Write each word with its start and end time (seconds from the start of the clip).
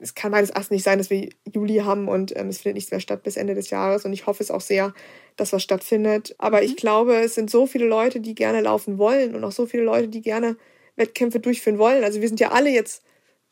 es 0.00 0.14
kann 0.14 0.32
meines 0.32 0.50
Erachtens 0.50 0.70
nicht 0.70 0.84
sein, 0.84 0.98
dass 0.98 1.10
wir 1.10 1.28
Juli 1.52 1.76
haben 1.78 2.08
und 2.08 2.36
ähm, 2.36 2.48
es 2.48 2.58
findet 2.58 2.76
nichts 2.76 2.90
mehr 2.90 3.00
statt 3.00 3.22
bis 3.22 3.36
Ende 3.36 3.54
des 3.54 3.70
Jahres. 3.70 4.04
Und 4.04 4.12
ich 4.12 4.26
hoffe 4.26 4.42
es 4.42 4.50
auch 4.50 4.60
sehr, 4.60 4.94
dass 5.36 5.52
was 5.52 5.62
stattfindet. 5.62 6.34
Aber 6.38 6.58
mhm. 6.58 6.64
ich 6.64 6.76
glaube, 6.76 7.16
es 7.16 7.34
sind 7.34 7.50
so 7.50 7.66
viele 7.66 7.86
Leute, 7.86 8.20
die 8.20 8.34
gerne 8.34 8.62
laufen 8.62 8.98
wollen 8.98 9.34
und 9.34 9.44
auch 9.44 9.52
so 9.52 9.66
viele 9.66 9.82
Leute, 9.82 10.08
die 10.08 10.22
gerne 10.22 10.56
Wettkämpfe 10.96 11.38
durchführen 11.38 11.78
wollen. 11.78 12.02
Also 12.02 12.20
wir 12.20 12.28
sind 12.28 12.40
ja 12.40 12.50
alle 12.50 12.70
jetzt 12.70 13.02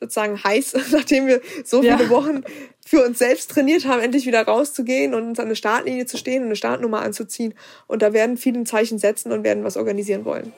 sozusagen 0.01 0.43
heiß, 0.43 0.77
nachdem 0.93 1.27
wir 1.27 1.41
so 1.65 1.83
viele 1.83 2.05
ja. 2.05 2.11
Wochen 2.11 2.43
für 2.85 3.05
uns 3.05 3.19
selbst 3.19 3.51
trainiert 3.51 3.85
haben, 3.85 4.01
endlich 4.01 4.27
wieder 4.27 4.43
rauszugehen 4.43 5.15
und 5.15 5.25
uns 5.25 5.41
an 5.41 5.49
der 5.49 5.55
Startlinie 5.55 6.07
zu 6.07 6.17
stehen 6.17 6.43
und 6.43 6.49
eine 6.49 6.57
Startnummer 6.57 7.03
anzuziehen. 7.03 7.55
Und 7.87 8.01
da 8.01 8.13
werden 8.13 8.39
viele 8.39 8.61
ein 8.61 8.67
Zeichen 8.67 8.99
setzen 8.99 9.33
und 9.33 9.45
werden 9.45 9.65
was 9.65 9.77
organisieren 9.77 10.25
wollen. 10.25 10.53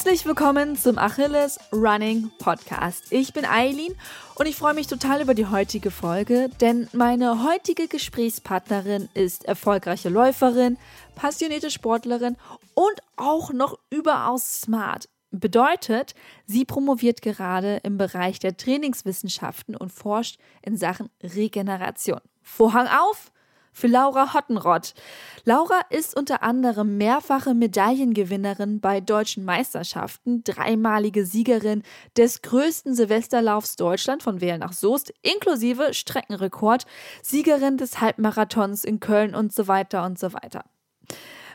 Herzlich 0.00 0.24
willkommen 0.24 0.76
zum 0.76 0.96
Achilles 0.96 1.60
Running 1.74 2.30
Podcast. 2.38 3.12
Ich 3.12 3.34
bin 3.34 3.44
Eileen 3.44 3.94
und 4.36 4.46
ich 4.46 4.56
freue 4.56 4.72
mich 4.72 4.86
total 4.86 5.20
über 5.20 5.34
die 5.34 5.44
heutige 5.44 5.90
Folge, 5.90 6.48
denn 6.62 6.88
meine 6.94 7.44
heutige 7.44 7.86
Gesprächspartnerin 7.86 9.10
ist 9.12 9.44
erfolgreiche 9.44 10.08
Läuferin, 10.08 10.78
passionierte 11.16 11.70
Sportlerin 11.70 12.38
und 12.72 13.02
auch 13.18 13.52
noch 13.52 13.78
überaus 13.90 14.62
smart. 14.62 15.10
Bedeutet, 15.32 16.14
sie 16.46 16.64
promoviert 16.64 17.20
gerade 17.20 17.80
im 17.82 17.98
Bereich 17.98 18.38
der 18.38 18.56
Trainingswissenschaften 18.56 19.76
und 19.76 19.92
forscht 19.92 20.40
in 20.62 20.78
Sachen 20.78 21.10
Regeneration. 21.22 22.22
Vorhang 22.40 22.86
auf! 22.86 23.30
Für 23.72 23.86
Laura 23.86 24.34
Hottenrott. 24.34 24.94
Laura 25.44 25.80
ist 25.90 26.16
unter 26.16 26.42
anderem 26.42 26.98
mehrfache 26.98 27.54
Medaillengewinnerin 27.54 28.80
bei 28.80 29.00
deutschen 29.00 29.44
Meisterschaften, 29.44 30.44
dreimalige 30.44 31.24
Siegerin 31.24 31.82
des 32.16 32.42
größten 32.42 32.94
Silvesterlaufs 32.94 33.76
Deutschland 33.76 34.22
von 34.22 34.40
Wehl 34.40 34.58
nach 34.58 34.72
Soest, 34.72 35.12
inklusive 35.22 35.94
Streckenrekord, 35.94 36.86
Siegerin 37.22 37.76
des 37.76 38.00
Halbmarathons 38.00 38.84
in 38.84 39.00
Köln 39.00 39.34
und 39.34 39.52
so 39.52 39.68
weiter 39.68 40.04
und 40.04 40.18
so 40.18 40.32
weiter. 40.32 40.64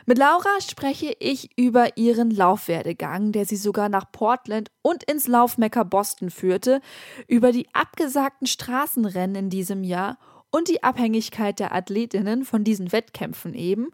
Mit 0.08 0.18
Laura 0.18 0.60
spreche 0.60 1.16
ich 1.18 1.58
über 1.58 1.96
ihren 1.96 2.30
Laufwerdegang, 2.30 3.32
der 3.32 3.44
sie 3.44 3.56
sogar 3.56 3.88
nach 3.88 4.12
Portland 4.12 4.70
und 4.80 5.02
ins 5.02 5.26
Laufmecker 5.26 5.84
Boston 5.84 6.30
führte, 6.30 6.80
über 7.26 7.50
die 7.50 7.66
abgesagten 7.74 8.46
Straßenrennen 8.46 9.34
in 9.34 9.50
diesem 9.50 9.82
Jahr 9.82 10.16
und 10.56 10.68
die 10.68 10.82
Abhängigkeit 10.82 11.60
der 11.60 11.74
Athletinnen 11.74 12.46
von 12.46 12.64
diesen 12.64 12.90
Wettkämpfen 12.90 13.52
eben. 13.52 13.90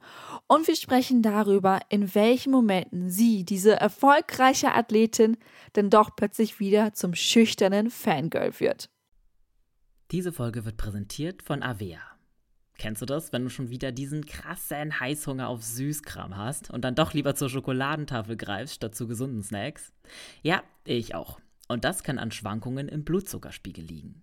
Und 0.47 0.69
wir 0.69 0.77
sprechen 0.77 1.21
darüber, 1.21 1.81
in 1.89 2.15
welchen 2.15 2.53
Momenten 2.53 3.11
sie, 3.11 3.45
diese 3.45 3.73
erfolgreiche 3.73 4.73
Athletin, 4.73 5.39
denn 5.75 5.91
doch 5.91 6.15
plötzlich 6.15 6.61
wieder 6.61 6.93
zum 6.93 7.17
schüchternen 7.17 7.91
Fangirl 7.91 8.61
wird. 8.61 8.91
Diese 10.13 10.31
Folge 10.31 10.65
wird 10.65 10.77
präsentiert 10.77 11.43
von 11.43 11.65
Avea. 11.65 12.01
Kennst 12.79 13.03
du 13.03 13.07
das, 13.07 13.33
wenn 13.33 13.43
du 13.43 13.51
schon 13.51 13.71
wieder 13.71 13.91
diesen 13.91 14.25
krassen 14.25 15.01
Heißhunger 15.01 15.49
auf 15.49 15.65
Süßkram 15.65 16.37
hast 16.37 16.71
und 16.71 16.85
dann 16.85 16.95
doch 16.95 17.13
lieber 17.13 17.35
zur 17.35 17.51
Schokoladentafel 17.51 18.37
greifst 18.37 18.77
statt 18.77 18.95
zu 18.95 19.09
gesunden 19.09 19.43
Snacks? 19.43 19.93
Ja, 20.43 20.63
ich 20.85 21.17
auch. 21.17 21.41
Und 21.67 21.85
das 21.85 22.05
kann 22.05 22.21
an 22.21 22.31
Schwankungen 22.31 22.89
im 22.89 23.03
Blutzuckerspiegel 23.03 23.85
liegen. 23.85 24.23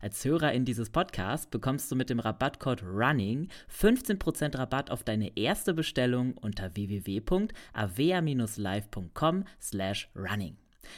Als 0.00 0.24
Hörerin 0.24 0.64
dieses 0.64 0.90
Podcasts 0.90 1.46
bekommst 1.46 1.90
du 1.90 1.96
mit 1.96 2.08
dem 2.10 2.20
Rabattcode 2.20 2.82
RUNNING 2.82 3.48
15% 3.70 4.58
Rabatt 4.58 4.90
auf 4.90 5.04
deine 5.04 5.36
erste 5.36 5.74
Bestellung 5.74 6.32
unter 6.38 6.74
www.avea-live.com 6.74 9.44
slash 9.60 10.08
running. 10.14 10.56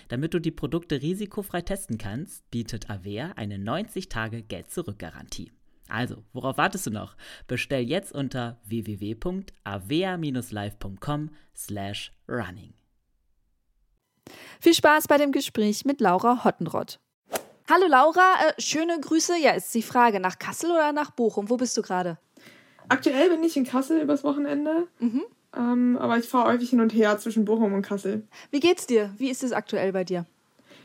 Damit 0.08 0.34
du 0.34 0.40
die 0.40 0.50
Produkte 0.50 1.02
risikofrei 1.02 1.60
testen 1.60 1.98
kannst, 1.98 2.50
bietet 2.50 2.90
Avea 2.90 3.34
eine 3.36 3.56
90-Tage-Geld-Zurück-Garantie. 3.56 5.52
Also, 5.88 6.24
worauf 6.32 6.56
wartest 6.56 6.86
du 6.86 6.90
noch? 6.90 7.14
Bestell 7.46 7.82
jetzt 7.82 8.12
unter 8.12 8.58
www.avea-live.com 8.64 11.30
slash 11.54 12.12
running. 12.28 12.72
Viel 14.60 14.74
Spaß 14.74 15.08
bei 15.08 15.18
dem 15.18 15.32
Gespräch 15.32 15.84
mit 15.84 16.00
Laura 16.00 16.44
Hottenrott. 16.44 17.00
Hallo 17.66 17.86
Laura, 17.88 18.34
äh, 18.46 18.60
schöne 18.60 19.00
Grüße. 19.00 19.38
Ja, 19.38 19.52
ist 19.52 19.74
die 19.74 19.80
Frage, 19.80 20.20
nach 20.20 20.38
Kassel 20.38 20.70
oder 20.70 20.92
nach 20.92 21.10
Bochum? 21.10 21.48
Wo 21.48 21.56
bist 21.56 21.74
du 21.78 21.80
gerade? 21.80 22.18
Aktuell 22.90 23.30
bin 23.30 23.42
ich 23.42 23.56
in 23.56 23.64
Kassel 23.64 24.02
übers 24.02 24.22
Wochenende. 24.22 24.86
Mhm. 24.98 25.22
Ähm, 25.56 25.96
aber 25.98 26.18
ich 26.18 26.26
fahre 26.26 26.52
häufig 26.52 26.68
hin 26.68 26.82
und 26.82 26.90
her 26.90 27.16
zwischen 27.18 27.46
Bochum 27.46 27.72
und 27.72 27.80
Kassel. 27.80 28.22
Wie 28.50 28.60
geht's 28.60 28.86
dir? 28.86 29.14
Wie 29.16 29.30
ist 29.30 29.42
es 29.42 29.52
aktuell 29.52 29.92
bei 29.92 30.04
dir? 30.04 30.26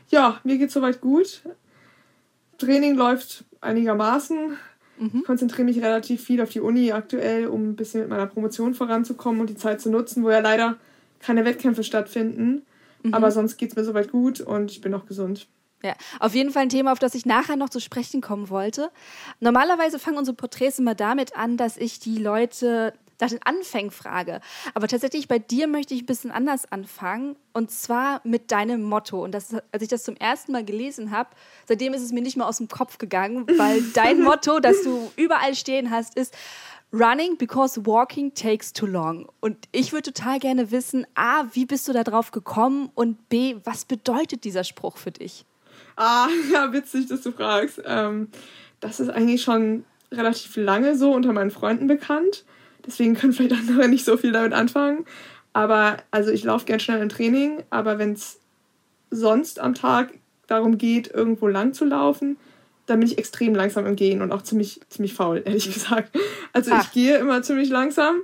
Ja, 0.08 0.40
mir 0.42 0.56
geht's 0.56 0.72
soweit 0.72 1.02
gut. 1.02 1.42
Training 2.56 2.94
läuft 2.94 3.44
einigermaßen. 3.60 4.56
Mhm. 4.98 5.10
Ich 5.12 5.24
konzentriere 5.24 5.64
mich 5.64 5.82
relativ 5.82 6.24
viel 6.24 6.40
auf 6.40 6.48
die 6.48 6.60
Uni 6.60 6.92
aktuell, 6.92 7.46
um 7.48 7.70
ein 7.70 7.76
bisschen 7.76 8.00
mit 8.00 8.08
meiner 8.08 8.26
Promotion 8.26 8.72
voranzukommen 8.72 9.42
und 9.42 9.50
die 9.50 9.56
Zeit 9.56 9.82
zu 9.82 9.90
nutzen, 9.90 10.24
wo 10.24 10.30
ja 10.30 10.40
leider 10.40 10.78
keine 11.18 11.44
Wettkämpfe 11.44 11.84
stattfinden. 11.84 12.62
Mhm. 13.02 13.12
Aber 13.12 13.30
sonst 13.32 13.58
geht's 13.58 13.76
mir 13.76 13.84
soweit 13.84 14.10
gut 14.10 14.40
und 14.40 14.70
ich 14.70 14.80
bin 14.80 14.94
auch 14.94 15.04
gesund. 15.04 15.46
Ja, 15.82 15.94
auf 16.18 16.34
jeden 16.34 16.50
Fall 16.50 16.62
ein 16.62 16.68
Thema, 16.68 16.92
auf 16.92 16.98
das 16.98 17.14
ich 17.14 17.24
nachher 17.24 17.56
noch 17.56 17.70
zu 17.70 17.80
sprechen 17.80 18.20
kommen 18.20 18.50
wollte. 18.50 18.90
Normalerweise 19.40 19.98
fangen 19.98 20.18
unsere 20.18 20.36
Porträts 20.36 20.78
immer 20.78 20.94
damit 20.94 21.36
an, 21.36 21.56
dass 21.56 21.78
ich 21.78 21.98
die 22.00 22.18
Leute 22.18 22.92
nach 23.20 23.28
den 23.28 23.42
Anfängen 23.42 23.90
frage. 23.90 24.40
Aber 24.74 24.88
tatsächlich 24.88 25.28
bei 25.28 25.38
dir 25.38 25.66
möchte 25.66 25.94
ich 25.94 26.02
ein 26.02 26.06
bisschen 26.06 26.30
anders 26.30 26.70
anfangen. 26.70 27.36
Und 27.52 27.70
zwar 27.70 28.20
mit 28.24 28.50
deinem 28.50 28.82
Motto. 28.82 29.22
Und 29.22 29.32
das, 29.32 29.54
als 29.72 29.82
ich 29.82 29.88
das 29.88 30.04
zum 30.04 30.16
ersten 30.16 30.52
Mal 30.52 30.64
gelesen 30.64 31.10
habe, 31.10 31.30
seitdem 31.66 31.94
ist 31.94 32.02
es 32.02 32.12
mir 32.12 32.22
nicht 32.22 32.36
mehr 32.36 32.46
aus 32.46 32.58
dem 32.58 32.68
Kopf 32.68 32.98
gegangen, 32.98 33.46
weil 33.58 33.82
dein 33.94 34.22
Motto, 34.22 34.60
das 34.60 34.82
du 34.82 35.10
überall 35.16 35.54
stehen 35.54 35.90
hast, 35.90 36.16
ist 36.16 36.34
Running 36.92 37.36
because 37.36 37.86
walking 37.86 38.34
takes 38.34 38.72
too 38.72 38.86
long. 38.86 39.28
Und 39.40 39.56
ich 39.70 39.92
würde 39.92 40.12
total 40.12 40.40
gerne 40.40 40.70
wissen, 40.70 41.06
A, 41.14 41.44
wie 41.52 41.64
bist 41.64 41.86
du 41.86 41.92
da 41.92 42.02
drauf 42.02 42.32
gekommen? 42.32 42.90
Und 42.94 43.28
B, 43.28 43.56
was 43.64 43.84
bedeutet 43.84 44.44
dieser 44.44 44.64
Spruch 44.64 44.96
für 44.96 45.12
dich? 45.12 45.44
Ah, 46.00 46.28
ja, 46.52 46.72
witzig, 46.72 47.06
dass 47.08 47.20
du 47.20 47.30
fragst. 47.30 47.82
Ähm, 47.84 48.28
das 48.80 49.00
ist 49.00 49.10
eigentlich 49.10 49.42
schon 49.42 49.84
relativ 50.10 50.56
lange 50.56 50.96
so 50.96 51.12
unter 51.12 51.32
meinen 51.32 51.50
Freunden 51.50 51.86
bekannt. 51.86 52.44
Deswegen 52.86 53.14
können 53.14 53.34
vielleicht 53.34 53.52
andere 53.52 53.86
nicht 53.88 54.06
so 54.06 54.16
viel 54.16 54.32
damit 54.32 54.54
anfangen. 54.54 55.04
Aber 55.52 55.98
also 56.10 56.30
ich 56.30 56.42
laufe 56.42 56.64
gern 56.64 56.80
schnell 56.80 57.02
im 57.02 57.10
Training, 57.10 57.62
aber 57.68 57.98
wenn 57.98 58.14
es 58.14 58.38
sonst 59.10 59.60
am 59.60 59.74
Tag 59.74 60.14
darum 60.46 60.78
geht, 60.78 61.10
irgendwo 61.12 61.48
lang 61.48 61.74
zu 61.74 61.84
laufen, 61.84 62.38
dann 62.86 63.00
bin 63.00 63.08
ich 63.08 63.18
extrem 63.18 63.54
langsam 63.54 63.84
im 63.84 63.96
Gehen 63.96 64.22
und 64.22 64.32
auch 64.32 64.42
ziemlich, 64.42 64.80
ziemlich 64.88 65.12
faul, 65.12 65.42
ehrlich 65.44 65.72
gesagt. 65.72 66.16
Also 66.52 66.70
Ach. 66.72 66.84
ich 66.84 66.92
gehe 66.92 67.18
immer 67.18 67.42
ziemlich 67.42 67.68
langsam. 67.68 68.22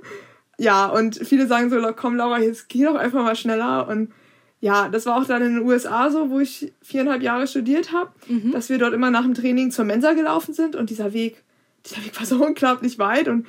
Ja, 0.57 0.87
und 0.87 1.15
viele 1.15 1.45
sagen 1.45 1.69
so, 1.69 1.79
komm 1.95 2.15
Laura, 2.15 2.39
jetzt 2.39 2.69
geh 2.69 2.85
doch 2.85 2.95
einfach 2.95 3.23
mal 3.23 3.35
schneller. 3.35 3.87
Und 3.87 4.11
ja, 4.59 4.89
das 4.89 5.05
war 5.05 5.21
auch 5.21 5.25
dann 5.25 5.41
in 5.43 5.55
den 5.55 5.63
USA 5.63 6.09
so, 6.09 6.29
wo 6.29 6.39
ich 6.39 6.73
viereinhalb 6.81 7.21
Jahre 7.21 7.47
studiert 7.47 7.91
habe, 7.91 8.11
mhm. 8.27 8.51
dass 8.51 8.69
wir 8.69 8.77
dort 8.77 8.93
immer 8.93 9.11
nach 9.11 9.23
dem 9.23 9.35
Training 9.35 9.71
zur 9.71 9.85
Mensa 9.85 10.13
gelaufen 10.13 10.53
sind 10.53 10.75
und 10.75 10.89
dieser 10.89 11.13
Weg, 11.13 11.43
dieser 11.85 12.03
Weg 12.03 12.17
war 12.19 12.25
so 12.25 12.43
unglaublich 12.45 12.97
weit 12.97 13.27
und 13.27 13.45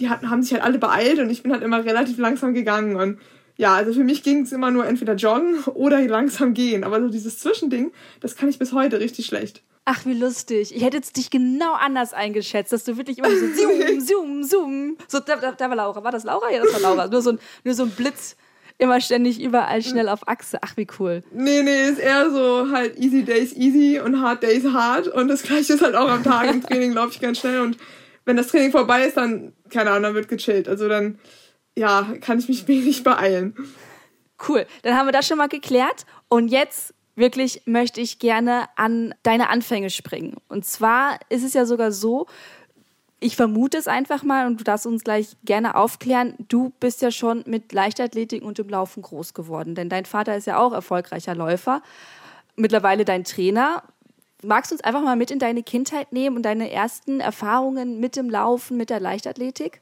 die 0.00 0.08
hatten, 0.08 0.30
haben 0.30 0.42
sich 0.42 0.52
halt 0.52 0.62
alle 0.62 0.78
beeilt 0.78 1.18
und 1.18 1.30
ich 1.30 1.42
bin 1.42 1.52
halt 1.52 1.62
immer 1.62 1.84
relativ 1.84 2.18
langsam 2.18 2.54
gegangen 2.54 2.96
und 2.96 3.18
ja, 3.56 3.74
also 3.74 3.92
für 3.92 4.04
mich 4.04 4.22
ging 4.22 4.42
es 4.42 4.52
immer 4.52 4.70
nur 4.70 4.86
entweder 4.86 5.14
joggen 5.14 5.62
oder 5.64 6.00
langsam 6.00 6.54
gehen. 6.54 6.84
Aber 6.84 7.00
so 7.00 7.08
dieses 7.08 7.38
Zwischending, 7.38 7.92
das 8.20 8.34
kann 8.34 8.48
ich 8.48 8.58
bis 8.58 8.72
heute 8.72 8.98
richtig 8.98 9.26
schlecht. 9.26 9.62
Ach, 9.84 10.06
wie 10.06 10.14
lustig. 10.14 10.74
Ich 10.74 10.82
hätte 10.82 10.96
jetzt 10.96 11.16
dich 11.16 11.28
genau 11.30 11.74
anders 11.74 12.14
eingeschätzt, 12.14 12.72
dass 12.72 12.84
du 12.84 12.96
wirklich 12.96 13.18
immer 13.18 13.30
so 13.30 13.46
zoom, 13.54 14.00
zoom, 14.00 14.44
zoom. 14.44 14.96
So, 15.06 15.20
da, 15.20 15.36
da, 15.36 15.52
da 15.52 15.68
war 15.68 15.76
Laura. 15.76 16.02
War 16.02 16.12
das 16.12 16.24
Laura? 16.24 16.50
Ja, 16.50 16.62
das 16.62 16.72
war 16.72 16.80
Laura. 16.80 17.08
Nur 17.08 17.20
so 17.20 17.30
ein, 17.32 17.38
nur 17.64 17.74
so 17.74 17.82
ein 17.82 17.90
Blitz 17.90 18.36
immer 18.78 19.00
ständig 19.00 19.40
überall 19.40 19.82
schnell 19.82 20.08
auf 20.08 20.26
Achse. 20.28 20.58
Ach, 20.62 20.76
wie 20.76 20.86
cool. 20.98 21.22
Nee, 21.32 21.62
nee, 21.62 21.88
ist 21.88 21.98
eher 21.98 22.30
so 22.30 22.70
halt 22.70 22.98
easy 22.98 23.22
days 23.22 23.52
easy 23.54 24.00
und 24.00 24.20
hard 24.20 24.42
days 24.42 24.64
hard. 24.64 25.08
Und 25.08 25.28
das 25.28 25.42
gleiche 25.42 25.74
ist 25.74 25.82
halt 25.82 25.94
auch 25.94 26.08
am 26.08 26.22
Tag 26.22 26.50
im 26.50 26.62
Training, 26.66 26.92
laufe 26.92 27.10
ich 27.12 27.20
ganz 27.20 27.38
schnell. 27.38 27.60
Und 27.60 27.76
wenn 28.24 28.36
das 28.36 28.48
Training 28.48 28.70
vorbei 28.70 29.06
ist, 29.06 29.16
dann, 29.16 29.52
keine 29.70 29.90
Ahnung, 29.90 30.02
dann 30.02 30.14
wird 30.14 30.28
gechillt. 30.28 30.68
Also 30.68 30.88
dann, 30.88 31.18
ja, 31.76 32.06
kann 32.20 32.38
ich 32.38 32.48
mich 32.48 32.66
wenig 32.68 33.02
beeilen. 33.02 33.54
Cool, 34.48 34.66
dann 34.82 34.96
haben 34.96 35.06
wir 35.06 35.12
das 35.12 35.26
schon 35.26 35.38
mal 35.38 35.48
geklärt. 35.48 36.04
Und 36.28 36.48
jetzt 36.48 36.94
wirklich 37.14 37.62
möchte 37.66 38.00
ich 38.00 38.18
gerne 38.18 38.64
an 38.76 39.14
deine 39.22 39.50
Anfänge 39.50 39.90
springen. 39.90 40.36
Und 40.48 40.64
zwar 40.64 41.18
ist 41.28 41.44
es 41.44 41.54
ja 41.54 41.66
sogar 41.66 41.92
so, 41.92 42.26
ich 43.22 43.36
vermute 43.36 43.78
es 43.78 43.88
einfach 43.88 44.22
mal 44.22 44.46
und 44.46 44.60
du 44.60 44.64
darfst 44.64 44.86
uns 44.86 45.04
gleich 45.04 45.36
gerne 45.44 45.76
aufklären. 45.76 46.34
Du 46.48 46.72
bist 46.80 47.02
ja 47.02 47.10
schon 47.10 47.44
mit 47.46 47.72
Leichtathletik 47.72 48.42
und 48.42 48.58
dem 48.58 48.68
Laufen 48.68 49.02
groß 49.02 49.32
geworden, 49.32 49.74
denn 49.74 49.88
dein 49.88 50.04
Vater 50.04 50.36
ist 50.36 50.46
ja 50.46 50.58
auch 50.58 50.72
erfolgreicher 50.72 51.34
Läufer, 51.34 51.82
mittlerweile 52.56 53.04
dein 53.04 53.24
Trainer. 53.24 53.84
Magst 54.42 54.70
du 54.70 54.74
uns 54.74 54.84
einfach 54.84 55.02
mal 55.02 55.16
mit 55.16 55.30
in 55.30 55.38
deine 55.38 55.62
Kindheit 55.62 56.12
nehmen 56.12 56.36
und 56.36 56.42
deine 56.42 56.70
ersten 56.70 57.20
Erfahrungen 57.20 58.00
mit 58.00 58.16
dem 58.16 58.28
Laufen, 58.28 58.76
mit 58.76 58.90
der 58.90 58.98
Leichtathletik? 58.98 59.80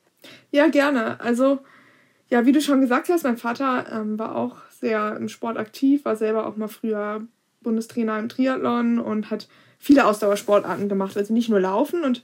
Ja, 0.50 0.68
gerne. 0.68 1.18
Also, 1.20 1.60
ja, 2.28 2.44
wie 2.44 2.52
du 2.52 2.60
schon 2.60 2.82
gesagt 2.82 3.08
hast, 3.08 3.24
mein 3.24 3.38
Vater 3.38 3.86
ähm, 3.90 4.18
war 4.18 4.36
auch 4.36 4.56
sehr 4.68 5.16
im 5.16 5.30
Sport 5.30 5.56
aktiv, 5.56 6.04
war 6.04 6.16
selber 6.16 6.46
auch 6.46 6.56
mal 6.56 6.68
früher 6.68 7.22
Bundestrainer 7.62 8.18
im 8.18 8.28
Triathlon 8.28 8.98
und 8.98 9.30
hat 9.30 9.48
viele 9.78 10.04
Ausdauersportarten 10.04 10.90
gemacht, 10.90 11.16
also 11.16 11.32
nicht 11.32 11.48
nur 11.48 11.60
Laufen 11.60 12.04
und 12.04 12.22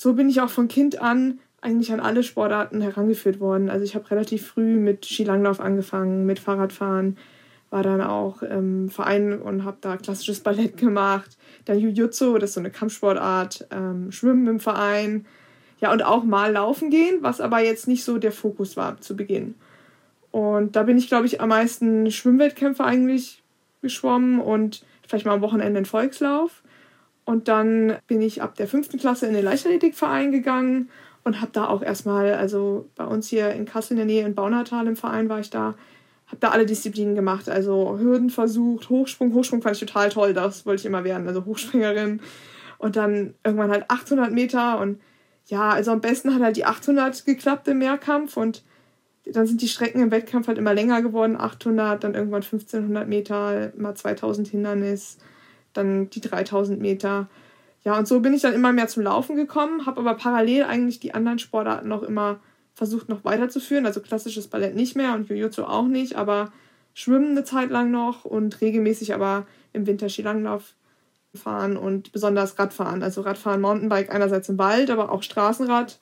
so 0.00 0.14
bin 0.14 0.30
ich 0.30 0.40
auch 0.40 0.48
von 0.48 0.66
Kind 0.66 1.02
an 1.02 1.40
eigentlich 1.60 1.92
an 1.92 2.00
alle 2.00 2.22
Sportarten 2.22 2.80
herangeführt 2.80 3.38
worden. 3.38 3.68
Also 3.68 3.84
ich 3.84 3.94
habe 3.94 4.10
relativ 4.10 4.46
früh 4.46 4.76
mit 4.76 5.04
Skilanglauf 5.04 5.60
angefangen, 5.60 6.24
mit 6.24 6.38
Fahrradfahren, 6.38 7.18
war 7.68 7.82
dann 7.82 8.00
auch 8.00 8.40
im 8.40 8.88
Verein 8.88 9.38
und 9.38 9.62
habe 9.62 9.76
da 9.82 9.98
klassisches 9.98 10.40
Ballett 10.40 10.78
gemacht, 10.78 11.36
dann 11.66 11.78
Jiu-Jitsu, 11.78 12.38
das 12.38 12.48
ist 12.48 12.54
so 12.54 12.60
eine 12.60 12.70
Kampfsportart, 12.70 13.66
ähm, 13.72 14.10
Schwimmen 14.10 14.46
im 14.46 14.58
Verein, 14.58 15.26
ja 15.82 15.92
und 15.92 16.02
auch 16.02 16.24
mal 16.24 16.50
laufen 16.50 16.88
gehen, 16.88 17.18
was 17.20 17.42
aber 17.42 17.62
jetzt 17.62 17.86
nicht 17.86 18.02
so 18.02 18.16
der 18.16 18.32
Fokus 18.32 18.78
war 18.78 19.02
zu 19.02 19.14
Beginn. 19.14 19.54
Und 20.30 20.76
da 20.76 20.84
bin 20.84 20.96
ich, 20.96 21.08
glaube 21.08 21.26
ich, 21.26 21.42
am 21.42 21.50
meisten 21.50 22.10
Schwimmwettkämpfe 22.10 22.84
eigentlich 22.84 23.42
geschwommen 23.82 24.40
und 24.40 24.82
vielleicht 25.06 25.26
mal 25.26 25.34
am 25.34 25.42
Wochenende 25.42 25.76
einen 25.76 25.84
Volkslauf. 25.84 26.59
Und 27.30 27.46
dann 27.46 27.96
bin 28.08 28.20
ich 28.22 28.42
ab 28.42 28.56
der 28.56 28.66
fünften 28.66 28.98
Klasse 28.98 29.28
in 29.28 29.34
den 29.34 29.44
Leichtathletikverein 29.44 30.32
gegangen 30.32 30.90
und 31.22 31.40
habe 31.40 31.52
da 31.52 31.68
auch 31.68 31.80
erstmal, 31.80 32.34
also 32.34 32.90
bei 32.96 33.04
uns 33.04 33.28
hier 33.28 33.52
in 33.52 33.66
Kassel 33.66 33.92
in 33.92 33.98
der 33.98 34.06
Nähe 34.06 34.26
in 34.26 34.34
Baunatal 34.34 34.88
im 34.88 34.96
Verein 34.96 35.28
war 35.28 35.38
ich 35.38 35.48
da, 35.48 35.76
habe 36.26 36.38
da 36.40 36.48
alle 36.48 36.66
Disziplinen 36.66 37.14
gemacht. 37.14 37.48
Also 37.48 37.96
Hürden 38.00 38.30
versucht, 38.30 38.90
Hochsprung, 38.90 39.32
Hochsprung 39.32 39.62
fand 39.62 39.76
ich 39.76 39.86
total 39.86 40.08
toll, 40.08 40.34
das 40.34 40.66
wollte 40.66 40.80
ich 40.80 40.86
immer 40.86 41.04
werden, 41.04 41.28
also 41.28 41.44
Hochspringerin. 41.44 42.20
Und 42.78 42.96
dann 42.96 43.34
irgendwann 43.44 43.70
halt 43.70 43.84
800 43.86 44.32
Meter 44.32 44.80
und 44.80 45.00
ja, 45.46 45.70
also 45.70 45.92
am 45.92 46.00
besten 46.00 46.34
hat 46.34 46.42
halt 46.42 46.56
die 46.56 46.64
800 46.64 47.26
geklappt 47.26 47.68
im 47.68 47.78
Mehrkampf 47.78 48.36
und 48.36 48.64
dann 49.24 49.46
sind 49.46 49.62
die 49.62 49.68
Strecken 49.68 50.02
im 50.02 50.10
Wettkampf 50.10 50.48
halt 50.48 50.58
immer 50.58 50.74
länger 50.74 51.00
geworden, 51.00 51.36
800, 51.36 52.02
dann 52.02 52.14
irgendwann 52.14 52.42
1500 52.42 53.06
Meter, 53.06 53.72
mal 53.76 53.94
2000 53.94 54.48
Hindernis 54.48 55.18
dann 55.72 56.10
die 56.10 56.20
3000 56.20 56.80
Meter. 56.80 57.28
Ja, 57.84 57.98
und 57.98 58.06
so 58.06 58.20
bin 58.20 58.34
ich 58.34 58.42
dann 58.42 58.54
immer 58.54 58.72
mehr 58.72 58.88
zum 58.88 59.02
Laufen 59.02 59.36
gekommen, 59.36 59.86
habe 59.86 60.00
aber 60.00 60.14
parallel 60.14 60.64
eigentlich 60.64 61.00
die 61.00 61.14
anderen 61.14 61.38
Sportarten 61.38 61.88
noch 61.88 62.02
immer 62.02 62.40
versucht 62.74 63.08
noch 63.08 63.24
weiterzuführen. 63.24 63.86
Also 63.86 64.00
klassisches 64.00 64.48
Ballett 64.48 64.74
nicht 64.74 64.96
mehr 64.96 65.14
und 65.14 65.28
Jiu-Jitsu 65.28 65.64
auch 65.64 65.86
nicht, 65.86 66.16
aber 66.16 66.52
Schwimmen 66.94 67.30
eine 67.30 67.44
Zeit 67.44 67.70
lang 67.70 67.90
noch 67.90 68.24
und 68.24 68.60
regelmäßig 68.60 69.14
aber 69.14 69.46
im 69.72 69.86
Winter 69.86 70.08
Skilanglauf 70.08 70.74
fahren 71.34 71.76
und 71.76 72.12
besonders 72.12 72.58
Radfahren. 72.58 73.02
Also 73.02 73.20
Radfahren, 73.20 73.60
Mountainbike 73.60 74.12
einerseits 74.12 74.48
im 74.48 74.58
Wald, 74.58 74.90
aber 74.90 75.12
auch 75.12 75.22
Straßenrad. 75.22 75.98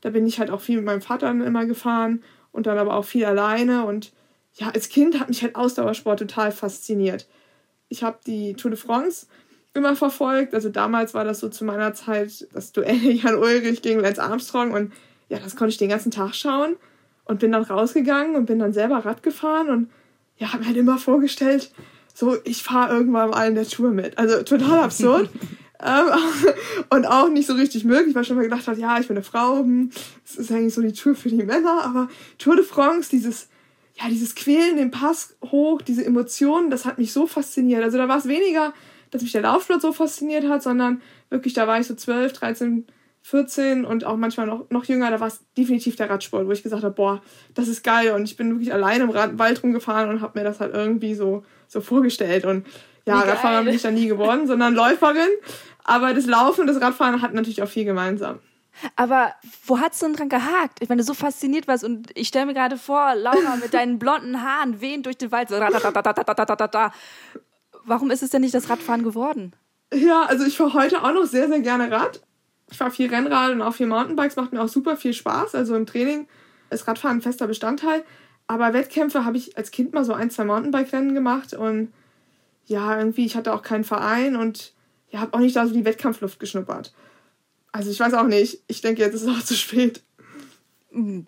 Da 0.00 0.10
bin 0.10 0.26
ich 0.26 0.38
halt 0.38 0.50
auch 0.50 0.60
viel 0.60 0.76
mit 0.76 0.86
meinem 0.86 1.02
Vater 1.02 1.30
immer 1.30 1.66
gefahren 1.66 2.22
und 2.52 2.66
dann 2.66 2.78
aber 2.78 2.94
auch 2.94 3.04
viel 3.04 3.24
alleine. 3.24 3.84
Und 3.84 4.12
ja, 4.54 4.70
als 4.70 4.88
Kind 4.88 5.20
hat 5.20 5.28
mich 5.28 5.42
halt 5.42 5.56
Ausdauersport 5.56 6.18
total 6.18 6.52
fasziniert 6.52 7.26
ich 7.90 8.02
habe 8.02 8.18
die 8.26 8.54
Tour 8.54 8.70
de 8.70 8.80
France 8.80 9.26
immer 9.74 9.94
verfolgt. 9.94 10.54
Also 10.54 10.70
damals 10.70 11.12
war 11.12 11.24
das 11.24 11.40
so 11.40 11.48
zu 11.48 11.64
meiner 11.64 11.92
Zeit 11.92 12.48
das 12.54 12.72
Duell 12.72 12.96
Jan 13.22 13.34
Ulrich 13.34 13.82
gegen 13.82 14.00
Lance 14.00 14.22
Armstrong 14.22 14.72
und 14.72 14.92
ja, 15.28 15.38
das 15.38 15.54
konnte 15.54 15.72
ich 15.72 15.78
den 15.78 15.90
ganzen 15.90 16.10
Tag 16.10 16.34
schauen 16.34 16.76
und 17.24 17.38
bin 17.38 17.52
dann 17.52 17.62
rausgegangen 17.62 18.34
und 18.34 18.46
bin 18.46 18.58
dann 18.58 18.72
selber 18.72 19.04
Rad 19.04 19.22
gefahren 19.22 19.68
und 19.68 19.90
ja, 20.38 20.52
habe 20.52 20.60
mir 20.60 20.68
halt 20.68 20.76
immer 20.76 20.98
vorgestellt, 20.98 21.70
so 22.14 22.36
ich 22.44 22.62
fahre 22.62 22.94
irgendwann 22.94 23.30
mal 23.30 23.46
in 23.46 23.54
der 23.54 23.68
Tour 23.68 23.90
mit. 23.90 24.18
Also 24.18 24.42
total 24.42 24.80
absurd. 24.80 25.28
ähm, 25.82 26.06
und 26.90 27.06
auch 27.06 27.28
nicht 27.28 27.46
so 27.46 27.54
richtig 27.54 27.84
möglich, 27.84 28.14
weil 28.14 28.22
ich 28.22 28.28
schon 28.28 28.36
mal 28.36 28.42
gedacht 28.42 28.66
habe, 28.66 28.80
ja, 28.80 28.98
ich 28.98 29.06
bin 29.06 29.16
eine 29.16 29.24
Frau, 29.24 29.58
hm, 29.58 29.90
das 30.24 30.36
ist 30.36 30.50
eigentlich 30.50 30.74
so 30.74 30.82
die 30.82 30.92
Tour 30.92 31.14
für 31.14 31.28
die 31.28 31.44
Männer, 31.44 31.84
aber 31.84 32.08
Tour 32.38 32.56
de 32.56 32.64
France, 32.64 33.10
dieses 33.10 33.48
ja, 34.00 34.08
dieses 34.08 34.34
Quälen, 34.34 34.76
den 34.76 34.90
Pass 34.90 35.36
hoch, 35.50 35.82
diese 35.82 36.04
Emotionen, 36.04 36.70
das 36.70 36.84
hat 36.84 36.98
mich 36.98 37.12
so 37.12 37.26
fasziniert. 37.26 37.82
Also 37.82 37.98
da 37.98 38.08
war 38.08 38.18
es 38.18 38.28
weniger, 38.28 38.72
dass 39.10 39.22
mich 39.22 39.32
der 39.32 39.42
Laufsport 39.42 39.82
so 39.82 39.92
fasziniert 39.92 40.48
hat, 40.48 40.62
sondern 40.62 41.02
wirklich, 41.28 41.52
da 41.52 41.66
war 41.66 41.78
ich 41.78 41.86
so 41.86 41.94
12, 41.94 42.32
13, 42.32 42.86
14 43.22 43.84
und 43.84 44.04
auch 44.04 44.16
manchmal 44.16 44.46
noch, 44.46 44.70
noch 44.70 44.84
jünger, 44.86 45.10
da 45.10 45.20
war 45.20 45.28
es 45.28 45.44
definitiv 45.56 45.96
der 45.96 46.08
Radsport, 46.08 46.46
wo 46.46 46.52
ich 46.52 46.62
gesagt 46.62 46.82
habe, 46.82 46.94
boah, 46.94 47.22
das 47.54 47.68
ist 47.68 47.84
geil. 47.84 48.12
Und 48.12 48.24
ich 48.24 48.36
bin 48.36 48.50
wirklich 48.50 48.72
alleine 48.72 49.04
im 49.04 49.10
Rad 49.10 49.38
Wald 49.38 49.62
rumgefahren 49.62 50.08
und 50.08 50.22
habe 50.22 50.38
mir 50.38 50.44
das 50.44 50.60
halt 50.60 50.72
irgendwie 50.72 51.14
so, 51.14 51.42
so 51.68 51.82
vorgestellt. 51.82 52.46
Und 52.46 52.66
ja, 53.06 53.20
Radfahrer 53.20 53.64
bin 53.64 53.74
ich 53.74 53.82
dann 53.82 53.94
nie 53.94 54.06
geworden, 54.06 54.46
sondern 54.46 54.74
Läuferin. 54.76 55.28
Aber 55.84 56.14
das 56.14 56.24
Laufen 56.24 56.62
und 56.62 56.66
das 56.68 56.80
Radfahren 56.80 57.20
hat 57.20 57.34
natürlich 57.34 57.62
auch 57.62 57.68
viel 57.68 57.84
gemeinsam. 57.84 58.38
Aber 58.96 59.34
wo 59.66 59.78
hat 59.78 59.92
es 59.92 59.98
denn 59.98 60.14
dran 60.14 60.28
gehakt? 60.28 60.78
Ich 60.80 60.88
meine, 60.88 61.00
du 61.00 61.06
so 61.06 61.14
fasziniert 61.14 61.68
warst 61.68 61.84
und 61.84 62.10
ich 62.14 62.28
stelle 62.28 62.46
mir 62.46 62.54
gerade 62.54 62.76
vor, 62.76 63.14
Laura 63.14 63.56
mit 63.56 63.74
deinen 63.74 63.98
blonden 63.98 64.42
Haaren 64.42 64.80
wehen 64.80 65.02
durch 65.02 65.18
den 65.18 65.30
Wald. 65.32 65.48
So 65.48 65.56
Warum 67.84 68.10
ist 68.10 68.22
es 68.22 68.30
denn 68.30 68.42
nicht 68.42 68.54
das 68.54 68.68
Radfahren 68.68 69.02
geworden? 69.02 69.54
Ja, 69.92 70.22
also 70.22 70.44
ich 70.44 70.56
fahre 70.56 70.74
heute 70.74 71.02
auch 71.02 71.12
noch 71.12 71.24
sehr, 71.24 71.48
sehr 71.48 71.60
gerne 71.60 71.90
Rad. 71.90 72.20
Ich 72.70 72.78
fahre 72.78 72.90
viel 72.90 73.12
Rennrad 73.12 73.52
und 73.52 73.62
auch 73.62 73.74
viel 73.74 73.86
Mountainbikes, 73.86 74.36
macht 74.36 74.52
mir 74.52 74.62
auch 74.62 74.68
super 74.68 74.96
viel 74.96 75.12
Spaß. 75.12 75.54
Also 75.54 75.74
im 75.74 75.86
Training 75.86 76.28
ist 76.70 76.86
Radfahren 76.86 77.18
ein 77.18 77.22
fester 77.22 77.46
Bestandteil. 77.46 78.04
Aber 78.46 78.72
Wettkämpfe 78.72 79.24
habe 79.24 79.36
ich 79.36 79.56
als 79.56 79.70
Kind 79.70 79.92
mal 79.92 80.04
so 80.04 80.12
ein, 80.12 80.30
zwei 80.30 80.44
Mountainbike-Rennen 80.44 81.14
gemacht 81.14 81.54
und 81.54 81.92
ja, 82.66 82.98
irgendwie, 82.98 83.26
ich 83.26 83.36
hatte 83.36 83.52
auch 83.52 83.62
keinen 83.62 83.84
Verein 83.84 84.36
und 84.36 84.74
ja, 85.08 85.20
habe 85.20 85.34
auch 85.34 85.40
nicht 85.40 85.56
da 85.56 85.66
so 85.66 85.74
die 85.74 85.84
Wettkampfluft 85.84 86.38
geschnuppert. 86.38 86.92
Also 87.72 87.90
ich 87.90 88.00
weiß 88.00 88.14
auch 88.14 88.26
nicht. 88.26 88.62
Ich 88.66 88.80
denke, 88.80 89.02
jetzt 89.02 89.14
ist 89.14 89.22
es 89.22 89.28
auch 89.28 89.44
zu 89.44 89.54
spät. 89.54 90.02
Hm, 90.90 91.26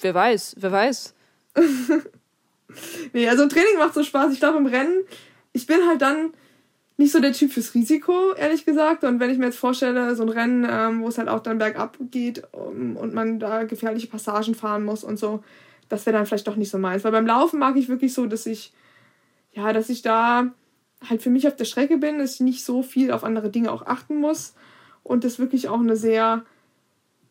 wer 0.00 0.14
weiß, 0.14 0.56
wer 0.58 0.72
weiß. 0.72 1.14
nee, 3.12 3.28
also 3.28 3.46
Training 3.46 3.78
macht 3.78 3.94
so 3.94 4.02
Spaß. 4.02 4.32
Ich 4.32 4.40
glaube, 4.40 4.58
im 4.58 4.66
Rennen, 4.66 5.04
ich 5.52 5.66
bin 5.66 5.86
halt 5.86 6.02
dann 6.02 6.32
nicht 6.96 7.12
so 7.12 7.20
der 7.20 7.32
Typ 7.32 7.52
fürs 7.52 7.74
Risiko, 7.74 8.32
ehrlich 8.34 8.64
gesagt. 8.64 9.04
Und 9.04 9.20
wenn 9.20 9.30
ich 9.30 9.38
mir 9.38 9.46
jetzt 9.46 9.58
vorstelle, 9.58 10.14
so 10.14 10.22
ein 10.22 10.28
Rennen, 10.28 10.66
ähm, 10.68 11.02
wo 11.02 11.08
es 11.08 11.18
halt 11.18 11.28
auch 11.28 11.40
dann 11.40 11.58
bergab 11.58 11.98
geht 12.10 12.42
um, 12.52 12.96
und 12.96 13.12
man 13.12 13.38
da 13.38 13.64
gefährliche 13.64 14.06
Passagen 14.06 14.54
fahren 14.54 14.84
muss 14.84 15.04
und 15.04 15.18
so, 15.18 15.42
das 15.88 16.06
wäre 16.06 16.16
dann 16.16 16.26
vielleicht 16.26 16.46
doch 16.46 16.56
nicht 16.56 16.70
so 16.70 16.78
meins. 16.78 17.04
Weil 17.04 17.12
beim 17.12 17.26
Laufen 17.26 17.58
mag 17.58 17.76
ich 17.76 17.88
wirklich 17.88 18.14
so, 18.14 18.26
dass 18.26 18.46
ich, 18.46 18.72
ja, 19.52 19.72
dass 19.72 19.90
ich 19.90 20.02
da 20.02 20.52
halt 21.08 21.20
für 21.20 21.30
mich 21.30 21.46
auf 21.46 21.56
der 21.56 21.66
Strecke 21.66 21.98
bin, 21.98 22.18
dass 22.18 22.34
ich 22.34 22.40
nicht 22.40 22.64
so 22.64 22.82
viel 22.82 23.12
auf 23.12 23.24
andere 23.24 23.50
Dinge 23.50 23.70
auch 23.70 23.84
achten 23.84 24.16
muss 24.16 24.54
und 25.04 25.22
das 25.22 25.38
wirklich 25.38 25.68
auch 25.68 25.78
eine 25.78 25.96
sehr, 25.96 26.44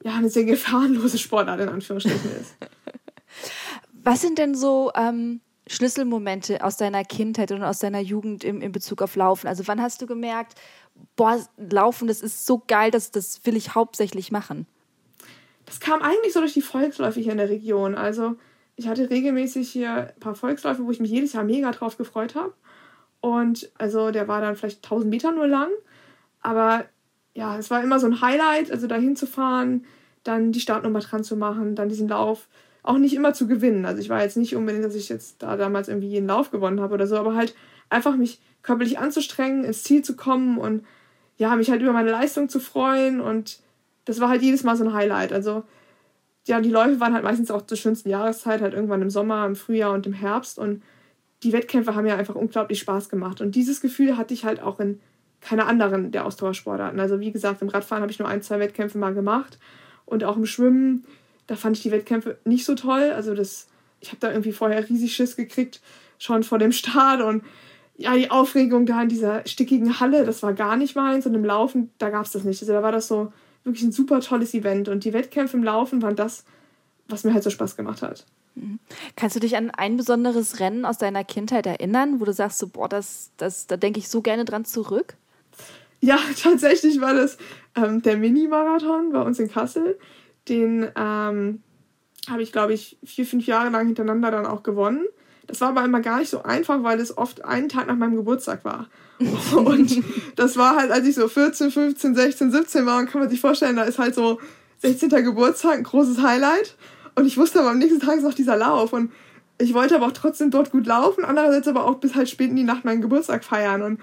ja, 0.04 0.16
eine 0.16 0.30
sehr 0.30 0.46
gefahrenlose 0.46 1.18
Sportart 1.18 1.60
in 1.60 1.70
Anführungsstrichen 1.70 2.32
ist. 2.40 2.56
Was 4.04 4.22
sind 4.22 4.38
denn 4.38 4.56
so 4.56 4.92
ähm, 4.96 5.42
Schlüsselmomente 5.68 6.64
aus 6.64 6.78
deiner 6.78 7.04
Kindheit 7.04 7.52
und 7.52 7.64
aus 7.64 7.80
deiner 7.80 8.00
Jugend 8.00 8.44
im, 8.44 8.62
in 8.62 8.72
Bezug 8.72 9.02
auf 9.02 9.16
Laufen? 9.16 9.48
Also 9.48 9.68
wann 9.68 9.82
hast 9.82 10.02
du 10.02 10.06
gemerkt, 10.06 10.56
boah, 11.16 11.40
Laufen, 11.58 12.08
das 12.08 12.22
ist 12.22 12.46
so 12.46 12.62
geil, 12.66 12.92
das, 12.92 13.12
das 13.12 13.46
will 13.46 13.58
ich 13.58 13.76
hauptsächlich 13.76 14.32
machen? 14.32 14.68
Das 15.66 15.80
kam 15.80 16.02
eigentlich 16.02 16.34
so 16.34 16.42
durch 16.42 16.54
die 16.54 16.62
Volksläufe 16.62 17.20
hier 17.20 17.32
in 17.32 17.38
der 17.38 17.50
Region. 17.50 17.96
Also 17.96 18.36
ich 18.76 18.88
hatte 18.88 19.10
regelmäßig 19.10 19.72
hier 19.72 20.14
ein 20.14 20.20
paar 20.20 20.36
Volksläufe, 20.36 20.86
wo 20.86 20.92
ich 20.92 21.00
mich 21.00 21.12
jedes 21.12 21.34
Jahr 21.34 21.44
mega 21.44 21.72
drauf 21.72 21.98
gefreut 21.98 22.36
habe. 22.36 22.54
Und 23.22 23.72
also 23.78 24.12
der 24.12 24.28
war 24.28 24.42
dann 24.42 24.58
vielleicht 24.58 24.84
1000 24.84 25.10
Meter 25.10 25.32
nur 25.32 25.48
lang. 25.48 25.70
Aber 26.42 26.86
ja, 27.34 27.58
es 27.58 27.72
war 27.72 27.84
immer 27.84 28.00
so 28.00 28.08
ein 28.08 28.22
Highlight, 28.22 28.72
also 28.72 28.88
da 28.88 28.96
hinzufahren, 28.96 29.86
dann 30.24 30.52
die 30.52 30.60
Startnummer 30.60 31.00
dran 31.00 31.24
zu 31.24 31.36
machen, 31.36 31.76
dann 31.76 31.90
diesen 31.90 32.08
Lauf 32.08 32.48
auch 32.84 32.98
nicht 32.98 33.16
immer 33.16 33.34
zu 33.34 33.48
gewinnen. 33.48 33.86
Also 33.86 34.02
ich 34.02 34.10
war 34.10 34.22
jetzt 34.22 34.38
nicht 34.38 34.56
unbedingt, 34.56 34.86
dass 34.86 34.96
ich 34.96 35.10
jetzt 35.10 35.42
da 35.42 35.58
damals 35.58 35.88
irgendwie 35.88 36.10
jeden 36.10 36.28
Lauf 36.28 36.52
gewonnen 36.52 36.82
habe 36.82 36.94
oder 36.94 37.08
so, 37.08 37.18
aber 37.18 37.36
halt 37.36 37.56
einfach 37.90 38.16
mich 38.16 38.40
körperlich 38.62 39.00
anzustrengen, 39.00 39.64
ins 39.64 39.84
Ziel 39.84 40.04
zu 40.04 40.16
kommen 40.16 40.58
und 40.58 40.86
ja, 41.38 41.56
mich 41.56 41.72
halt 41.72 41.82
über 41.82 41.94
meine 41.94 42.12
Leistung 42.12 42.50
zu 42.50 42.60
freuen 42.60 43.20
und 43.20 43.60
das 44.06 44.20
war 44.20 44.30
halt 44.30 44.42
jedes 44.42 44.64
Mal 44.64 44.76
so 44.76 44.84
ein 44.84 44.94
Highlight. 44.94 45.34
Also 45.34 45.64
ja, 46.46 46.60
die 46.60 46.70
Läufe 46.70 47.00
waren 47.00 47.14
halt 47.14 47.24
meistens 47.24 47.52
auch 47.52 47.66
zur 47.66 47.78
schönsten 47.78 48.10
Jahreszeit, 48.10 48.62
halt 48.62 48.74
irgendwann 48.74 49.02
im 49.02 49.10
Sommer, 49.10 49.46
im 49.46 49.56
Frühjahr 49.56 49.94
und 49.94 50.06
im 50.06 50.14
Herbst 50.14 50.60
und 50.60 50.84
die 51.42 51.54
Wettkämpfe 51.54 51.96
haben 51.96 52.06
ja 52.06 52.16
einfach 52.16 52.36
unglaublich 52.36 52.80
Spaß 52.80 53.10
gemacht 53.10 53.42
und 53.42 53.56
dieses 53.56 53.82
Gefühl 53.82 54.18
hatte 54.18 54.34
ich 54.34 54.46
halt 54.46 54.62
auch 54.62 54.80
in 54.80 55.00
keiner 55.44 55.68
anderen 55.68 56.12
der 56.12 56.26
Ausdauersportarten. 56.26 57.00
Also 57.00 57.20
wie 57.20 57.32
gesagt, 57.32 57.62
im 57.62 57.70
Radfahren 57.70 58.02
habe 58.02 58.12
ich 58.12 58.20
nur 58.20 58.28
ein, 58.28 58.42
zwei 58.42 58.60
Wettkämpfe 58.60 58.98
mal 58.98 59.14
gemacht 59.14 59.60
und 60.06 60.24
auch 60.24 60.38
im 60.38 60.46
Schwimmen, 60.46 61.06
da 61.48 61.56
fand 61.56 61.78
ich 61.78 61.84
die 61.84 61.92
Wettkämpfe 61.92 62.38
nicht 62.46 62.66
so 62.66 62.76
toll. 62.76 63.12
Also 63.14 63.36
das, 63.36 63.68
ich 64.00 64.10
habe 64.10 64.20
da 64.20 64.30
irgendwie 64.30 64.54
vorher 64.54 64.88
riesig 64.90 65.14
Schiss 65.14 65.36
gekriegt, 65.36 65.82
schon 66.18 66.44
vor 66.44 66.60
dem 66.60 66.72
Start 66.74 67.22
und 67.22 67.44
ja, 67.96 68.16
die 68.16 68.32
Aufregung 68.32 68.86
da 68.86 69.04
in 69.04 69.10
dieser 69.10 69.46
stickigen 69.46 70.00
Halle, 70.00 70.26
das 70.26 70.42
war 70.42 70.54
gar 70.54 70.78
nicht 70.78 70.96
meins 70.96 71.28
und 71.28 71.36
im 71.36 71.46
Laufen, 71.46 71.92
da 72.00 72.10
gab 72.10 72.26
es 72.26 72.32
das 72.32 72.44
nicht. 72.44 72.60
Also 72.62 72.74
da 72.74 72.82
war 72.82 72.92
das 72.92 73.08
so 73.08 73.32
wirklich 73.64 73.84
ein 73.84 73.92
super 73.92 74.20
tolles 74.20 74.54
Event 74.54 74.90
und 74.90 75.04
die 75.04 75.14
Wettkämpfe 75.14 75.58
im 75.58 75.64
Laufen 75.64 76.02
waren 76.02 76.16
das, 76.16 76.44
was 77.08 77.24
mir 77.24 77.34
halt 77.34 77.44
so 77.44 77.50
Spaß 77.50 77.76
gemacht 77.76 78.02
hat. 78.02 78.26
Mhm. 78.56 78.80
Kannst 79.16 79.36
du 79.36 79.40
dich 79.40 79.56
an 79.58 79.72
ein 79.72 79.98
besonderes 79.98 80.60
Rennen 80.60 80.86
aus 80.86 80.98
deiner 80.98 81.24
Kindheit 81.24 81.66
erinnern, 81.66 82.20
wo 82.20 82.26
du 82.26 82.34
sagst, 82.34 82.60
so, 82.60 82.68
boah, 82.68 82.90
das, 82.90 83.32
das, 83.38 83.68
da 83.68 83.78
denke 83.78 84.00
ich 84.00 84.10
so 84.10 84.22
gerne 84.22 84.46
dran 84.46 84.66
zurück? 84.66 85.16
Ja, 86.04 86.20
tatsächlich 86.42 87.00
war 87.00 87.14
das 87.14 87.38
ähm, 87.76 88.02
der 88.02 88.18
Mini-Marathon 88.18 89.14
bei 89.14 89.22
uns 89.22 89.40
in 89.40 89.50
Kassel. 89.50 89.98
Den 90.50 90.90
ähm, 90.98 91.64
habe 92.30 92.44
ich, 92.44 92.52
glaube 92.52 92.74
ich, 92.74 92.98
vier, 93.06 93.26
fünf 93.26 93.46
Jahre 93.48 93.70
lang 93.70 93.88
hintereinander 93.88 94.30
dann 94.30 94.46
auch 94.46 94.64
gewonnen. 94.64 95.06
Das 95.48 95.62
war 95.62 95.70
aber 95.70 95.84
immer 95.86 96.02
gar 96.02 96.20
nicht 96.20 96.30
so 96.30 96.44
einfach, 96.44 96.84
weil 96.84 97.00
es 97.00 97.18
oft 97.18 97.46
einen 97.46 97.70
Tag 97.70 97.88
nach 97.88 97.96
meinem 97.96 98.18
Geburtstag 98.18 98.66
war. 98.66 98.90
Und 99.56 100.04
das 100.36 100.58
war 100.58 100.76
halt, 100.76 100.92
als 100.92 101.08
ich 101.08 101.16
so 101.16 101.30
14, 101.30 101.72
15, 101.72 102.16
16, 102.16 102.52
17 102.52 102.86
war, 102.86 103.00
und 103.00 103.10
kann 103.10 103.22
man 103.22 103.30
sich 103.30 103.40
vorstellen, 103.40 103.78
da 103.78 103.84
ist 103.84 104.00
halt 104.00 104.16
so 104.16 104.40
16. 104.80 105.10
Geburtstag 105.10 105.78
ein 105.78 105.84
großes 105.84 106.22
Highlight. 106.22 106.76
Und 107.16 107.26
ich 107.26 107.38
wusste 107.38 107.62
aber 107.62 107.70
am 107.70 107.78
nächsten 107.78 108.02
Tag 108.02 108.18
ist 108.18 108.24
noch 108.24 108.34
dieser 108.34 108.58
Lauf. 108.58 108.92
Und 108.92 109.12
ich 109.58 109.74
wollte 109.74 109.96
aber 109.96 110.08
auch 110.08 110.12
trotzdem 110.12 110.52
dort 110.52 110.72
gut 110.72 110.86
laufen, 110.86 111.24
andererseits 111.24 111.68
aber 111.70 111.86
auch 111.86 111.96
bis 111.96 112.16
halt 112.16 112.30
spät 112.30 112.50
in 112.50 112.58
die 112.58 112.64
Nacht 112.64 112.84
meinen 112.84 113.02
Geburtstag 113.02 113.46
feiern. 113.46 113.82
Und 113.82 114.00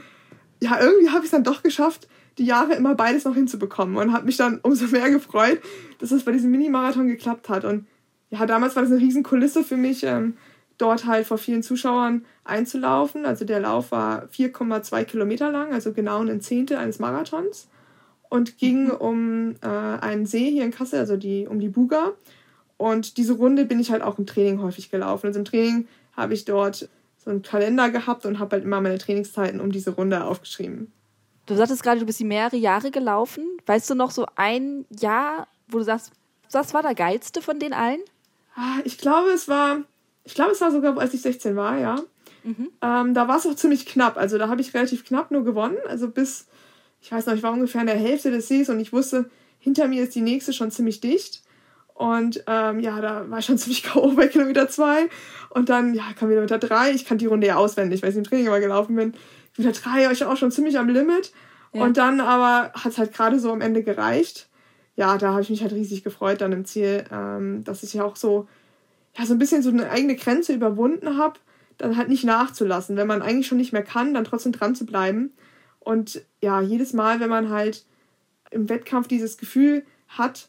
ja, 0.60 0.80
irgendwie 0.80 1.08
habe 1.10 1.20
ich 1.20 1.26
es 1.26 1.30
dann 1.30 1.44
doch 1.44 1.62
geschafft, 1.62 2.08
die 2.38 2.44
Jahre 2.44 2.74
immer 2.74 2.94
beides 2.94 3.24
noch 3.24 3.34
hinzubekommen 3.34 3.96
und 3.96 4.12
habe 4.12 4.26
mich 4.26 4.36
dann 4.36 4.60
umso 4.62 4.86
mehr 4.86 5.10
gefreut, 5.10 5.60
dass 5.98 6.10
das 6.10 6.24
bei 6.24 6.32
diesem 6.32 6.50
Mini-Marathon 6.50 7.08
geklappt 7.08 7.48
hat. 7.48 7.64
Und 7.64 7.86
ja, 8.30 8.46
damals 8.46 8.76
war 8.76 8.82
das 8.82 8.92
eine 8.92 9.00
riesen 9.00 9.22
Kulisse 9.22 9.64
für 9.64 9.76
mich, 9.76 10.04
ähm, 10.04 10.36
dort 10.78 11.06
halt 11.06 11.26
vor 11.26 11.38
vielen 11.38 11.62
Zuschauern 11.62 12.24
einzulaufen. 12.44 13.26
Also 13.26 13.44
der 13.44 13.60
Lauf 13.60 13.90
war 13.90 14.26
4,2 14.28 15.04
Kilometer 15.04 15.50
lang, 15.50 15.72
also 15.72 15.92
genau 15.92 16.20
ein 16.22 16.40
Zehntel 16.40 16.76
eines 16.76 16.98
Marathons 16.98 17.68
und 18.30 18.56
ging 18.56 18.84
mhm. 18.84 18.90
um 18.92 19.54
äh, 19.60 19.66
einen 19.66 20.24
See 20.24 20.50
hier 20.50 20.64
in 20.64 20.70
Kassel, 20.70 21.00
also 21.00 21.16
die, 21.16 21.46
um 21.46 21.60
die 21.60 21.68
Buga. 21.68 22.12
Und 22.78 23.18
diese 23.18 23.34
Runde 23.34 23.66
bin 23.66 23.78
ich 23.78 23.90
halt 23.90 24.00
auch 24.00 24.18
im 24.18 24.24
Training 24.24 24.62
häufig 24.62 24.90
gelaufen. 24.90 25.26
Also 25.26 25.40
im 25.40 25.44
Training 25.44 25.86
habe 26.16 26.32
ich 26.32 26.46
dort 26.46 26.88
so 27.22 27.30
einen 27.30 27.42
Kalender 27.42 27.90
gehabt 27.90 28.24
und 28.24 28.38
habe 28.38 28.56
halt 28.56 28.64
immer 28.64 28.80
meine 28.80 28.98
Trainingszeiten 28.98 29.60
um 29.60 29.72
diese 29.72 29.90
Runde 29.90 30.24
aufgeschrieben. 30.24 30.92
Du 31.46 31.54
sagtest 31.54 31.82
gerade, 31.82 32.00
du 32.00 32.06
bist 32.06 32.20
die 32.20 32.24
mehrere 32.24 32.56
Jahre 32.56 32.90
gelaufen. 32.90 33.44
Weißt 33.66 33.90
du 33.90 33.94
noch 33.94 34.10
so 34.10 34.26
ein 34.36 34.86
Jahr, 34.98 35.48
wo 35.68 35.78
du 35.78 35.84
sagst, 35.84 36.12
das 36.50 36.74
war 36.74 36.82
der 36.82 36.94
geilste 36.94 37.42
von 37.42 37.58
den 37.58 37.72
allen? 37.72 38.00
Ah, 38.54 38.78
ich 38.84 38.98
glaube, 38.98 39.30
es 39.30 39.48
war, 39.48 39.78
ich 40.24 40.34
glaube, 40.34 40.52
es 40.52 40.60
war 40.60 40.70
sogar, 40.70 40.96
als 40.98 41.14
ich 41.14 41.22
16 41.22 41.56
war, 41.56 41.78
ja. 41.78 41.96
Mhm. 42.42 42.70
Ähm, 42.80 43.14
da 43.14 43.28
war 43.28 43.36
es 43.36 43.46
auch 43.46 43.54
ziemlich 43.54 43.84
knapp. 43.86 44.16
Also 44.16 44.38
da 44.38 44.48
habe 44.48 44.60
ich 44.60 44.72
relativ 44.72 45.04
knapp 45.04 45.30
nur 45.30 45.44
gewonnen. 45.44 45.76
Also 45.88 46.08
bis, 46.08 46.46
ich 47.00 47.12
weiß 47.12 47.26
noch, 47.26 47.34
ich 47.34 47.42
war 47.42 47.52
ungefähr 47.52 47.82
in 47.82 47.86
der 47.86 47.96
Hälfte 47.96 48.30
des 48.30 48.48
Sees 48.48 48.70
und 48.70 48.80
ich 48.80 48.92
wusste, 48.92 49.30
hinter 49.58 49.88
mir 49.88 50.04
ist 50.04 50.14
die 50.14 50.22
nächste 50.22 50.52
schon 50.52 50.70
ziemlich 50.70 51.00
dicht. 51.00 51.42
Und 52.00 52.44
ähm, 52.46 52.80
ja, 52.80 52.98
da 53.02 53.28
war 53.28 53.40
ich 53.40 53.44
schon 53.44 53.58
ziemlich 53.58 53.82
K.O. 53.82 54.12
bei 54.12 54.26
Kilometer 54.26 54.70
2. 54.70 55.10
Und 55.50 55.68
dann, 55.68 55.92
ja, 55.92 56.04
kam 56.18 56.30
Kilometer 56.30 56.56
3. 56.56 56.92
Ich 56.92 57.04
kannte 57.04 57.24
die 57.24 57.28
Runde 57.28 57.46
ja 57.46 57.56
auswendig, 57.56 58.02
weil 58.02 58.08
ich 58.08 58.16
im 58.16 58.24
Training 58.24 58.46
immer 58.46 58.58
gelaufen 58.58 58.96
bin. 58.96 59.12
Kilometer 59.54 59.82
3 59.82 60.04
war 60.06 60.12
ich 60.12 60.24
auch 60.24 60.38
schon 60.38 60.50
ziemlich 60.50 60.78
am 60.78 60.88
Limit. 60.88 61.30
Ja. 61.74 61.82
Und 61.82 61.98
dann 61.98 62.22
aber 62.22 62.72
hat 62.72 62.92
es 62.92 62.96
halt 62.96 63.12
gerade 63.12 63.38
so 63.38 63.52
am 63.52 63.60
Ende 63.60 63.82
gereicht. 63.82 64.48
Ja, 64.96 65.18
da 65.18 65.32
habe 65.32 65.42
ich 65.42 65.50
mich 65.50 65.60
halt 65.60 65.74
riesig 65.74 66.02
gefreut 66.02 66.40
dann 66.40 66.52
im 66.52 66.64
Ziel, 66.64 67.04
ähm, 67.12 67.64
dass 67.64 67.82
ich 67.82 67.92
ja 67.92 68.04
auch 68.04 68.16
so, 68.16 68.48
ja, 69.18 69.26
so 69.26 69.34
ein 69.34 69.38
bisschen 69.38 69.62
so 69.62 69.68
eine 69.68 69.90
eigene 69.90 70.16
Grenze 70.16 70.54
überwunden 70.54 71.18
habe, 71.18 71.38
dann 71.76 71.98
halt 71.98 72.08
nicht 72.08 72.24
nachzulassen. 72.24 72.96
Wenn 72.96 73.08
man 73.08 73.20
eigentlich 73.20 73.46
schon 73.46 73.58
nicht 73.58 73.74
mehr 73.74 73.84
kann, 73.84 74.14
dann 74.14 74.24
trotzdem 74.24 74.52
dran 74.52 74.74
zu 74.74 74.86
bleiben. 74.86 75.34
Und 75.80 76.22
ja, 76.40 76.62
jedes 76.62 76.94
Mal, 76.94 77.20
wenn 77.20 77.28
man 77.28 77.50
halt 77.50 77.84
im 78.50 78.70
Wettkampf 78.70 79.06
dieses 79.06 79.36
Gefühl 79.36 79.84
hat, 80.08 80.48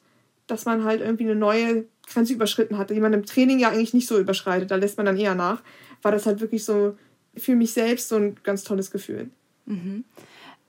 dass 0.52 0.66
man 0.66 0.84
halt 0.84 1.02
irgendwie 1.02 1.24
eine 1.24 1.36
neue 1.36 1.86
Grenze 2.08 2.34
überschritten 2.34 2.78
hatte, 2.78 2.94
die 2.94 3.00
man 3.00 3.14
im 3.14 3.26
Training 3.26 3.60
ja 3.60 3.70
eigentlich 3.70 3.94
nicht 3.94 4.08
so 4.08 4.20
überschreitet, 4.20 4.70
da 4.70 4.76
lässt 4.76 4.98
man 4.98 5.06
dann 5.06 5.18
eher 5.18 5.34
nach, 5.34 5.62
war 6.02 6.12
das 6.12 6.26
halt 6.26 6.42
wirklich 6.42 6.66
so 6.66 6.98
für 7.38 7.56
mich 7.56 7.72
selbst 7.72 8.10
so 8.10 8.18
ein 8.18 8.36
ganz 8.44 8.64
tolles 8.64 8.92
Gefühl. 8.92 9.30
Mhm. 9.66 10.04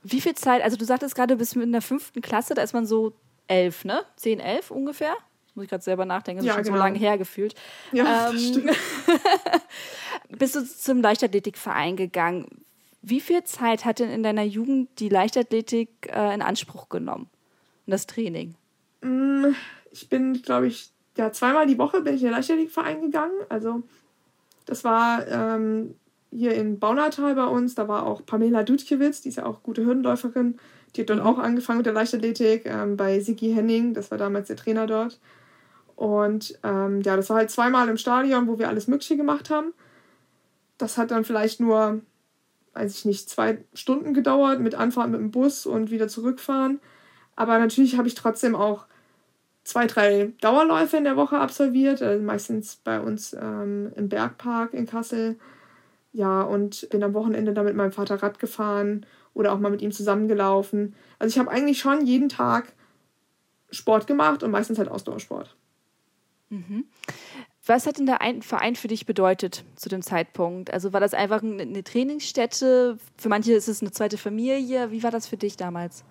Wie 0.04 0.20
viel 0.20 0.34
Zeit, 0.34 0.62
also 0.62 0.76
du 0.76 0.84
sagtest 0.84 1.14
gerade, 1.14 1.34
du 1.34 1.38
bist 1.38 1.56
in 1.56 1.72
der 1.72 1.82
fünften 1.82 2.20
Klasse, 2.20 2.54
da 2.54 2.62
ist 2.62 2.74
man 2.74 2.86
so 2.86 3.12
elf, 3.48 3.84
ne? 3.84 4.04
Zehn, 4.16 4.38
elf 4.38 4.70
ungefähr? 4.70 5.14
Muss 5.54 5.64
ich 5.64 5.70
gerade 5.70 5.82
selber 5.82 6.04
nachdenken, 6.04 6.38
das 6.38 6.44
ist 6.44 6.48
ja, 6.48 6.54
schon 6.54 6.64
genau. 6.64 6.76
so 6.76 6.82
lange 6.82 6.98
her 6.98 7.18
gefühlt. 7.18 7.54
Ja, 7.92 8.30
ähm, 8.30 8.38
stimmt. 8.38 8.70
bist 10.38 10.54
du 10.54 10.64
zum 10.64 11.02
Leichtathletikverein 11.02 11.96
gegangen. 11.96 12.46
Wie 13.02 13.20
viel 13.20 13.42
Zeit 13.42 13.84
hat 13.84 13.98
denn 13.98 14.10
in 14.10 14.22
deiner 14.22 14.44
Jugend 14.44 14.88
die 15.00 15.08
Leichtathletik 15.08 15.90
äh, 16.08 16.34
in 16.34 16.40
Anspruch 16.40 16.88
genommen? 16.88 17.28
Und 17.86 17.90
das 17.90 18.06
Training? 18.06 18.54
Mm, 19.02 19.54
ich 19.90 20.08
bin, 20.08 20.40
glaube 20.42 20.68
ich, 20.68 20.90
ja, 21.16 21.30
zweimal 21.32 21.66
die 21.66 21.78
Woche 21.78 22.00
bin 22.00 22.14
ich 22.14 22.22
in 22.22 22.28
den 22.28 22.34
Leichtathletikverein 22.34 23.02
gegangen. 23.02 23.34
Also 23.48 23.82
das 24.64 24.84
war 24.84 25.26
ähm, 25.28 25.94
hier 26.30 26.54
in 26.54 26.78
Baunatal 26.78 27.34
bei 27.34 27.44
uns. 27.44 27.74
Da 27.74 27.88
war 27.88 28.06
auch 28.06 28.24
Pamela 28.24 28.62
Dudkiewicz, 28.62 29.20
die 29.20 29.28
ist 29.28 29.36
ja 29.36 29.46
auch 29.46 29.62
gute 29.62 29.84
Hürdenläuferin. 29.84 30.58
Die 30.94 31.02
hat 31.02 31.10
dort 31.10 31.20
mhm. 31.20 31.26
auch 31.26 31.38
angefangen 31.38 31.78
mit 31.78 31.86
der 31.86 31.92
Leichtathletik 31.92 32.62
ähm, 32.66 32.96
bei 32.96 33.20
Sigi 33.20 33.52
Henning. 33.52 33.94
Das 33.94 34.10
war 34.10 34.18
damals 34.18 34.48
der 34.48 34.56
Trainer 34.56 34.86
dort. 34.86 35.20
Und 35.96 36.58
ähm, 36.62 37.02
ja, 37.02 37.16
das 37.16 37.28
war 37.28 37.36
halt 37.36 37.50
zweimal 37.50 37.88
im 37.88 37.96
Stadion, 37.96 38.48
wo 38.48 38.58
wir 38.58 38.68
alles 38.68 38.88
Mögliche 38.88 39.16
gemacht 39.16 39.50
haben. 39.50 39.72
Das 40.78 40.98
hat 40.98 41.10
dann 41.10 41.24
vielleicht 41.24 41.60
nur, 41.60 42.00
weiß 42.72 42.96
ich 42.96 43.04
nicht, 43.04 43.28
zwei 43.28 43.64
Stunden 43.74 44.14
gedauert 44.14 44.60
mit 44.60 44.74
Anfahrt 44.74 45.10
mit 45.10 45.20
dem 45.20 45.30
Bus 45.30 45.66
und 45.66 45.90
wieder 45.90 46.08
zurückfahren. 46.08 46.80
Aber 47.36 47.58
natürlich 47.58 47.98
habe 47.98 48.08
ich 48.08 48.14
trotzdem 48.14 48.54
auch 48.54 48.86
zwei, 49.64 49.86
drei 49.86 50.32
Dauerläufe 50.40 50.96
in 50.96 51.04
der 51.04 51.16
Woche 51.16 51.38
absolviert, 51.38 52.02
also 52.02 52.22
meistens 52.22 52.76
bei 52.76 53.00
uns 53.00 53.34
ähm, 53.34 53.92
im 53.96 54.08
Bergpark 54.08 54.74
in 54.74 54.86
Kassel. 54.86 55.38
Ja, 56.12 56.42
und 56.42 56.88
bin 56.90 57.02
am 57.02 57.14
Wochenende 57.14 57.54
dann 57.54 57.64
mit 57.64 57.74
meinem 57.74 57.92
Vater 57.92 58.22
Rad 58.22 58.38
gefahren 58.38 59.06
oder 59.32 59.52
auch 59.52 59.58
mal 59.58 59.70
mit 59.70 59.80
ihm 59.80 59.92
zusammengelaufen. 59.92 60.94
Also 61.18 61.32
ich 61.32 61.38
habe 61.38 61.50
eigentlich 61.50 61.78
schon 61.78 62.04
jeden 62.04 62.28
Tag 62.28 62.72
Sport 63.70 64.06
gemacht 64.06 64.42
und 64.42 64.50
meistens 64.50 64.78
halt 64.78 64.90
Ausdauersport. 64.90 65.56
Mhm. 66.50 66.84
Was 67.64 67.86
hat 67.86 67.98
denn 67.98 68.06
der 68.06 68.18
Verein 68.40 68.74
für 68.76 68.88
dich 68.88 69.06
bedeutet 69.06 69.64
zu 69.76 69.88
dem 69.88 70.02
Zeitpunkt? 70.02 70.72
Also 70.72 70.92
war 70.92 71.00
das 71.00 71.14
einfach 71.14 71.42
eine 71.42 71.84
Trainingsstätte? 71.84 72.98
Für 73.16 73.28
manche 73.28 73.52
ist 73.52 73.68
es 73.68 73.80
eine 73.80 73.92
zweite 73.92 74.18
Familie. 74.18 74.90
Wie 74.90 75.02
war 75.02 75.12
das 75.12 75.28
für 75.28 75.36
dich 75.36 75.56
damals? 75.56 76.04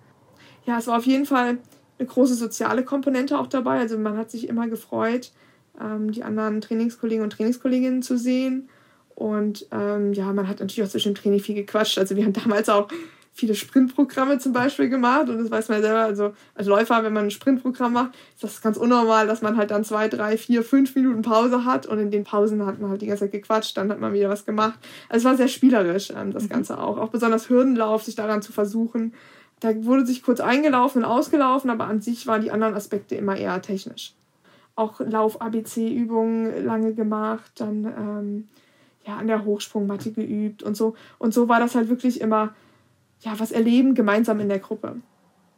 Ja, 0.64 0.78
es 0.78 0.86
war 0.86 0.96
auf 0.96 1.06
jeden 1.06 1.26
Fall 1.26 1.58
eine 2.02 2.08
große 2.08 2.34
soziale 2.34 2.84
Komponente 2.84 3.38
auch 3.38 3.46
dabei. 3.46 3.78
Also 3.78 3.98
man 3.98 4.16
hat 4.16 4.30
sich 4.30 4.48
immer 4.48 4.68
gefreut, 4.68 5.32
ähm, 5.80 6.10
die 6.12 6.24
anderen 6.24 6.60
Trainingskollegen 6.60 7.22
und 7.22 7.30
Trainingskolleginnen 7.30 8.02
zu 8.02 8.18
sehen. 8.18 8.68
Und 9.14 9.66
ähm, 9.70 10.12
ja, 10.12 10.32
man 10.32 10.48
hat 10.48 10.60
natürlich 10.60 10.82
auch 10.82 10.90
zwischen 10.90 11.14
dem 11.14 11.20
Training 11.20 11.40
viel 11.40 11.54
gequatscht. 11.54 11.98
Also 11.98 12.16
wir 12.16 12.24
haben 12.24 12.32
damals 12.44 12.68
auch 12.68 12.88
viele 13.34 13.54
Sprintprogramme 13.54 14.38
zum 14.38 14.52
Beispiel 14.52 14.88
gemacht. 14.88 15.28
Und 15.28 15.38
das 15.38 15.50
weiß 15.50 15.68
man 15.68 15.80
selber, 15.80 16.00
also 16.00 16.34
als 16.54 16.66
Läufer, 16.66 17.02
wenn 17.04 17.12
man 17.12 17.24
ein 17.24 17.30
Sprintprogramm 17.30 17.92
macht, 17.92 18.10
ist 18.34 18.42
das 18.42 18.60
ganz 18.60 18.76
unnormal, 18.76 19.26
dass 19.26 19.40
man 19.40 19.56
halt 19.56 19.70
dann 19.70 19.84
zwei, 19.84 20.08
drei, 20.08 20.36
vier, 20.36 20.62
fünf 20.62 20.94
Minuten 20.94 21.22
Pause 21.22 21.64
hat. 21.64 21.86
Und 21.86 21.98
in 21.98 22.10
den 22.10 22.24
Pausen 22.24 22.66
hat 22.66 22.80
man 22.80 22.90
halt 22.90 23.00
die 23.00 23.06
ganze 23.06 23.24
Zeit 23.24 23.32
gequatscht, 23.32 23.76
dann 23.76 23.90
hat 23.90 24.00
man 24.00 24.12
wieder 24.12 24.28
was 24.28 24.44
gemacht. 24.44 24.78
Also 25.08 25.24
es 25.24 25.30
war 25.30 25.36
sehr 25.36 25.48
spielerisch, 25.48 26.10
ähm, 26.10 26.32
das 26.32 26.44
mhm. 26.44 26.48
Ganze 26.48 26.78
auch. 26.78 26.98
Auch 26.98 27.10
besonders 27.10 27.48
Hürdenlauf, 27.48 28.02
sich 28.02 28.16
daran 28.16 28.42
zu 28.42 28.52
versuchen 28.52 29.14
da 29.62 29.84
wurde 29.84 30.04
sich 30.04 30.24
kurz 30.24 30.40
eingelaufen 30.40 31.04
und 31.04 31.08
ausgelaufen, 31.08 31.70
aber 31.70 31.84
an 31.84 32.00
sich 32.00 32.26
waren 32.26 32.42
die 32.42 32.50
anderen 32.50 32.74
Aspekte 32.74 33.14
immer 33.14 33.36
eher 33.36 33.62
technisch. 33.62 34.12
Auch 34.74 34.98
Lauf-ABC-Übungen 34.98 36.64
lange 36.64 36.94
gemacht, 36.94 37.52
dann 37.56 37.84
ähm, 37.84 38.48
ja, 39.06 39.16
an 39.16 39.28
der 39.28 39.44
Hochsprungmatte 39.44 40.10
geübt 40.10 40.64
und 40.64 40.76
so. 40.76 40.94
Und 41.18 41.32
so 41.32 41.48
war 41.48 41.60
das 41.60 41.76
halt 41.76 41.88
wirklich 41.88 42.20
immer, 42.20 42.54
ja, 43.20 43.38
was 43.38 43.52
erleben 43.52 43.94
gemeinsam 43.94 44.40
in 44.40 44.48
der 44.48 44.58
Gruppe. 44.58 44.96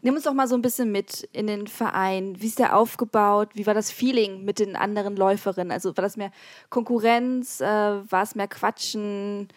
Nimm 0.03 0.17
uns 0.17 0.25
doch 0.25 0.35
mal 0.35 0.49
so 0.49 0.55
ein 0.55 0.61
bisschen 0.61 0.93
mit 0.93 1.27
in 1.33 1.47
den 1.47 1.67
Verein. 1.67 2.37
Wie 2.39 2.49
ist 2.49 2.59
der 2.59 2.77
aufgebaut? 2.77 3.49
Wie 3.55 3.67
war 3.67 3.73
das 3.73 3.91
Feeling 3.91 4.45
mit 4.45 4.59
den 4.59 4.77
anderen 4.77 5.17
Läuferinnen? 5.17 5.73
Also 5.73 5.97
war 5.97 6.03
das 6.03 6.19
mehr 6.19 6.31
Konkurrenz? 6.69 7.63
Äh, 7.63 7.65
war 7.67 8.23
es 8.23 8.35
mehr 8.35 8.49
Quatschen? 8.49 9.49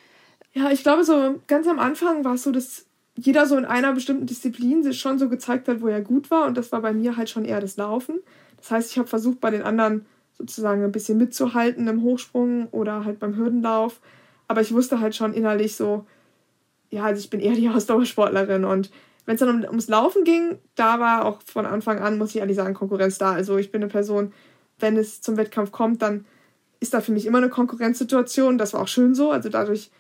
Ja, 0.54 0.72
ich 0.72 0.84
glaube, 0.84 1.04
so 1.04 1.36
ganz 1.48 1.68
am 1.68 1.80
Anfang 1.80 2.24
war 2.24 2.36
es 2.36 2.44
so, 2.44 2.52
dass 2.52 2.87
jeder 3.18 3.48
so 3.48 3.58
in 3.58 3.66
einer 3.66 3.94
bestimmten 3.94 4.28
Disziplin 4.28 4.84
sich 4.84 5.00
schon 5.00 5.18
so 5.18 5.28
gezeigt 5.28 5.68
hat, 5.68 5.82
wo 5.82 5.88
er 5.88 6.02
gut 6.02 6.30
war. 6.30 6.46
Und 6.46 6.56
das 6.56 6.72
war 6.72 6.82
bei 6.82 6.94
mir 6.94 7.18
halt 7.18 7.30
schon 7.30 7.46
eher 7.46 7.60
das 7.60 7.76
Laufen. 7.76 8.20
Das 8.58 8.72
heißt, 8.72 8.92
ich 8.92 8.98
habe 8.98 9.08
versucht, 9.08 9.42
bei 9.42 9.50
den 9.50 9.64
anderen 9.64 10.06
sozusagen 10.38 10.84
ein 10.84 10.92
bisschen 10.92 11.18
mitzuhalten 11.18 11.88
im 11.88 12.04
Hochsprung 12.04 12.68
oder 12.68 13.06
halt 13.06 13.20
beim 13.20 13.36
Hürdenlauf. 13.36 14.00
Aber 14.48 14.62
ich 14.62 14.74
wusste 14.74 15.00
halt 15.00 15.16
schon 15.16 15.34
innerlich 15.34 15.76
so, 15.76 16.06
ja, 16.92 17.04
also 17.06 17.20
ich 17.20 17.30
bin 17.30 17.40
eher 17.40 17.56
die 17.56 17.70
Ausdauersportlerin 17.76 18.64
und 18.64 18.92
wenn 19.26 19.36
es 19.36 19.42
dann 19.42 19.50
um, 19.50 19.64
ums 19.64 19.90
Laufen 19.90 20.24
ging, 20.24 20.58
da 20.76 21.02
war 21.02 21.26
auch 21.26 21.42
von 21.42 21.66
Anfang 21.66 22.00
an, 22.00 22.18
muss 22.18 22.30
ich 22.30 22.38
ehrlich 22.38 22.56
sagen, 22.56 22.74
Konkurrenz 22.74 23.18
da. 23.18 23.34
Also 23.34 23.58
ich 23.58 23.72
bin 23.72 23.82
eine 23.82 23.92
Person, 23.92 24.32
wenn 24.80 24.96
es 24.96 25.22
zum 25.22 25.36
Wettkampf 25.36 25.72
kommt, 25.72 26.02
dann 26.02 26.26
ist 26.80 26.94
da 26.94 27.02
für 27.02 27.12
mich 27.12 27.26
immer 27.26 27.40
eine 27.40 27.50
Konkurrenzsituation. 27.50 28.58
Das 28.58 28.74
war 28.74 28.82
auch 28.82 28.88
schön 28.88 29.16
so. 29.16 29.32
Also 29.32 29.50
dadurch 29.50 29.92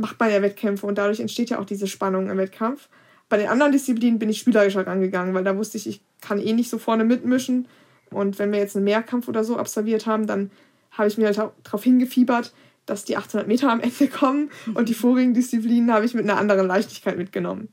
macht 0.00 0.18
man 0.18 0.30
ja 0.30 0.42
Wettkämpfe 0.42 0.86
und 0.86 0.98
dadurch 0.98 1.20
entsteht 1.20 1.50
ja 1.50 1.58
auch 1.58 1.64
diese 1.64 1.86
Spannung 1.86 2.28
im 2.30 2.38
Wettkampf. 2.38 2.88
Bei 3.28 3.36
den 3.36 3.48
anderen 3.48 3.72
Disziplinen 3.72 4.18
bin 4.18 4.28
ich 4.28 4.38
spielerischer 4.38 4.86
rangegangen, 4.86 5.34
weil 5.34 5.44
da 5.44 5.56
wusste 5.56 5.78
ich, 5.78 5.86
ich 5.86 6.00
kann 6.20 6.40
eh 6.40 6.52
nicht 6.52 6.68
so 6.68 6.78
vorne 6.78 7.04
mitmischen. 7.04 7.68
Und 8.10 8.38
wenn 8.38 8.50
wir 8.50 8.58
jetzt 8.58 8.74
einen 8.74 8.84
Mehrkampf 8.84 9.28
oder 9.28 9.44
so 9.44 9.56
absolviert 9.56 10.06
haben, 10.06 10.26
dann 10.26 10.50
habe 10.90 11.08
ich 11.08 11.16
mir 11.16 11.26
halt 11.26 11.36
darauf 11.36 11.84
hingefiebert, 11.84 12.52
dass 12.86 13.04
die 13.04 13.16
800 13.16 13.46
Meter 13.46 13.70
am 13.70 13.80
Ende 13.80 14.08
kommen. 14.08 14.50
Und 14.74 14.88
die 14.88 14.94
vorigen 14.94 15.32
Disziplinen 15.32 15.92
habe 15.92 16.04
ich 16.04 16.14
mit 16.14 16.24
einer 16.24 16.38
anderen 16.38 16.66
Leichtigkeit 16.66 17.16
mitgenommen. 17.16 17.68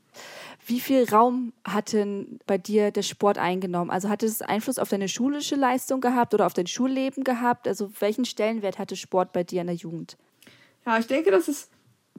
Wie 0.64 0.80
viel 0.80 1.08
Raum 1.08 1.54
hat 1.64 1.94
denn 1.94 2.40
bei 2.46 2.58
dir 2.58 2.90
der 2.90 3.02
Sport 3.02 3.38
eingenommen? 3.38 3.90
Also 3.90 4.10
hat 4.10 4.22
es 4.22 4.42
Einfluss 4.42 4.78
auf 4.78 4.90
deine 4.90 5.08
schulische 5.08 5.56
Leistung 5.56 6.00
gehabt 6.00 6.34
oder 6.34 6.46
auf 6.46 6.52
dein 6.52 6.66
Schulleben 6.66 7.24
gehabt? 7.24 7.66
Also 7.66 7.90
welchen 8.00 8.26
Stellenwert 8.26 8.78
hatte 8.78 8.94
Sport 8.94 9.32
bei 9.32 9.44
dir 9.44 9.62
in 9.62 9.68
der 9.68 9.76
Jugend? 9.76 10.18
Ja, 10.84 10.98
ich 10.98 11.06
denke, 11.06 11.30
das 11.30 11.48
ist 11.48 11.70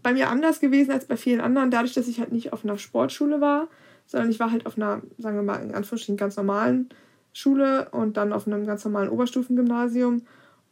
bei 0.01 0.13
mir 0.13 0.29
anders 0.29 0.59
gewesen 0.59 0.91
als 0.91 1.05
bei 1.05 1.17
vielen 1.17 1.41
anderen, 1.41 1.71
dadurch, 1.71 1.93
dass 1.93 2.07
ich 2.07 2.19
halt 2.19 2.31
nicht 2.31 2.53
auf 2.53 2.63
einer 2.63 2.77
Sportschule 2.77 3.41
war, 3.41 3.67
sondern 4.05 4.29
ich 4.29 4.39
war 4.39 4.51
halt 4.51 4.65
auf 4.65 4.77
einer, 4.77 5.01
sagen 5.17 5.35
wir 5.35 5.43
mal, 5.43 5.61
in 5.61 5.73
Anführungsstrichen 5.73 6.17
ganz 6.17 6.35
normalen 6.35 6.89
Schule 7.33 7.89
und 7.91 8.17
dann 8.17 8.33
auf 8.33 8.47
einem 8.47 8.65
ganz 8.65 8.83
normalen 8.85 9.09
Oberstufengymnasium. 9.09 10.23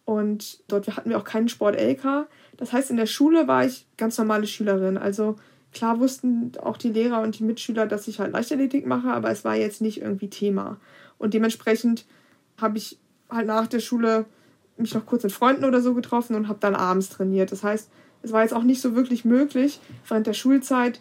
Und 0.05 0.63
dort 0.67 0.87
hatten 0.95 1.09
wir 1.09 1.17
auch 1.17 1.23
keinen 1.23 1.49
Sport-LK. 1.49 2.27
Das 2.55 2.73
heißt, 2.73 2.89
in 2.89 2.97
der 2.97 3.05
Schule 3.05 3.47
war 3.47 3.65
ich 3.65 3.87
ganz 3.97 4.17
normale 4.17 4.47
Schülerin. 4.47 4.97
Also 4.97 5.35
Klar 5.73 5.99
wussten 5.99 6.53
auch 6.59 6.77
die 6.77 6.89
Lehrer 6.89 7.21
und 7.21 7.37
die 7.37 7.43
Mitschüler, 7.43 7.85
dass 7.85 8.07
ich 8.07 8.19
halt 8.19 8.31
Leichtathletik 8.31 8.87
mache, 8.87 9.09
aber 9.09 9.29
es 9.29 9.43
war 9.43 9.55
jetzt 9.55 9.81
nicht 9.81 10.01
irgendwie 10.01 10.29
Thema. 10.29 10.77
Und 11.17 11.33
dementsprechend 11.33 12.05
habe 12.59 12.77
ich 12.77 12.97
halt 13.29 13.47
nach 13.47 13.67
der 13.67 13.79
Schule 13.79 14.25
mich 14.77 14.93
noch 14.93 15.05
kurz 15.05 15.23
mit 15.23 15.31
Freunden 15.31 15.65
oder 15.65 15.81
so 15.81 15.93
getroffen 15.93 16.35
und 16.35 16.47
habe 16.47 16.59
dann 16.59 16.75
abends 16.75 17.09
trainiert. 17.09 17.51
Das 17.51 17.63
heißt, 17.63 17.91
es 18.21 18.31
war 18.31 18.41
jetzt 18.41 18.53
auch 18.53 18.63
nicht 18.63 18.81
so 18.81 18.95
wirklich 18.95 19.25
möglich, 19.25 19.79
während 20.07 20.27
der 20.27 20.33
Schulzeit 20.33 20.99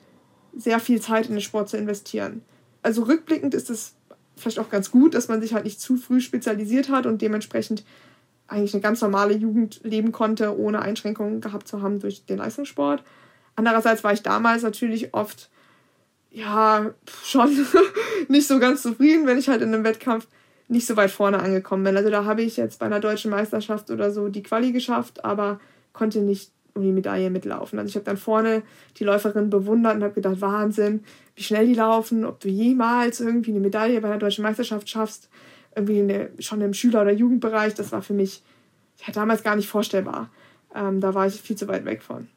sehr 0.57 0.81
viel 0.81 1.01
Zeit 1.01 1.27
in 1.27 1.33
den 1.33 1.41
Sport 1.41 1.69
zu 1.69 1.77
investieren. 1.77 2.43
Also 2.83 3.03
rückblickend 3.03 3.55
ist 3.55 3.71
es 3.71 3.95
vielleicht 4.37 4.59
auch 4.59 4.71
ganz 4.71 4.91
gut, 4.91 5.15
dass 5.15 5.29
man 5.29 5.41
sich 5.41 5.55
halt 5.55 5.65
nicht 5.65 5.81
zu 5.81 5.97
früh 5.97 6.21
spezialisiert 6.21 6.89
hat 6.89 7.07
und 7.07 7.23
dementsprechend 7.23 7.85
eigentlich 8.49 8.75
eine 8.75 8.83
ganz 8.83 9.01
normale 9.01 9.35
Jugend 9.35 9.81
leben 9.83 10.13
konnte, 10.13 10.57
ohne 10.59 10.81
Einschränkungen 10.81 11.41
gehabt 11.41 11.67
zu 11.67 11.83
haben 11.83 12.01
durch 12.01 12.27
den 12.27 12.39
Leistungssport. 12.39 13.03
Andererseits 13.57 14.05
war 14.05 14.13
ich 14.13 14.23
damals 14.23 14.63
natürlich 14.63 15.15
oft, 15.15 15.51
ja, 16.31 16.95
schon 17.25 17.67
nicht 18.29 18.47
so 18.47 18.59
ganz 18.59 18.83
zufrieden, 18.83 19.27
wenn 19.27 19.39
ich 19.39 19.49
halt 19.49 19.63
in 19.63 19.75
einem 19.75 19.85
Wettkampf 19.85 20.27
nicht 20.69 20.87
so 20.87 20.97
weit 20.97 21.11
vorne 21.11 21.41
angekommen 21.41 21.85
bin. 21.85 21.97
Also 21.97 22.11
da 22.11 22.25
habe 22.25 22.43
ich 22.43 22.57
jetzt 22.57 22.79
bei 22.79 22.87
einer 22.87 23.01
deutschen 23.01 23.31
Meisterschaft 23.31 23.91
oder 23.91 24.11
so 24.11 24.29
die 24.29 24.43
Quali 24.43 24.73
geschafft, 24.73 25.25
aber 25.25 25.61
konnte 25.93 26.21
nicht 26.21 26.51
um 26.77 26.83
die 26.83 26.93
Medaille 26.93 27.31
mitlaufen. 27.31 27.79
Also 27.79 27.89
ich 27.89 27.95
habe 27.97 28.05
dann 28.05 28.17
vorne 28.17 28.63
die 28.99 29.05
Läuferin 29.05 29.51
bewundert 29.51 29.97
und 29.97 30.05
habe 30.05 30.15
gedacht, 30.15 30.41
Wahnsinn, 30.41 31.05
wie 31.35 31.43
schnell 31.43 31.67
die 31.67 31.75
laufen, 31.75 32.25
ob 32.25 32.41
du 32.41 32.49
jemals 32.49 33.21
irgendwie 33.21 33.51
eine 33.51 33.61
Medaille 33.61 34.01
bei 34.01 34.09
einer 34.09 34.19
deutschen 34.19 34.43
Meisterschaft 34.43 34.89
schaffst, 34.89 35.29
irgendwie 35.75 36.01
eine, 36.01 36.31
schon 36.39 36.61
im 36.61 36.75
Schüler- 36.75 37.03
oder 37.03 37.13
Jugendbereich, 37.13 37.75
das 37.75 37.93
war 37.93 38.03
für 38.03 38.15
mich 38.15 38.43
ja, 39.07 39.13
damals 39.13 39.43
gar 39.43 39.57
nicht 39.57 39.69
vorstellbar. 39.69 40.31
Ähm, 40.75 41.01
da 41.01 41.15
war 41.15 41.27
ich 41.27 41.41
viel 41.41 41.57
zu 41.57 41.69
weit 41.69 41.85
weg 41.85 42.03
von. 42.03 42.29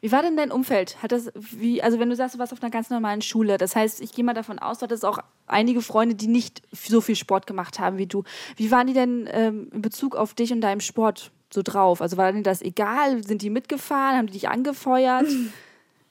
Wie 0.00 0.12
war 0.12 0.22
denn 0.22 0.36
dein 0.36 0.52
Umfeld? 0.52 1.02
Hat 1.02 1.12
das, 1.12 1.32
wie, 1.34 1.82
also 1.82 1.98
wenn 1.98 2.08
du 2.08 2.16
sagst, 2.16 2.34
du 2.34 2.38
warst 2.38 2.52
auf 2.52 2.62
einer 2.62 2.70
ganz 2.70 2.90
normalen 2.90 3.22
Schule, 3.22 3.58
das 3.58 3.74
heißt, 3.74 4.00
ich 4.00 4.12
gehe 4.12 4.24
mal 4.24 4.34
davon 4.34 4.58
aus, 4.58 4.78
du 4.78 4.84
hattest 4.84 5.04
auch 5.04 5.18
einige 5.46 5.82
Freunde, 5.82 6.14
die 6.14 6.28
nicht 6.28 6.62
so 6.72 7.00
viel 7.00 7.16
Sport 7.16 7.46
gemacht 7.46 7.78
haben 7.78 7.98
wie 7.98 8.06
du. 8.06 8.24
Wie 8.56 8.70
waren 8.70 8.86
die 8.86 8.92
denn 8.92 9.28
ähm, 9.30 9.68
in 9.72 9.82
Bezug 9.82 10.16
auf 10.16 10.34
dich 10.34 10.52
und 10.52 10.60
deinem 10.60 10.80
Sport 10.80 11.32
so 11.54 11.62
drauf? 11.62 12.02
Also 12.02 12.16
war 12.16 12.30
denen 12.30 12.44
das 12.44 12.60
egal? 12.60 13.24
Sind 13.24 13.42
die 13.42 13.50
mitgefahren? 13.50 14.18
Haben 14.18 14.26
die 14.26 14.34
dich 14.34 14.48
angefeuert? 14.48 15.26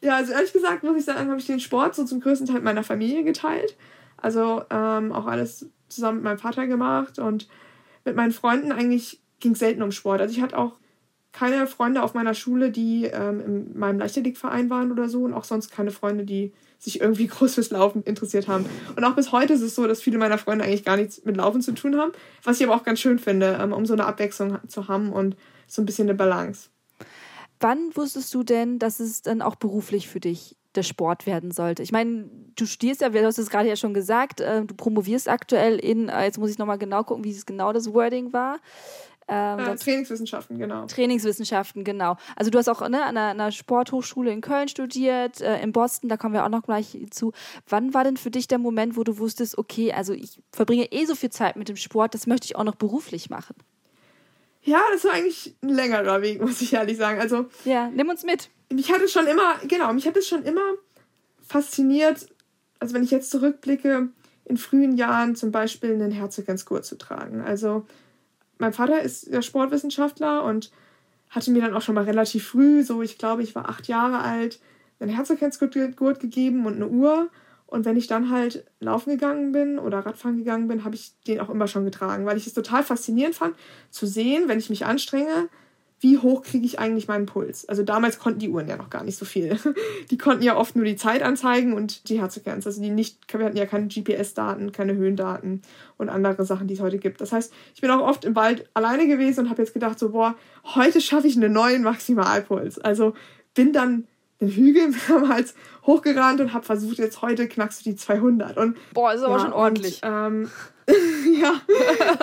Ja, 0.01 0.17
also 0.17 0.33
ehrlich 0.33 0.51
gesagt 0.51 0.83
muss 0.83 0.97
ich 0.97 1.05
sagen, 1.05 1.29
habe 1.29 1.39
ich 1.39 1.45
den 1.45 1.61
Sport 1.61 1.95
so 1.95 2.03
zum 2.03 2.19
größten 2.19 2.45
Teil 2.47 2.59
meiner 2.59 2.83
Familie 2.83 3.23
geteilt. 3.23 3.77
Also 4.17 4.63
ähm, 4.69 5.13
auch 5.13 5.27
alles 5.27 5.67
zusammen 5.87 6.17
mit 6.17 6.25
meinem 6.25 6.39
Vater 6.39 6.67
gemacht 6.67 7.19
und 7.19 7.47
mit 8.03 8.15
meinen 8.15 8.33
Freunden 8.33 8.73
eigentlich 8.73 9.21
ging 9.39 9.53
es 9.53 9.59
selten 9.59 9.81
um 9.81 9.93
Sport. 9.93 10.19
Also 10.19 10.35
ich 10.35 10.41
hatte 10.41 10.57
auch 10.57 10.73
keine 11.31 11.67
Freunde 11.67 12.03
auf 12.03 12.13
meiner 12.13 12.33
Schule, 12.33 12.69
die 12.69 13.05
ähm, 13.05 13.39
in 13.39 13.79
meinem 13.79 13.99
Leichtathletikverein 13.99 14.69
waren 14.69 14.91
oder 14.91 15.07
so 15.07 15.23
und 15.23 15.33
auch 15.33 15.45
sonst 15.45 15.71
keine 15.71 15.91
Freunde, 15.91 16.25
die 16.25 16.53
sich 16.83 16.99
irgendwie 16.99 17.27
groß 17.27 17.55
fürs 17.55 17.71
Laufen 17.71 18.03
interessiert 18.03 18.47
haben. 18.47 18.65
Und 18.95 19.03
auch 19.03 19.15
bis 19.15 19.31
heute 19.31 19.53
ist 19.53 19.61
es 19.61 19.75
so, 19.75 19.87
dass 19.87 20.01
viele 20.01 20.17
meiner 20.17 20.37
Freunde 20.37 20.65
eigentlich 20.65 20.85
gar 20.85 20.97
nichts 20.97 21.23
mit 21.23 21.37
Laufen 21.37 21.61
zu 21.61 21.71
tun 21.71 21.97
haben, 21.97 22.11
was 22.43 22.59
ich 22.59 22.65
aber 22.65 22.75
auch 22.75 22.83
ganz 22.83 22.99
schön 22.99 23.19
finde, 23.19 23.57
ähm, 23.61 23.73
um 23.73 23.85
so 23.85 23.93
eine 23.93 24.05
Abwechslung 24.05 24.59
zu 24.67 24.87
haben 24.87 25.11
und 25.11 25.35
so 25.67 25.81
ein 25.81 25.85
bisschen 25.85 26.07
eine 26.07 26.15
Balance. 26.15 26.69
Wann 27.59 27.95
wusstest 27.95 28.33
du 28.33 28.43
denn, 28.43 28.77
dass 28.77 28.99
es 28.99 29.21
dann 29.21 29.41
auch 29.41 29.55
beruflich 29.55 30.09
für 30.09 30.19
dich 30.19 30.57
der 30.75 30.83
Sport 30.83 31.25
werden 31.25 31.51
sollte? 31.51 31.81
Ich 31.81 31.93
meine, 31.93 32.29
du 32.55 32.65
stehst 32.65 33.01
ja, 33.01 33.09
du 33.09 33.23
hast 33.23 33.37
es 33.37 33.49
gerade 33.49 33.69
ja 33.69 33.77
schon 33.77 33.93
gesagt, 33.93 34.41
äh, 34.41 34.65
du 34.65 34.75
promovierst 34.75 35.29
aktuell 35.29 35.77
in, 35.77 36.09
äh, 36.09 36.25
jetzt 36.25 36.37
muss 36.37 36.49
ich 36.49 36.57
nochmal 36.57 36.77
genau 36.77 37.03
gucken, 37.03 37.23
wie 37.23 37.31
es 37.31 37.45
genau 37.45 37.71
das 37.71 37.93
Wording 37.93 38.33
war. 38.33 38.59
Ähm, 39.27 39.59
äh, 39.59 39.75
Trainingswissenschaften, 39.75 40.57
genau. 40.57 40.85
Trainingswissenschaften, 40.85 41.83
genau. 41.83 42.17
Also 42.35 42.51
du 42.51 42.57
hast 42.57 42.67
auch 42.67 42.87
ne, 42.89 43.03
an, 43.03 43.17
einer, 43.17 43.51
Sporthochschule 43.51 44.31
in 44.31 44.41
Köln 44.41 44.67
studiert, 44.67 45.41
äh, 45.41 45.61
in 45.61 45.71
Boston, 45.71 46.09
da 46.09 46.17
kommen 46.17 46.33
wir 46.33 46.45
auch 46.45 46.49
noch 46.49 46.63
gleich 46.63 46.97
zu. 47.11 47.31
Wann 47.67 47.93
war 47.93 48.03
denn 48.03 48.17
für 48.17 48.31
dich 48.31 48.47
der 48.47 48.57
Moment, 48.57 48.97
wo 48.97 49.03
du 49.03 49.17
wusstest, 49.17 49.57
okay, 49.57 49.93
also 49.93 50.13
ich 50.13 50.41
verbringe 50.51 50.91
eh 50.91 51.05
so 51.05 51.15
viel 51.15 51.29
Zeit 51.29 51.55
mit 51.55 51.69
dem 51.69 51.77
Sport, 51.77 52.13
das 52.13 52.27
möchte 52.27 52.45
ich 52.45 52.55
auch 52.55 52.63
noch 52.63 52.75
beruflich 52.75 53.29
machen? 53.29 53.55
Ja, 54.61 54.81
das 54.93 55.03
war 55.03 55.13
eigentlich 55.13 55.55
ein 55.61 55.69
längerer 55.69 56.21
Weg, 56.21 56.41
muss 56.45 56.61
ich 56.61 56.73
ehrlich 56.73 56.97
sagen. 56.97 57.19
Also, 57.19 57.45
ja, 57.65 57.89
nimm 57.89 58.09
uns 58.09 58.23
mit. 58.23 58.49
Mich 58.71 58.91
hat 58.91 59.01
es 59.01 59.11
schon 59.11 59.27
immer, 59.27 59.55
genau, 59.67 59.93
mich 59.93 60.07
hat 60.07 60.17
es 60.17 60.27
schon 60.27 60.43
immer 60.43 60.73
fasziniert, 61.45 62.27
also 62.79 62.93
wenn 62.93 63.03
ich 63.03 63.11
jetzt 63.11 63.29
zurückblicke, 63.29 64.09
in 64.45 64.57
frühen 64.57 64.97
Jahren 64.97 65.35
zum 65.35 65.51
Beispiel 65.51 65.93
einen 65.93 66.11
Herzogensgurt 66.11 66.85
zu 66.85 66.97
tragen. 66.97 67.41
Also 67.41 67.85
mein 68.57 68.73
Vater 68.73 69.01
ist 69.01 69.27
ja 69.27 69.41
Sportwissenschaftler 69.41 70.43
und 70.43 70.71
hatte 71.29 71.51
mir 71.51 71.61
dann 71.61 71.73
auch 71.73 71.81
schon 71.81 71.95
mal 71.95 72.03
relativ 72.03 72.47
früh, 72.47 72.83
so 72.83 73.01
ich 73.01 73.17
glaube, 73.17 73.43
ich 73.43 73.55
war 73.55 73.69
acht 73.69 73.87
Jahre 73.87 74.19
alt, 74.19 74.59
einen 74.99 75.13
Herzogensgurt 75.13 76.19
gegeben 76.19 76.65
und 76.65 76.75
eine 76.75 76.87
Uhr. 76.87 77.29
Und 77.65 77.85
wenn 77.85 77.97
ich 77.97 78.05
dann 78.05 78.29
halt 78.29 78.65
laufen 78.79 79.09
gegangen 79.09 79.51
bin 79.51 79.79
oder 79.79 80.05
Radfahren 80.05 80.37
gegangen 80.37 80.67
bin, 80.67 80.83
habe 80.83 80.93
ich 80.93 81.13
den 81.25 81.39
auch 81.39 81.49
immer 81.49 81.67
schon 81.67 81.85
getragen, 81.85 82.25
weil 82.25 82.37
ich 82.37 82.45
es 82.45 82.53
total 82.53 82.83
faszinierend 82.83 83.35
fand, 83.35 83.55
zu 83.89 84.05
sehen, 84.05 84.47
wenn 84.47 84.59
ich 84.59 84.69
mich 84.69 84.85
anstrenge, 84.85 85.49
wie 86.03 86.17
hoch 86.17 86.43
kriege 86.43 86.65
ich 86.65 86.79
eigentlich 86.79 87.07
meinen 87.07 87.25
Puls? 87.25 87.67
Also 87.69 87.81
damals 87.81 88.19
konnten 88.19 88.39
die 88.39 88.49
Uhren 88.49 88.67
ja 88.67 88.75
noch 88.75 88.89
gar 88.89 89.05
nicht 89.05 89.17
so 89.17 89.23
viel. 89.23 89.57
Die 90.11 90.17
konnten 90.17 90.43
ja 90.43 90.57
oft 90.57 90.75
nur 90.75 90.83
die 90.83 90.97
Zeit 90.97 91.23
anzeigen 91.23 91.73
und 91.73 92.09
die 92.09 92.19
Herzfrequenz. 92.19 92.67
Also 92.67 92.81
die 92.81 92.89
nicht, 92.89 93.19
wir 93.31 93.45
hatten 93.45 93.55
ja 93.55 93.65
keine 93.65 93.87
GPS-Daten, 93.87 94.73
keine 94.73 94.95
Höhendaten 94.95 95.61
und 95.97 96.09
andere 96.09 96.43
Sachen, 96.45 96.67
die 96.67 96.73
es 96.73 96.81
heute 96.81 96.97
gibt. 96.97 97.21
Das 97.21 97.31
heißt, 97.31 97.53
ich 97.73 97.81
bin 97.81 97.89
auch 97.89 98.05
oft 98.05 98.25
im 98.25 98.35
Wald 98.35 98.69
alleine 98.73 99.07
gewesen 99.07 99.45
und 99.45 99.49
habe 99.49 99.61
jetzt 99.61 99.73
gedacht, 99.73 99.97
so, 99.97 100.09
boah, 100.09 100.35
heute 100.75 100.99
schaffe 100.99 101.27
ich 101.27 101.37
einen 101.37 101.53
neuen 101.53 101.83
Maximalpuls. 101.83 102.79
Also 102.79 103.13
bin 103.53 103.71
dann 103.71 104.05
den 104.41 104.49
Hügel 104.49 104.93
mehrmals 105.07 105.55
hochgerannt 105.85 106.41
und 106.41 106.53
habe 106.53 106.65
versucht, 106.65 106.97
jetzt 106.97 107.21
heute 107.21 107.47
knackst 107.47 107.85
du 107.85 107.91
die 107.91 107.95
200. 107.95 108.57
Und, 108.57 108.77
boah, 108.93 109.13
ist 109.13 109.23
aber 109.23 109.37
ja, 109.37 109.39
schon 109.39 109.53
ordentlich. 109.53 110.01
Und, 110.03 110.11
ähm, 110.11 110.51
ja. 111.41 111.61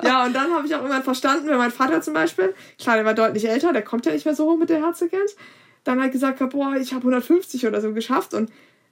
ja, 0.04 0.26
und 0.26 0.34
dann 0.34 0.52
habe 0.52 0.66
ich 0.66 0.74
auch 0.74 0.80
irgendwann 0.80 1.02
verstanden, 1.02 1.48
wenn 1.48 1.58
mein 1.58 1.70
Vater 1.70 2.00
zum 2.00 2.14
Beispiel, 2.14 2.54
klar, 2.78 2.96
der 2.96 3.04
war 3.04 3.14
deutlich 3.14 3.48
älter, 3.48 3.72
der 3.72 3.82
kommt 3.82 4.06
ja 4.06 4.12
nicht 4.12 4.24
mehr 4.24 4.34
so 4.34 4.50
hoch 4.50 4.58
mit 4.58 4.70
der 4.70 4.82
Herzfrequenz, 4.82 5.36
dann 5.84 6.00
halt 6.00 6.12
gesagt 6.12 6.40
hat, 6.40 6.50
boah, 6.50 6.76
ich 6.76 6.92
habe 6.92 7.02
150 7.02 7.66
oder 7.66 7.80
so 7.80 7.92
geschafft 7.92 8.34
und 8.34 8.50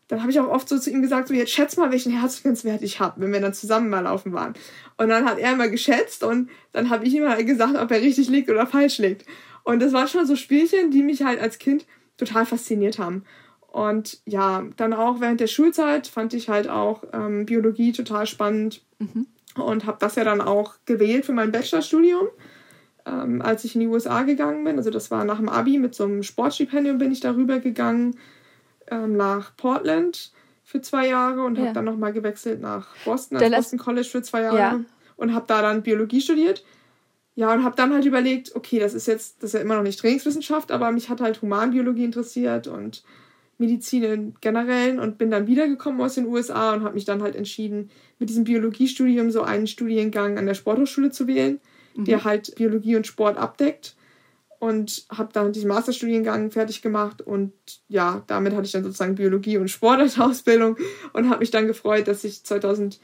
dann 0.09 0.22
habe 0.22 0.31
ich 0.31 0.40
auch 0.40 0.48
oft 0.48 0.68
so 0.68 0.78
zu 0.78 0.90
ihm 0.90 1.02
gesagt, 1.02 1.28
so 1.28 1.35
jetzt 1.35 1.52
schätz 1.52 1.76
mal, 1.76 1.90
welchen 1.90 2.12
Herzfrequenzwert 2.12 2.83
ich 2.83 2.98
habe, 2.98 3.20
wenn 3.20 3.33
wir 3.33 3.40
dann 3.40 3.52
zusammen 3.52 3.90
mal 3.90 4.00
laufen 4.00 4.33
waren. 4.33 4.54
Und 4.96 5.11
dann 5.11 5.26
hat 5.26 5.38
er 5.38 5.52
immer 5.52 5.68
geschätzt 5.68 6.24
und 6.24 6.48
dann 6.72 6.88
habe 6.88 7.04
ich 7.04 7.14
ihm 7.14 7.28
halt 7.28 7.46
gesagt, 7.46 7.76
ob 7.76 7.90
er 7.90 8.00
richtig 8.00 8.28
liegt 8.31 8.48
oder 8.48 8.66
falsch 8.66 8.98
liegt. 8.98 9.26
Und 9.64 9.81
das 9.81 9.92
waren 9.92 10.09
schon 10.09 10.26
so 10.26 10.35
Spielchen, 10.35 10.90
die 10.90 11.02
mich 11.02 11.22
halt 11.22 11.40
als 11.40 11.59
Kind 11.59 11.85
total 12.16 12.46
fasziniert 12.46 12.98
haben. 12.98 13.24
Und 13.66 14.20
ja, 14.24 14.64
dann 14.76 14.94
auch 14.94 15.20
während 15.20 15.40
der 15.40 15.46
Schulzeit 15.46 16.07
fand 16.07 16.33
ich 16.33 16.48
halt 16.48 16.70
auch 16.70 17.04
ähm, 17.12 17.44
Biologie 17.44 17.92
total 17.92 18.26
spannend 18.26 18.83
mhm. 18.98 19.26
Und 19.61 19.87
habe 19.87 19.99
das 20.01 20.16
ja 20.16 20.25
dann 20.25 20.40
auch 20.40 20.75
gewählt 20.85 21.27
für 21.27 21.33
mein 21.33 21.53
Bachelorstudium, 21.53 22.29
ähm, 23.07 23.42
als 23.42 23.64
ich 23.64 23.75
in 23.75 23.81
die 23.81 23.87
USA 23.87 24.23
gegangen 24.23 24.64
bin. 24.64 24.77
Also 24.77 24.90
das 24.90 25.11
war 25.11 25.25
nach 25.25 25.38
dem 25.38 25.49
Abi 25.49 25.79
mit 25.79 25.94
so 25.94 26.05
einem 26.05 26.23
Sportstipendium 26.23 26.99
bin 26.99 27.12
ich 27.12 27.21
darüber 27.21 27.59
gegangen 27.59 28.18
ähm, 28.90 29.16
nach 29.16 29.57
Portland 29.57 30.33
für 30.64 30.81
zwei 30.81 31.09
Jahre 31.09 31.42
und 31.42 31.57
ja. 31.57 31.64
habe 31.64 31.75
dann 31.75 31.85
nochmal 31.85 32.12
gewechselt 32.12 32.61
nach 32.61 32.94
Boston, 33.05 33.38
als 33.38 33.51
Boston 33.51 33.79
College 33.79 34.09
für 34.09 34.23
zwei 34.23 34.42
Jahre 34.42 34.59
ja. 34.59 34.81
und 35.16 35.35
habe 35.35 35.47
da 35.47 35.62
dann 35.62 35.83
Biologie 35.83 36.21
studiert. 36.21 36.64
Ja, 37.35 37.53
und 37.55 37.62
habe 37.62 37.77
dann 37.77 37.94
halt 37.94 38.05
überlegt, 38.05 38.57
okay, 38.57 38.81
das 38.81 38.94
ist 38.94 39.07
jetzt, 39.07 39.42
das 39.42 39.51
ist 39.51 39.55
ja 39.55 39.61
immer 39.61 39.77
noch 39.77 39.85
nicht 39.85 40.01
Trainingswissenschaft, 40.01 40.73
aber 40.73 40.90
mich 40.90 41.09
hat 41.09 41.21
halt 41.21 41.40
Humanbiologie 41.40 42.05
interessiert 42.05 42.66
und 42.66 43.05
Medizin 43.59 44.05
im 44.05 44.35
Generellen 44.40 45.01
und 45.01 45.18
bin 45.18 45.31
dann 45.31 45.47
wiedergekommen 45.47 46.01
aus 46.01 46.14
den 46.14 46.27
USA 46.27 46.75
und 46.75 46.85
habe 46.85 46.94
mich 46.94 47.05
dann 47.05 47.23
halt 47.23 47.35
entschieden, 47.35 47.90
mit 48.18 48.31
diesem 48.31 48.44
Biologiestudium 48.44 49.31
so 49.31 49.42
einen 49.42 49.66
Studiengang 49.66 50.38
an 50.38 50.47
der 50.47 50.55
Sporthochschule 50.55 51.11
zu 51.11 51.27
wählen, 51.27 51.61
mhm. 51.94 52.05
der 52.05 52.25
halt 52.25 52.55
Biologie 52.55 52.97
und 52.97 53.07
Sport 53.07 53.37
abdeckt. 53.37 53.94
Und 54.61 55.07
habe 55.09 55.33
dann 55.33 55.53
diesen 55.53 55.68
Masterstudiengang 55.68 56.51
fertig 56.51 56.83
gemacht 56.83 57.23
und 57.23 57.53
ja, 57.87 58.25
damit 58.27 58.55
hatte 58.55 58.66
ich 58.66 58.73
dann 58.73 58.83
sozusagen 58.83 59.14
Biologie 59.14 59.57
und 59.57 59.68
Sport 59.68 60.01
als 60.01 60.18
Ausbildung 60.18 60.77
und 61.12 61.31
habe 61.31 61.40
mich 61.40 61.53
dann 61.53 61.68
gefreut, 61.68 62.09
dass 62.09 62.25
ich 62.25 62.42
2018 62.42 62.99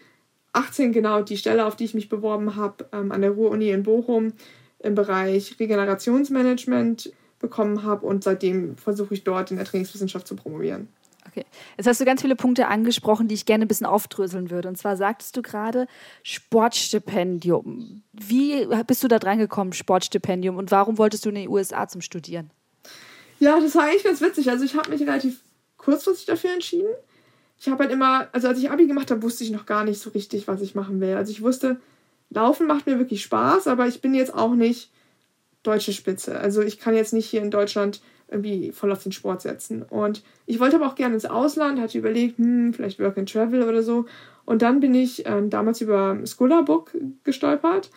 genau 0.90 1.22
die 1.22 1.36
Stelle, 1.36 1.64
auf 1.64 1.76
die 1.76 1.84
ich 1.84 1.94
mich 1.94 2.08
beworben 2.08 2.56
habe, 2.56 2.88
ähm, 2.92 3.12
an 3.12 3.20
der 3.20 3.30
Ruhr-Uni 3.30 3.70
in 3.70 3.84
Bochum 3.84 4.32
im 4.80 4.96
Bereich 4.96 5.54
Regenerationsmanagement 5.60 7.12
bekommen 7.44 7.82
habe 7.82 8.06
und 8.06 8.24
seitdem 8.24 8.76
versuche 8.76 9.14
ich 9.14 9.22
dort 9.22 9.50
in 9.50 9.58
der 9.58 9.66
Trainingswissenschaft 9.66 10.26
zu 10.26 10.34
promovieren. 10.34 10.88
Okay. 11.26 11.44
Jetzt 11.76 11.86
hast 11.86 12.00
du 12.00 12.04
ganz 12.04 12.22
viele 12.22 12.36
Punkte 12.36 12.68
angesprochen, 12.68 13.28
die 13.28 13.34
ich 13.34 13.44
gerne 13.44 13.64
ein 13.64 13.68
bisschen 13.68 13.86
aufdröseln 13.86 14.50
würde. 14.50 14.68
Und 14.68 14.76
zwar 14.76 14.96
sagtest 14.96 15.36
du 15.36 15.42
gerade 15.42 15.86
Sportstipendium. 16.22 18.02
Wie 18.12 18.66
bist 18.86 19.02
du 19.02 19.08
da 19.08 19.18
dran 19.18 19.38
gekommen, 19.38 19.72
Sportstipendium? 19.72 20.56
Und 20.56 20.70
warum 20.70 20.96
wolltest 20.98 21.24
du 21.24 21.30
in 21.30 21.34
den 21.34 21.48
USA 21.48 21.88
zum 21.88 22.00
Studieren? 22.00 22.50
Ja, 23.40 23.58
das 23.58 23.74
war 23.74 23.84
eigentlich 23.84 24.04
ganz 24.04 24.20
witzig. 24.20 24.48
Also 24.50 24.64
ich 24.64 24.76
habe 24.76 24.90
mich 24.90 25.00
relativ 25.00 25.40
kurzfristig 25.76 26.26
dafür 26.26 26.52
entschieden. 26.52 26.88
Ich 27.58 27.68
habe 27.68 27.84
halt 27.84 27.92
immer, 27.92 28.28
also 28.32 28.48
als 28.48 28.58
ich 28.58 28.70
Abi 28.70 28.86
gemacht 28.86 29.10
habe, 29.10 29.22
wusste 29.22 29.44
ich 29.44 29.50
noch 29.50 29.66
gar 29.66 29.84
nicht 29.84 30.00
so 30.00 30.10
richtig, 30.10 30.46
was 30.46 30.60
ich 30.60 30.74
machen 30.74 31.00
will. 31.00 31.14
Also 31.14 31.32
ich 31.32 31.42
wusste, 31.42 31.80
Laufen 32.30 32.66
macht 32.66 32.86
mir 32.86 32.98
wirklich 32.98 33.22
Spaß, 33.22 33.66
aber 33.66 33.86
ich 33.86 34.00
bin 34.00 34.14
jetzt 34.14 34.34
auch 34.34 34.54
nicht 34.54 34.90
deutsche 35.64 35.92
Spitze. 35.92 36.38
Also 36.38 36.62
ich 36.62 36.78
kann 36.78 36.94
jetzt 36.94 37.12
nicht 37.12 37.26
hier 37.26 37.42
in 37.42 37.50
Deutschland 37.50 38.00
irgendwie 38.28 38.72
voll 38.72 38.92
auf 38.92 39.02
den 39.02 39.12
Sport 39.12 39.42
setzen. 39.42 39.82
Und 39.82 40.22
ich 40.46 40.60
wollte 40.60 40.76
aber 40.76 40.86
auch 40.86 40.94
gerne 40.94 41.14
ins 41.14 41.26
Ausland, 41.26 41.80
hatte 41.80 41.98
überlegt, 41.98 42.38
hm, 42.38 42.72
vielleicht 42.72 43.00
Work 43.00 43.18
and 43.18 43.30
Travel 43.30 43.62
oder 43.62 43.82
so. 43.82 44.06
Und 44.44 44.62
dann 44.62 44.80
bin 44.80 44.94
ich 44.94 45.26
ähm, 45.26 45.50
damals 45.50 45.80
über 45.80 46.18
Scholarbook 46.24 46.92
gestolpert 47.24 47.90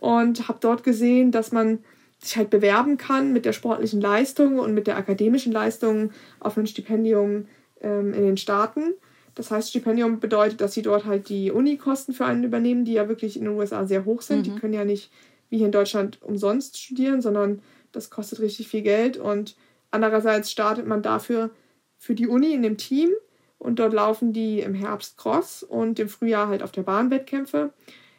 und 0.00 0.48
habe 0.48 0.58
dort 0.60 0.84
gesehen, 0.84 1.30
dass 1.30 1.52
man 1.52 1.78
sich 2.18 2.36
halt 2.36 2.50
bewerben 2.50 2.96
kann 2.96 3.32
mit 3.32 3.44
der 3.44 3.52
sportlichen 3.52 4.00
Leistung 4.00 4.58
und 4.58 4.74
mit 4.74 4.86
der 4.86 4.96
akademischen 4.96 5.52
Leistung 5.52 6.10
auf 6.40 6.56
ein 6.56 6.66
Stipendium 6.66 7.46
ähm, 7.80 8.12
in 8.14 8.22
den 8.24 8.36
Staaten. 8.36 8.94
Das 9.34 9.50
heißt, 9.50 9.70
Stipendium 9.70 10.20
bedeutet, 10.20 10.60
dass 10.60 10.74
sie 10.74 10.82
dort 10.82 11.06
halt 11.06 11.28
die 11.28 11.50
Unikosten 11.50 12.14
für 12.14 12.24
einen 12.24 12.44
übernehmen, 12.44 12.84
die 12.84 12.92
ja 12.92 13.08
wirklich 13.08 13.36
in 13.36 13.44
den 13.44 13.56
USA 13.56 13.84
sehr 13.86 14.04
hoch 14.04 14.22
sind. 14.22 14.38
Mhm. 14.38 14.42
Die 14.42 14.60
können 14.60 14.74
ja 14.74 14.84
nicht 14.84 15.10
wie 15.54 15.58
hier 15.58 15.66
in 15.66 15.72
Deutschland 15.72 16.20
umsonst 16.20 16.80
studieren, 16.80 17.22
sondern 17.22 17.62
das 17.92 18.10
kostet 18.10 18.40
richtig 18.40 18.66
viel 18.66 18.82
Geld. 18.82 19.16
Und 19.16 19.54
andererseits 19.92 20.50
startet 20.50 20.84
man 20.84 21.00
dafür 21.00 21.50
für 21.96 22.16
die 22.16 22.26
Uni 22.26 22.52
in 22.52 22.62
dem 22.62 22.76
Team 22.76 23.10
und 23.58 23.78
dort 23.78 23.92
laufen 23.92 24.32
die 24.32 24.60
im 24.60 24.74
Herbst 24.74 25.16
Cross 25.16 25.62
und 25.62 26.00
im 26.00 26.08
Frühjahr 26.08 26.48
halt 26.48 26.64
auf 26.64 26.72
der 26.72 26.82
Bahn 26.82 27.12
Wettkämpfe. 27.12 27.72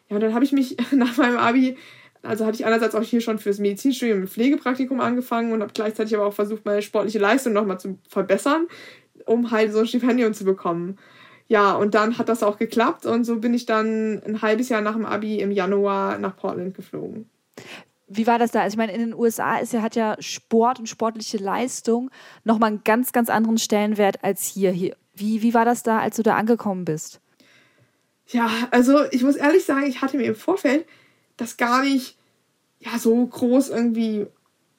Ja, 0.08 0.15
und 0.15 0.21
dann 0.21 0.34
habe 0.34 0.45
ich 0.45 0.54
mich 0.54 0.78
nach 0.93 1.17
meinem 1.17 1.38
Abi, 1.38 1.76
also 2.21 2.45
hatte 2.45 2.56
ich 2.56 2.65
einerseits 2.65 2.95
auch 2.95 3.04
hier 3.04 3.19
schon 3.19 3.38
fürs 3.38 3.60
Medizinstudium 3.60 4.21
ein 4.21 4.28
Pflegepraktikum 4.28 5.02
angefangen 5.02 5.52
und 5.52 5.62
habe 5.62 5.74
gleichzeitig 5.74 6.15
aber 6.15 6.28
auch 6.28 6.34
versucht, 6.34 6.63
meine 6.63 6.82
sportliche 6.82 7.19
Leistung 7.19 7.52
nochmal 7.52 7.82
zu 7.82 8.00
verbessern, 8.08 8.67
um 9.26 9.52
halt 9.52 9.74
so 9.74 9.80
ein 9.80 9.88
Stipendium 9.88 10.34
zu 10.34 10.45
bekommen 10.45 10.98
ja, 11.47 11.73
und 11.73 11.93
dann 11.93 12.17
hat 12.17 12.29
das 12.29 12.43
auch 12.43 12.58
geklappt 12.58 13.05
und 13.05 13.23
so 13.23 13.39
bin 13.39 13.53
ich 13.53 13.65
dann 13.65 14.21
ein 14.23 14.41
halbes 14.41 14.69
Jahr 14.69 14.81
nach 14.81 14.93
dem 14.93 15.05
Abi 15.05 15.39
im 15.39 15.51
Januar 15.51 16.17
nach 16.17 16.36
Portland 16.36 16.73
geflogen. 16.75 17.29
Wie 18.08 18.27
war 18.27 18.38
das 18.38 18.51
da? 18.51 18.62
Also 18.62 18.75
ich 18.75 18.77
meine, 18.77 18.93
in 18.93 18.99
den 18.99 19.13
USA 19.13 19.58
ist 19.58 19.73
ja, 19.73 19.81
hat 19.81 19.95
ja 19.95 20.15
Sport 20.19 20.79
und 20.79 20.88
sportliche 20.88 21.38
Leistung 21.38 22.12
nochmal 22.43 22.69
einen 22.69 22.84
ganz, 22.84 23.12
ganz 23.12 23.29
anderen 23.29 23.58
Stellenwert 23.58 24.23
als 24.23 24.43
hier. 24.43 24.71
hier. 24.71 24.95
Wie, 25.13 25.41
wie 25.41 25.53
war 25.53 25.65
das 25.65 25.81
da, 25.81 25.99
als 25.99 26.17
du 26.17 26.23
da 26.23 26.36
angekommen 26.36 26.86
bist? 26.86 27.21
Ja, 28.27 28.49
also 28.71 29.03
ich 29.12 29.23
muss 29.23 29.36
ehrlich 29.36 29.65
sagen, 29.65 29.86
ich 29.86 30.01
hatte 30.01 30.17
mir 30.17 30.25
im 30.25 30.36
Vorfeld 30.36 30.86
das 31.38 31.58
gar 31.58 31.84
nicht 31.84 32.17
ja, 32.79 32.97
so 32.99 33.25
groß 33.25 33.69
irgendwie 33.69 34.27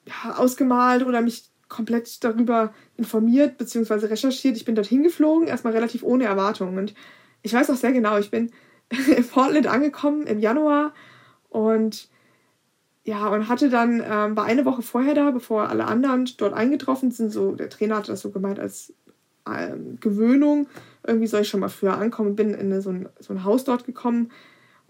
ja, 0.05 0.35
ausgemalt 0.37 1.05
oder 1.05 1.21
mich 1.21 1.49
komplett 1.69 2.23
darüber 2.23 2.73
informiert 2.95 3.57
bzw. 3.57 4.07
recherchiert. 4.07 4.57
Ich 4.57 4.65
bin 4.65 4.75
dorthin 4.75 5.03
geflogen, 5.03 5.47
erstmal 5.47 5.73
relativ 5.73 6.03
ohne 6.03 6.25
Erwartungen. 6.25 6.77
Und 6.77 6.93
ich 7.41 7.53
weiß 7.53 7.69
auch 7.69 7.75
sehr 7.75 7.91
genau, 7.91 8.17
ich 8.17 8.31
bin 8.31 8.51
in 9.15 9.27
Portland 9.27 9.67
angekommen 9.67 10.27
im 10.27 10.39
Januar 10.39 10.93
und 11.49 12.09
ja, 13.03 13.27
und 13.29 13.47
hatte 13.47 13.69
dann, 13.69 14.03
ähm, 14.05 14.35
war 14.35 14.43
eine 14.43 14.65
Woche 14.65 14.81
vorher 14.81 15.13
da, 15.13 15.31
bevor 15.31 15.69
alle 15.69 15.85
anderen 15.85 16.29
dort 16.37 16.53
eingetroffen 16.53 17.09
sind. 17.11 17.31
So, 17.31 17.55
der 17.55 17.69
Trainer 17.69 17.95
hatte 17.95 18.11
das 18.11 18.19
so 18.19 18.31
gemeint 18.31 18.59
als 18.59 18.93
ähm, 19.49 19.97
Gewöhnung. 20.01 20.67
Irgendwie 21.05 21.27
soll 21.27 21.41
ich 21.41 21.47
schon 21.47 21.61
mal 21.61 21.69
früher 21.69 21.97
ankommen. 21.97 22.35
Bin 22.35 22.53
in 22.53 22.81
so 22.81 22.89
ein, 22.89 23.07
so 23.19 23.33
ein 23.33 23.45
Haus 23.45 23.63
dort 23.63 23.85
gekommen 23.85 24.29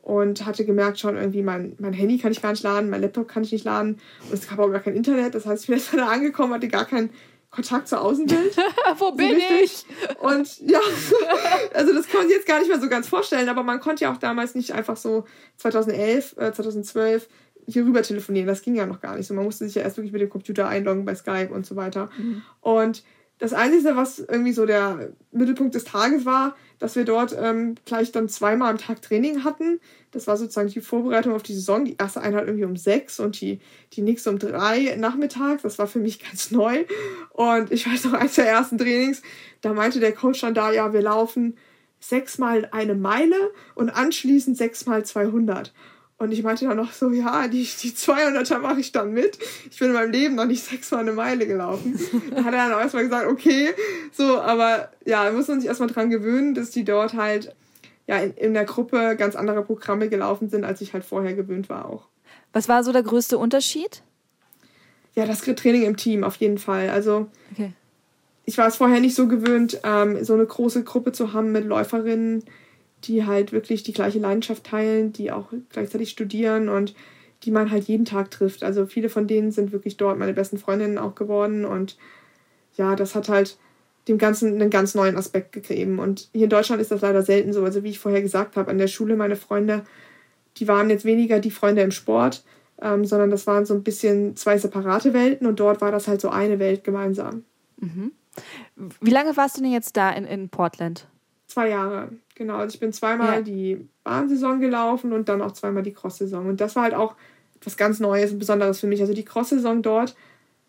und 0.08 0.46
hatte 0.46 0.63
gemerkt 0.63 1.00
schon 1.00 1.17
irgendwie, 1.17 1.43
mein, 1.43 1.76
mein 1.80 1.91
Handy 1.91 2.17
kann 2.17 2.32
ich 2.32 2.41
gar 2.41 2.52
nicht 2.52 2.63
laden, 2.63 2.89
mein 2.89 3.02
Laptop 3.02 3.28
kann 3.28 3.43
ich 3.43 3.52
nicht 3.52 3.65
laden 3.65 4.00
und 4.24 4.34
es 4.34 4.48
gab 4.48 4.58
auch 4.58 4.70
gar 4.70 4.80
kein 4.80 4.96
Internet. 4.96 5.36
Das 5.36 5.46
heißt, 5.46 5.63
ich 5.63 5.67
bin 5.67 5.78
jetzt 5.80 5.93
da 5.93 6.08
angekommen, 6.08 6.54
hatte 6.54 6.70
gar 6.70 6.86
keinen 6.86 7.10
Kontakt 7.52 7.89
zur 7.89 8.00
Außenwelt. 8.00 8.56
Wo 9.00 9.12
bin 9.12 9.38
ich? 9.62 9.86
Und 10.22 10.62
ja, 10.62 10.80
also 11.74 11.93
das 11.93 12.08
kann 12.08 12.22
man 12.22 12.28
sich 12.30 12.38
jetzt 12.38 12.48
gar 12.48 12.60
nicht 12.60 12.70
mehr 12.70 12.80
so 12.80 12.88
ganz 12.88 13.10
vorstellen, 13.10 13.50
aber 13.50 13.63
man 13.63 13.82
konnte 13.82 14.06
ja 14.06 14.13
auch 14.13 14.17
damals 14.17 14.56
nicht 14.56 14.72
einfach 14.72 14.96
so 14.96 15.26
2011, 15.58 16.38
äh, 16.38 16.54
2012 16.54 17.28
hier 17.67 17.84
rüber 17.84 18.02
telefonieren. 18.02 18.48
Das 18.48 18.62
ging 18.62 18.76
ja 18.76 18.86
noch 18.86 19.02
gar 19.02 19.17
nicht 19.17 19.28
so. 19.28 19.34
Man 19.34 19.43
musste 19.43 19.65
sich 19.65 19.76
ja 19.76 19.82
erst 19.82 19.98
wirklich 19.98 20.13
mit 20.13 20.22
dem 20.22 20.30
Computer 20.30 20.70
einloggen 20.70 21.04
bei 21.04 21.15
Skype 21.15 21.50
und 21.50 21.65
so 21.65 21.76
weiter. 21.76 22.10
Mhm. 22.17 22.43
Und 22.62 23.04
das 23.39 23.54
Einzige, 23.54 23.95
was 23.95 24.19
irgendwie 24.19 24.52
so 24.52 24.65
der 24.65 25.10
Mittelpunkt 25.32 25.76
des 25.76 25.84
Tages 25.84 26.26
war, 26.26 26.56
dass 26.80 26.95
wir 26.95 27.06
dort 27.06 27.36
ähm, 27.39 27.76
gleich 27.86 28.12
dann 28.12 28.30
zweimal 28.30 28.71
am 28.71 28.78
Tag 28.78 29.02
Training 29.02 29.43
hatten. 29.43 29.80
Das 30.12 30.26
war 30.28 30.38
sozusagen 30.38 30.69
die 30.69 30.82
Vorbereitung 30.82 31.34
auf 31.34 31.43
die 31.43 31.54
Saison. 31.54 31.86
Die 31.86 31.97
erste 31.97 32.21
Einheit 32.21 32.45
irgendwie 32.47 32.65
um 32.65 32.76
sechs 32.76 33.19
und 33.19 33.39
die, 33.39 33.60
die 33.93 34.02
nächste 34.02 34.32
um 34.32 34.39
drei 34.39 34.95
nachmittags. 34.97 35.62
Das 35.62 35.78
war 35.78 35.88
für 35.88 36.00
mich 36.00 36.19
ganz 36.23 36.52
neu. 36.52 36.86
Und 37.32 37.71
ich 37.71 37.88
weiß 37.88 38.06
noch, 38.06 38.13
eins 38.13 38.36
der 38.36 38.47
ersten 38.47 38.78
Trainings, 38.78 39.21
da 39.62 39.73
meinte 39.73 40.00
der 40.00 40.13
Coach 40.13 40.41
dann 40.41 40.54
da, 40.54 40.71
ja, 40.71 40.93
wir 40.93 41.02
laufen 41.02 41.58
sechsmal 42.00 42.67
eine 42.71 42.95
Meile 42.95 43.36
und 43.76 43.89
anschließend 43.89 44.58
sechsmal 44.58 45.04
200. 45.04 45.73
Und 46.20 46.32
ich 46.32 46.42
meinte 46.42 46.66
dann 46.66 46.78
noch 46.78 46.94
so, 46.94 47.12
ja, 47.12 47.48
die, 47.48 47.64
die 47.64 47.92
200er 47.92 48.58
mache 48.58 48.80
ich 48.80 48.92
dann 48.92 49.14
mit. 49.14 49.38
Ich 49.70 49.78
bin 49.78 49.90
in 49.90 49.94
meinem 49.94 50.12
Leben 50.12 50.36
noch 50.36 50.46
nicht 50.46 50.64
sechsmal 50.64 51.02
eine 51.02 51.12
Meile 51.12 51.46
gelaufen. 51.46 52.00
Da 52.32 52.44
hat 52.44 52.54
er 52.54 52.70
dann 52.70 52.74
auch 52.74 52.80
erstmal 52.80 53.04
gesagt, 53.04 53.28
okay, 53.28 53.70
so, 54.12 54.40
aber 54.42 54.90
ja, 55.06 55.26
da 55.26 55.32
muss 55.32 55.48
man 55.48 55.60
sich 55.60 55.68
erstmal 55.68 55.90
dran 55.90 56.10
gewöhnen, 56.10 56.56
dass 56.56 56.72
die 56.72 56.84
dort 56.84 57.14
halt 57.14 57.56
ja 58.08 58.18
in, 58.18 58.34
in 58.34 58.54
der 58.56 58.66
Gruppe 58.66 59.16
ganz 59.16 59.36
andere 59.36 59.64
Programme 59.64 60.10
gelaufen 60.10 60.50
sind, 60.50 60.64
als 60.64 60.82
ich 60.82 60.94
halt 60.94 61.06
vorher 61.06 61.34
gewöhnt 61.34 61.70
war 61.70 61.86
auch. 61.86 62.08
Was 62.52 62.68
war 62.68 62.84
so 62.84 62.92
der 62.92 63.04
größte 63.04 63.38
Unterschied? 63.38 64.02
Ja, 65.14 65.26
das 65.26 65.42
Training 65.42 65.84
im 65.84 65.98
Team 65.98 66.24
auf 66.24 66.38
jeden 66.38 66.58
Fall. 66.58 66.90
Also 66.90 67.28
okay. 67.52 67.74
ich 68.46 68.58
war 68.58 68.68
es 68.68 68.78
vorher 68.78 69.00
nicht 69.00 69.16
so 69.16 69.28
gewöhnt, 69.28 69.80
ähm, 69.84 70.24
so 70.24 70.34
eine 70.34 70.46
große 70.46 70.84
Gruppe 70.84 71.12
zu 71.12 71.34
haben 71.34 71.52
mit 71.52 71.66
Läuferinnen, 71.66 72.44
die 73.04 73.26
halt 73.26 73.52
wirklich 73.52 73.84
die 73.84 73.94
gleiche 73.94 74.20
Leidenschaft 74.20 74.66
teilen, 74.66 75.14
die 75.14 75.32
auch 75.32 75.52
gleichzeitig 75.70 76.10
studieren 76.10 76.70
und 76.70 76.96
die 77.44 77.52
man 77.52 77.70
halt 77.70 77.86
jeden 77.86 78.06
Tag 78.06 78.32
trifft. 78.32 78.64
Also 78.64 78.86
viele 78.86 79.10
von 79.10 79.28
denen 79.28 79.52
sind 79.52 79.72
wirklich 79.72 79.98
dort 79.98 80.18
meine 80.18 80.34
besten 80.34 80.58
Freundinnen 80.58 80.98
auch 80.98 81.16
geworden 81.16 81.66
und 81.66 81.98
ja, 82.76 82.96
das 82.96 83.16
hat 83.16 83.30
halt 83.30 83.58
dem 84.08 84.18
Ganzen 84.18 84.54
einen 84.54 84.70
ganz 84.70 84.96
neuen 84.96 85.18
Aspekt 85.18 85.52
gegeben. 85.52 86.00
Und 86.00 86.30
hier 86.32 86.46
in 86.46 86.50
Deutschland 86.50 86.82
ist 86.82 86.92
das 86.92 87.02
leider 87.02 87.24
selten 87.24 87.54
so. 87.54 87.64
Also 87.64 87.84
wie 87.84 87.90
ich 87.90 88.00
vorher 88.00 88.22
gesagt 88.22 88.56
habe, 88.56 88.72
an 88.72 88.78
der 88.78 88.88
Schule 88.88 89.16
meine 89.16 89.36
Freunde, 89.36 89.84
die 90.58 90.68
waren 90.68 90.90
jetzt 90.90 91.06
weniger 91.06 91.40
die 91.40 91.52
Freunde 91.52 91.82
im 91.82 91.92
Sport, 91.92 92.44
ähm, 92.82 93.06
sondern 93.06 93.30
das 93.30 93.48
waren 93.48 93.66
so 93.66 93.74
ein 93.74 93.84
bisschen 93.84 94.36
zwei 94.36 94.58
separate 94.58 95.14
Welten 95.14 95.48
und 95.48 95.60
dort 95.60 95.82
war 95.82 95.92
das 95.92 96.08
halt 96.08 96.22
so 96.22 96.30
eine 96.30 96.60
Welt 96.60 96.84
gemeinsam. 96.84 97.44
Mhm. 97.78 98.12
Wie 99.02 99.12
lange 99.12 99.36
warst 99.36 99.58
du 99.58 99.62
denn 99.62 99.72
jetzt 99.72 99.98
da 99.98 100.12
in, 100.12 100.26
in 100.26 100.50
Portland? 100.50 101.08
Zwei 101.48 101.70
Jahre. 101.70 102.10
Genau, 102.38 102.58
also 102.58 102.76
ich 102.76 102.80
bin 102.80 102.93
zweimal 102.93 103.38
ja. 103.38 103.41
die 103.41 103.88
Bahnsaison 104.04 104.60
gelaufen 104.60 105.12
und 105.12 105.28
dann 105.28 105.41
auch 105.41 105.54
zweimal 105.54 105.82
die 105.82 105.93
Cross-Saison. 105.93 106.45
Und 106.45 106.62
das 106.62 106.76
war 106.76 106.84
halt 106.84 106.93
auch 106.93 107.15
etwas 107.56 107.78
ganz 107.78 108.00
Neues 108.00 108.32
und 108.32 108.38
Besonderes 108.38 108.80
für 108.80 108.86
mich. 108.86 109.02
Also 109.02 109.15
die 109.15 109.26
Cross-Saison 109.26 109.82
dort, 109.82 110.15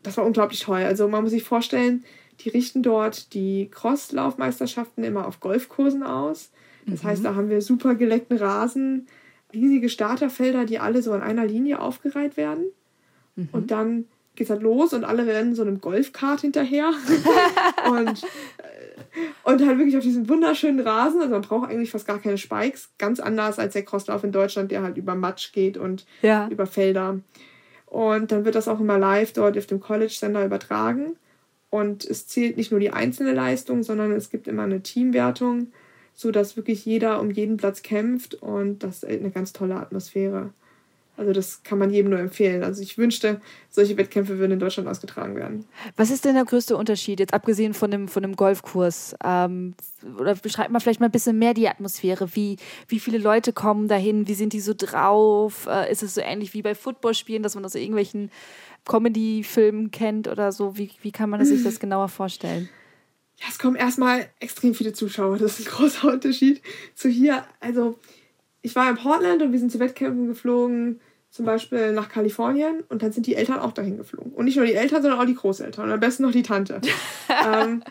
das 0.03 0.17
war 0.17 0.25
unglaublich 0.25 0.61
toll. 0.61 0.83
Also 0.83 1.09
man 1.09 1.23
muss 1.23 1.33
sich 1.33 1.45
vorstellen, 1.45 2.05
die 2.41 2.49
richten 2.49 2.83
dort 2.83 3.35
die 3.35 3.69
Crosslaufmeisterschaften 3.71 5.05
immer 5.05 5.27
auf 5.27 5.41
Golfkursen 5.41 6.03
aus. 6.03 6.53
Das 6.87 7.03
mhm. 7.03 7.09
heißt, 7.09 7.25
da 7.27 7.35
haben 7.35 7.51
wir 7.51 7.61
super 7.61 7.95
geleckten 7.97 8.39
Rasen, 8.39 9.07
riesige 9.53 9.91
Starterfelder, 9.91 10.65
die 10.65 10.79
alle 10.79 11.03
so 11.03 11.13
in 11.15 11.21
einer 11.21 11.45
Linie 11.45 11.83
aufgereiht 11.83 12.39
werden. 12.39 12.65
Mhm. 13.37 13.49
Und 13.53 13.71
dann 13.71 14.07
geht 14.37 14.47
es 14.47 14.51
halt 14.51 14.63
los 14.63 14.95
und 14.95 15.05
alle 15.05 15.27
rennen 15.27 15.55
so 15.55 15.61
einem 15.61 15.83
Golfkart 15.83 16.41
hinterher. 16.41 16.93
und, 17.91 18.23
und 19.45 19.67
halt 19.67 19.79
wirklich 19.79 19.97
auf 19.97 20.03
diesem 20.03 20.29
wunderschönen 20.29 20.81
Rasen. 20.81 21.21
Also 21.21 21.33
man 21.33 21.43
braucht 21.43 21.71
eigentlich 21.71 21.91
fast 21.91 22.07
gar 22.07 22.19
keine 22.19 22.39
Spikes. 22.39 22.91
Ganz 22.99 23.21
anders 23.21 23.59
als 23.59 23.73
der 23.73 23.85
Crosslauf 23.85 24.25
in 24.25 24.33
Deutschland, 24.33 24.71
der 24.71 24.83
halt 24.83 24.97
über 24.97 25.15
Matsch 25.15 25.53
geht 25.53 25.77
und 25.77 26.07
ja. 26.23 26.49
über 26.49 26.67
Felder. 26.67 27.21
Und 27.87 28.33
dann 28.33 28.45
wird 28.45 28.55
das 28.55 28.69
auch 28.69 28.81
immer 28.81 28.99
live 28.99 29.33
dort 29.33 29.57
auf 29.57 29.67
dem 29.67 29.81
College-Sender 29.81 30.45
übertragen. 30.45 31.17
Und 31.71 32.05
es 32.05 32.27
zählt 32.27 32.57
nicht 32.57 32.71
nur 32.71 32.81
die 32.81 32.91
einzelne 32.91 33.33
Leistung, 33.33 33.83
sondern 33.83 34.13
es 34.13 34.31
gibt 34.31 34.49
immer 34.49 34.63
eine 34.63 34.83
Teamwertung, 34.83 35.69
sodass 36.15 36.57
wirklich 36.57 36.85
jeder 36.85 37.21
um 37.21 37.31
jeden 37.31 37.57
Platz 37.59 37.83
kämpft 37.83 38.35
und 38.35 38.83
das 38.83 39.03
ist 39.03 39.21
eine 39.21 39.31
ganz 39.31 39.53
tolle 39.53 39.77
Atmosphäre. 39.77 40.51
Also 41.19 41.33
das 41.33 41.65
kann 41.65 41.79
man 41.79 41.91
jedem 41.91 42.11
nur 42.11 42.21
empfehlen. 42.21 42.63
Also 42.63 42.81
ich 42.81 42.97
wünschte, 42.97 43.41
solche 43.69 43.97
Wettkämpfe 43.97 44.39
würden 44.39 44.53
in 44.53 44.61
Deutschland 44.61 44.89
ausgetragen 44.89 45.35
werden. 45.35 45.65
Was 45.97 46.11
ist 46.11 46.25
denn 46.25 46.37
der 46.37 46.45
größte 46.45 46.77
Unterschied, 46.77 47.19
jetzt 47.19 47.35
abgesehen 47.35 47.75
von 47.75 47.91
dem, 47.91 48.07
von 48.07 48.23
dem 48.23 48.37
Golfkurs? 48.37 49.17
Ähm, 49.25 49.75
oder 50.17 50.37
beschreibt 50.37 50.71
mal 50.71 50.79
vielleicht 50.79 51.01
mal 51.01 51.07
ein 51.07 51.13
bisschen 51.13 51.37
mehr 51.37 51.55
die 51.55 51.69
Atmosphäre. 51.69 52.37
Wie, 52.37 52.57
wie 52.87 53.01
viele 53.01 53.19
Leute 53.19 53.53
kommen 53.53 53.89
dahin? 53.89 54.29
Wie 54.29 54.35
sind 54.35 54.53
die 54.53 54.61
so 54.61 54.75
drauf? 54.77 55.67
Äh, 55.69 55.91
ist 55.91 56.05
es 56.05 56.15
so 56.15 56.21
ähnlich 56.21 56.55
wie 56.55 56.63
bei 56.63 56.77
Footballspielen, 56.77 57.43
dass 57.43 57.57
man 57.57 57.65
aus 57.65 57.75
irgendwelchen 57.75 58.31
Comedy-Filmen 58.85 59.91
kennt 59.91 60.29
oder 60.29 60.53
so? 60.53 60.79
Wie, 60.79 60.89
wie 61.03 61.11
kann 61.11 61.31
man 61.31 61.45
sich 61.45 61.65
das 61.65 61.81
genauer 61.81 62.09
vorstellen? 62.09 62.69
Ja, 63.41 63.47
es 63.49 63.59
kommen 63.59 63.75
erstmal 63.75 64.29
extrem 64.39 64.73
viele 64.73 64.93
Zuschauer. 64.93 65.39
Das 65.39 65.59
ist 65.59 65.67
ein 65.67 65.73
großer 65.73 66.09
Unterschied 66.13 66.63
zu 66.95 67.09
hier. 67.09 67.43
Also 67.59 67.99
ich 68.63 68.77
war 68.77 68.89
in 68.89 68.97
Portland 68.97 69.43
und 69.43 69.51
wir 69.51 69.59
sind 69.59 69.73
zu 69.73 69.81
Wettkämpfen 69.81 70.29
geflogen 70.29 71.01
zum 71.31 71.45
Beispiel 71.45 71.93
nach 71.93 72.09
Kalifornien 72.09 72.83
und 72.89 73.03
dann 73.03 73.13
sind 73.13 73.27
die 73.27 73.35
Eltern 73.35 73.59
auch 73.59 73.73
dahin 73.73 73.99
geflogen. 73.99 74.33
Und 74.33 74.47
nicht 74.47 74.57
nur 74.57 74.67
die 74.67 74.75
Eltern, 74.75 75.03
sondern 75.03 75.21
auch 75.21 75.27
die 75.27 75.35
Großeltern 75.35 75.85
und 75.85 75.93
am 75.93 76.01
besten 76.01 76.23
noch 76.23 76.33
die 76.33 76.43
Tante. 76.43 76.81
ähm, 77.47 77.83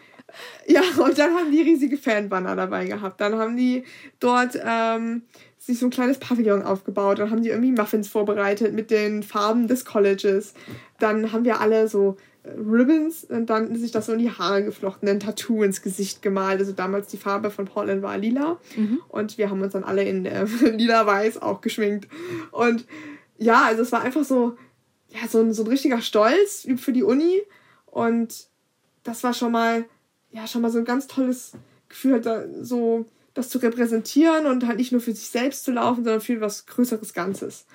ja, 0.66 0.82
und 0.98 1.18
dann 1.18 1.34
haben 1.34 1.52
die 1.52 1.62
riesige 1.62 1.98
Fanbanner 1.98 2.56
dabei 2.56 2.86
gehabt. 2.86 3.22
Dann 3.22 3.36
haben 3.36 3.56
die 3.56 3.84
dort 4.20 4.60
ähm, 4.64 5.24
sich 5.58 5.80
so 5.80 5.88
ein 5.88 5.92
kleines 5.92 6.18
Pavillon 6.18 6.64
aufgebaut. 6.64 7.20
Dann 7.20 7.32
haben 7.32 7.42
die 7.42 7.50
irgendwie 7.50 7.72
Muffins 7.72 8.08
vorbereitet 8.08 8.74
mit 8.74 8.92
den 8.92 9.24
Farben 9.24 9.68
des 9.68 9.86
Colleges. 9.86 10.54
Dann 11.00 11.32
haben 11.32 11.46
wir 11.46 11.62
alle 11.62 11.88
so 11.88 12.18
äh, 12.44 12.50
Ribbons 12.50 13.24
und 13.24 13.50
dann 13.50 13.76
sich 13.76 13.92
das 13.92 14.08
so 14.08 14.14
in 14.14 14.20
die 14.20 14.32
Haare 14.32 14.64
geflochten, 14.64 15.08
ein 15.08 15.20
Tattoo 15.20 15.64
ins 15.64 15.82
Gesicht 15.82 16.22
gemalt. 16.22 16.60
Also 16.60 16.74
damals 16.74 17.08
die 17.08 17.18
Farbe 17.18 17.50
von 17.50 17.66
Portland 17.66 18.02
war 18.02 18.18
lila. 18.18 18.60
Mhm. 18.76 19.00
Und 19.08 19.38
wir 19.38 19.50
haben 19.50 19.62
uns 19.62 19.74
dann 19.74 19.84
alle 19.84 20.04
in 20.04 20.26
äh, 20.26 20.46
lila-weiß 20.64 21.42
auch 21.42 21.62
geschminkt. 21.62 22.08
Und 22.52 22.86
ja, 23.38 23.66
also 23.66 23.82
es 23.82 23.92
war 23.92 24.02
einfach 24.02 24.24
so, 24.24 24.58
ja, 25.10 25.28
so 25.28 25.40
ein, 25.40 25.54
so 25.54 25.64
ein 25.64 25.68
richtiger 25.68 26.02
Stolz 26.02 26.68
für 26.78 26.94
die 26.94 27.04
Uni. 27.04 27.42
Und 27.86 28.48
das 29.04 29.24
war 29.24 29.34
schon 29.34 29.52
mal, 29.52 29.86
ja, 30.32 30.48
schon 30.48 30.62
mal 30.62 30.72
so 30.72 30.80
ein 30.80 30.86
ganz 30.86 31.08
tolles 31.08 31.54
Gefühl, 31.90 32.22
da 32.22 32.46
so 32.62 33.06
das 33.34 33.50
zu 33.50 33.60
repräsentieren 33.60 34.48
und 34.48 34.66
halt 34.66 34.78
nicht 34.78 34.92
nur 34.92 35.02
für 35.02 35.14
sich 35.14 35.30
selbst 35.30 35.64
zu 35.64 35.72
laufen, 35.72 36.04
sondern 36.04 36.22
für 36.22 36.42
was 36.42 36.66
Größeres 36.66 37.14
Ganzes. 37.14 37.66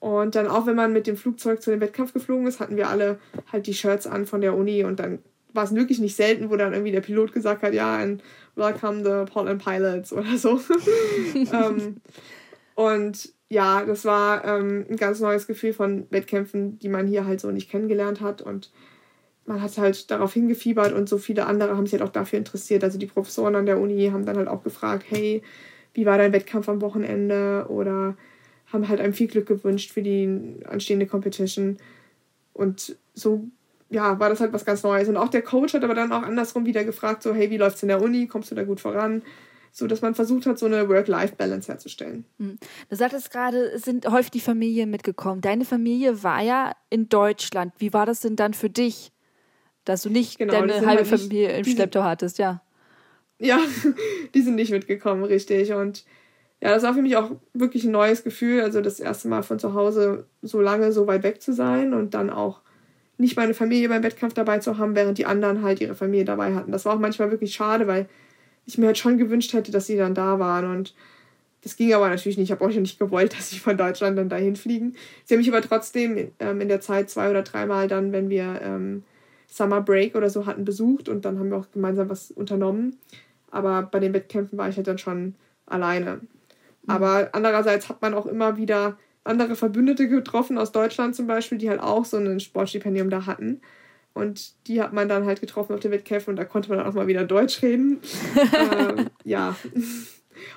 Und 0.00 0.34
dann 0.34 0.48
auch, 0.48 0.66
wenn 0.66 0.76
man 0.76 0.92
mit 0.92 1.06
dem 1.06 1.16
Flugzeug 1.16 1.62
zu 1.62 1.70
dem 1.70 1.80
Wettkampf 1.80 2.12
geflogen 2.12 2.46
ist, 2.46 2.60
hatten 2.60 2.76
wir 2.76 2.88
alle 2.88 3.18
halt 3.52 3.66
die 3.66 3.74
Shirts 3.74 4.06
an 4.06 4.26
von 4.26 4.40
der 4.40 4.54
Uni 4.54 4.84
und 4.84 4.98
dann 5.00 5.20
war 5.52 5.64
es 5.64 5.74
wirklich 5.74 6.00
nicht 6.00 6.16
selten, 6.16 6.50
wo 6.50 6.56
dann 6.56 6.72
irgendwie 6.72 6.92
der 6.92 7.00
Pilot 7.00 7.32
gesagt 7.32 7.62
hat, 7.62 7.72
ja, 7.74 7.96
ein 7.96 8.20
Welcome 8.56 8.98
the 8.98 9.30
Portland 9.30 9.62
Pilots 9.62 10.12
oder 10.12 10.36
so. 10.36 10.60
ähm, 11.34 12.00
und 12.74 13.33
ja, 13.48 13.84
das 13.84 14.04
war 14.04 14.44
ähm, 14.44 14.86
ein 14.90 14.96
ganz 14.96 15.20
neues 15.20 15.46
Gefühl 15.46 15.72
von 15.72 16.06
Wettkämpfen, 16.10 16.78
die 16.78 16.88
man 16.88 17.06
hier 17.06 17.26
halt 17.26 17.40
so 17.40 17.50
nicht 17.50 17.70
kennengelernt 17.70 18.20
hat. 18.20 18.42
Und 18.42 18.72
man 19.46 19.60
hat 19.62 19.76
halt 19.78 20.10
darauf 20.10 20.32
hingefiebert 20.32 20.92
und 20.92 21.08
so 21.08 21.18
viele 21.18 21.46
andere 21.46 21.76
haben 21.76 21.86
sich 21.86 21.98
halt 21.98 22.08
auch 22.08 22.12
dafür 22.12 22.38
interessiert. 22.38 22.82
Also 22.82 22.98
die 22.98 23.06
Professoren 23.06 23.54
an 23.54 23.66
der 23.66 23.78
Uni 23.78 24.08
haben 24.12 24.24
dann 24.24 24.36
halt 24.36 24.48
auch 24.48 24.62
gefragt, 24.62 25.04
hey, 25.08 25.42
wie 25.92 26.06
war 26.06 26.18
dein 26.18 26.32
Wettkampf 26.32 26.68
am 26.68 26.80
Wochenende? 26.80 27.66
Oder 27.68 28.16
haben 28.72 28.88
halt 28.88 29.00
einem 29.00 29.12
viel 29.12 29.28
Glück 29.28 29.46
gewünscht 29.46 29.92
für 29.92 30.02
die 30.02 30.60
anstehende 30.66 31.06
Competition. 31.06 31.76
Und 32.52 32.96
so, 33.14 33.44
ja, 33.90 34.18
war 34.18 34.30
das 34.30 34.40
halt 34.40 34.52
was 34.52 34.64
ganz 34.64 34.82
Neues. 34.82 35.08
Und 35.08 35.16
auch 35.16 35.28
der 35.28 35.42
Coach 35.42 35.74
hat 35.74 35.84
aber 35.84 35.94
dann 35.94 36.12
auch 36.12 36.22
andersrum 36.22 36.66
wieder 36.66 36.84
gefragt, 36.84 37.22
so, 37.22 37.34
hey, 37.34 37.50
wie 37.50 37.58
läuft's 37.58 37.82
in 37.82 37.88
der 37.88 38.02
Uni? 38.02 38.26
Kommst 38.26 38.50
du 38.50 38.54
da 38.54 38.64
gut 38.64 38.80
voran? 38.80 39.22
So 39.76 39.88
dass 39.88 40.02
man 40.02 40.14
versucht 40.14 40.46
hat, 40.46 40.56
so 40.56 40.66
eine 40.66 40.88
Work-Life-Balance 40.88 41.70
herzustellen. 41.70 42.24
Hm. 42.38 42.58
Du 42.88 42.96
sagtest 42.96 43.32
gerade, 43.32 43.58
es 43.72 43.82
sind 43.82 44.08
häufig 44.08 44.30
die 44.30 44.40
Familien 44.40 44.88
mitgekommen. 44.88 45.40
Deine 45.40 45.64
Familie 45.64 46.22
war 46.22 46.40
ja 46.42 46.76
in 46.90 47.08
Deutschland. 47.08 47.74
Wie 47.78 47.92
war 47.92 48.06
das 48.06 48.20
denn 48.20 48.36
dann 48.36 48.54
für 48.54 48.70
dich, 48.70 49.10
dass 49.84 50.02
du 50.02 50.10
nicht 50.10 50.38
genau, 50.38 50.52
deine 50.52 50.74
halbe 50.86 51.02
halt 51.02 51.08
Familie 51.08 51.58
im 51.58 51.64
Schlepptau 51.64 52.04
hattest? 52.04 52.38
Ja. 52.38 52.62
Ja, 53.40 53.58
die 54.34 54.42
sind 54.42 54.54
nicht 54.54 54.70
mitgekommen, 54.70 55.24
richtig. 55.24 55.72
Und 55.72 56.04
ja, 56.60 56.70
das 56.70 56.84
war 56.84 56.94
für 56.94 57.02
mich 57.02 57.16
auch 57.16 57.32
wirklich 57.52 57.82
ein 57.82 57.90
neues 57.90 58.22
Gefühl. 58.22 58.60
Also 58.60 58.80
das 58.80 59.00
erste 59.00 59.26
Mal 59.26 59.42
von 59.42 59.58
zu 59.58 59.74
Hause 59.74 60.28
so 60.40 60.60
lange 60.60 60.92
so 60.92 61.08
weit 61.08 61.24
weg 61.24 61.42
zu 61.42 61.52
sein 61.52 61.94
und 61.94 62.14
dann 62.14 62.30
auch 62.30 62.60
nicht 63.18 63.36
meine 63.36 63.54
Familie 63.54 63.88
beim 63.88 64.04
Wettkampf 64.04 64.34
dabei 64.34 64.60
zu 64.60 64.78
haben, 64.78 64.94
während 64.94 65.18
die 65.18 65.26
anderen 65.26 65.62
halt 65.62 65.80
ihre 65.80 65.96
Familie 65.96 66.24
dabei 66.24 66.54
hatten. 66.54 66.70
Das 66.70 66.84
war 66.84 66.94
auch 66.94 67.00
manchmal 67.00 67.32
wirklich 67.32 67.54
schade, 67.54 67.88
weil 67.88 68.08
ich 68.66 68.78
mir 68.78 68.86
halt 68.86 68.98
schon 68.98 69.18
gewünscht 69.18 69.52
hätte, 69.52 69.72
dass 69.72 69.86
sie 69.86 69.96
dann 69.96 70.14
da 70.14 70.38
waren. 70.38 70.70
Und 70.70 70.94
das 71.62 71.76
ging 71.76 71.92
aber 71.92 72.08
natürlich 72.08 72.38
nicht. 72.38 72.50
Ich 72.50 72.52
habe 72.52 72.64
auch 72.64 72.70
nicht 72.70 72.98
gewollt, 72.98 73.32
dass 73.38 73.50
sie 73.50 73.58
von 73.58 73.76
Deutschland 73.76 74.18
dann 74.18 74.28
dahin 74.28 74.56
fliegen. 74.56 74.94
Sie 75.24 75.34
haben 75.34 75.40
mich 75.40 75.50
aber 75.50 75.62
trotzdem 75.62 76.30
ähm, 76.38 76.60
in 76.60 76.68
der 76.68 76.80
Zeit 76.80 77.10
zwei 77.10 77.30
oder 77.30 77.42
dreimal 77.42 77.88
dann, 77.88 78.12
wenn 78.12 78.30
wir 78.30 78.60
ähm, 78.62 79.02
Summer 79.48 79.80
Break 79.80 80.14
oder 80.14 80.30
so 80.30 80.46
hatten, 80.46 80.64
besucht 80.64 81.08
und 81.08 81.24
dann 81.24 81.38
haben 81.38 81.50
wir 81.50 81.58
auch 81.58 81.70
gemeinsam 81.72 82.08
was 82.08 82.30
unternommen. 82.30 82.98
Aber 83.50 83.82
bei 83.82 84.00
den 84.00 84.12
Wettkämpfen 84.12 84.58
war 84.58 84.68
ich 84.68 84.76
halt 84.76 84.88
dann 84.88 84.98
schon 84.98 85.36
alleine. 85.66 86.16
Mhm. 86.16 86.90
Aber 86.90 87.28
andererseits 87.32 87.88
hat 87.88 88.02
man 88.02 88.14
auch 88.14 88.26
immer 88.26 88.56
wieder 88.56 88.98
andere 89.22 89.56
Verbündete 89.56 90.08
getroffen 90.08 90.58
aus 90.58 90.72
Deutschland 90.72 91.16
zum 91.16 91.26
Beispiel, 91.26 91.58
die 91.58 91.70
halt 91.70 91.80
auch 91.80 92.04
so 92.04 92.18
ein 92.18 92.40
Sportstipendium 92.40 93.10
da 93.10 93.26
hatten. 93.26 93.60
Und 94.14 94.66
die 94.68 94.80
hat 94.80 94.92
man 94.92 95.08
dann 95.08 95.26
halt 95.26 95.40
getroffen 95.40 95.74
auf 95.74 95.80
den 95.80 95.90
Wettkämpfen 95.90 96.30
und 96.30 96.36
da 96.36 96.44
konnte 96.44 96.68
man 96.68 96.78
dann 96.78 96.86
auch 96.86 96.94
mal 96.94 97.08
wieder 97.08 97.24
Deutsch 97.24 97.62
reden. 97.62 98.00
ähm, 98.54 99.10
ja. 99.24 99.56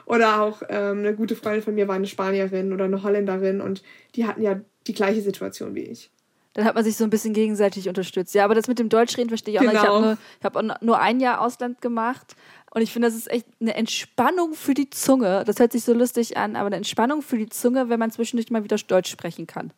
Oder 0.06 0.42
auch 0.42 0.62
ähm, 0.70 1.00
eine 1.00 1.16
gute 1.16 1.36
Freundin 1.36 1.64
von 1.64 1.76
mir 1.76 1.88
war 1.88 1.96
eine 1.96 2.08
Spanierin 2.08 2.72
oder 2.72 2.86
eine 2.86 3.04
Holländerin 3.04 3.62
und 3.62 3.82
die 4.16 4.26
hatten 4.26 4.42
ja 4.42 4.62
die 4.86 4.94
gleiche 4.94 5.22
Situation 5.22 5.76
wie 5.76 5.82
ich. 5.82 6.12
Dann 6.54 6.66
hat 6.66 6.76
man 6.76 6.84
sich 6.84 6.98
so 6.98 7.04
ein 7.04 7.10
bisschen 7.10 7.34
gegenseitig 7.34 7.88
unterstützt. 7.88 8.34
Ja, 8.34 8.44
aber 8.44 8.56
das 8.56 8.68
mit 8.68 8.80
dem 8.80 8.90
Deutschreden 8.90 9.30
verstehe 9.30 9.54
ich 9.54 9.60
auch 9.60 9.64
genau. 9.64 10.02
nicht. 10.02 10.20
Ich 10.40 10.46
habe 10.46 10.68
hab 10.68 10.82
nur 10.82 11.00
ein 11.00 11.20
Jahr 11.20 11.42
Ausland 11.42 11.82
gemacht 11.82 12.36
und 12.72 12.82
ich 12.82 12.92
finde, 12.92 13.08
das 13.08 13.16
ist 13.16 13.30
echt 13.30 13.46
eine 13.60 13.76
Entspannung 13.76 14.54
für 14.54 14.74
die 14.74 14.90
Zunge. 14.90 15.44
Das 15.46 15.60
hört 15.60 15.72
sich 15.72 15.84
so 15.84 15.94
lustig 15.94 16.38
an, 16.38 16.56
aber 16.56 16.68
eine 16.68 16.78
Entspannung 16.78 17.22
für 17.22 17.38
die 17.38 17.50
Zunge, 17.50 17.90
wenn 17.90 18.00
man 18.00 18.12
zwischendurch 18.12 18.50
mal 18.50 18.64
wieder 18.64 18.78
Deutsch 18.78 19.10
sprechen 19.10 19.48
kann. 19.48 19.72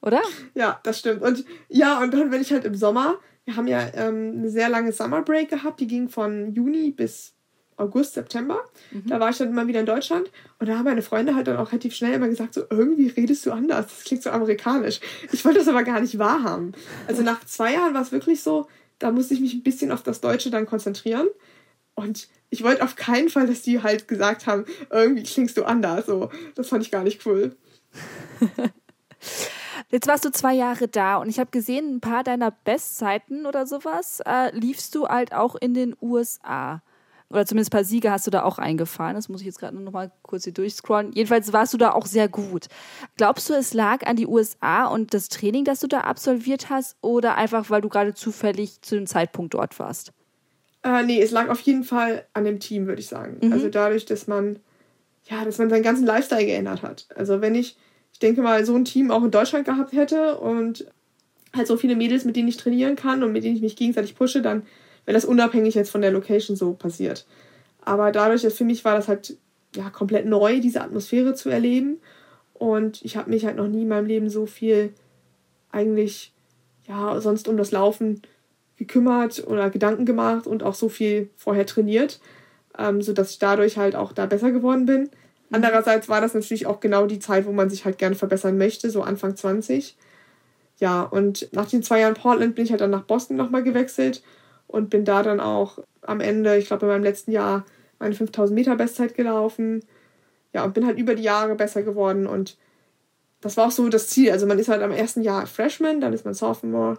Oder? 0.00 0.22
Ja, 0.54 0.80
das 0.82 1.00
stimmt. 1.00 1.22
Und 1.22 1.44
ja, 1.68 2.00
und 2.00 2.12
dann, 2.12 2.30
wenn 2.30 2.40
ich 2.40 2.52
halt 2.52 2.64
im 2.64 2.74
Sommer, 2.74 3.18
wir 3.44 3.56
haben 3.56 3.66
ja 3.66 3.88
ähm, 3.94 4.34
eine 4.38 4.50
sehr 4.50 4.68
lange 4.68 4.92
Summer 4.92 5.22
Break 5.22 5.50
gehabt, 5.50 5.80
die 5.80 5.86
ging 5.86 6.08
von 6.08 6.52
Juni 6.52 6.90
bis 6.90 7.34
August, 7.76 8.14
September. 8.14 8.60
Mhm. 8.90 9.06
Da 9.06 9.20
war 9.20 9.30
ich 9.30 9.38
dann 9.38 9.48
immer 9.48 9.66
wieder 9.66 9.80
in 9.80 9.86
Deutschland 9.86 10.30
und 10.58 10.68
da 10.68 10.76
haben 10.76 10.84
meine 10.84 11.02
Freunde 11.02 11.34
halt 11.34 11.46
dann 11.46 11.56
auch 11.56 11.72
relativ 11.72 11.94
schnell 11.94 12.12
immer 12.14 12.28
gesagt, 12.28 12.54
so 12.54 12.62
irgendwie 12.70 13.08
redest 13.08 13.46
du 13.46 13.52
anders, 13.52 13.86
das 13.86 14.04
klingt 14.04 14.22
so 14.22 14.30
amerikanisch. 14.30 15.00
Ich 15.32 15.44
wollte 15.44 15.60
das 15.60 15.68
aber 15.68 15.84
gar 15.84 16.00
nicht 16.00 16.18
wahrhaben. 16.18 16.72
Also 17.06 17.22
nach 17.22 17.44
zwei 17.44 17.74
Jahren 17.74 17.94
war 17.94 18.02
es 18.02 18.12
wirklich 18.12 18.42
so, 18.42 18.68
da 18.98 19.12
musste 19.12 19.34
ich 19.34 19.40
mich 19.40 19.54
ein 19.54 19.62
bisschen 19.62 19.92
auf 19.92 20.02
das 20.02 20.20
Deutsche 20.20 20.50
dann 20.50 20.66
konzentrieren 20.66 21.28
und 21.94 22.28
ich 22.50 22.62
wollte 22.64 22.82
auf 22.82 22.96
keinen 22.96 23.28
Fall, 23.28 23.46
dass 23.46 23.62
die 23.62 23.82
halt 23.82 24.08
gesagt 24.08 24.46
haben, 24.46 24.64
irgendwie 24.90 25.22
klingst 25.22 25.56
du 25.56 25.64
anders. 25.64 26.06
So, 26.06 26.30
das 26.54 26.68
fand 26.68 26.84
ich 26.84 26.90
gar 26.90 27.04
nicht 27.04 27.24
cool. 27.26 27.56
Jetzt 29.90 30.06
warst 30.06 30.24
du 30.24 30.30
zwei 30.30 30.54
Jahre 30.54 30.86
da 30.86 31.16
und 31.16 31.30
ich 31.30 31.38
habe 31.38 31.50
gesehen, 31.50 31.96
ein 31.96 32.00
paar 32.00 32.22
deiner 32.22 32.50
Bestzeiten 32.50 33.46
oder 33.46 33.66
sowas 33.66 34.20
äh, 34.26 34.54
liefst 34.54 34.94
du 34.94 35.06
halt 35.06 35.32
auch 35.32 35.54
in 35.54 35.72
den 35.72 35.96
USA. 36.02 36.82
Oder 37.30 37.44
zumindest 37.44 37.70
ein 37.70 37.76
paar 37.78 37.84
Siege 37.84 38.10
hast 38.10 38.26
du 38.26 38.30
da 38.30 38.42
auch 38.42 38.58
eingefahren. 38.58 39.14
Das 39.14 39.28
muss 39.28 39.40
ich 39.40 39.46
jetzt 39.46 39.58
gerade 39.58 39.76
noch 39.76 39.92
mal 39.92 40.10
kurz 40.22 40.44
hier 40.44 40.52
durchscrollen. 40.52 41.12
Jedenfalls 41.12 41.52
warst 41.52 41.74
du 41.74 41.78
da 41.78 41.92
auch 41.92 42.06
sehr 42.06 42.28
gut. 42.28 42.68
Glaubst 43.16 43.50
du, 43.50 43.54
es 43.54 43.74
lag 43.74 44.06
an 44.06 44.16
die 44.16 44.26
USA 44.26 44.86
und 44.86 45.12
das 45.12 45.28
Training, 45.28 45.64
das 45.64 45.80
du 45.80 45.86
da 45.88 46.00
absolviert 46.00 46.70
hast, 46.70 46.96
oder 47.02 47.36
einfach, 47.36 47.68
weil 47.68 47.82
du 47.82 47.90
gerade 47.90 48.14
zufällig 48.14 48.80
zu 48.80 48.94
dem 48.94 49.06
Zeitpunkt 49.06 49.52
dort 49.54 49.78
warst? 49.78 50.12
Äh, 50.82 51.02
nee, 51.02 51.20
es 51.20 51.30
lag 51.30 51.48
auf 51.48 51.60
jeden 51.60 51.84
Fall 51.84 52.26
an 52.32 52.44
dem 52.44 52.60
Team, 52.60 52.86
würde 52.86 53.00
ich 53.00 53.08
sagen. 53.08 53.38
Mhm. 53.42 53.52
Also 53.52 53.68
dadurch, 53.68 54.06
dass 54.06 54.26
man, 54.26 54.58
ja, 55.24 55.44
dass 55.44 55.58
man 55.58 55.68
seinen 55.68 55.82
ganzen 55.82 56.06
Lifestyle 56.06 56.46
geändert 56.46 56.82
hat. 56.82 57.08
Also 57.14 57.42
wenn 57.42 57.54
ich 57.54 57.76
ich 58.18 58.20
denke 58.20 58.42
mal, 58.42 58.64
so 58.66 58.74
ein 58.74 58.84
Team 58.84 59.12
auch 59.12 59.22
in 59.22 59.30
Deutschland 59.30 59.64
gehabt 59.64 59.92
hätte 59.92 60.38
und 60.38 60.84
halt 61.54 61.68
so 61.68 61.76
viele 61.76 61.94
Mädels, 61.94 62.24
mit 62.24 62.34
denen 62.34 62.48
ich 62.48 62.56
trainieren 62.56 62.96
kann 62.96 63.22
und 63.22 63.30
mit 63.30 63.44
denen 63.44 63.54
ich 63.54 63.62
mich 63.62 63.76
gegenseitig 63.76 64.16
pushe, 64.16 64.42
dann 64.42 64.64
wenn 65.06 65.14
das 65.14 65.24
unabhängig 65.24 65.76
jetzt 65.76 65.90
von 65.90 66.00
der 66.00 66.10
Location 66.10 66.56
so 66.56 66.72
passiert. 66.72 67.26
Aber 67.80 68.10
dadurch, 68.10 68.42
dass 68.42 68.54
für 68.54 68.64
mich 68.64 68.84
war 68.84 68.96
das 68.96 69.06
halt 69.06 69.36
ja 69.76 69.88
komplett 69.88 70.26
neu, 70.26 70.58
diese 70.58 70.80
Atmosphäre 70.80 71.34
zu 71.34 71.48
erleben. 71.48 71.98
Und 72.54 73.04
ich 73.04 73.16
habe 73.16 73.30
mich 73.30 73.46
halt 73.46 73.54
noch 73.54 73.68
nie 73.68 73.82
in 73.82 73.88
meinem 73.88 74.06
Leben 74.06 74.30
so 74.30 74.46
viel 74.46 74.92
eigentlich 75.70 76.32
ja 76.88 77.20
sonst 77.20 77.46
um 77.46 77.56
das 77.56 77.70
Laufen 77.70 78.20
gekümmert 78.78 79.46
oder 79.46 79.70
Gedanken 79.70 80.06
gemacht 80.06 80.48
und 80.48 80.64
auch 80.64 80.74
so 80.74 80.88
viel 80.88 81.30
vorher 81.36 81.66
trainiert, 81.66 82.18
ähm, 82.76 83.00
sodass 83.00 83.30
ich 83.30 83.38
dadurch 83.38 83.78
halt 83.78 83.94
auch 83.94 84.12
da 84.12 84.26
besser 84.26 84.50
geworden 84.50 84.86
bin. 84.86 85.08
Andererseits 85.50 86.08
war 86.08 86.20
das 86.20 86.34
natürlich 86.34 86.66
auch 86.66 86.80
genau 86.80 87.06
die 87.06 87.20
Zeit, 87.20 87.46
wo 87.46 87.52
man 87.52 87.70
sich 87.70 87.84
halt 87.84 87.98
gerne 87.98 88.16
verbessern 88.16 88.58
möchte, 88.58 88.90
so 88.90 89.02
Anfang 89.02 89.36
20. 89.36 89.96
Ja, 90.78 91.02
und 91.02 91.48
nach 91.52 91.68
den 91.68 91.82
zwei 91.82 92.00
Jahren 92.00 92.14
Portland 92.14 92.54
bin 92.54 92.64
ich 92.64 92.70
halt 92.70 92.80
dann 92.80 92.90
nach 92.90 93.02
Boston 93.02 93.36
nochmal 93.36 93.62
gewechselt 93.62 94.22
und 94.66 94.90
bin 94.90 95.04
da 95.04 95.22
dann 95.22 95.40
auch 95.40 95.78
am 96.02 96.20
Ende, 96.20 96.56
ich 96.56 96.66
glaube 96.66 96.86
in 96.86 96.92
meinem 96.92 97.02
letzten 97.02 97.32
Jahr, 97.32 97.64
meine 97.98 98.14
5000 98.14 98.54
Meter 98.54 98.76
Bestzeit 98.76 99.14
gelaufen. 99.14 99.82
Ja, 100.52 100.64
und 100.64 100.74
bin 100.74 100.86
halt 100.86 100.98
über 100.98 101.14
die 101.14 101.22
Jahre 101.22 101.54
besser 101.56 101.82
geworden 101.82 102.26
und 102.26 102.56
das 103.40 103.56
war 103.56 103.66
auch 103.66 103.72
so 103.72 103.88
das 103.88 104.08
Ziel. 104.08 104.30
Also 104.30 104.46
man 104.46 104.58
ist 104.58 104.68
halt 104.68 104.82
am 104.82 104.90
ersten 104.90 105.22
Jahr 105.22 105.46
Freshman, 105.46 106.00
dann 106.00 106.12
ist 106.12 106.24
man 106.24 106.34
Sophomore 106.34 106.98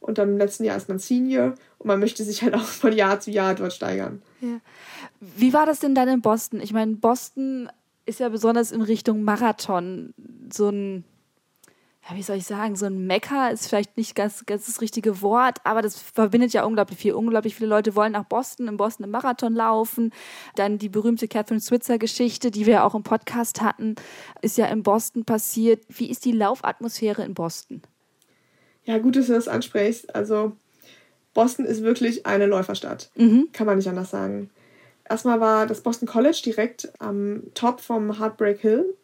und 0.00 0.18
dann 0.18 0.30
im 0.30 0.38
letzten 0.38 0.64
Jahr 0.64 0.76
ist 0.76 0.88
man 0.88 0.98
Senior 0.98 1.54
und 1.78 1.86
man 1.86 2.00
möchte 2.00 2.24
sich 2.24 2.42
halt 2.42 2.54
auch 2.56 2.62
von 2.62 2.92
Jahr 2.92 3.20
zu 3.20 3.30
Jahr 3.30 3.54
dort 3.54 3.72
steigern. 3.72 4.22
Ja. 4.40 4.60
Wie 5.20 5.52
war 5.52 5.66
das 5.66 5.80
denn 5.80 5.94
dann 5.94 6.08
in 6.08 6.22
Boston? 6.22 6.60
Ich 6.60 6.72
meine, 6.72 6.96
Boston 6.96 7.68
ist 8.08 8.20
ja 8.20 8.28
besonders 8.28 8.72
in 8.72 8.82
Richtung 8.82 9.22
Marathon 9.22 10.14
so 10.50 10.68
ein 10.68 11.04
ja, 12.08 12.16
wie 12.16 12.22
soll 12.22 12.36
ich 12.36 12.46
sagen, 12.46 12.74
so 12.74 12.86
ein 12.86 13.06
Mecker 13.06 13.50
ist 13.50 13.68
vielleicht 13.68 13.96
nicht 13.98 14.14
ganz, 14.14 14.46
ganz 14.46 14.64
das 14.64 14.80
richtige 14.80 15.20
Wort, 15.20 15.58
aber 15.64 15.82
das 15.82 16.00
verbindet 16.00 16.54
ja 16.54 16.64
unglaublich 16.64 16.98
viel. 16.98 17.12
Unglaublich 17.12 17.54
viele 17.54 17.68
Leute 17.68 17.94
wollen 17.96 18.12
nach 18.12 18.24
Boston, 18.24 18.66
in 18.66 18.78
Boston 18.78 19.04
im 19.04 19.10
Marathon 19.10 19.54
laufen. 19.54 20.12
Dann 20.54 20.78
die 20.78 20.88
berühmte 20.88 21.28
Catherine 21.28 21.60
Switzer-Geschichte, 21.60 22.50
die 22.50 22.64
wir 22.64 22.84
auch 22.84 22.94
im 22.94 23.02
Podcast 23.02 23.60
hatten, 23.60 23.96
ist 24.40 24.56
ja 24.56 24.66
in 24.66 24.82
Boston 24.82 25.24
passiert. 25.24 25.84
Wie 25.88 26.08
ist 26.08 26.24
die 26.24 26.32
Laufatmosphäre 26.32 27.24
in 27.24 27.34
Boston? 27.34 27.82
Ja, 28.84 28.96
gut, 28.98 29.16
dass 29.16 29.26
du 29.26 29.34
das 29.34 29.48
ansprichst. 29.48 30.14
Also, 30.14 30.52
Boston 31.34 31.66
ist 31.66 31.82
wirklich 31.82 32.24
eine 32.24 32.46
Läuferstadt. 32.46 33.10
Mhm. 33.16 33.48
Kann 33.52 33.66
man 33.66 33.76
nicht 33.76 33.88
anders 33.88 34.10
sagen. 34.10 34.48
Erstmal 35.08 35.40
war 35.40 35.66
das 35.66 35.80
Boston 35.80 36.06
College 36.08 36.40
direkt 36.44 36.92
am 36.98 37.42
Top 37.54 37.80
vom 37.80 38.18
Heartbreak 38.18 38.60
Hill. 38.60 38.94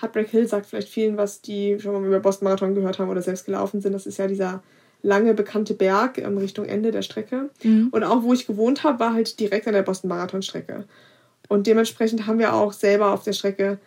Heartbreak 0.00 0.28
Hill 0.28 0.48
sagt 0.48 0.66
vielleicht 0.66 0.88
vielen, 0.88 1.16
was 1.16 1.42
die 1.42 1.78
schon 1.78 1.92
mal 1.92 2.06
über 2.06 2.20
Boston 2.20 2.44
Marathon 2.44 2.74
gehört 2.74 2.98
haben 2.98 3.10
oder 3.10 3.22
selbst 3.22 3.44
gelaufen 3.44 3.80
sind. 3.80 3.92
Das 3.92 4.06
ist 4.06 4.18
ja 4.18 4.26
dieser 4.26 4.62
lange 5.02 5.34
bekannte 5.34 5.74
Berg 5.74 6.18
in 6.18 6.38
Richtung 6.38 6.64
Ende 6.64 6.90
der 6.90 7.02
Strecke. 7.02 7.50
Mhm. 7.62 7.88
Und 7.90 8.04
auch 8.04 8.22
wo 8.22 8.32
ich 8.32 8.46
gewohnt 8.46 8.84
habe, 8.84 9.00
war 9.00 9.12
halt 9.12 9.38
direkt 9.40 9.66
an 9.66 9.74
der 9.74 9.82
Boston 9.82 10.08
Marathon 10.08 10.42
Strecke. 10.42 10.86
Und 11.48 11.66
dementsprechend 11.66 12.26
haben 12.26 12.38
wir 12.38 12.54
auch 12.54 12.72
selber 12.72 13.12
auf 13.12 13.24
der 13.24 13.32
Strecke 13.32 13.78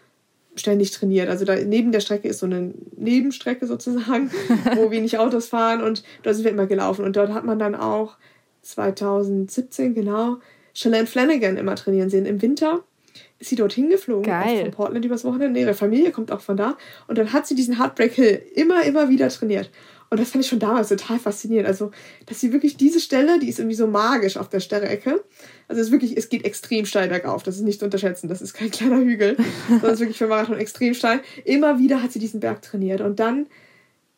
ständig 0.55 0.91
trainiert. 0.91 1.29
Also 1.29 1.45
da 1.45 1.55
neben 1.55 1.91
der 1.91 1.99
Strecke 1.99 2.27
ist 2.27 2.39
so 2.39 2.45
eine 2.45 2.73
Nebenstrecke 2.95 3.65
sozusagen, 3.65 4.29
wo 4.75 4.91
wenig 4.91 5.17
Autos 5.17 5.47
fahren 5.47 5.81
und 5.81 6.03
dort 6.23 6.35
sind 6.35 6.45
wir 6.45 6.51
immer 6.51 6.67
gelaufen. 6.67 7.03
Und 7.03 7.15
dort 7.15 7.33
hat 7.33 7.45
man 7.45 7.59
dann 7.59 7.75
auch 7.75 8.17
2017 8.61 9.93
genau 9.93 10.37
Shalane 10.75 11.07
Flanagan 11.07 11.57
immer 11.57 11.75
trainieren 11.75 12.11
sehen 12.11 12.27
im 12.27 12.41
Winter 12.43 12.83
ist 13.39 13.49
sie 13.49 13.55
dorthin 13.55 13.89
geflogen. 13.89 14.23
Geil. 14.23 14.61
Von 14.61 14.71
Portland 14.71 15.05
übers 15.05 15.23
Wochenende. 15.23 15.59
Ihre 15.59 15.73
Familie 15.73 16.11
kommt 16.11 16.31
auch 16.31 16.41
von 16.41 16.57
da. 16.57 16.77
Und 17.07 17.17
dann 17.17 17.33
hat 17.33 17.47
sie 17.47 17.55
diesen 17.55 17.79
Heartbreak 17.79 18.13
Hill 18.13 18.41
immer, 18.55 18.83
immer 18.83 19.09
wieder 19.09 19.29
trainiert. 19.29 19.71
Und 20.09 20.19
das 20.19 20.31
fand 20.31 20.43
ich 20.43 20.49
schon 20.49 20.59
damals 20.59 20.89
total 20.89 21.19
faszinierend. 21.19 21.67
Also, 21.67 21.91
dass 22.27 22.39
sie 22.39 22.53
wirklich 22.53 22.77
diese 22.77 22.99
Stelle, 22.99 23.39
die 23.39 23.49
ist 23.49 23.59
irgendwie 23.59 23.75
so 23.75 23.87
magisch 23.87 24.37
auf 24.37 24.49
der 24.49 24.59
Strecke. 24.59 25.23
Also, 25.67 25.81
es 25.81 25.87
ist 25.87 25.91
wirklich, 25.91 26.15
es 26.15 26.29
geht 26.29 26.45
extrem 26.45 26.85
steil 26.85 27.09
bergauf. 27.09 27.43
Das 27.43 27.55
ist 27.55 27.63
nicht 27.63 27.79
zu 27.79 27.85
unterschätzen. 27.85 28.29
Das 28.29 28.41
ist 28.41 28.53
kein 28.53 28.71
kleiner 28.71 28.99
Hügel, 28.99 29.35
sondern 29.67 29.87
es 29.87 29.93
ist 29.95 29.99
wirklich 29.99 30.17
für 30.17 30.27
Marathon 30.27 30.57
extrem 30.57 30.93
steil. 30.93 31.21
Immer 31.43 31.79
wieder 31.79 32.01
hat 32.01 32.11
sie 32.11 32.19
diesen 32.19 32.39
Berg 32.39 32.61
trainiert. 32.61 33.01
Und 33.01 33.19
dann, 33.19 33.47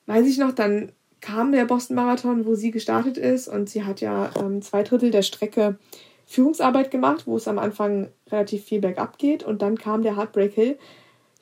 weiß 0.06 0.28
ich 0.28 0.38
noch, 0.38 0.52
dann 0.52 0.92
kam 1.22 1.52
der 1.52 1.66
Boston 1.66 1.96
Marathon, 1.96 2.46
wo 2.46 2.54
sie 2.54 2.72
gestartet 2.72 3.18
ist. 3.18 3.48
Und 3.48 3.70
sie 3.70 3.84
hat 3.84 4.02
ja 4.02 4.32
ähm, 4.40 4.62
zwei 4.62 4.84
Drittel 4.84 5.10
der 5.10 5.24
Strecke 5.24 5.78
Führungsarbeit 6.28 6.92
gemacht, 6.92 7.26
wo 7.26 7.38
es 7.38 7.48
am 7.48 7.58
Anfang 7.58 8.10
relativ 8.30 8.66
viel 8.66 8.82
bergab 8.82 9.18
geht 9.18 9.44
und 9.44 9.62
dann 9.62 9.78
kam 9.78 10.04
der 10.04 10.18
Heartbreak 10.18 10.54
Hill. 10.54 10.78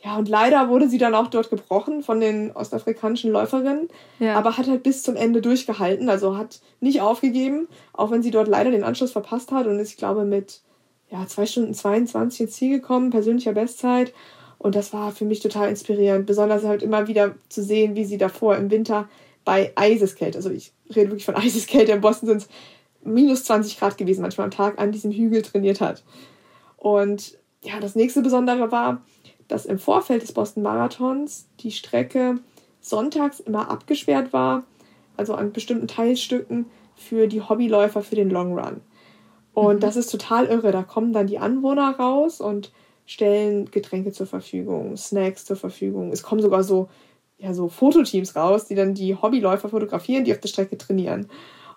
Ja, 0.04 0.18
und 0.18 0.30
leider 0.30 0.70
wurde 0.70 0.88
sie 0.88 1.00
dann 1.00 1.16
auch 1.16 1.28
dort 1.28 1.50
gebrochen 1.50 2.04
von 2.04 2.20
den 2.20 2.52
ostafrikanischen 2.52 3.32
Läuferinnen, 3.32 3.90
ja. 4.20 4.36
aber 4.36 4.58
hat 4.58 4.68
halt 4.68 4.84
bis 4.84 5.02
zum 5.02 5.16
Ende 5.16 5.42
durchgehalten, 5.42 6.08
also 6.10 6.38
hat 6.38 6.62
nicht 6.80 7.02
aufgegeben, 7.02 7.68
auch 7.94 8.12
wenn 8.12 8.22
sie 8.22 8.30
dort 8.30 8.48
leider 8.48 8.70
den 8.70 8.84
Anschluss 8.84 9.12
verpasst 9.12 9.52
hat 9.52 9.66
und 9.66 9.80
ist, 9.80 9.90
ich 9.90 9.98
glaube, 9.98 10.24
mit 10.24 10.62
ja, 11.10 11.26
2 11.26 11.46
Stunden 11.48 11.74
22 11.74 12.42
ins 12.42 12.52
Ziel 12.52 12.80
gekommen, 12.80 13.10
persönlicher 13.10 13.54
Bestzeit. 13.54 14.14
Und 14.60 14.76
das 14.76 14.94
war 14.94 15.12
für 15.12 15.26
mich 15.26 15.40
total 15.40 15.70
inspirierend, 15.70 16.28
besonders 16.28 16.64
halt 16.64 16.84
immer 16.84 17.08
wieder 17.08 17.36
zu 17.50 17.64
sehen, 17.64 17.96
wie 17.96 18.06
sie 18.06 18.18
davor 18.18 18.56
im 18.56 18.70
Winter 18.70 19.10
bei 19.44 19.72
Eiseskälte, 19.76 20.38
also 20.38 20.50
ich 20.52 20.72
rede 20.96 21.10
wirklich 21.10 21.26
von 21.26 21.36
Eiseskälte, 21.36 21.94
in 21.94 22.02
Boston 22.02 22.28
sind 22.28 22.42
es 22.44 22.50
minus 23.06 23.44
20 23.46 23.80
Grad 23.80 23.98
gewesen, 23.98 24.22
manchmal 24.22 24.46
am 24.46 24.52
Tag, 24.52 24.80
an 24.80 24.92
diesem 24.92 25.12
Hügel 25.12 25.42
trainiert 25.42 25.82
hat. 25.82 26.04
Und 26.78 27.38
ja, 27.62 27.80
das 27.80 27.96
nächste 27.96 28.22
Besondere 28.22 28.72
war, 28.72 29.02
dass 29.48 29.66
im 29.66 29.80
Vorfeld 29.80 30.22
des 30.22 30.34
Boston 30.34 30.64
Marathons 30.64 31.48
die 31.60 31.72
Strecke 31.72 32.40
sonntags 32.82 33.40
immer 33.40 33.70
abgesperrt 33.70 34.34
war, 34.34 34.64
also 35.18 35.34
an 35.34 35.52
bestimmten 35.52 35.88
Teilstücken 35.88 36.66
für 36.96 37.28
die 37.28 37.42
Hobbyläufer 37.42 38.02
für 38.02 38.16
den 38.16 38.30
Long 38.30 38.58
Run. 38.58 38.82
Und 39.54 39.76
mhm. 39.76 39.80
das 39.80 39.96
ist 39.96 40.12
total 40.12 40.46
irre. 40.46 40.72
Da 40.72 40.84
kommen 40.84 41.14
dann 41.14 41.28
die 41.28 41.40
Anwohner 41.40 41.96
raus 41.98 42.42
und 42.42 42.72
stellen 43.06 43.70
Getränke 43.72 44.12
zur 44.12 44.28
Verfügung, 44.28 44.98
Snacks 44.98 45.46
zur 45.46 45.56
Verfügung. 45.56 46.12
Es 46.12 46.24
kommen 46.24 46.42
sogar 46.42 46.64
so, 46.64 46.90
ja, 47.38 47.54
so 47.54 47.70
Fototeams 47.70 48.36
raus, 48.36 48.66
die 48.66 48.76
dann 48.76 48.94
die 48.94 49.16
Hobbyläufer 49.16 49.70
fotografieren, 49.70 50.24
die 50.24 50.34
auf 50.34 50.40
der 50.40 50.50
Strecke 50.50 50.78
trainieren. 50.78 51.28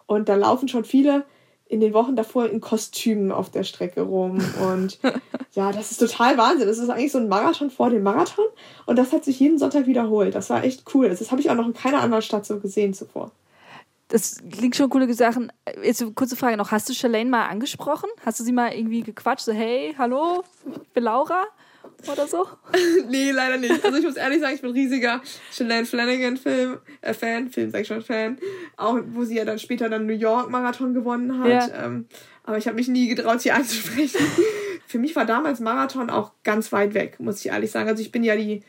Und 0.09 0.29
da 0.29 0.35
laufen 0.35 0.67
schon 0.69 0.85
viele 0.85 1.25
in 1.67 1.81
den 1.81 1.93
Wochen 1.93 2.17
davor 2.17 2.49
in 2.49 2.61
Kostümen 2.61 3.31
auf 3.31 3.51
der 3.51 3.63
Strecke 3.63 4.01
rum. 4.01 4.41
Und 4.67 4.99
ja, 5.53 5.71
das 5.71 5.93
ist 5.93 5.99
total 5.99 6.39
Wahnsinn. 6.39 6.67
Das 6.67 6.79
ist 6.79 6.89
eigentlich 6.89 7.13
so 7.13 7.19
ein 7.19 7.29
Marathon 7.29 7.71
vor 7.71 7.91
dem 7.91 8.03
Marathon. 8.03 8.47
Und 8.87 8.97
das 8.97 9.13
hat 9.13 9.25
sich 9.25 9.39
jeden 9.39 9.59
Sonntag 9.59 9.87
wiederholt. 9.87 10.35
Das 10.35 10.49
war 10.49 10.65
echt 10.65 10.83
cool. 10.95 11.11
Das 11.11 11.31
habe 11.31 11.43
ich 11.43 11.51
auch 11.51 11.55
noch 11.55 11.67
in 11.67 11.75
keiner 11.75 12.01
anderen 12.01 12.23
Stadt 12.23 12.47
so 12.47 12.59
gesehen 12.59 12.95
zuvor. 12.95 13.31
Das 14.09 14.39
klingt 14.51 14.75
schon 14.75 14.89
coole 14.89 15.13
Sachen. 15.13 15.53
Jetzt 15.85 16.01
eine 16.01 16.13
kurze 16.13 16.37
Frage 16.37 16.57
noch. 16.57 16.71
Hast 16.71 16.89
du 16.89 16.95
Shalane 16.95 17.29
mal 17.29 17.47
angesprochen? 17.47 18.09
Hast 18.25 18.41
du 18.41 18.45
sie 18.45 18.53
mal 18.53 18.73
irgendwie 18.73 19.03
gequatscht? 19.03 19.45
So, 19.45 19.53
hey, 19.53 19.95
hallo, 19.99 20.43
ich 20.83 20.89
bin 20.89 21.05
Laura? 21.05 21.45
Oder 22.11 22.27
so? 22.27 22.47
nee, 23.09 23.31
leider 23.31 23.57
nicht. 23.57 23.85
Also 23.85 23.99
ich 23.99 24.05
muss 24.05 24.17
ehrlich 24.17 24.41
sagen, 24.41 24.55
ich 24.55 24.63
bin 24.63 24.71
riesiger 24.71 25.21
Shalane 25.53 25.87
Flanagan 25.87 26.37
Film, 26.37 26.79
äh, 27.01 27.15
Fan, 27.15 27.51
Film 27.51 27.71
sag 27.71 27.83
ich 27.83 27.89
schon 27.89 28.03
Fan. 28.03 28.39
Auch 28.77 28.99
wo 29.09 29.25
sie 29.25 29.37
ja 29.37 29.45
dann 29.45 29.59
später 29.59 29.89
dann 29.89 30.07
New 30.07 30.15
York 30.15 30.51
Marathon 30.51 30.95
gewonnen 30.95 31.39
hat. 31.41 31.49
Ja. 31.49 31.87
Ähm, 31.87 32.07
aber 32.45 32.59
ich 32.59 32.67
habe 32.67 32.77
mich 32.77 32.89
nie 32.89 33.09
getraut, 33.09 33.41
sie 33.41 33.51
anzusprechen. 33.53 34.21
Für 34.87 34.99
mich 34.99 35.15
war 35.17 35.27
damals 35.27 35.61
Marathon 35.61 36.11
auch 36.11 36.33
ganz 36.45 36.73
weit 36.73 36.95
weg, 36.95 37.21
muss 37.21 37.41
ich 37.41 37.53
ehrlich 37.53 37.71
sagen. 37.71 37.89
Also 37.89 38.03
ich 38.03 38.13
bin 38.13 38.25
ja 38.25 38.37
die 38.37 38.63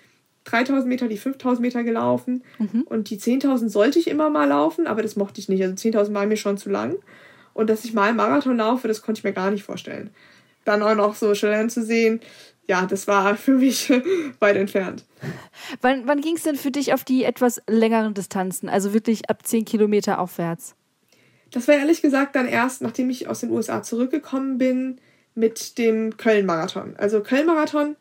3000 0.46 0.88
Meter, 0.88 1.08
die 1.08 1.18
5000 1.18 1.62
Meter 1.62 1.84
gelaufen 1.84 2.44
mhm. 2.58 2.82
und 2.84 3.10
die 3.10 3.20
10.000 3.20 3.70
sollte 3.70 4.00
ich 4.00 4.08
immer 4.08 4.30
mal 4.30 4.48
laufen, 4.48 4.88
aber 4.88 5.02
das 5.02 5.16
mochte 5.16 5.40
ich 5.40 5.50
nicht. 5.50 5.62
Also 5.62 5.76
10.000 5.76 6.14
war 6.14 6.26
mir 6.26 6.38
schon 6.38 6.58
zu 6.58 6.70
lang. 6.70 6.98
Und 7.54 7.70
dass 7.70 7.84
ich 7.84 7.94
mal 7.94 8.14
Marathon 8.14 8.58
laufe, 8.58 8.88
das 8.88 9.02
konnte 9.02 9.20
ich 9.20 9.24
mir 9.24 9.34
gar 9.34 9.52
nicht 9.52 9.64
vorstellen. 9.64 10.12
Dann 10.66 10.82
auch 10.82 10.96
noch 10.96 11.16
so 11.16 11.34
Shalane 11.36 11.70
zu 11.70 11.84
sehen, 11.84 12.22
ja, 12.70 12.86
das 12.86 13.08
war 13.08 13.36
für 13.36 13.56
mich 13.56 13.92
weit 14.40 14.56
entfernt. 14.56 15.04
Wann, 15.82 16.08
wann 16.08 16.22
ging 16.22 16.36
es 16.36 16.44
denn 16.44 16.56
für 16.56 16.72
dich 16.72 16.94
auf 16.94 17.04
die 17.04 17.24
etwas 17.24 17.62
längeren 17.68 18.14
Distanzen, 18.14 18.70
also 18.70 18.94
wirklich 18.94 19.30
ab 19.30 19.46
10 19.46 19.66
Kilometer 19.66 20.20
aufwärts? 20.20 20.76
Das 21.52 21.68
war 21.68 21.76
ehrlich 21.76 22.02
gesagt 22.02 22.36
dann 22.36 22.48
erst, 22.48 22.82
nachdem 22.82 23.10
ich 23.10 23.28
aus 23.28 23.40
den 23.40 23.50
USA 23.50 23.82
zurückgekommen 23.82 24.60
bin 24.60 25.02
mit 25.34 25.80
dem 25.80 26.16
Köln-Marathon. 26.16 26.96
Also 26.98 27.22
Köln-Marathon 27.22 27.96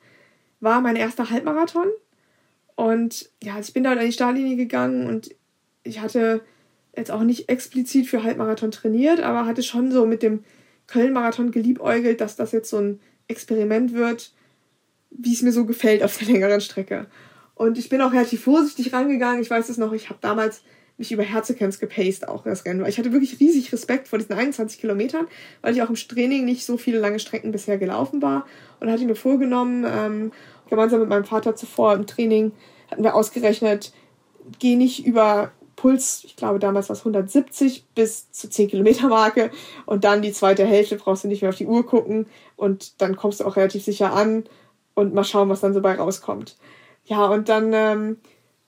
war 0.61 0.83
mein 0.83 0.97
erster 0.97 1.31
Halbmarathon. 1.31 1.87
Und 2.75 3.31
ja, 3.43 3.59
ich 3.59 3.73
bin 3.73 3.85
da 3.85 3.93
an 3.93 4.01
die 4.01 4.13
Startlinie 4.13 4.57
gegangen 4.57 5.07
und 5.07 5.35
ich 5.83 6.01
hatte 6.01 6.43
jetzt 6.95 7.11
auch 7.11 7.23
nicht 7.23 7.49
explizit 7.49 8.07
für 8.07 8.23
Halbmarathon 8.23 8.71
trainiert, 8.71 9.21
aber 9.21 9.47
hatte 9.47 9.63
schon 9.63 9.91
so 9.91 10.05
mit 10.05 10.23
dem 10.23 10.45
Köln-Marathon 10.89 11.53
geliebäugelt, 11.53 12.21
dass 12.21 12.37
das 12.37 12.53
jetzt 12.53 12.69
so 12.69 12.79
ein 12.79 13.01
Experiment 13.29 13.95
wird, 13.95 14.33
wie 15.11 15.33
es 15.33 15.43
mir 15.43 15.53
so 15.53 15.65
gefällt 15.65 16.03
auf 16.03 16.19
der 16.19 16.29
längeren 16.29 16.61
Strecke. 16.61 17.07
Und 17.55 17.77
ich 17.77 17.89
bin 17.89 18.01
auch 18.01 18.13
relativ 18.13 18.45
vorsichtig 18.45 18.93
rangegangen. 18.93 19.43
Ich 19.43 19.51
weiß 19.51 19.69
es 19.69 19.79
noch, 19.79 19.93
ich 19.93 20.11
habe 20.11 20.19
damals 20.21 20.63
mich 20.99 21.13
über 21.13 21.23
Herzekens 21.23 21.79
gepaced 21.79 22.27
auch 22.29 22.43
das 22.43 22.65
Rennen, 22.65 22.83
weil 22.83 22.91
ich 22.91 22.99
hatte 22.99 23.13
wirklich 23.13 23.39
riesig 23.41 23.73
Respekt 23.73 24.09
vor 24.09 24.19
diesen 24.19 24.35
21 24.35 24.81
Kilometern, 24.81 25.29
weil 25.63 25.75
ich 25.75 25.83
auch 25.83 25.89
im 25.89 25.95
Training 25.95 26.45
nicht 26.45 26.65
so 26.65 26.77
viele 26.77 26.99
lange 26.99 27.21
Strecken 27.21 27.53
bisher 27.53 27.79
gelaufen 27.79 28.21
war 28.21 28.47
und 28.81 28.91
hatte 28.91 29.05
mir 29.05 29.15
vorgenommen, 29.15 29.87
ähm, 29.89 30.33
gemeinsam 30.69 31.01
mit 31.01 31.09
meinem 31.09 31.25
Vater 31.25 31.55
zuvor 31.55 31.95
im 31.95 32.07
Training 32.07 32.53
hatten 32.91 33.05
wir 33.05 33.15
ausgerechnet, 33.15 33.93
geh 34.59 34.77
nicht 34.77 35.07
über 35.07 35.53
Puls, 35.77 36.23
ich 36.25 36.35
glaube 36.35 36.59
damals 36.59 36.89
war 36.89 36.95
es 36.95 37.01
170 37.01 37.87
bis 37.95 38.33
zur 38.33 38.51
10 38.51 38.69
Kilometer 38.69 39.07
Marke 39.09 39.53
und 39.87 40.03
dann 40.03 40.23
die 40.23 40.33
zweite 40.33 40.65
Hälfte 40.65 40.97
brauchst 40.97 41.23
du 41.23 41.29
nicht 41.29 41.43
mehr 41.43 41.51
auf 41.51 41.57
die 41.57 41.67
Uhr 41.67 41.87
gucken 41.87 42.27
und 42.57 43.01
dann 43.01 43.15
kommst 43.15 43.39
du 43.39 43.45
auch 43.45 43.57
relativ 43.57 43.85
sicher 43.85 44.13
an 44.13 44.45
und 44.99 45.15
mal 45.15 45.25
schauen, 45.25 45.49
was 45.49 45.61
dann 45.61 45.75
so 45.75 45.81
bei 45.81 45.95
rauskommt. 45.95 46.57
Ja, 47.05 47.27
und 47.27 47.49
dann 47.49 47.73
ähm, 47.73 48.17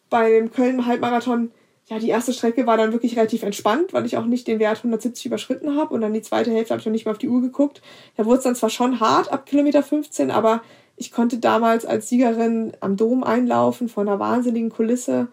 bei 0.08 0.30
dem 0.30 0.50
Köln-Halbmarathon, 0.50 1.50
ja, 1.88 1.98
die 1.98 2.08
erste 2.08 2.32
Strecke 2.32 2.66
war 2.66 2.76
dann 2.76 2.92
wirklich 2.92 3.16
relativ 3.16 3.42
entspannt, 3.42 3.92
weil 3.92 4.06
ich 4.06 4.16
auch 4.16 4.24
nicht 4.24 4.46
den 4.46 4.60
Wert 4.60 4.78
170 4.78 5.26
überschritten 5.26 5.76
habe 5.76 5.92
und 5.92 6.00
dann 6.00 6.14
die 6.14 6.22
zweite 6.22 6.52
Hälfte 6.52 6.72
habe 6.72 6.80
ich 6.80 6.86
noch 6.86 6.92
nicht 6.92 7.04
mehr 7.04 7.12
auf 7.12 7.18
die 7.18 7.28
Uhr 7.28 7.40
geguckt. 7.40 7.82
Da 8.16 8.24
wurde 8.24 8.38
es 8.38 8.44
dann 8.44 8.54
zwar 8.54 8.70
schon 8.70 9.00
hart 9.00 9.32
ab 9.32 9.46
Kilometer 9.46 9.82
15, 9.82 10.30
aber 10.30 10.62
ich 10.96 11.10
konnte 11.10 11.38
damals 11.38 11.84
als 11.84 12.08
Siegerin 12.08 12.72
am 12.80 12.96
Dom 12.96 13.24
einlaufen 13.24 13.88
vor 13.88 14.02
einer 14.02 14.18
wahnsinnigen 14.18 14.70
Kulisse 14.70 15.28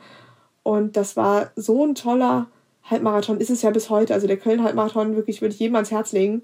und 0.63 0.97
das 0.97 1.15
war 1.15 1.51
so 1.55 1.85
ein 1.85 1.95
toller 1.95 2.47
Halbmarathon, 2.83 3.39
ist 3.39 3.49
es 3.49 3.61
ja 3.61 3.69
bis 3.69 3.89
heute. 3.89 4.13
Also 4.13 4.27
der 4.27 4.37
Köln-Halbmarathon, 4.37 5.15
wirklich 5.15 5.41
würde 5.41 5.53
ich 5.53 5.59
jedem 5.59 5.75
ans 5.75 5.91
Herz 5.91 6.11
legen. 6.11 6.41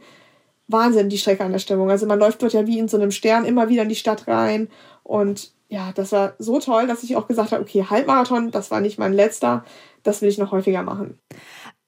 Wahnsinn, 0.68 1.10
die 1.10 1.18
Strecke 1.18 1.44
an 1.44 1.52
der 1.52 1.60
Stimmung. 1.60 1.90
Also 1.90 2.06
man 2.06 2.20
läuft 2.20 2.42
dort 2.42 2.54
ja 2.54 2.66
wie 2.68 2.80
in 2.80 2.88
so 2.88 2.98
einem 2.98 3.12
Stern 3.12 3.46
immer 3.46 3.70
wieder 3.70 3.84
in 3.84 3.90
die 3.90 3.96
Stadt 3.96 4.28
rein. 4.28 4.70
Und 5.04 5.52
ja, 5.70 5.92
das 5.94 6.12
war 6.12 6.34
so 6.40 6.60
toll, 6.60 6.88
dass 6.88 7.04
ich 7.04 7.16
auch 7.16 7.28
gesagt 7.28 7.52
habe, 7.52 7.62
okay, 7.62 7.86
Halbmarathon, 7.90 8.52
das 8.52 8.72
war 8.72 8.80
nicht 8.80 8.98
mein 8.98 9.14
letzter, 9.14 9.66
das 10.04 10.22
will 10.22 10.30
ich 10.30 10.38
noch 10.38 10.52
häufiger 10.52 10.84
machen. 10.84 11.20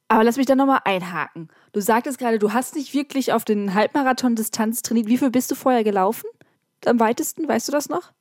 Aber 0.07 0.23
lass 0.23 0.38
mich 0.38 0.45
da 0.45 0.55
nochmal 0.55 0.82
einhaken. 0.84 1.49
Du 1.73 1.82
sagtest 1.82 2.19
gerade, 2.19 2.38
du 2.38 2.53
hast 2.53 2.76
nicht 2.76 2.93
wirklich 2.93 3.34
auf 3.34 3.43
den 3.43 3.73
Halbmarathon-Distanz 3.73 4.82
trainiert. 4.82 5.07
Wie 5.07 5.17
viel 5.17 5.32
bist 5.32 5.49
du 5.51 5.55
vorher 5.55 5.84
gelaufen? 5.84 6.30
Am 6.86 6.99
weitesten, 6.99 7.47
weißt 7.47 7.67
du 7.67 7.71
das 7.71 7.89
noch? 7.89 8.11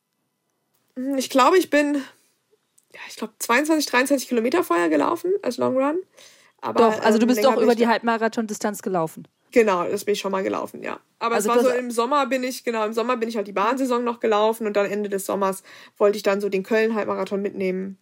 Ich 1.17 1.29
glaube, 1.29 1.59
ich 1.59 1.71
bin 1.71 2.03
ja, 2.95 3.01
ich 3.09 3.17
glaube, 3.17 3.35
22, 3.39 3.87
23 3.87 4.29
Kilometer 4.29 4.63
vorher 4.63 4.89
gelaufen 4.89 5.33
als 5.43 5.57
Long 5.57 5.77
Run. 5.77 5.99
Aber, 6.61 6.91
doch, 6.91 7.01
also 7.03 7.19
du 7.19 7.25
ähm, 7.25 7.29
bist 7.29 7.45
doch 7.45 7.57
über 7.57 7.75
die 7.75 7.89
Halbmarathon-Distanz 7.89 8.83
gelaufen. 8.83 9.27
Genau, 9.55 9.85
das 9.85 10.05
bin 10.05 10.15
ich 10.15 10.21
schon 10.21 10.33
mal 10.33 10.43
gelaufen, 10.43 10.83
ja. 10.83 10.99
Aber 11.21 11.37
also 11.37 11.49
es 11.49 11.57
war 11.57 11.63
so 11.63 11.71
im 11.71 11.93
Sommer 11.93 12.27
bin 12.27 12.43
ich, 12.43 12.65
genau, 12.65 12.85
im 12.85 12.93
Sommer 12.93 13.17
bin 13.17 13.29
ich 13.29 13.37
halt 13.37 13.47
die 13.47 13.53
Bahnsaison 13.53 14.03
noch 14.03 14.19
gelaufen 14.19 14.67
und 14.67 14.77
dann 14.77 14.85
Ende 14.87 15.09
des 15.09 15.27
Sommers 15.27 15.63
wollte 15.97 16.17
ich 16.17 16.25
dann 16.25 16.41
so 16.41 16.49
den 16.49 16.65
Köln-Halbmarathon 16.65 17.41
mitnehmen. 17.41 17.97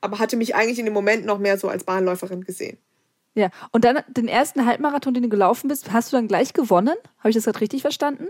Aber 0.00 0.18
hatte 0.18 0.38
mich 0.38 0.54
eigentlich 0.54 0.78
in 0.78 0.86
dem 0.86 0.94
Moment 0.94 1.26
noch 1.26 1.38
mehr 1.38 1.58
so 1.58 1.68
als 1.68 1.84
Bahnläuferin 1.84 2.44
gesehen. 2.44 2.78
Ja, 3.34 3.50
und 3.72 3.84
dann 3.84 3.98
den 4.08 4.26
ersten 4.26 4.64
Halbmarathon, 4.64 5.12
den 5.12 5.24
du 5.24 5.28
gelaufen 5.28 5.68
bist, 5.68 5.92
hast 5.92 6.12
du 6.12 6.16
dann 6.16 6.28
gleich 6.28 6.54
gewonnen? 6.54 6.96
Habe 7.18 7.28
ich 7.28 7.34
das 7.34 7.44
gerade 7.44 7.60
richtig 7.60 7.82
verstanden? 7.82 8.28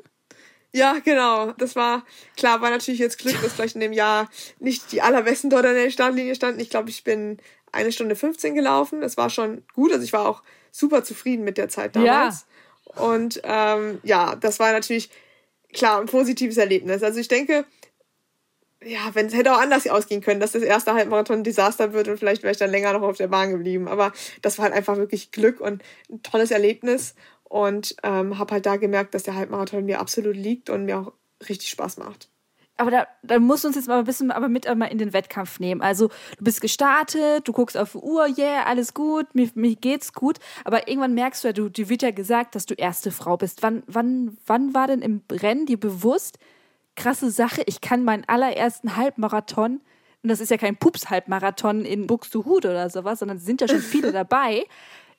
Ja, 0.72 0.96
genau. 1.04 1.52
Das 1.52 1.76
war, 1.76 2.04
klar, 2.36 2.60
war 2.62 2.70
natürlich 2.70 2.98
jetzt 2.98 3.18
Glück, 3.18 3.40
dass 3.42 3.52
vielleicht 3.52 3.76
in 3.76 3.80
dem 3.80 3.92
Jahr 3.92 4.28
nicht 4.58 4.90
die 4.90 5.02
allerbesten 5.02 5.50
dort 5.50 5.66
an 5.66 5.76
der 5.76 5.90
Startlinie 5.90 6.34
standen. 6.34 6.58
Ich 6.58 6.70
glaube, 6.70 6.90
ich 6.90 7.04
bin 7.04 7.38
eine 7.70 7.92
Stunde 7.92 8.16
15 8.16 8.56
gelaufen. 8.56 9.00
Das 9.00 9.16
war 9.16 9.30
schon 9.30 9.62
gut. 9.72 9.92
Also 9.92 10.02
ich 10.02 10.12
war 10.12 10.28
auch 10.28 10.42
super 10.76 11.02
zufrieden 11.04 11.44
mit 11.44 11.58
der 11.58 11.68
Zeit 11.68 11.96
damals. 11.96 12.40
Ja. 12.40 12.55
Und 12.96 13.40
ähm, 13.44 14.00
ja, 14.02 14.36
das 14.36 14.58
war 14.58 14.72
natürlich, 14.72 15.10
klar, 15.72 16.00
ein 16.00 16.06
positives 16.06 16.56
Erlebnis. 16.56 17.02
Also 17.02 17.20
ich 17.20 17.28
denke, 17.28 17.64
ja, 18.84 19.14
wenn 19.14 19.26
es 19.26 19.34
hätte 19.34 19.52
auch 19.52 19.60
anders 19.60 19.86
ausgehen 19.88 20.20
können, 20.20 20.40
dass 20.40 20.52
das 20.52 20.62
erste 20.62 20.94
Halbmarathon 20.94 21.38
ein 21.38 21.44
Desaster 21.44 21.92
wird 21.92 22.08
und 22.08 22.18
vielleicht 22.18 22.42
wäre 22.42 22.52
ich 22.52 22.58
dann 22.58 22.70
länger 22.70 22.92
noch 22.92 23.02
auf 23.02 23.16
der 23.16 23.28
Bahn 23.28 23.50
geblieben. 23.50 23.88
Aber 23.88 24.12
das 24.42 24.58
war 24.58 24.64
halt 24.64 24.74
einfach 24.74 24.96
wirklich 24.96 25.32
Glück 25.32 25.60
und 25.60 25.82
ein 26.10 26.22
tolles 26.22 26.50
Erlebnis 26.50 27.14
und 27.44 27.96
ähm, 28.02 28.38
habe 28.38 28.54
halt 28.54 28.66
da 28.66 28.76
gemerkt, 28.76 29.14
dass 29.14 29.24
der 29.24 29.34
Halbmarathon 29.34 29.84
mir 29.84 30.00
absolut 30.00 30.36
liegt 30.36 30.70
und 30.70 30.84
mir 30.84 30.98
auch 30.98 31.12
richtig 31.48 31.68
Spaß 31.70 31.96
macht. 31.98 32.28
Aber 32.76 32.90
da, 32.90 33.06
da 33.22 33.38
musst 33.38 33.64
du 33.64 33.68
uns 33.68 33.76
jetzt 33.76 33.88
mal 33.88 33.98
ein 33.98 34.04
bisschen 34.04 34.30
aber 34.30 34.48
mit 34.48 34.66
einmal 34.66 34.90
in 34.90 34.98
den 34.98 35.12
Wettkampf 35.12 35.60
nehmen. 35.60 35.80
Also 35.80 36.08
du 36.38 36.44
bist 36.44 36.60
gestartet, 36.60 37.48
du 37.48 37.52
guckst 37.52 37.76
auf 37.76 37.92
die 37.92 37.98
Uhr, 37.98 38.26
yeah, 38.36 38.64
alles 38.64 38.92
gut, 38.92 39.34
mir, 39.34 39.50
mir 39.54 39.74
geht's 39.76 40.12
gut. 40.12 40.38
Aber 40.64 40.88
irgendwann 40.88 41.14
merkst 41.14 41.44
du 41.44 41.48
ja, 41.48 41.52
du, 41.52 41.68
dir 41.68 41.88
wird 41.88 42.02
ja 42.02 42.10
gesagt, 42.10 42.54
dass 42.54 42.66
du 42.66 42.74
erste 42.74 43.10
Frau 43.10 43.36
bist. 43.36 43.62
Wann, 43.62 43.82
wann, 43.86 44.36
wann 44.46 44.74
war 44.74 44.86
denn 44.86 45.00
im 45.00 45.22
Rennen 45.30 45.66
dir 45.66 45.80
bewusst, 45.80 46.38
krasse 46.96 47.30
Sache, 47.30 47.62
ich 47.66 47.80
kann 47.80 48.04
meinen 48.04 48.24
allerersten 48.26 48.96
Halbmarathon, 48.96 49.80
und 50.22 50.28
das 50.30 50.40
ist 50.40 50.50
ja 50.50 50.56
kein 50.56 50.76
Pups-Halbmarathon 50.76 51.84
in 51.84 52.06
Buxtehude 52.06 52.70
oder 52.70 52.90
sowas, 52.90 53.20
sondern 53.20 53.38
sind 53.38 53.60
ja 53.60 53.68
schon 53.68 53.80
viele 53.80 54.12
dabei 54.12 54.64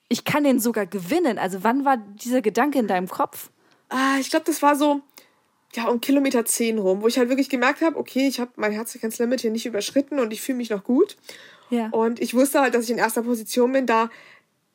ich 0.09 0.23
kann 0.23 0.43
den 0.43 0.59
sogar 0.59 0.85
gewinnen. 0.85 1.37
Also 1.37 1.63
wann 1.63 1.85
war 1.85 1.97
dieser 1.97 2.41
Gedanke 2.41 2.79
in 2.79 2.87
deinem 2.87 3.07
Kopf? 3.07 3.49
Ah, 3.89 4.17
ich 4.19 4.29
glaube, 4.29 4.45
das 4.45 4.61
war 4.61 4.75
so 4.75 5.01
ja 5.75 5.87
um 5.87 6.01
Kilometer 6.01 6.45
10 6.45 6.79
rum, 6.79 7.01
wo 7.01 7.07
ich 7.07 7.17
halt 7.17 7.29
wirklich 7.29 7.49
gemerkt 7.49 7.81
habe, 7.81 7.97
okay, 7.97 8.27
ich 8.27 8.39
habe 8.39 8.51
mein 8.55 8.71
Herzfrequenzlimit 8.71 9.41
hier 9.41 9.51
nicht 9.51 9.65
überschritten 9.65 10.19
und 10.19 10.31
ich 10.31 10.41
fühle 10.41 10.57
mich 10.57 10.69
noch 10.69 10.83
gut. 10.83 11.17
Ja. 11.69 11.89
Und 11.91 12.21
ich 12.21 12.33
wusste 12.33 12.61
halt, 12.61 12.73
dass 12.73 12.85
ich 12.85 12.91
in 12.91 12.97
erster 12.97 13.23
Position 13.23 13.71
bin, 13.73 13.85
da 13.85 14.09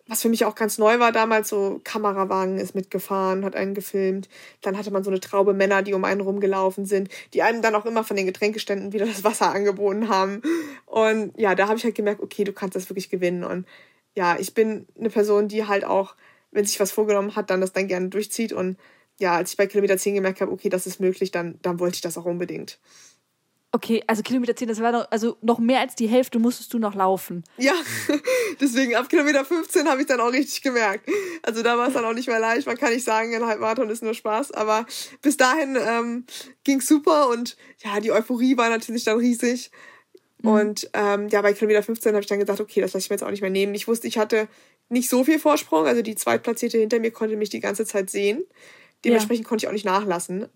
was 0.08 0.22
für 0.22 0.28
mich 0.28 0.44
auch 0.44 0.54
ganz 0.54 0.78
neu 0.78 0.98
war 0.98 1.12
damals, 1.12 1.48
so 1.48 1.80
Kamerawagen 1.84 2.58
ist 2.58 2.74
mitgefahren, 2.74 3.44
hat 3.44 3.54
einen 3.54 3.74
gefilmt. 3.74 4.28
Dann 4.60 4.76
hatte 4.76 4.90
man 4.90 5.04
so 5.04 5.10
eine 5.10 5.20
Traube 5.20 5.54
Männer, 5.54 5.82
die 5.82 5.94
um 5.94 6.04
einen 6.04 6.20
rumgelaufen 6.20 6.86
sind, 6.86 7.08
die 7.34 7.42
einem 7.42 7.62
dann 7.62 7.74
auch 7.74 7.86
immer 7.86 8.02
von 8.02 8.16
den 8.16 8.26
Getränkeständen 8.26 8.92
wieder 8.92 9.06
das 9.06 9.24
Wasser 9.24 9.52
angeboten 9.52 10.08
haben. 10.08 10.42
Und 10.86 11.38
ja, 11.38 11.54
da 11.54 11.68
habe 11.68 11.78
ich 11.78 11.84
halt 11.84 11.94
gemerkt, 11.94 12.20
okay, 12.20 12.44
du 12.44 12.52
kannst 12.52 12.74
das 12.74 12.90
wirklich 12.90 13.10
gewinnen. 13.10 13.44
Und 13.44 13.66
ja, 14.14 14.36
ich 14.38 14.54
bin 14.54 14.86
eine 14.98 15.10
Person, 15.10 15.48
die 15.48 15.66
halt 15.66 15.84
auch, 15.84 16.16
wenn 16.50 16.64
sich 16.64 16.80
was 16.80 16.92
vorgenommen 16.92 17.36
hat, 17.36 17.50
dann 17.50 17.60
das 17.60 17.72
dann 17.72 17.86
gerne 17.86 18.08
durchzieht. 18.08 18.52
Und 18.52 18.76
ja, 19.18 19.36
als 19.36 19.52
ich 19.52 19.56
bei 19.56 19.66
Kilometer 19.66 19.96
10 19.96 20.14
gemerkt 20.14 20.40
habe, 20.40 20.52
okay, 20.52 20.68
das 20.68 20.86
ist 20.86 21.00
möglich, 21.00 21.30
dann, 21.30 21.58
dann 21.62 21.78
wollte 21.78 21.96
ich 21.96 22.00
das 22.00 22.18
auch 22.18 22.24
unbedingt. 22.24 22.78
Okay, 23.74 24.04
also 24.06 24.22
Kilometer 24.22 24.54
10, 24.54 24.68
das 24.68 24.80
war 24.80 24.92
noch, 24.92 25.10
also 25.10 25.38
noch 25.40 25.58
mehr 25.58 25.80
als 25.80 25.94
die 25.94 26.06
Hälfte 26.06 26.38
musstest 26.38 26.74
du 26.74 26.78
noch 26.78 26.94
laufen. 26.94 27.42
Ja, 27.56 27.72
deswegen 28.60 28.94
ab 28.96 29.08
Kilometer 29.08 29.46
15 29.46 29.88
habe 29.88 30.02
ich 30.02 30.06
dann 30.06 30.20
auch 30.20 30.30
richtig 30.30 30.60
gemerkt. 30.60 31.08
Also 31.42 31.62
da 31.62 31.78
war 31.78 31.88
es 31.88 31.94
dann 31.94 32.04
auch 32.04 32.12
nicht 32.12 32.28
mehr 32.28 32.38
leicht. 32.38 32.66
Man 32.66 32.76
kann 32.76 32.92
nicht 32.92 33.04
sagen, 33.04 33.34
ein 33.34 33.46
Halbmarathon 33.46 33.88
ist 33.88 34.02
nur 34.02 34.12
Spaß, 34.12 34.52
aber 34.52 34.84
bis 35.22 35.38
dahin 35.38 35.78
ähm, 35.80 36.26
ging 36.64 36.82
super 36.82 37.30
und 37.30 37.56
ja, 37.82 37.98
die 38.00 38.12
Euphorie 38.12 38.58
war 38.58 38.68
natürlich 38.68 39.04
dann 39.04 39.18
riesig. 39.18 39.70
Mhm. 40.42 40.50
Und 40.50 40.90
ähm, 40.92 41.28
ja, 41.28 41.40
bei 41.40 41.54
Kilometer 41.54 41.82
15 41.82 42.12
habe 42.12 42.20
ich 42.20 42.28
dann 42.28 42.40
gesagt, 42.40 42.60
okay, 42.60 42.82
das 42.82 42.92
lasse 42.92 43.06
ich 43.06 43.10
mir 43.10 43.14
jetzt 43.14 43.24
auch 43.24 43.30
nicht 43.30 43.40
mehr 43.40 43.50
nehmen. 43.50 43.74
Ich 43.74 43.88
wusste, 43.88 44.06
ich 44.06 44.18
hatte 44.18 44.48
nicht 44.90 45.08
so 45.08 45.24
viel 45.24 45.38
Vorsprung, 45.38 45.86
also 45.86 46.02
die 46.02 46.14
Zweitplatzierte 46.14 46.76
hinter 46.76 47.00
mir 47.00 47.10
konnte 47.10 47.36
mich 47.36 47.48
die 47.48 47.60
ganze 47.60 47.86
Zeit 47.86 48.10
sehen. 48.10 48.44
Dementsprechend 49.04 49.44
ja. 49.44 49.48
konnte 49.48 49.64
ich 49.64 49.68
auch 49.68 49.72
nicht 49.72 49.84
nachlassen. 49.84 50.46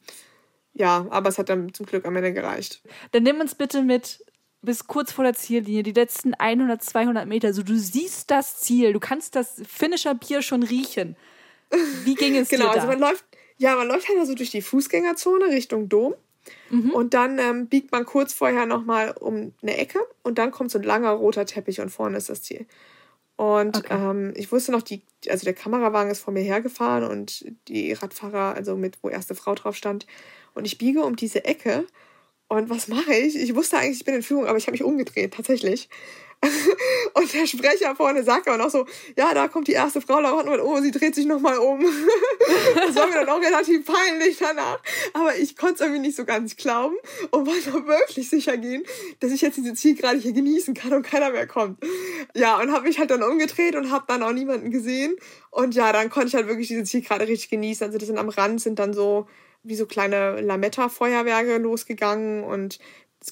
Ja, 0.73 1.07
aber 1.11 1.29
es 1.29 1.39
hat 1.39 1.49
dann 1.49 1.73
zum 1.73 1.87
Glück 1.87 2.05
am 2.05 2.17
Ende 2.17 2.33
gereicht. 2.33 2.83
Dann 3.13 3.23
nimm 3.23 3.41
uns 3.41 3.55
bitte 3.55 3.83
mit 3.83 4.25
bis 4.63 4.87
kurz 4.87 5.13
vor 5.13 5.25
der 5.25 5.35
Ziellinie, 5.35 5.83
die 5.83 5.93
letzten 5.93 6.35
100, 6.35 6.83
200 6.83 7.27
Meter. 7.27 7.55
So, 7.55 7.63
du 7.63 7.77
siehst 7.77 8.31
das 8.31 8.59
Ziel, 8.59 8.93
du 8.93 9.01
kannst 9.01 9.37
das 9.37 9.63
Finisher-Bier 9.67 10.43
schon 10.43 10.63
riechen. 10.63 11.17
Wie 12.05 12.15
ging 12.15 12.37
es 12.37 12.49
genau, 12.49 12.65
dir 12.73 12.73
Genau, 12.73 12.75
also 12.75 12.87
man 12.87 12.99
läuft, 12.99 13.25
ja, 13.57 13.75
man 13.77 13.89
läuft 13.89 14.09
halt 14.09 14.19
also 14.19 14.35
durch 14.35 14.51
die 14.51 14.63
Fußgängerzone 14.63 15.47
Richtung 15.47 15.89
Dom. 15.89 16.15
Mhm. 16.71 16.91
Und 16.91 17.15
dann 17.15 17.39
ähm, 17.39 17.67
biegt 17.69 17.91
man 17.91 18.05
kurz 18.05 18.33
vorher 18.33 18.67
nochmal 18.67 19.13
um 19.19 19.53
eine 19.63 19.79
Ecke 19.79 19.99
und 20.23 20.39
dann 20.39 20.51
kommt 20.51 20.71
so 20.71 20.79
ein 20.79 20.85
langer 20.85 21.11
roter 21.11 21.47
Teppich 21.47 21.81
und 21.81 21.91
vorne 21.91 22.19
ist 22.19 22.29
das 22.29 22.43
Ziel. 22.43 22.67
Und 23.37 23.77
okay. 23.77 23.95
ähm, 23.95 24.33
ich 24.35 24.51
wusste 24.51 24.73
noch, 24.73 24.83
die, 24.83 25.03
also 25.29 25.45
der 25.45 25.55
Kamerawagen 25.55 26.11
ist 26.11 26.21
vor 26.21 26.33
mir 26.33 26.43
hergefahren 26.43 27.05
und 27.05 27.45
die 27.69 27.93
Radfahrer, 27.93 28.55
also 28.55 28.77
mit, 28.77 28.99
wo 29.03 29.11
erste 29.11 29.35
Frau 29.35 29.55
drauf 29.55 29.77
stand. 29.77 30.07
Und 30.55 30.65
ich 30.65 30.79
biege 30.79 31.05
um 31.05 31.17
diese 31.17 31.45
Ecke 31.45 31.87
und 32.49 32.71
was 32.71 32.89
mache 32.89 33.13
ich? 33.13 33.37
Ich 33.37 33.55
wusste 33.55 33.79
eigentlich, 33.79 33.99
ich 33.99 34.05
bin 34.05 34.15
in 34.15 34.23
Führung, 34.23 34.47
aber 34.47 34.57
ich 34.57 34.67
habe 34.67 34.73
mich 34.73 34.85
umgedreht, 34.85 35.35
tatsächlich. 35.35 35.89
Und 37.15 37.33
der 37.33 37.47
Sprecher 37.47 37.97
vorne 37.97 38.23
sagt 38.23 38.49
aber 38.49 38.59
noch 38.59 38.71
so, 38.71 38.87
ja, 39.17 39.33
da 39.35 39.49
kommt 39.49 39.69
die 39.69 39.73
erste 39.73 40.01
Frau, 40.01 40.21
da 40.21 40.33
und 40.33 40.49
oh, 40.61 40.81
sie 40.81 40.91
dreht 40.91 41.15
sich 41.15 41.27
nochmal 41.27 41.59
um. 41.59 41.81
das 42.75 42.95
war 42.95 43.07
mir 43.07 43.15
dann 43.15 43.29
auch 43.29 43.41
relativ 43.41 43.85
peinlich 43.87 44.37
danach. 44.39 44.81
Aber 45.15 45.37
ich 45.37 45.57
konnte 45.57 45.75
es 45.75 45.81
irgendwie 45.81 46.01
nicht 46.01 46.17
so 46.17 46.25
ganz 46.25 46.57
glauben 46.57 46.97
und 47.31 47.47
wollte 47.47 47.71
auch 47.71 47.87
wirklich 47.87 48.29
sicher 48.29 48.57
gehen, 48.57 48.85
dass 49.21 49.33
ich 49.33 49.41
jetzt 49.41 49.57
diese 49.57 49.75
Zielgerade 49.75 50.19
hier 50.19 50.33
genießen 50.33 50.75
kann 50.75 50.93
und 50.93 51.03
keiner 51.03 51.31
mehr 51.31 51.47
kommt. 51.47 51.83
Ja, 52.35 52.61
und 52.61 52.71
habe 52.73 52.87
mich 52.87 52.99
halt 52.99 53.11
dann 53.11 53.23
umgedreht 53.23 53.75
und 53.75 53.91
habe 53.91 54.05
dann 54.09 54.23
auch 54.23 54.33
niemanden 54.33 54.71
gesehen. 54.71 55.17
Und 55.51 55.75
ja, 55.75 55.93
dann 55.93 56.11
konnte 56.11 56.29
ich 56.29 56.35
halt 56.35 56.49
wirklich 56.49 56.69
diese 56.69 56.85
Zielgerade 56.85 57.29
richtig 57.29 57.51
genießen. 57.51 57.87
Also 57.87 57.99
das 57.99 58.09
sind 58.09 58.19
am 58.19 58.29
Rand 58.29 58.61
sind 58.61 58.79
dann 58.79 58.93
so 58.93 59.27
wie 59.63 59.75
so 59.75 59.87
kleine 59.87 60.41
Lametta-Feuerwerke 60.41 61.59
losgegangen 61.59 62.45
und 62.45 62.79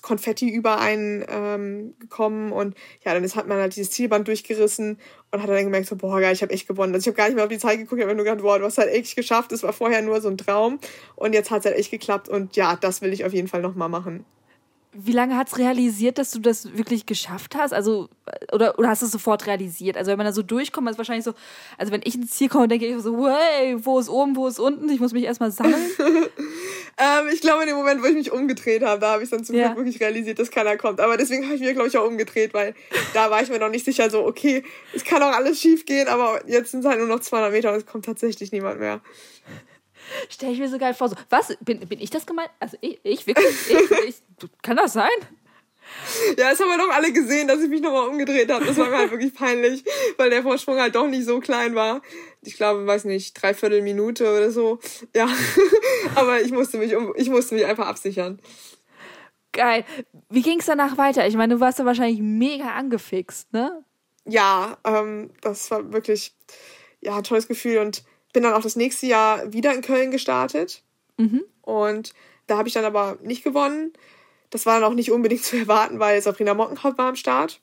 Konfetti 0.03 0.49
über 0.49 0.79
einen 0.79 1.25
ähm, 1.29 1.95
gekommen 1.99 2.53
und 2.53 2.75
ja, 3.05 3.15
dann 3.15 3.25
ist, 3.25 3.37
hat 3.37 3.47
man 3.47 3.59
halt 3.59 3.77
dieses 3.77 3.91
Zielband 3.91 4.29
durchgerissen 4.29 4.99
und 5.31 5.43
hat 5.43 5.49
dann 5.49 5.65
gemerkt, 5.65 5.87
so, 5.87 5.97
boah, 5.97 6.21
geil, 6.21 6.33
ich 6.33 6.43
habe 6.43 6.53
echt 6.53 6.69
gewonnen. 6.69 6.95
Also 6.95 7.05
ich 7.05 7.09
habe 7.09 7.17
gar 7.17 7.27
nicht 7.27 7.37
mehr 7.37 7.45
auf 7.45 7.51
die 7.51 7.59
Zeit 7.59 7.79
geguckt, 7.79 8.01
ich 8.01 8.05
habe 8.05 8.15
nur 8.15 8.25
gedacht, 8.25 8.43
boah, 8.43 8.59
du 8.59 8.65
hast 8.65 8.79
halt 8.79 8.91
echt 8.91 9.17
geschafft. 9.17 9.53
Das 9.53 9.63
war 9.63 9.73
vorher 9.73 10.03
nur 10.03 10.21
so 10.21 10.29
ein 10.29 10.39
Traum 10.39 10.79
und 11.17 11.33
jetzt 11.33 11.51
hat 11.51 11.61
es 11.61 11.67
halt 11.67 11.77
echt 11.77 11.91
geklappt 11.91 12.29
und 12.29 12.57
ja, 12.57 12.77
das 12.77 13.03
will 13.03 13.13
ich 13.13 13.25
auf 13.25 13.33
jeden 13.33 13.49
Fall 13.49 13.63
nochmal 13.63 13.89
machen. 13.89 14.25
Wie 14.95 15.13
lange 15.13 15.37
hat 15.37 15.49
es 15.49 15.59
realisiert, 15.59 16.19
dass 16.19 16.31
du 16.31 16.39
das 16.39 16.77
wirklich 16.77 17.07
geschafft 17.07 17.55
hast? 17.57 17.73
Also, 17.73 18.09
oder, 18.53 18.79
oder 18.79 18.89
hast 18.89 19.03
du 19.03 19.07
es 19.07 19.13
sofort 19.13 19.47
realisiert? 19.47 19.97
Also, 19.97 20.11
wenn 20.11 20.19
man 20.19 20.27
da 20.27 20.33
so 20.33 20.43
durchkommt, 20.43 20.89
ist 20.89 20.99
wahrscheinlich 20.99 21.25
so, 21.25 21.35
also 21.79 21.93
wenn 21.93 22.03
ich 22.05 22.15
ins 22.15 22.31
Ziel 22.31 22.49
komme, 22.49 22.69
denke 22.69 22.87
ich 22.87 23.03
so, 23.03 23.29
hey, 23.29 23.77
wo 23.85 23.99
ist 23.99 24.09
oben, 24.09 24.37
wo 24.37 24.47
ist 24.47 24.59
unten? 24.59 24.89
Ich 24.89 25.01
muss 25.01 25.13
mich 25.13 25.25
erstmal 25.25 25.51
sammeln. 25.51 25.85
Ähm, 26.97 27.27
ich 27.33 27.41
glaube, 27.41 27.63
in 27.63 27.69
dem 27.69 27.77
Moment, 27.77 28.03
wo 28.03 28.07
ich 28.07 28.15
mich 28.15 28.31
umgedreht 28.31 28.83
habe, 28.85 29.01
da 29.01 29.13
habe 29.13 29.25
ich 29.25 29.31
dann 29.31 29.45
zum 29.45 29.57
ja. 29.57 29.67
Glück 29.67 29.79
wirklich 29.79 30.01
realisiert, 30.01 30.39
dass 30.39 30.51
keiner 30.51 30.77
kommt. 30.77 31.01
Aber 31.01 31.17
deswegen 31.17 31.45
habe 31.45 31.57
ich 31.57 31.61
mir, 31.61 31.73
glaube 31.73 31.89
ich, 31.89 31.99
auch 31.99 32.07
umgedreht, 32.07 32.55
weil 32.55 32.75
da 33.15 33.31
war 33.31 33.43
ich 33.43 33.49
mir 33.49 33.59
noch 33.59 33.71
nicht 33.71 33.85
sicher, 33.85 34.11
so, 34.11 34.25
okay, 34.25 34.63
es 34.95 35.05
kann 35.05 35.23
auch 35.23 35.35
alles 35.35 35.61
schief 35.61 35.87
gehen, 35.87 36.07
aber 36.07 36.43
jetzt 36.47 36.71
sind 36.71 36.81
es 36.81 36.87
halt 36.87 36.99
nur 36.99 37.09
noch 37.09 37.21
200 37.21 37.51
Meter 37.51 37.73
und 37.73 37.79
es 37.79 37.87
kommt 37.87 38.05
tatsächlich 38.05 38.53
niemand 38.53 38.79
mehr. 38.79 39.01
Stell 40.29 40.53
ich 40.53 40.59
mir 40.59 40.69
so 40.69 40.79
geil 40.79 40.95
vor, 40.95 41.09
so, 41.09 41.17
was, 41.31 41.57
bin, 41.61 41.81
bin 41.81 42.01
ich 42.01 42.11
das 42.11 42.27
gemeint? 42.27 42.51
Also 42.61 42.77
ich, 42.81 43.01
ich 43.03 43.27
wirklich, 43.27 43.47
ich, 43.69 44.09
ich, 44.09 44.51
kann 44.63 44.77
das 44.77 44.93
sein? 44.93 45.09
Ja, 46.39 46.51
das 46.51 46.61
haben 46.61 46.69
wir 46.69 46.79
doch 46.79 46.93
alle 46.93 47.13
gesehen, 47.13 47.47
dass 47.47 47.61
ich 47.61 47.69
mich 47.69 47.81
nochmal 47.81 48.09
umgedreht 48.09 48.51
habe. 48.51 48.65
Das 48.65 48.77
war 48.77 48.89
mir 48.89 48.99
halt 48.99 49.11
wirklich 49.11 49.35
peinlich, 49.35 49.85
weil 50.17 50.31
der 50.31 50.43
Vorsprung 50.43 50.79
halt 50.79 50.95
doch 50.95 51.07
nicht 51.07 51.25
so 51.25 51.41
klein 51.41 51.75
war. 51.75 52.03
Ich 52.43 52.57
glaube, 52.57 52.87
weiß 52.87 53.05
nicht, 53.05 53.41
dreiviertel 53.41 53.83
Minute 53.83 54.25
oder 54.25 54.51
so. 54.51 54.81
Ja, 55.15 55.29
aber 56.15 56.41
ich 56.41 56.53
musste 56.53 56.79
mich 56.79 56.95
um, 56.97 57.13
ich 57.17 57.31
musste 57.31 57.55
mich 57.55 57.67
einfach 57.67 57.87
absichern. 57.87 58.41
Geil. 59.53 59.85
Wie 60.31 60.43
ging 60.43 60.59
es 60.59 60.67
danach 60.67 60.99
weiter? 60.99 61.27
Ich 61.27 61.37
meine, 61.37 61.55
du 61.55 61.61
warst 61.61 61.79
ja 61.79 61.85
wahrscheinlich 61.85 62.21
mega 62.21 62.71
angefixt, 62.75 63.53
ne? 63.53 63.85
Ja, 64.27 64.79
ähm, 64.85 65.31
das 65.43 65.71
war 65.71 65.93
wirklich 65.93 66.35
ja 67.01 67.17
ein 67.17 67.25
tolles 67.25 67.47
Gefühl 67.47 67.79
und 67.79 68.03
bin 68.35 68.43
dann 68.43 68.53
auch 68.53 68.63
das 68.63 68.77
nächste 68.77 69.07
Jahr 69.07 69.55
wieder 69.55 69.73
in 69.73 69.81
Köln 69.81 70.11
gestartet. 70.11 70.83
Mhm. 71.17 71.45
Und 71.63 72.13
da 72.47 72.59
habe 72.59 72.69
ich 72.69 72.75
dann 72.75 72.85
aber 72.85 73.17
nicht 73.23 73.43
gewonnen. 73.43 73.95
Das 74.51 74.67
war 74.67 74.79
dann 74.79 74.91
auch 74.91 74.95
nicht 74.95 75.11
unbedingt 75.11 75.45
zu 75.45 75.57
erwarten, 75.57 75.99
weil 75.99 76.21
Sabrina 76.21 76.53
Mockenhaupt 76.53 76.99
war 76.99 77.09
am 77.09 77.17
Start. 77.17 77.63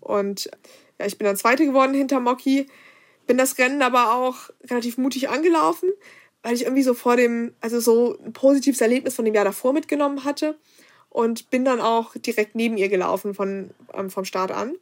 Und 0.00 0.48
ja, 0.98 1.06
ich 1.06 1.18
bin 1.18 1.26
dann 1.26 1.36
Zweite 1.36 1.66
geworden 1.66 1.92
hinter 1.92 2.20
Mocky. 2.20 2.68
Bin 3.26 3.36
das 3.36 3.58
Rennen 3.58 3.82
aber 3.82 4.14
auch 4.14 4.50
relativ 4.70 4.96
mutig 4.96 5.28
angelaufen, 5.28 5.90
weil 6.44 6.54
ich 6.54 6.62
irgendwie 6.62 6.84
so 6.84 6.94
vor 6.94 7.16
dem, 7.16 7.54
also 7.60 7.80
so 7.80 8.16
ein 8.24 8.32
positives 8.32 8.80
Erlebnis 8.80 9.16
von 9.16 9.24
dem 9.24 9.34
Jahr 9.34 9.44
davor 9.44 9.72
mitgenommen 9.72 10.24
hatte. 10.24 10.56
Und 11.10 11.50
bin 11.50 11.64
dann 11.64 11.80
auch 11.80 12.14
direkt 12.14 12.54
neben 12.54 12.76
ihr 12.76 12.88
gelaufen 12.88 13.34
von, 13.34 13.70
ähm, 13.92 14.10
vom 14.10 14.24
Start 14.24 14.52
an. 14.52 14.76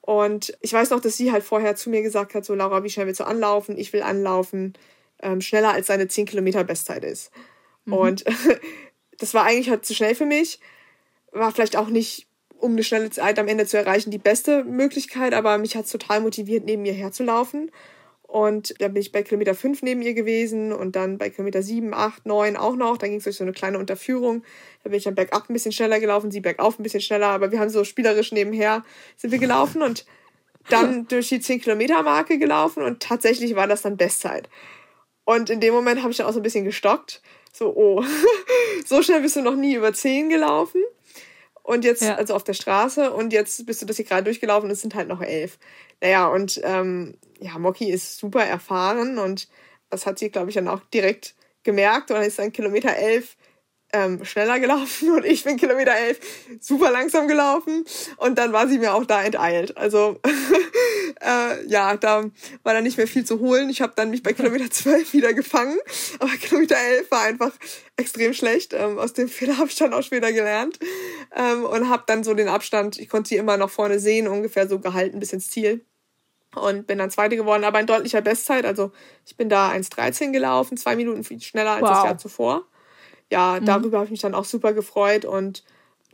Und 0.00 0.56
ich 0.60 0.72
weiß 0.72 0.90
noch, 0.90 1.00
dass 1.00 1.16
sie 1.16 1.32
halt 1.32 1.44
vorher 1.44 1.76
zu 1.76 1.90
mir 1.90 2.02
gesagt 2.02 2.34
hat, 2.34 2.44
so 2.44 2.54
Laura, 2.54 2.82
wie 2.82 2.90
schnell 2.90 3.06
willst 3.06 3.20
du 3.20 3.24
anlaufen? 3.24 3.76
Ich 3.76 3.92
will 3.92 4.02
anlaufen, 4.02 4.74
ähm, 5.20 5.40
schneller 5.40 5.72
als 5.72 5.88
seine 5.88 6.08
10 6.08 6.26
Kilometer 6.26 6.64
Bestzeit 6.64 7.04
ist. 7.04 7.30
Mhm. 7.84 7.92
Und 7.92 8.24
das 9.18 9.34
war 9.34 9.44
eigentlich 9.44 9.70
halt 9.70 9.84
zu 9.84 9.94
schnell 9.94 10.14
für 10.14 10.26
mich. 10.26 10.60
War 11.32 11.52
vielleicht 11.52 11.76
auch 11.76 11.88
nicht, 11.88 12.26
um 12.58 12.72
eine 12.72 12.82
schnelle 12.82 13.10
Zeit 13.10 13.38
am 13.38 13.48
Ende 13.48 13.66
zu 13.66 13.76
erreichen, 13.76 14.10
die 14.10 14.18
beste 14.18 14.64
Möglichkeit, 14.64 15.34
aber 15.34 15.58
mich 15.58 15.76
hat 15.76 15.84
es 15.84 15.92
total 15.92 16.20
motiviert, 16.20 16.64
neben 16.64 16.84
ihr 16.84 16.94
herzulaufen. 16.94 17.70
Und 18.28 18.74
da 18.78 18.88
bin 18.88 19.00
ich 19.00 19.10
bei 19.10 19.22
Kilometer 19.22 19.54
5 19.54 19.82
neben 19.82 20.02
ihr 20.02 20.12
gewesen 20.12 20.72
und 20.72 20.96
dann 20.96 21.16
bei 21.16 21.30
Kilometer 21.30 21.62
7, 21.62 21.94
8, 21.94 22.26
9 22.26 22.56
auch 22.56 22.76
noch. 22.76 22.98
Dann 22.98 23.08
ging 23.08 23.18
es 23.18 23.24
durch 23.24 23.36
so 23.36 23.42
eine 23.42 23.54
kleine 23.54 23.78
Unterführung. 23.78 24.44
Da 24.84 24.90
bin 24.90 24.98
ich 24.98 25.04
dann 25.04 25.14
bergab 25.14 25.48
ein 25.48 25.54
bisschen 25.54 25.72
schneller 25.72 25.98
gelaufen, 25.98 26.30
sie 26.30 26.40
bergauf 26.40 26.78
ein 26.78 26.82
bisschen 26.82 27.00
schneller, 27.00 27.28
aber 27.28 27.50
wir 27.50 27.58
haben 27.58 27.70
so 27.70 27.84
spielerisch 27.84 28.30
nebenher 28.30 28.84
sind 29.16 29.30
wir 29.30 29.38
gelaufen 29.38 29.82
und 29.82 30.04
dann 30.68 31.06
durch 31.08 31.30
die 31.30 31.40
10 31.40 31.62
Kilometer 31.62 32.02
Marke 32.02 32.38
gelaufen 32.38 32.82
und 32.82 33.00
tatsächlich 33.00 33.56
war 33.56 33.66
das 33.66 33.82
dann 33.82 33.96
Bestzeit. 33.96 34.48
Und 35.24 35.48
in 35.48 35.60
dem 35.60 35.72
Moment 35.72 36.02
habe 36.02 36.10
ich 36.10 36.18
dann 36.18 36.26
auch 36.26 36.32
so 36.32 36.40
ein 36.40 36.42
bisschen 36.42 36.64
gestockt 36.64 37.22
so, 37.58 37.74
oh, 37.74 38.04
so 38.86 39.02
schnell 39.02 39.20
bist 39.20 39.36
du 39.36 39.42
noch 39.42 39.56
nie 39.56 39.74
über 39.74 39.92
10 39.92 40.28
gelaufen. 40.28 40.82
Und 41.62 41.84
jetzt, 41.84 42.02
ja. 42.02 42.14
also 42.14 42.34
auf 42.34 42.44
der 42.44 42.54
Straße, 42.54 43.10
und 43.10 43.32
jetzt 43.32 43.66
bist 43.66 43.82
du 43.82 43.86
das 43.86 43.96
hier 43.96 44.06
gerade 44.06 44.24
durchgelaufen, 44.24 44.70
es 44.70 44.80
sind 44.80 44.94
halt 44.94 45.08
noch 45.08 45.20
elf. 45.20 45.58
Naja, 46.00 46.28
und 46.28 46.60
ähm, 46.64 47.14
ja, 47.40 47.58
Moki 47.58 47.90
ist 47.90 48.18
super 48.18 48.44
erfahren 48.44 49.18
und 49.18 49.48
das 49.90 50.06
hat 50.06 50.18
sie, 50.18 50.30
glaube 50.30 50.50
ich, 50.50 50.54
dann 50.54 50.68
auch 50.68 50.80
direkt 50.92 51.34
gemerkt 51.62 52.10
und 52.10 52.22
ist 52.22 52.38
dann 52.38 52.52
Kilometer 52.52 52.94
elf 52.96 53.36
ähm, 53.92 54.24
schneller 54.24 54.60
gelaufen 54.60 55.10
und 55.14 55.24
ich 55.24 55.44
bin 55.44 55.56
Kilometer 55.56 55.94
elf 55.94 56.20
super 56.60 56.90
langsam 56.90 57.26
gelaufen 57.26 57.84
und 58.16 58.38
dann 58.38 58.52
war 58.52 58.68
sie 58.68 58.78
mir 58.78 58.94
auch 58.94 59.04
da 59.04 59.22
enteilt. 59.22 59.76
Also 59.76 60.20
äh, 61.20 61.66
ja, 61.66 61.96
da 61.96 62.24
war 62.62 62.74
dann 62.74 62.84
nicht 62.84 62.98
mehr 62.98 63.06
viel 63.06 63.24
zu 63.24 63.40
holen. 63.40 63.70
Ich 63.70 63.80
habe 63.80 63.94
dann 63.96 64.10
mich 64.10 64.22
bei 64.22 64.32
Kilometer 64.32 64.70
zwölf 64.70 65.12
wieder 65.12 65.32
gefangen, 65.32 65.78
aber 66.18 66.30
Kilometer 66.40 66.76
elf 66.76 67.10
war 67.10 67.22
einfach 67.22 67.52
extrem 67.96 68.34
schlecht. 68.34 68.74
Ähm, 68.74 68.98
aus 68.98 69.14
dem 69.14 69.28
Fehler 69.28 69.56
habe 69.58 69.68
ich 69.68 69.76
dann 69.76 69.94
auch 69.94 70.02
später 70.02 70.32
gelernt 70.32 70.78
ähm, 71.34 71.64
und 71.64 71.88
habe 71.88 72.04
dann 72.06 72.24
so 72.24 72.34
den 72.34 72.48
Abstand, 72.48 72.98
ich 72.98 73.08
konnte 73.08 73.30
sie 73.30 73.36
immer 73.36 73.56
noch 73.56 73.70
vorne 73.70 74.00
sehen, 74.00 74.28
ungefähr 74.28 74.68
so 74.68 74.78
gehalten 74.80 75.18
bis 75.18 75.32
ins 75.32 75.50
Ziel 75.50 75.84
und 76.60 76.86
bin 76.86 76.98
dann 76.98 77.10
Zweite 77.10 77.36
geworden, 77.36 77.64
aber 77.64 77.80
in 77.80 77.86
deutlicher 77.86 78.20
Bestzeit. 78.20 78.64
Also 78.66 78.92
ich 79.26 79.36
bin 79.36 79.48
da 79.48 79.70
1,13 79.70 80.32
gelaufen, 80.32 80.76
zwei 80.76 80.96
Minuten 80.96 81.24
viel 81.24 81.40
schneller 81.40 81.72
als 81.72 81.82
wow. 81.82 81.90
das 81.90 82.04
Jahr 82.04 82.18
zuvor 82.18 82.64
ja, 83.30 83.58
mhm. 83.60 83.66
darüber 83.66 83.98
habe 83.98 84.06
ich 84.06 84.10
mich 84.10 84.20
dann 84.20 84.34
auch 84.34 84.44
super 84.44 84.72
gefreut 84.72 85.24
und 85.24 85.64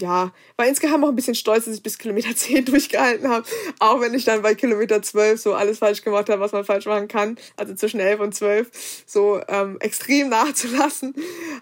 ja, 0.01 0.32
war 0.57 0.66
insgeheim 0.66 1.05
auch 1.05 1.09
ein 1.09 1.14
bisschen 1.14 1.36
stolz, 1.36 1.66
dass 1.66 1.74
ich 1.74 1.82
bis 1.82 1.99
Kilometer 1.99 2.34
10 2.36 2.64
durchgehalten 2.64 3.28
habe, 3.28 3.47
auch 3.78 4.01
wenn 4.01 4.14
ich 4.14 4.24
dann 4.24 4.42
bei 4.42 4.55
Kilometer 4.55 5.03
12 5.03 5.40
so 5.40 5.55
alles 5.55 5.78
falsch 5.78 6.03
gemacht 6.03 6.28
habe, 6.28 6.40
was 6.40 6.53
man 6.53 6.64
falsch 6.64 6.86
machen 6.86 7.07
kann, 7.07 7.36
also 7.57 7.74
zwischen 7.74 8.01
11 8.01 8.20
und 8.20 8.34
12, 8.34 9.05
so 9.07 9.40
ähm, 9.47 9.76
extrem 9.80 10.28
nachzulassen. 10.30 11.14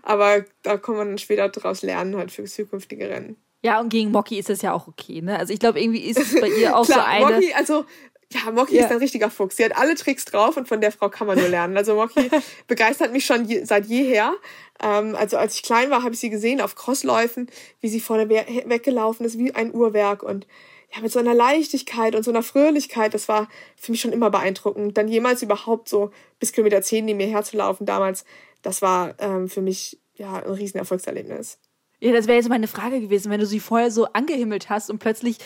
Aber 0.03 0.45
da 0.63 0.79
kann 0.79 0.97
man 0.97 1.09
dann 1.09 1.19
später 1.19 1.49
daraus 1.51 1.83
lernen, 1.83 2.17
halt 2.17 2.31
für 2.31 2.45
zukünftige 2.45 3.09
Rennen. 3.09 3.37
Ja, 3.65 3.79
und 3.81 3.91
gegen 3.91 4.11
Mocky 4.11 4.39
ist 4.39 4.49
das 4.49 4.63
ja 4.63 4.73
auch 4.73 4.89
okay, 4.89 5.21
ne? 5.21 5.39
Also 5.39 5.53
ich 5.53 5.61
glaube, 5.61 5.81
irgendwie 5.81 6.01
ist 6.01 6.19
es 6.19 6.41
bei 6.41 6.49
ihr 6.49 6.77
auch 6.77 6.85
Klar, 6.85 6.99
so 6.99 7.05
eine. 7.05 7.35
Mocky, 7.37 7.53
also 7.53 7.85
ja, 8.33 8.51
Mocky 8.51 8.77
ja. 8.77 8.85
ist 8.85 8.93
ein 8.93 8.99
richtiger 8.99 9.31
Fuchs. 9.31 9.57
Sie 9.57 9.65
hat 9.65 9.77
alle 9.77 9.95
Tricks 9.95 10.25
drauf 10.25 10.57
und 10.57 10.69
von 10.69 10.81
der 10.81 10.93
Frau 10.93 11.09
kann 11.09 11.27
man 11.27 11.39
nur 11.39 11.49
lernen. 11.49 11.77
Also 11.77 11.95
Mocky 11.95 12.31
begeistert 12.67 13.13
mich 13.13 13.25
schon 13.25 13.45
je, 13.45 13.65
seit 13.65 13.87
jeher. 13.87 14.35
Ähm, 14.83 15.15
also 15.17 15.37
als 15.37 15.55
ich 15.55 15.63
klein 15.63 15.91
war, 15.91 16.03
habe 16.03 16.15
ich 16.15 16.21
sie 16.21 16.31
gesehen 16.31 16.61
auf 16.61 16.75
Crossläufen, 16.75 17.49
wie 17.81 17.89
sie 17.89 18.01
vorne 18.01 18.29
we 18.29 18.45
weggelaufen 18.67 19.27
ist, 19.27 19.39
wie 19.39 19.55
ein 19.55 19.75
Uhrwerk 19.75 20.23
und 20.23 20.47
ja, 20.95 21.01
mit 21.01 21.11
so 21.11 21.19
einer 21.19 21.35
Leichtigkeit 21.35 22.15
und 22.15 22.23
so 22.23 22.31
einer 22.31 22.43
Fröhlichkeit, 22.43 23.15
das 23.15 23.27
war 23.29 23.49
für 23.77 23.93
mich 23.93 24.01
schon 24.01 24.13
immer 24.13 24.31
beeindruckend. 24.31 24.99
Dann 24.99 25.09
jemals 25.09 25.43
überhaupt 25.43 25.89
so 25.89 26.11
bis 26.39 26.53
Kilometer 26.53 26.83
10 26.83 27.05
neben 27.05 27.17
mir 27.17 27.29
herzulaufen 27.29 27.87
damals, 27.87 28.25
das 28.61 28.83
war 28.83 29.15
ähm, 29.19 29.49
für 29.49 29.63
mich 29.63 30.01
ja 30.15 30.35
ein 30.35 30.53
riesen 30.53 30.79
Erfolgserlebnis. 30.79 31.59
Ja, 32.03 32.13
das 32.13 32.27
wäre 32.27 32.37
jetzt 32.37 32.49
meine 32.49 32.67
Frage 32.67 33.01
gewesen, 33.01 33.31
wenn 33.31 33.39
du 33.39 33.47
sie 33.47 33.61
vorher 33.61 33.93
so 33.93 34.07
angehimmelt 34.07 34.69
hast 34.69 34.91
und 34.91 34.99
plötzlich 34.99 35.39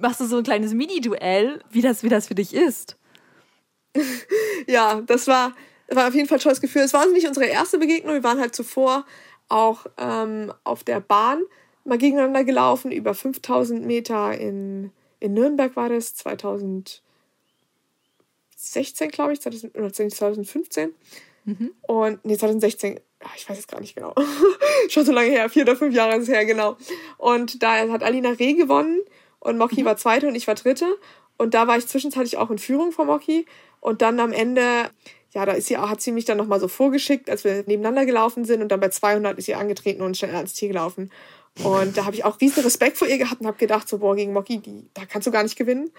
machst 0.00 0.20
du 0.20 0.26
so 0.26 0.38
ein 0.38 0.44
kleines 0.44 0.74
Mini-Duell, 0.74 1.62
wie 1.70 1.82
das, 1.82 2.02
wie 2.02 2.08
das 2.08 2.28
für 2.28 2.34
dich 2.34 2.54
ist. 2.54 2.96
ja, 4.66 5.00
das 5.02 5.26
war, 5.26 5.54
war 5.88 6.08
auf 6.08 6.14
jeden 6.14 6.28
Fall 6.28 6.38
ein 6.38 6.42
tolles 6.42 6.60
Gefühl. 6.60 6.82
Es 6.82 6.92
war 6.92 7.06
nicht 7.06 7.26
unsere 7.26 7.46
erste 7.46 7.78
Begegnung, 7.78 8.14
wir 8.14 8.24
waren 8.24 8.40
halt 8.40 8.54
zuvor 8.54 9.04
auch 9.48 9.86
ähm, 9.98 10.52
auf 10.64 10.84
der 10.84 11.00
Bahn 11.00 11.42
mal 11.84 11.98
gegeneinander 11.98 12.44
gelaufen, 12.44 12.92
über 12.92 13.14
5000 13.14 13.84
Meter 13.84 14.38
in, 14.38 14.92
in 15.18 15.34
Nürnberg 15.34 15.74
war 15.76 15.88
das, 15.88 16.14
2016, 16.14 17.02
glaube 19.10 19.32
ich, 19.32 19.40
2015. 19.40 20.94
Mhm. 21.44 21.72
Und, 21.82 22.24
nee, 22.24 22.36
2016, 22.36 23.00
ich 23.36 23.48
weiß 23.48 23.58
es 23.58 23.66
gar 23.66 23.80
nicht 23.80 23.96
genau. 23.96 24.14
Schon 24.88 25.04
so 25.04 25.12
lange 25.12 25.30
her, 25.30 25.48
vier 25.48 25.62
oder 25.62 25.76
fünf 25.76 25.94
Jahre 25.94 26.16
ist 26.16 26.24
es 26.24 26.28
her, 26.28 26.44
genau. 26.44 26.76
Und 27.18 27.62
da 27.62 27.88
hat 27.88 28.02
Alina 28.02 28.30
Reh 28.30 28.54
gewonnen 28.54 29.00
und 29.40 29.58
Moki 29.58 29.82
mhm. 29.82 29.86
war 29.86 29.96
zweite 29.96 30.28
und 30.28 30.34
ich 30.34 30.46
war 30.46 30.54
dritte. 30.54 30.86
Und 31.36 31.54
da 31.54 31.66
war 31.66 31.78
ich 31.78 31.86
zwischenzeitlich 31.86 32.36
auch 32.36 32.50
in 32.50 32.58
Führung 32.58 32.92
von 32.92 33.06
Moki. 33.06 33.46
Und 33.80 34.02
dann 34.02 34.20
am 34.20 34.32
Ende, 34.32 34.90
ja, 35.32 35.46
da 35.46 35.52
ist 35.52 35.68
sie, 35.68 35.78
hat 35.78 36.02
sie 36.02 36.12
mich 36.12 36.26
dann 36.26 36.36
nochmal 36.36 36.60
so 36.60 36.68
vorgeschickt, 36.68 37.30
als 37.30 37.44
wir 37.44 37.64
nebeneinander 37.66 38.04
gelaufen 38.04 38.44
sind. 38.44 38.60
Und 38.60 38.68
dann 38.68 38.80
bei 38.80 38.90
200 38.90 39.38
ist 39.38 39.46
sie 39.46 39.54
angetreten 39.54 40.02
und 40.02 40.16
schnell 40.16 40.34
ans 40.34 40.54
Ziel 40.54 40.68
gelaufen. 40.68 41.10
Und 41.64 41.96
da 41.96 42.04
habe 42.04 42.14
ich 42.14 42.24
auch 42.24 42.40
riesen 42.40 42.62
Respekt 42.62 42.98
vor 42.98 43.08
ihr 43.08 43.18
gehabt 43.18 43.40
und 43.40 43.46
habe 43.46 43.56
gedacht, 43.56 43.88
so, 43.88 43.98
boah, 43.98 44.14
gegen 44.14 44.32
Moki, 44.32 44.58
die, 44.58 44.88
da 44.94 45.04
kannst 45.06 45.26
du 45.26 45.30
gar 45.30 45.42
nicht 45.42 45.56
gewinnen. 45.56 45.90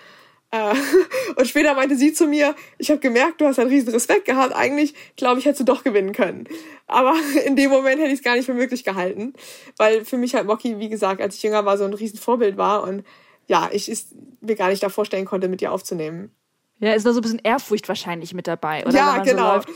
Äh, 0.52 0.74
und 1.36 1.48
später 1.48 1.74
meinte 1.74 1.96
sie 1.96 2.14
zu 2.14 2.28
mir, 2.28 2.56
ich 2.78 2.90
habe 2.90 3.00
gemerkt, 3.00 3.42
du 3.42 3.46
hast 3.46 3.60
einen 3.60 3.70
riesen 3.70 3.90
Respekt 3.90 4.26
gehabt. 4.26 4.54
Eigentlich, 4.56 4.94
glaube 5.16 5.40
ich, 5.40 5.46
hättest 5.46 5.62
du 5.62 5.66
doch 5.66 5.84
gewinnen 5.84 6.14
können. 6.14 6.48
Aber 6.88 7.16
in 7.46 7.56
dem 7.56 7.72
Moment 7.72 8.00
hätte 8.00 8.12
ich 8.12 8.20
es 8.20 8.24
gar 8.24 8.36
nicht 8.36 8.46
für 8.46 8.54
möglich 8.54 8.84
gehalten. 8.84 9.34
Weil 9.78 10.06
für 10.06 10.18
mich 10.18 10.36
halt 10.36 10.46
Moki, 10.46 10.80
wie 10.80 10.90
gesagt, 10.90 11.22
als 11.22 11.36
ich 11.36 11.44
jünger 11.44 11.66
war, 11.66 11.78
so 11.78 11.86
ein 11.86 11.94
riesen 11.94 12.20
Vorbild 12.20 12.58
war. 12.58 12.84
Und 12.84 13.04
ja, 13.52 13.70
ich 13.74 13.90
es 13.90 14.08
mir 14.40 14.56
gar 14.56 14.70
nicht 14.70 14.82
da 14.82 14.88
vorstellen 14.88 15.26
konnte, 15.26 15.50
mit 15.50 15.62
ihr 15.62 15.74
aufzunehmen. 15.74 16.32
Ja, 16.80 16.94
ist 16.94 17.06
noch 17.06 17.12
so 17.12 17.20
ein 17.20 17.22
bisschen 17.22 17.42
Ehrfurcht 17.44 17.88
wahrscheinlich 17.90 18.34
mit 18.34 18.48
dabei, 18.48 18.86
oder? 18.86 18.96
Ja, 18.96 19.18
genau. 19.18 19.60
So 19.60 19.68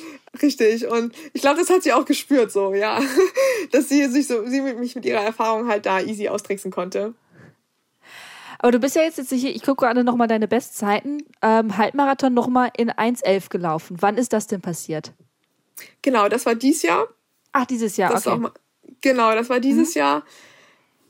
Richtig. 0.41 0.87
Und 0.87 1.13
ich 1.33 1.41
glaube, 1.41 1.59
das 1.59 1.69
hat 1.69 1.83
sie 1.83 1.91
auch 1.91 2.05
gespürt, 2.05 2.53
so, 2.53 2.73
ja. 2.73 3.01
Dass 3.73 3.89
sie 3.89 4.07
sich 4.07 4.27
so, 4.27 4.45
sie 4.47 4.61
mich 4.61 4.95
mit 4.95 5.05
ihrer 5.05 5.19
Erfahrung 5.19 5.67
halt 5.67 5.85
da 5.85 5.99
easy 5.99 6.29
austricksen 6.29 6.71
konnte. 6.71 7.13
Aber 8.59 8.71
du 8.71 8.79
bist 8.79 8.95
ja 8.95 9.01
jetzt, 9.01 9.17
jetzt 9.17 9.31
hier, 9.31 9.53
ich 9.53 9.61
gucke 9.61 9.85
gerade 9.85 10.05
nochmal 10.05 10.29
deine 10.29 10.47
Bestzeiten, 10.47 11.21
ähm, 11.41 11.77
Halbmarathon 11.77 12.33
nochmal 12.33 12.71
in 12.77 12.89
1,11 12.89 13.49
gelaufen. 13.49 13.97
Wann 13.99 14.17
ist 14.17 14.31
das 14.31 14.47
denn 14.47 14.61
passiert? 14.61 15.11
Genau, 16.01 16.29
das 16.29 16.45
war 16.45 16.55
dieses 16.55 16.81
Jahr. 16.81 17.07
Ach, 17.51 17.65
dieses 17.65 17.97
Jahr, 17.97 18.13
das 18.13 18.25
okay. 18.25 18.39
Mal, 18.39 18.51
genau, 19.01 19.35
das 19.35 19.49
war 19.49 19.59
dieses 19.59 19.93
mhm. 19.95 19.99
Jahr 19.99 20.23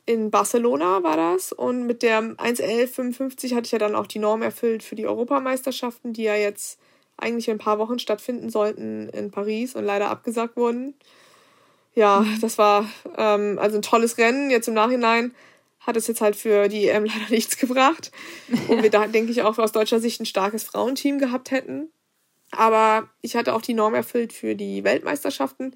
in 0.06 0.30
Barcelona 0.30 1.02
war 1.04 1.18
das 1.18 1.52
und 1.52 1.88
mit 1.88 2.04
der 2.04 2.22
1.11.55 2.22 3.56
hatte 3.56 3.66
ich 3.66 3.72
ja 3.72 3.80
dann 3.80 3.96
auch 3.96 4.08
die 4.08 4.20
Norm 4.20 4.42
erfüllt 4.44 4.84
für 4.84 4.96
die 4.96 5.08
Europameisterschaften, 5.08 6.14
die 6.14 6.24
ja 6.24 6.36
jetzt 6.36 6.80
eigentlich 7.18 7.48
in 7.48 7.56
ein 7.56 7.60
paar 7.60 7.80
Wochen 7.80 7.98
stattfinden 7.98 8.50
sollten 8.50 9.10
in 9.10 9.32
Paris 9.32 9.76
und 9.76 9.84
leider 9.84 10.10
abgesagt 10.10 10.58
wurden. 10.58 10.94
ja, 11.96 12.20
mhm. 12.20 12.40
das 12.42 12.58
war 12.58 12.88
ähm, 13.18 13.58
also 13.60 13.78
ein 13.78 13.82
tolles 13.82 14.18
Rennen. 14.18 14.52
Jetzt 14.52 14.68
im 14.68 14.74
Nachhinein 14.74 15.34
hat 15.80 15.98
es 15.98 16.08
jetzt 16.08 16.22
halt 16.22 16.36
für 16.36 16.68
die 16.68 16.88
EM 16.88 17.06
leider 17.06 17.30
nichts 17.30 17.58
gebracht. 17.58 18.12
Und 18.68 18.84
wir 18.84 18.90
da, 18.90 19.08
denke 19.08 19.32
ich, 19.32 19.42
auch 19.42 19.58
aus 19.58 19.72
deutscher 19.72 20.00
Sicht 20.00 20.20
ein 20.20 20.26
starkes 20.26 20.64
Frauenteam 20.64 21.20
gehabt 21.20 21.52
hätten. 21.52 21.90
Aber 22.52 23.10
ich 23.22 23.36
hatte 23.36 23.54
auch 23.54 23.62
die 23.62 23.74
Norm 23.74 23.96
erfüllt 23.96 24.34
für 24.34 24.56
die 24.56 24.84
Weltmeisterschaften. 24.84 25.76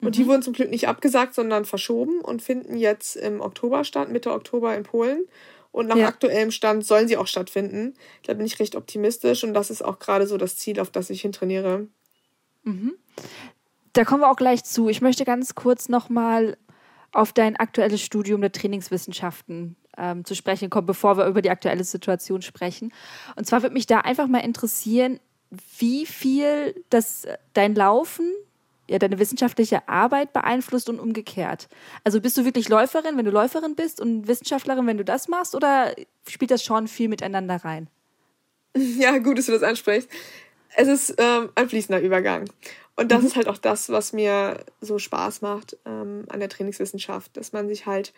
Und 0.00 0.08
mhm. 0.08 0.12
die 0.12 0.26
wurden 0.26 0.42
zum 0.42 0.52
Glück 0.52 0.70
nicht 0.70 0.88
abgesagt, 0.88 1.34
sondern 1.34 1.64
verschoben 1.64 2.20
und 2.20 2.42
finden 2.42 2.76
jetzt 2.76 3.16
im 3.16 3.40
Oktober 3.40 3.84
statt, 3.84 4.10
Mitte 4.10 4.32
Oktober 4.32 4.74
in 4.74 4.82
Polen. 4.82 5.24
Und 5.72 5.86
nach 5.86 5.96
ja. 5.96 6.08
aktuellem 6.08 6.50
Stand 6.50 6.84
sollen 6.84 7.06
sie 7.06 7.16
auch 7.16 7.28
stattfinden. 7.28 7.94
Da 8.26 8.34
bin 8.34 8.46
ich 8.46 8.58
recht 8.58 8.74
optimistisch 8.74 9.44
und 9.44 9.54
das 9.54 9.70
ist 9.70 9.82
auch 9.82 9.98
gerade 9.98 10.26
so 10.26 10.36
das 10.36 10.56
Ziel, 10.56 10.80
auf 10.80 10.90
das 10.90 11.10
ich 11.10 11.22
hintrainiere. 11.22 11.86
Mhm. 12.64 12.94
Da 13.92 14.04
kommen 14.04 14.22
wir 14.22 14.30
auch 14.30 14.36
gleich 14.36 14.64
zu. 14.64 14.88
Ich 14.88 15.00
möchte 15.00 15.24
ganz 15.24 15.54
kurz 15.54 15.88
nochmal 15.88 16.56
auf 17.12 17.32
dein 17.32 17.56
aktuelles 17.56 18.00
Studium 18.00 18.40
der 18.40 18.52
Trainingswissenschaften 18.52 19.76
ähm, 19.96 20.24
zu 20.24 20.34
sprechen 20.34 20.70
kommen, 20.70 20.86
bevor 20.86 21.16
wir 21.16 21.26
über 21.26 21.42
die 21.42 21.50
aktuelle 21.50 21.84
Situation 21.84 22.42
sprechen. 22.42 22.92
Und 23.36 23.46
zwar 23.46 23.62
würde 23.62 23.74
mich 23.74 23.86
da 23.86 24.00
einfach 24.00 24.28
mal 24.28 24.38
interessieren, 24.38 25.20
wie 25.78 26.06
viel 26.06 26.84
das 26.90 27.26
dein 27.52 27.74
Laufen 27.74 28.32
ja 28.90 28.98
deine 28.98 29.18
wissenschaftliche 29.18 29.88
Arbeit 29.88 30.32
beeinflusst 30.32 30.88
und 30.88 30.98
umgekehrt. 30.98 31.68
Also 32.02 32.20
bist 32.20 32.36
du 32.36 32.44
wirklich 32.44 32.68
Läuferin, 32.68 33.16
wenn 33.16 33.24
du 33.24 33.30
Läuferin 33.30 33.76
bist 33.76 34.00
und 34.00 34.26
Wissenschaftlerin, 34.26 34.86
wenn 34.86 34.98
du 34.98 35.04
das 35.04 35.28
machst, 35.28 35.54
oder 35.54 35.94
spielt 36.28 36.50
das 36.50 36.64
schon 36.64 36.88
viel 36.88 37.08
miteinander 37.08 37.56
rein? 37.56 37.88
Ja, 38.76 39.18
gut, 39.18 39.36
dass 39.36 39.46
du 39.46 39.52
das 39.52 39.64
ansprichst. 39.64 40.08
Es 40.76 40.86
ist 40.86 41.14
ähm, 41.18 41.50
ein 41.56 41.68
fließender 41.68 42.00
Übergang. 42.00 42.48
Und 42.94 43.10
das 43.10 43.22
mhm. 43.22 43.26
ist 43.26 43.36
halt 43.36 43.48
auch 43.48 43.58
das, 43.58 43.88
was 43.88 44.12
mir 44.12 44.64
so 44.80 45.00
Spaß 45.00 45.42
macht 45.42 45.76
ähm, 45.86 46.24
an 46.28 46.38
der 46.38 46.48
Trainingswissenschaft, 46.48 47.36
dass 47.36 47.52
man 47.52 47.66
sich 47.66 47.86
halt 47.86 48.12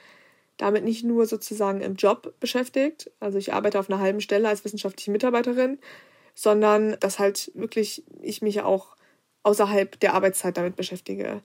damit 0.58 0.84
nicht 0.84 1.04
nur 1.04 1.24
sozusagen 1.26 1.80
im 1.80 1.94
Job 1.94 2.34
beschäftigt. 2.38 3.10
Also 3.18 3.38
ich 3.38 3.54
arbeite 3.54 3.78
auf 3.78 3.88
einer 3.88 4.00
halben 4.00 4.20
Stelle 4.20 4.48
als 4.48 4.64
wissenschaftliche 4.64 5.10
Mitarbeiterin, 5.10 5.78
sondern 6.34 6.98
dass 7.00 7.18
halt 7.18 7.50
wirklich 7.54 8.04
ich 8.20 8.42
mich 8.42 8.60
auch 8.60 8.96
außerhalb 9.43 9.99
der 10.01 10.14
Arbeitszeit 10.14 10.57
damit 10.57 10.76
beschäftige. 10.76 11.43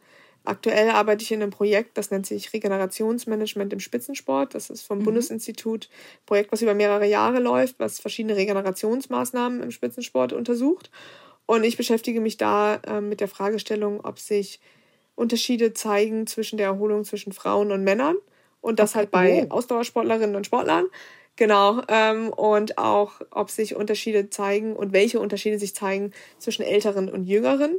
Aktuell 0.48 0.92
arbeite 0.92 1.24
ich 1.24 1.32
in 1.32 1.42
einem 1.42 1.52
Projekt, 1.52 1.98
das 1.98 2.10
nennt 2.10 2.26
sich 2.26 2.54
Regenerationsmanagement 2.54 3.74
im 3.74 3.82
Spitzensport. 3.82 4.56
Das 4.56 4.70
ist 4.70 4.84
vom 4.84 5.00
mhm. 5.00 5.04
Bundesinstitut 5.04 5.90
ein 5.92 6.26
Projekt, 6.26 6.54
was 6.54 6.62
über 6.62 6.74
mehrere 6.74 7.06
Jahre 7.06 7.40
läuft, 7.40 7.80
was 7.80 8.00
verschiedene 8.00 8.38
Regenerationsmaßnahmen 8.38 9.62
im 9.62 9.72
Spitzensport 9.72 10.32
untersucht. 10.32 10.90
Und 11.46 11.66
ich 11.66 11.76
beschäftige 11.76 12.22
mich 12.22 12.38
da 12.38 12.76
äh, 12.76 13.02
mit 13.02 13.20
der 13.20 13.28
Fragestellung, 13.28 14.00
ob 14.06 14.20
sich 14.20 14.62
Unterschiede 15.16 15.74
zeigen 15.74 16.28
zwischen 16.28 16.58
der 16.58 16.68
Erholung 16.68 17.04
zwischen 17.04 17.34
Frauen 17.34 17.72
und 17.74 17.84
Männern. 17.84 18.16
Und 18.62 18.80
das 18.80 18.92
okay. 18.92 19.00
halt 19.00 19.12
bei 19.12 19.52
Ausdauersportlerinnen 19.52 20.36
und 20.36 20.46
Sportlern. 20.46 20.86
Genau. 21.36 21.82
Ähm, 21.88 22.30
und 22.30 22.78
auch, 22.78 23.22
ob 23.32 23.50
sich 23.50 23.76
Unterschiede 23.76 24.30
zeigen 24.30 24.76
und 24.76 24.94
welche 24.94 25.20
Unterschiede 25.20 25.60
sich 25.60 25.76
zeigen 25.76 26.12
zwischen 26.40 26.64
Älteren 26.64 27.10
und 27.10 27.26
Jüngeren. 27.26 27.78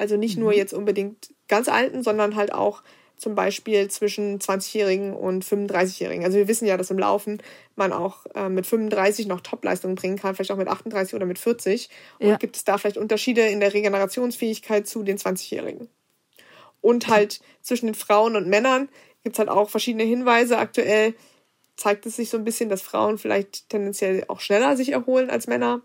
Also 0.00 0.16
nicht 0.16 0.36
mhm. 0.36 0.44
nur 0.44 0.54
jetzt 0.54 0.72
unbedingt 0.72 1.34
ganz 1.46 1.68
Alten, 1.68 2.02
sondern 2.02 2.34
halt 2.34 2.54
auch 2.54 2.82
zum 3.18 3.34
Beispiel 3.34 3.88
zwischen 3.88 4.38
20-Jährigen 4.38 5.14
und 5.14 5.44
35-Jährigen. 5.44 6.24
Also 6.24 6.38
wir 6.38 6.48
wissen 6.48 6.66
ja, 6.66 6.78
dass 6.78 6.90
im 6.90 6.98
Laufen 6.98 7.42
man 7.76 7.92
auch 7.92 8.24
äh, 8.34 8.48
mit 8.48 8.66
35 8.66 9.26
noch 9.26 9.42
Topleistungen 9.42 9.94
bringen 9.94 10.16
kann, 10.16 10.34
vielleicht 10.34 10.50
auch 10.52 10.56
mit 10.56 10.68
38 10.68 11.14
oder 11.14 11.26
mit 11.26 11.38
40. 11.38 11.90
Und 12.18 12.28
ja. 12.28 12.36
gibt 12.38 12.56
es 12.56 12.64
da 12.64 12.78
vielleicht 12.78 12.96
Unterschiede 12.96 13.42
in 13.42 13.60
der 13.60 13.74
Regenerationsfähigkeit 13.74 14.86
zu 14.86 15.02
den 15.02 15.18
20-Jährigen. 15.18 15.88
Und 16.80 17.08
halt 17.08 17.40
zwischen 17.60 17.86
den 17.86 17.94
Frauen 17.94 18.36
und 18.36 18.48
Männern 18.48 18.88
gibt 19.22 19.34
es 19.36 19.38
halt 19.38 19.50
auch 19.50 19.68
verschiedene 19.68 20.04
Hinweise. 20.04 20.56
Aktuell 20.56 21.12
zeigt 21.76 22.06
es 22.06 22.16
sich 22.16 22.30
so 22.30 22.38
ein 22.38 22.44
bisschen, 22.44 22.70
dass 22.70 22.80
Frauen 22.80 23.18
vielleicht 23.18 23.68
tendenziell 23.68 24.24
auch 24.28 24.40
schneller 24.40 24.78
sich 24.78 24.92
erholen 24.92 25.28
als 25.28 25.46
Männer. 25.46 25.82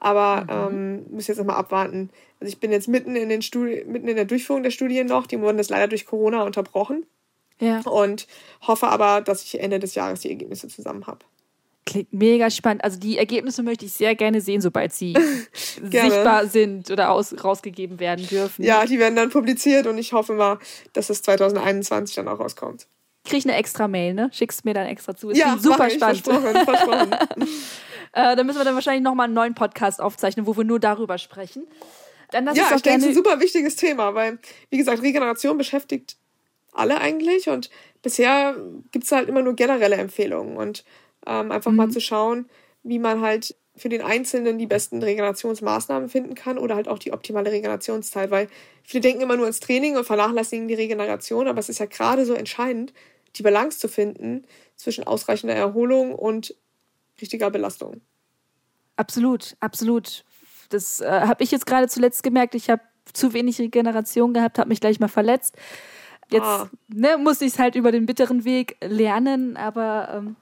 Aber 0.00 0.68
mhm. 0.68 0.76
ähm, 0.76 1.06
muss 1.10 1.26
jetzt 1.26 1.38
nochmal 1.38 1.56
abwarten. 1.56 2.10
Also 2.40 2.52
ich 2.52 2.60
bin 2.60 2.70
jetzt 2.70 2.88
mitten 2.88 3.16
in 3.16 3.28
den 3.28 3.42
Studi 3.42 3.84
mitten 3.86 4.08
in 4.08 4.16
der 4.16 4.24
Durchführung 4.24 4.62
der 4.62 4.70
Studien 4.70 5.06
noch. 5.06 5.26
Die 5.26 5.40
wurden 5.40 5.58
jetzt 5.58 5.70
leider 5.70 5.88
durch 5.88 6.06
Corona 6.06 6.42
unterbrochen. 6.42 7.04
Ja. 7.60 7.80
Und 7.80 8.28
hoffe 8.66 8.86
aber, 8.86 9.20
dass 9.20 9.42
ich 9.42 9.58
Ende 9.60 9.80
des 9.80 9.96
Jahres 9.96 10.20
die 10.20 10.30
Ergebnisse 10.30 10.68
zusammen 10.68 11.06
habe. 11.08 11.20
Klingt 11.86 12.12
mega 12.12 12.50
spannend. 12.50 12.84
Also 12.84 13.00
die 13.00 13.18
Ergebnisse 13.18 13.62
möchte 13.62 13.86
ich 13.86 13.92
sehr 13.92 14.14
gerne 14.14 14.40
sehen, 14.40 14.60
sobald 14.60 14.92
sie 14.92 15.16
sichtbar 15.82 16.46
sind 16.46 16.90
oder 16.90 17.10
aus, 17.10 17.34
rausgegeben 17.42 17.98
werden 17.98 18.26
dürfen. 18.26 18.62
Ja, 18.62 18.84
die 18.84 18.98
werden 18.98 19.16
dann 19.16 19.30
publiziert 19.30 19.86
und 19.86 19.98
ich 19.98 20.12
hoffe 20.12 20.34
mal, 20.34 20.58
dass 20.92 21.10
es 21.10 21.22
2021 21.22 22.14
dann 22.14 22.28
auch 22.28 22.38
rauskommt 22.38 22.86
kriege 23.28 23.38
ich 23.38 23.44
eine 23.44 23.56
extra 23.56 23.88
Mail, 23.88 24.14
ne? 24.14 24.30
Schickst 24.32 24.64
mir 24.64 24.74
dann 24.74 24.86
extra 24.86 25.14
zu. 25.14 25.30
Ist 25.30 25.38
ja, 25.38 25.56
super 25.58 25.90
spannend. 25.90 26.24
Versprochen, 26.24 26.64
versprochen. 26.64 27.14
äh, 28.12 28.36
dann 28.36 28.46
müssen 28.46 28.58
wir 28.58 28.64
dann 28.64 28.74
wahrscheinlich 28.74 29.02
nochmal 29.02 29.24
einen 29.24 29.34
neuen 29.34 29.54
Podcast 29.54 30.00
aufzeichnen, 30.00 30.46
wo 30.46 30.56
wir 30.56 30.64
nur 30.64 30.80
darüber 30.80 31.18
sprechen. 31.18 31.66
Dann 32.30 32.46
ja, 32.54 32.74
ich 32.74 32.82
denke, 32.82 32.98
es 32.98 33.04
ist 33.04 33.08
ein 33.08 33.14
super 33.14 33.40
wichtiges 33.40 33.76
Thema, 33.76 34.14
weil, 34.14 34.38
wie 34.70 34.78
gesagt, 34.78 35.02
Regeneration 35.02 35.56
beschäftigt 35.56 36.16
alle 36.72 37.00
eigentlich 37.00 37.48
und 37.48 37.70
bisher 38.02 38.56
gibt 38.92 39.04
es 39.04 39.12
halt 39.12 39.28
immer 39.28 39.42
nur 39.42 39.54
generelle 39.54 39.96
Empfehlungen 39.96 40.56
und 40.56 40.84
ähm, 41.26 41.50
einfach 41.50 41.70
mhm. 41.70 41.76
mal 41.76 41.90
zu 41.90 42.00
schauen, 42.00 42.48
wie 42.82 42.98
man 42.98 43.20
halt 43.20 43.56
für 43.76 43.88
den 43.88 44.02
Einzelnen 44.02 44.58
die 44.58 44.66
besten 44.66 45.02
Regenerationsmaßnahmen 45.02 46.08
finden 46.08 46.34
kann 46.34 46.58
oder 46.58 46.74
halt 46.74 46.88
auch 46.88 46.98
die 46.98 47.12
optimale 47.12 47.50
Regenerationszeit, 47.50 48.30
weil 48.30 48.48
viele 48.82 49.02
denken 49.02 49.22
immer 49.22 49.36
nur 49.36 49.46
ins 49.46 49.60
Training 49.60 49.96
und 49.96 50.04
vernachlässigen 50.04 50.68
die 50.68 50.74
Regeneration, 50.74 51.48
aber 51.48 51.60
es 51.60 51.68
ist 51.68 51.78
ja 51.78 51.86
gerade 51.86 52.24
so 52.24 52.34
entscheidend, 52.34 52.92
die 53.36 53.42
Balance 53.42 53.78
zu 53.78 53.88
finden 53.88 54.44
zwischen 54.76 55.04
ausreichender 55.04 55.54
Erholung 55.54 56.14
und 56.14 56.54
richtiger 57.20 57.50
Belastung. 57.50 58.00
Absolut, 58.96 59.56
absolut. 59.60 60.24
Das 60.70 61.00
äh, 61.00 61.08
habe 61.08 61.44
ich 61.44 61.50
jetzt 61.50 61.66
gerade 61.66 61.88
zuletzt 61.88 62.22
gemerkt. 62.22 62.54
Ich 62.54 62.68
habe 62.68 62.82
zu 63.12 63.32
wenig 63.32 63.58
Regeneration 63.58 64.34
gehabt, 64.34 64.58
habe 64.58 64.68
mich 64.68 64.80
gleich 64.80 65.00
mal 65.00 65.08
verletzt. 65.08 65.56
Jetzt 66.30 66.44
ah. 66.44 66.68
ne, 66.88 67.16
muss 67.16 67.40
ich 67.40 67.54
es 67.54 67.58
halt 67.58 67.74
über 67.74 67.90
den 67.90 68.06
bitteren 68.06 68.44
Weg 68.44 68.76
lernen, 68.82 69.56
aber 69.56 70.10
ähm, 70.14 70.36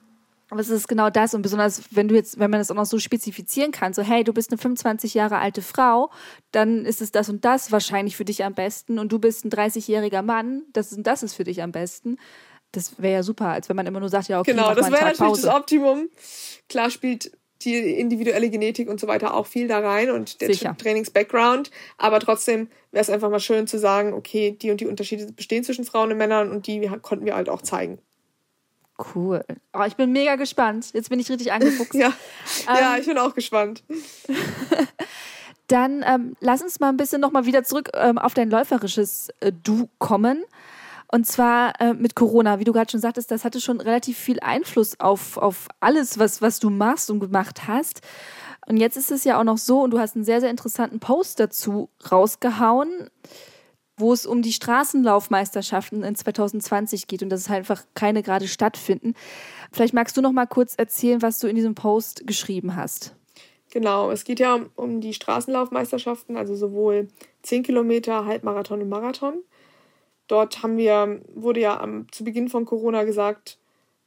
aber 0.48 0.60
es 0.60 0.68
ist 0.68 0.86
genau 0.86 1.10
das 1.10 1.34
und 1.34 1.42
besonders, 1.42 1.82
wenn 1.90 2.06
du 2.06 2.14
jetzt, 2.14 2.38
wenn 2.38 2.50
man 2.50 2.60
das 2.60 2.70
auch 2.70 2.76
noch 2.76 2.86
so 2.86 3.00
spezifizieren 3.00 3.72
kann, 3.72 3.92
so 3.92 4.02
hey, 4.02 4.22
du 4.22 4.32
bist 4.32 4.50
eine 4.50 4.58
25 4.58 5.14
Jahre 5.14 5.38
alte 5.38 5.60
Frau, 5.60 6.10
dann 6.52 6.84
ist 6.84 7.02
es 7.02 7.10
das 7.10 7.28
und 7.28 7.44
das 7.44 7.72
wahrscheinlich 7.72 8.16
für 8.16 8.24
dich 8.24 8.44
am 8.44 8.54
besten 8.54 9.00
und 9.00 9.10
du 9.10 9.18
bist 9.18 9.44
ein 9.44 9.50
30-jähriger 9.50 10.22
Mann, 10.22 10.62
das 10.72 10.92
und 10.92 11.04
das 11.04 11.24
ist 11.24 11.34
für 11.34 11.42
dich 11.42 11.62
am 11.62 11.72
besten. 11.72 12.16
Das 12.76 13.00
wäre 13.00 13.14
ja 13.14 13.22
super, 13.22 13.48
als 13.48 13.68
wenn 13.68 13.76
man 13.76 13.86
immer 13.86 14.00
nur 14.00 14.10
sagt, 14.10 14.28
ja 14.28 14.40
okay, 14.40 14.52
genau, 14.52 14.74
das 14.74 14.90
wäre 14.90 15.04
natürlich 15.04 15.18
Pause. 15.18 15.46
das 15.46 15.54
Optimum. 15.54 16.10
Klar 16.68 16.90
spielt 16.90 17.32
die 17.62 17.74
individuelle 17.74 18.50
Genetik 18.50 18.88
und 18.88 19.00
so 19.00 19.06
weiter 19.06 19.34
auch 19.34 19.46
viel 19.46 19.66
da 19.66 19.78
rein 19.78 20.10
und 20.10 20.40
der 20.40 20.50
Trainings-Background. 20.76 21.70
Aber 21.96 22.20
trotzdem 22.20 22.68
wäre 22.92 23.00
es 23.00 23.08
einfach 23.08 23.30
mal 23.30 23.40
schön 23.40 23.66
zu 23.66 23.78
sagen, 23.78 24.12
okay, 24.12 24.56
die 24.60 24.70
und 24.70 24.80
die 24.80 24.86
Unterschiede 24.86 25.32
bestehen 25.32 25.64
zwischen 25.64 25.84
Frauen 25.86 26.12
und 26.12 26.18
Männern 26.18 26.50
und 26.50 26.66
die 26.66 26.86
konnten 27.00 27.24
wir 27.24 27.34
halt 27.34 27.48
auch 27.48 27.62
zeigen. 27.62 27.98
Cool. 29.14 29.44
Oh, 29.72 29.84
ich 29.86 29.96
bin 29.96 30.12
mega 30.12 30.36
gespannt. 30.36 30.90
Jetzt 30.92 31.10
bin 31.10 31.20
ich 31.20 31.30
richtig 31.30 31.52
angefuchst. 31.52 31.94
ja. 31.94 32.08
Ähm, 32.68 32.76
ja, 32.78 32.96
ich 32.98 33.06
bin 33.06 33.18
auch 33.18 33.34
gespannt. 33.34 33.82
Dann 35.66 36.04
ähm, 36.06 36.36
lass 36.40 36.62
uns 36.62 36.78
mal 36.78 36.90
ein 36.90 36.96
bisschen 36.96 37.20
nochmal 37.20 37.44
wieder 37.44 37.64
zurück 37.64 37.90
ähm, 37.94 38.18
auf 38.18 38.34
dein 38.34 38.50
läuferisches 38.50 39.30
äh, 39.40 39.52
Du 39.52 39.88
kommen. 39.98 40.44
Und 41.10 41.26
zwar 41.26 41.80
äh, 41.80 41.94
mit 41.94 42.14
Corona, 42.14 42.58
wie 42.58 42.64
du 42.64 42.72
gerade 42.72 42.90
schon 42.90 43.00
sagtest, 43.00 43.30
das 43.30 43.44
hatte 43.44 43.60
schon 43.60 43.80
relativ 43.80 44.18
viel 44.18 44.40
Einfluss 44.40 44.98
auf, 44.98 45.36
auf 45.36 45.68
alles, 45.80 46.18
was, 46.18 46.42
was 46.42 46.58
du 46.58 46.70
machst 46.70 47.10
und 47.10 47.20
gemacht 47.20 47.68
hast. 47.68 48.00
Und 48.66 48.78
jetzt 48.78 48.96
ist 48.96 49.12
es 49.12 49.24
ja 49.24 49.38
auch 49.38 49.44
noch 49.44 49.58
so, 49.58 49.82
und 49.82 49.92
du 49.92 49.98
hast 49.98 50.16
einen 50.16 50.24
sehr, 50.24 50.40
sehr 50.40 50.50
interessanten 50.50 50.98
Post 50.98 51.38
dazu 51.38 51.88
rausgehauen 52.10 53.08
wo 53.96 54.12
es 54.12 54.26
um 54.26 54.42
die 54.42 54.52
Straßenlaufmeisterschaften 54.52 56.02
in 56.02 56.14
2020 56.14 57.06
geht 57.06 57.22
und 57.22 57.30
dass 57.30 57.40
es 57.40 57.48
halt 57.48 57.60
einfach 57.60 57.84
keine 57.94 58.22
gerade 58.22 58.46
stattfinden. 58.46 59.14
Vielleicht 59.72 59.94
magst 59.94 60.16
du 60.16 60.20
noch 60.20 60.32
mal 60.32 60.46
kurz 60.46 60.74
erzählen, 60.76 61.22
was 61.22 61.38
du 61.38 61.46
in 61.46 61.56
diesem 61.56 61.74
Post 61.74 62.26
geschrieben 62.26 62.76
hast. 62.76 63.14
Genau, 63.70 64.10
es 64.10 64.24
geht 64.24 64.38
ja 64.38 64.60
um 64.76 65.00
die 65.00 65.14
Straßenlaufmeisterschaften, 65.14 66.36
also 66.36 66.54
sowohl 66.54 67.08
10 67.42 67.62
Kilometer, 67.62 68.24
Halbmarathon 68.24 68.82
und 68.82 68.88
Marathon. 68.88 69.34
Dort 70.28 70.62
haben 70.62 70.76
wir, 70.76 71.20
wurde 71.34 71.60
ja 71.60 71.80
am, 71.80 72.10
zu 72.12 72.24
Beginn 72.24 72.48
von 72.48 72.64
Corona 72.64 73.04
gesagt, 73.04 73.58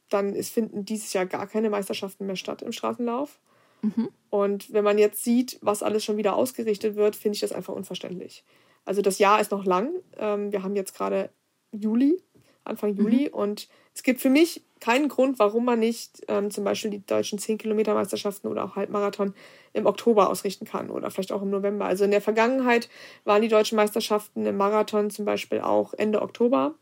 dann 0.08 0.34
es 0.34 0.50
finden 0.50 0.84
dieses 0.84 1.12
Jahr 1.12 1.26
gar 1.26 1.46
keine 1.46 1.70
Meisterschaften 1.70 2.26
mehr 2.26 2.36
statt 2.36 2.62
im 2.62 2.72
Straßenlauf. 2.72 3.38
Mhm. 3.82 4.08
Und 4.28 4.72
wenn 4.72 4.84
man 4.84 4.98
jetzt 4.98 5.24
sieht, 5.24 5.58
was 5.62 5.82
alles 5.82 6.04
schon 6.04 6.16
wieder 6.16 6.36
ausgerichtet 6.36 6.96
wird, 6.96 7.16
finde 7.16 7.36
ich 7.36 7.40
das 7.40 7.52
einfach 7.52 7.74
unverständlich. 7.74 8.44
Also 8.84 9.02
das 9.02 9.18
Jahr 9.18 9.40
ist 9.40 9.50
noch 9.50 9.64
lang. 9.64 9.94
Ähm, 10.16 10.52
wir 10.52 10.62
haben 10.62 10.76
jetzt 10.76 10.94
gerade 10.94 11.30
Juli 11.72 12.22
Anfang 12.64 12.94
Juli. 12.94 13.28
Mhm. 13.28 13.34
Und 13.34 13.68
es 13.94 14.02
gibt 14.02 14.20
für 14.20 14.30
mich 14.30 14.62
keinen 14.80 15.08
Grund, 15.08 15.38
warum 15.38 15.64
man 15.64 15.78
nicht 15.78 16.22
ähm, 16.28 16.50
zum 16.50 16.64
Beispiel 16.64 16.90
die 16.90 17.04
deutschen 17.04 17.38
10-Kilometer-Meisterschaften 17.38 18.48
oder 18.48 18.64
auch 18.64 18.76
Halbmarathon 18.76 19.34
im 19.72 19.86
Oktober 19.86 20.30
ausrichten 20.30 20.64
kann 20.64 20.90
oder 20.90 21.10
vielleicht 21.10 21.32
auch 21.32 21.42
im 21.42 21.50
November. 21.50 21.84
Also 21.84 22.04
in 22.04 22.10
der 22.10 22.22
Vergangenheit 22.22 22.88
waren 23.24 23.42
die 23.42 23.48
deutschen 23.48 23.76
Meisterschaften 23.76 24.46
im 24.46 24.56
Marathon 24.56 25.10
zum 25.10 25.24
Beispiel 25.24 25.60
auch 25.60 25.92
Ende 25.94 26.22
Oktober. 26.22 26.74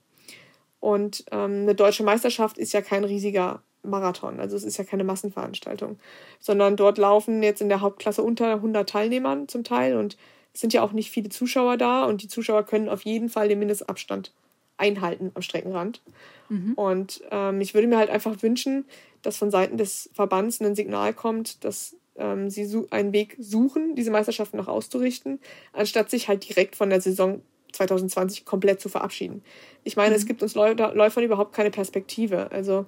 Und 0.80 1.24
ähm, 1.32 1.62
eine 1.62 1.74
deutsche 1.74 2.04
Meisterschaft 2.04 2.56
ist 2.56 2.72
ja 2.72 2.82
kein 2.82 3.04
riesiger 3.04 3.62
Marathon, 3.82 4.40
also 4.40 4.56
es 4.56 4.64
ist 4.64 4.76
ja 4.76 4.84
keine 4.84 5.04
Massenveranstaltung, 5.04 5.98
sondern 6.40 6.76
dort 6.76 6.98
laufen 6.98 7.42
jetzt 7.42 7.60
in 7.60 7.68
der 7.68 7.80
Hauptklasse 7.80 8.22
unter 8.22 8.54
100 8.54 8.88
Teilnehmern 8.88 9.48
zum 9.48 9.64
Teil 9.64 9.96
und 9.96 10.16
es 10.52 10.60
sind 10.60 10.72
ja 10.72 10.82
auch 10.82 10.92
nicht 10.92 11.10
viele 11.10 11.28
Zuschauer 11.28 11.76
da 11.76 12.04
und 12.04 12.22
die 12.22 12.28
Zuschauer 12.28 12.64
können 12.64 12.88
auf 12.88 13.02
jeden 13.02 13.28
Fall 13.28 13.48
den 13.48 13.58
Mindestabstand 13.58 14.32
einhalten 14.78 15.30
am 15.34 15.42
Streckenrand. 15.42 16.00
Mhm. 16.48 16.74
Und 16.74 17.22
ähm, 17.30 17.60
ich 17.60 17.74
würde 17.74 17.86
mir 17.86 17.98
halt 17.98 18.10
einfach 18.10 18.42
wünschen, 18.42 18.84
dass 19.22 19.36
von 19.36 19.50
Seiten 19.50 19.76
des 19.76 20.10
Verbands 20.14 20.60
ein 20.60 20.74
Signal 20.74 21.12
kommt, 21.12 21.64
dass 21.64 21.96
ähm, 22.16 22.50
sie 22.50 22.66
einen 22.90 23.12
Weg 23.12 23.36
suchen, 23.38 23.94
diese 23.94 24.10
Meisterschaften 24.10 24.56
noch 24.56 24.68
auszurichten, 24.68 25.40
anstatt 25.72 26.10
sich 26.10 26.28
halt 26.28 26.48
direkt 26.48 26.76
von 26.76 26.90
der 26.90 27.00
Saison 27.00 27.42
2020 27.72 28.44
komplett 28.44 28.80
zu 28.80 28.88
verabschieden. 28.88 29.42
Ich 29.84 29.96
meine, 29.96 30.10
mhm. 30.10 30.16
es 30.16 30.26
gibt 30.26 30.42
uns 30.42 30.54
Läufern 30.54 31.24
überhaupt 31.24 31.54
keine 31.54 31.70
Perspektive. 31.70 32.50
Also 32.50 32.86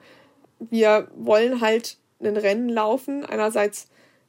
wir 0.58 1.08
wollen 1.14 1.60
halt 1.60 1.98
ein 2.20 2.36
Rennen 2.36 2.68
laufen, 2.68 3.24
einerseits, 3.24 3.88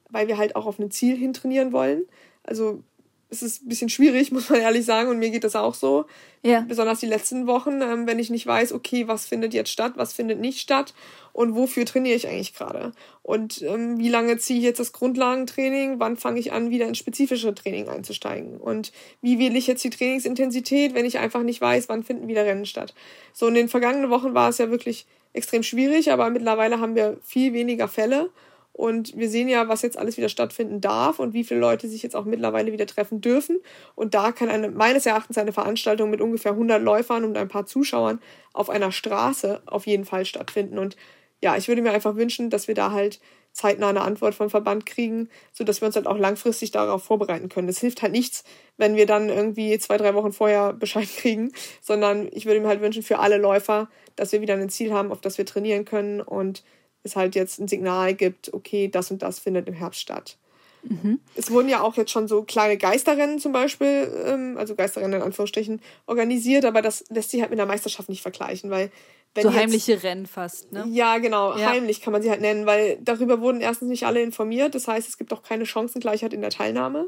weil 0.09 0.27
wir 0.27 0.37
halt 0.37 0.55
auch 0.55 0.65
auf 0.65 0.79
ein 0.79 0.91
Ziel 0.91 1.15
hintrainieren 1.17 1.71
wollen. 1.71 2.05
Also 2.43 2.83
es 3.31 3.41
ist 3.41 3.63
ein 3.63 3.69
bisschen 3.69 3.87
schwierig, 3.87 4.31
muss 4.31 4.49
man 4.49 4.59
ehrlich 4.59 4.85
sagen, 4.85 5.09
und 5.09 5.17
mir 5.17 5.29
geht 5.29 5.45
das 5.45 5.55
auch 5.55 5.73
so. 5.73 6.05
Ja. 6.43 6.65
Besonders 6.67 6.99
die 6.99 7.05
letzten 7.05 7.47
Wochen, 7.47 7.81
ähm, 7.81 8.05
wenn 8.05 8.19
ich 8.19 8.29
nicht 8.29 8.45
weiß, 8.45 8.73
okay, 8.73 9.07
was 9.07 9.25
findet 9.25 9.53
jetzt 9.53 9.71
statt, 9.71 9.93
was 9.95 10.11
findet 10.11 10.41
nicht 10.41 10.59
statt 10.59 10.93
und 11.31 11.55
wofür 11.55 11.85
trainiere 11.85 12.15
ich 12.15 12.27
eigentlich 12.27 12.53
gerade. 12.53 12.91
Und 13.23 13.61
ähm, 13.61 13.97
wie 13.99 14.09
lange 14.09 14.37
ziehe 14.37 14.59
ich 14.59 14.65
jetzt 14.65 14.81
das 14.81 14.91
Grundlagentraining, 14.91 15.97
wann 15.97 16.17
fange 16.17 16.41
ich 16.41 16.51
an, 16.51 16.71
wieder 16.71 16.87
ins 16.87 16.97
spezifische 16.97 17.55
Training 17.55 17.87
einzusteigen. 17.87 18.57
Und 18.57 18.91
wie 19.21 19.39
wähle 19.39 19.57
ich 19.57 19.65
jetzt 19.65 19.83
die 19.85 19.91
Trainingsintensität, 19.91 20.93
wenn 20.93 21.05
ich 21.05 21.17
einfach 21.17 21.43
nicht 21.43 21.61
weiß, 21.61 21.87
wann 21.87 22.03
finden 22.03 22.27
wieder 22.27 22.43
Rennen 22.43 22.65
statt. 22.65 22.93
So 23.31 23.47
in 23.47 23.53
den 23.53 23.69
vergangenen 23.69 24.09
Wochen 24.09 24.33
war 24.33 24.49
es 24.49 24.57
ja 24.57 24.69
wirklich 24.69 25.05
extrem 25.31 25.63
schwierig, 25.63 26.11
aber 26.11 26.29
mittlerweile 26.29 26.81
haben 26.81 26.95
wir 26.95 27.17
viel 27.23 27.53
weniger 27.53 27.87
Fälle 27.87 28.29
und 28.73 29.15
wir 29.17 29.29
sehen 29.29 29.49
ja, 29.49 29.67
was 29.67 29.81
jetzt 29.81 29.97
alles 29.97 30.17
wieder 30.17 30.29
stattfinden 30.29 30.81
darf 30.81 31.19
und 31.19 31.33
wie 31.33 31.43
viele 31.43 31.59
Leute 31.59 31.87
sich 31.87 32.03
jetzt 32.03 32.15
auch 32.15 32.25
mittlerweile 32.25 32.71
wieder 32.71 32.87
treffen 32.87 33.21
dürfen. 33.21 33.59
Und 33.95 34.13
da 34.13 34.31
kann 34.31 34.49
eine, 34.49 34.69
meines 34.69 35.05
Erachtens 35.05 35.37
eine 35.37 35.51
Veranstaltung 35.51 36.09
mit 36.09 36.21
ungefähr 36.21 36.53
100 36.53 36.81
Läufern 36.81 37.25
und 37.25 37.37
ein 37.37 37.49
paar 37.49 37.65
Zuschauern 37.65 38.19
auf 38.53 38.69
einer 38.69 38.91
Straße 38.91 39.61
auf 39.65 39.87
jeden 39.87 40.05
Fall 40.05 40.25
stattfinden. 40.25 40.79
Und 40.79 40.95
ja, 41.41 41.57
ich 41.57 41.67
würde 41.67 41.81
mir 41.81 41.91
einfach 41.91 42.15
wünschen, 42.15 42.49
dass 42.49 42.67
wir 42.67 42.75
da 42.75 42.91
halt 42.91 43.19
zeitnah 43.53 43.89
eine 43.89 44.01
Antwort 44.01 44.35
vom 44.35 44.49
Verband 44.49 44.85
kriegen, 44.85 45.29
so 45.51 45.65
dass 45.65 45.81
wir 45.81 45.87
uns 45.87 45.95
halt 45.95 46.07
auch 46.07 46.17
langfristig 46.17 46.71
darauf 46.71 47.03
vorbereiten 47.03 47.49
können. 47.49 47.67
Es 47.67 47.79
hilft 47.79 48.01
halt 48.01 48.13
nichts, 48.13 48.45
wenn 48.77 48.95
wir 48.95 49.05
dann 49.05 49.27
irgendwie 49.27 49.77
zwei, 49.79 49.97
drei 49.97 50.13
Wochen 50.13 50.31
vorher 50.31 50.71
Bescheid 50.79 51.09
kriegen, 51.17 51.51
sondern 51.81 52.29
ich 52.31 52.45
würde 52.45 52.61
mir 52.61 52.69
halt 52.69 52.81
wünschen 52.81 53.03
für 53.03 53.19
alle 53.19 53.37
Läufer, 53.37 53.89
dass 54.15 54.31
wir 54.31 54.41
wieder 54.41 54.53
ein 54.53 54.69
Ziel 54.69 54.93
haben, 54.93 55.11
auf 55.11 55.19
das 55.19 55.37
wir 55.37 55.45
trainieren 55.45 55.83
können 55.83 56.21
und 56.21 56.63
es 57.03 57.15
halt 57.15 57.35
jetzt 57.35 57.59
ein 57.59 57.67
Signal 57.67 58.13
gibt, 58.13 58.53
okay, 58.53 58.87
das 58.87 59.11
und 59.11 59.21
das 59.21 59.39
findet 59.39 59.67
im 59.67 59.73
Herbst 59.73 60.01
statt. 60.01 60.37
Mhm. 60.83 61.19
Es 61.35 61.51
wurden 61.51 61.69
ja 61.69 61.81
auch 61.81 61.95
jetzt 61.95 62.11
schon 62.11 62.27
so 62.27 62.43
kleine 62.43 62.77
Geisterrennen 62.77 63.39
zum 63.39 63.51
Beispiel, 63.51 64.11
ähm, 64.25 64.55
also 64.57 64.75
Geisterrennen 64.75 65.19
in 65.19 65.21
Anführungsstrichen, 65.21 65.81
organisiert, 66.07 66.65
aber 66.65 66.81
das 66.81 67.05
lässt 67.09 67.31
sich 67.31 67.41
halt 67.41 67.51
mit 67.51 67.59
der 67.59 67.65
Meisterschaft 67.65 68.09
nicht 68.09 68.21
vergleichen, 68.21 68.69
weil 68.69 68.91
wenn 69.35 69.43
so 69.43 69.49
jetzt, 69.49 69.59
heimliche 69.59 70.03
Rennen 70.03 70.25
fast, 70.25 70.71
ne? 70.71 70.85
Ja, 70.89 71.19
genau, 71.19 71.55
ja. 71.57 71.69
heimlich 71.69 72.01
kann 72.01 72.11
man 72.11 72.21
sie 72.21 72.29
halt 72.29 72.41
nennen, 72.41 72.65
weil 72.65 72.97
darüber 73.01 73.41
wurden 73.41 73.61
erstens 73.61 73.89
nicht 73.89 74.05
alle 74.05 74.21
informiert, 74.21 74.75
das 74.75 74.87
heißt, 74.87 75.07
es 75.07 75.17
gibt 75.17 75.31
auch 75.33 75.43
keine 75.43 75.65
Chancengleichheit 75.65 76.33
in 76.33 76.41
der 76.41 76.49
Teilnahme, 76.49 77.07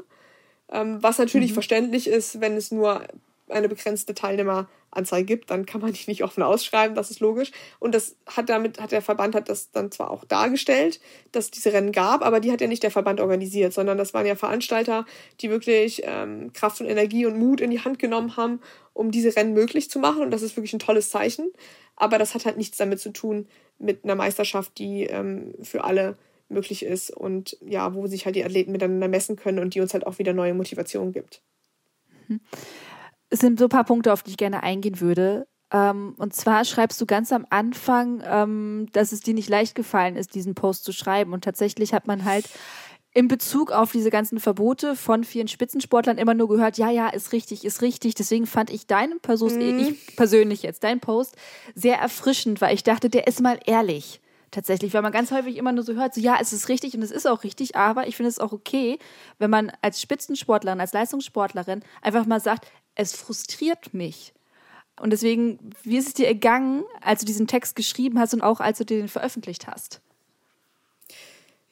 ähm, 0.70 1.02
was 1.02 1.18
natürlich 1.18 1.50
mhm. 1.50 1.54
verständlich 1.54 2.06
ist, 2.06 2.40
wenn 2.40 2.56
es 2.56 2.70
nur 2.70 3.02
eine 3.48 3.68
begrenzte 3.68 4.14
Teilnehmeranzahl 4.14 5.24
gibt, 5.24 5.50
dann 5.50 5.66
kann 5.66 5.80
man 5.80 5.92
die 5.92 6.04
nicht 6.06 6.24
offen 6.24 6.42
ausschreiben, 6.42 6.94
das 6.94 7.10
ist 7.10 7.20
logisch. 7.20 7.50
Und 7.78 7.94
das 7.94 8.16
hat 8.26 8.48
damit, 8.48 8.80
hat 8.80 8.92
der 8.92 9.02
Verband 9.02 9.34
hat 9.34 9.48
das 9.48 9.70
dann 9.70 9.90
zwar 9.90 10.10
auch 10.10 10.24
dargestellt, 10.24 11.00
dass 11.32 11.46
es 11.46 11.50
diese 11.50 11.72
Rennen 11.72 11.92
gab, 11.92 12.24
aber 12.24 12.40
die 12.40 12.50
hat 12.50 12.60
ja 12.60 12.66
nicht 12.66 12.82
der 12.82 12.90
Verband 12.90 13.20
organisiert, 13.20 13.72
sondern 13.72 13.98
das 13.98 14.14
waren 14.14 14.26
ja 14.26 14.34
Veranstalter, 14.34 15.04
die 15.40 15.50
wirklich 15.50 16.02
ähm, 16.04 16.52
Kraft 16.52 16.80
und 16.80 16.86
Energie 16.86 17.26
und 17.26 17.38
Mut 17.38 17.60
in 17.60 17.70
die 17.70 17.80
Hand 17.80 17.98
genommen 17.98 18.36
haben, 18.36 18.60
um 18.92 19.10
diese 19.10 19.36
Rennen 19.36 19.52
möglich 19.52 19.90
zu 19.90 19.98
machen. 19.98 20.22
Und 20.22 20.30
das 20.30 20.42
ist 20.42 20.56
wirklich 20.56 20.72
ein 20.72 20.78
tolles 20.78 21.10
Zeichen. 21.10 21.52
Aber 21.96 22.18
das 22.18 22.34
hat 22.34 22.46
halt 22.46 22.56
nichts 22.56 22.78
damit 22.78 23.00
zu 23.00 23.12
tun 23.12 23.46
mit 23.78 24.04
einer 24.04 24.14
Meisterschaft, 24.14 24.78
die 24.78 25.04
ähm, 25.04 25.54
für 25.62 25.84
alle 25.84 26.16
möglich 26.48 26.84
ist 26.84 27.10
und 27.10 27.56
ja, 27.64 27.94
wo 27.94 28.06
sich 28.06 28.26
halt 28.26 28.36
die 28.36 28.44
Athleten 28.44 28.72
miteinander 28.72 29.08
messen 29.08 29.36
können 29.36 29.58
und 29.58 29.74
die 29.74 29.80
uns 29.80 29.92
halt 29.92 30.06
auch 30.06 30.18
wieder 30.18 30.32
neue 30.32 30.54
Motivation 30.54 31.12
gibt. 31.12 31.42
Mhm 32.28 32.40
es 33.34 33.40
sind 33.40 33.58
so 33.58 33.66
ein 33.66 33.68
paar 33.68 33.84
Punkte, 33.84 34.12
auf 34.12 34.22
die 34.22 34.30
ich 34.30 34.36
gerne 34.36 34.62
eingehen 34.62 35.00
würde. 35.00 35.48
Ähm, 35.72 36.14
und 36.18 36.34
zwar 36.34 36.64
schreibst 36.64 37.00
du 37.00 37.06
ganz 37.06 37.32
am 37.32 37.44
Anfang, 37.50 38.22
ähm, 38.24 38.86
dass 38.92 39.10
es 39.10 39.20
dir 39.20 39.34
nicht 39.34 39.48
leicht 39.48 39.74
gefallen 39.74 40.14
ist, 40.14 40.36
diesen 40.36 40.54
Post 40.54 40.84
zu 40.84 40.92
schreiben. 40.92 41.32
Und 41.32 41.42
tatsächlich 41.42 41.92
hat 41.92 42.06
man 42.06 42.24
halt 42.24 42.48
in 43.12 43.26
Bezug 43.26 43.72
auf 43.72 43.90
diese 43.90 44.10
ganzen 44.10 44.38
Verbote 44.38 44.94
von 44.94 45.24
vielen 45.24 45.48
Spitzensportlern 45.48 46.16
immer 46.16 46.34
nur 46.34 46.48
gehört, 46.48 46.78
ja, 46.78 46.90
ja, 46.90 47.08
ist 47.08 47.32
richtig, 47.32 47.64
ist 47.64 47.82
richtig. 47.82 48.14
Deswegen 48.14 48.46
fand 48.46 48.70
ich 48.70 48.86
deinen 48.86 49.18
Post, 49.18 49.56
mhm. 49.56 49.80
ich 49.80 50.16
persönlich 50.16 50.62
jetzt, 50.62 50.84
deinen 50.84 51.00
Post 51.00 51.34
sehr 51.74 51.98
erfrischend, 51.98 52.60
weil 52.60 52.72
ich 52.72 52.84
dachte, 52.84 53.10
der 53.10 53.26
ist 53.26 53.40
mal 53.40 53.58
ehrlich. 53.66 54.20
Tatsächlich, 54.52 54.94
weil 54.94 55.02
man 55.02 55.10
ganz 55.10 55.32
häufig 55.32 55.56
immer 55.56 55.72
nur 55.72 55.82
so 55.82 55.94
hört, 55.94 56.14
so 56.14 56.20
ja, 56.20 56.36
es 56.40 56.52
ist 56.52 56.68
richtig 56.68 56.94
und 56.94 57.02
es 57.02 57.10
ist 57.10 57.26
auch 57.26 57.42
richtig, 57.42 57.74
aber 57.74 58.06
ich 58.06 58.14
finde 58.14 58.28
es 58.28 58.38
auch 58.38 58.52
okay, 58.52 59.00
wenn 59.40 59.50
man 59.50 59.72
als 59.82 60.00
Spitzensportlerin, 60.00 60.78
als 60.78 60.92
Leistungssportlerin 60.92 61.80
einfach 62.02 62.24
mal 62.24 62.38
sagt, 62.38 62.68
es 62.94 63.14
frustriert 63.14 63.94
mich. 63.94 64.32
Und 65.00 65.10
deswegen, 65.10 65.58
wie 65.82 65.96
ist 65.96 66.08
es 66.08 66.14
dir 66.14 66.28
ergangen, 66.28 66.84
als 67.00 67.20
du 67.20 67.26
diesen 67.26 67.46
Text 67.46 67.74
geschrieben 67.74 68.18
hast 68.18 68.32
und 68.32 68.42
auch 68.42 68.60
als 68.60 68.78
du 68.78 68.84
den 68.84 69.08
veröffentlicht 69.08 69.66
hast? 69.66 70.00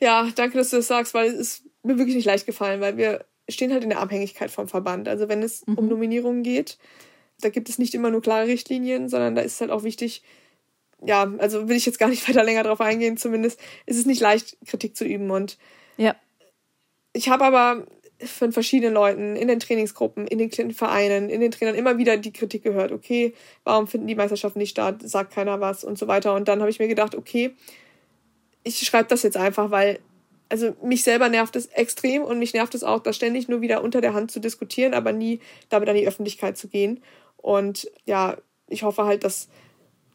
Ja, 0.00 0.28
danke, 0.34 0.58
dass 0.58 0.70
du 0.70 0.76
das 0.76 0.88
sagst, 0.88 1.14
weil 1.14 1.28
es 1.28 1.34
ist 1.34 1.62
mir 1.84 1.98
wirklich 1.98 2.16
nicht 2.16 2.24
leicht 2.24 2.46
gefallen, 2.46 2.80
weil 2.80 2.96
wir 2.96 3.24
stehen 3.48 3.72
halt 3.72 3.84
in 3.84 3.90
der 3.90 4.00
Abhängigkeit 4.00 4.50
vom 4.50 4.66
Verband. 4.66 5.08
Also 5.08 5.28
wenn 5.28 5.42
es 5.42 5.64
mhm. 5.66 5.78
um 5.78 5.88
Nominierungen 5.88 6.42
geht, 6.42 6.78
da 7.40 7.48
gibt 7.48 7.68
es 7.68 7.78
nicht 7.78 7.94
immer 7.94 8.10
nur 8.10 8.22
klare 8.22 8.46
Richtlinien, 8.46 9.08
sondern 9.08 9.36
da 9.36 9.42
ist 9.42 9.54
es 9.54 9.60
halt 9.60 9.70
auch 9.70 9.84
wichtig, 9.84 10.22
ja, 11.04 11.32
also 11.38 11.68
will 11.68 11.76
ich 11.76 11.86
jetzt 11.86 11.98
gar 11.98 12.08
nicht 12.08 12.28
weiter 12.28 12.42
länger 12.42 12.64
drauf 12.64 12.80
eingehen, 12.80 13.16
zumindest 13.16 13.60
ist 13.86 13.98
es 13.98 14.06
nicht 14.06 14.20
leicht, 14.20 14.56
Kritik 14.66 14.96
zu 14.96 15.04
üben. 15.04 15.30
Und 15.30 15.58
ja. 15.96 16.16
ich 17.12 17.28
habe 17.28 17.44
aber 17.44 17.86
von 18.24 18.52
verschiedenen 18.52 18.94
Leuten 18.94 19.36
in 19.36 19.48
den 19.48 19.60
Trainingsgruppen, 19.60 20.26
in 20.26 20.38
den 20.38 20.72
Vereinen, 20.72 21.28
in 21.28 21.40
den 21.40 21.50
Trainern 21.50 21.74
immer 21.74 21.98
wieder 21.98 22.16
die 22.16 22.32
Kritik 22.32 22.62
gehört, 22.62 22.92
okay, 22.92 23.34
warum 23.64 23.86
finden 23.86 24.06
die 24.06 24.14
Meisterschaften 24.14 24.58
nicht 24.58 24.70
statt, 24.70 24.96
sagt 25.02 25.32
keiner 25.32 25.60
was 25.60 25.84
und 25.84 25.98
so 25.98 26.08
weiter. 26.08 26.34
Und 26.34 26.48
dann 26.48 26.60
habe 26.60 26.70
ich 26.70 26.78
mir 26.78 26.88
gedacht, 26.88 27.14
okay, 27.14 27.54
ich 28.64 28.78
schreibe 28.78 29.08
das 29.08 29.22
jetzt 29.22 29.36
einfach, 29.36 29.70
weil, 29.70 29.98
also 30.48 30.74
mich 30.82 31.02
selber 31.04 31.28
nervt 31.28 31.56
es 31.56 31.66
extrem 31.66 32.22
und 32.22 32.38
mich 32.38 32.54
nervt 32.54 32.74
es 32.74 32.84
auch, 32.84 33.00
da 33.00 33.12
ständig 33.12 33.48
nur 33.48 33.60
wieder 33.60 33.82
unter 33.82 34.00
der 34.00 34.14
Hand 34.14 34.30
zu 34.30 34.40
diskutieren, 34.40 34.94
aber 34.94 35.12
nie 35.12 35.40
damit 35.68 35.88
an 35.88 35.96
die 35.96 36.06
Öffentlichkeit 36.06 36.56
zu 36.56 36.68
gehen. 36.68 37.02
Und 37.36 37.90
ja, 38.04 38.36
ich 38.68 38.82
hoffe 38.82 39.04
halt, 39.04 39.24
dass 39.24 39.48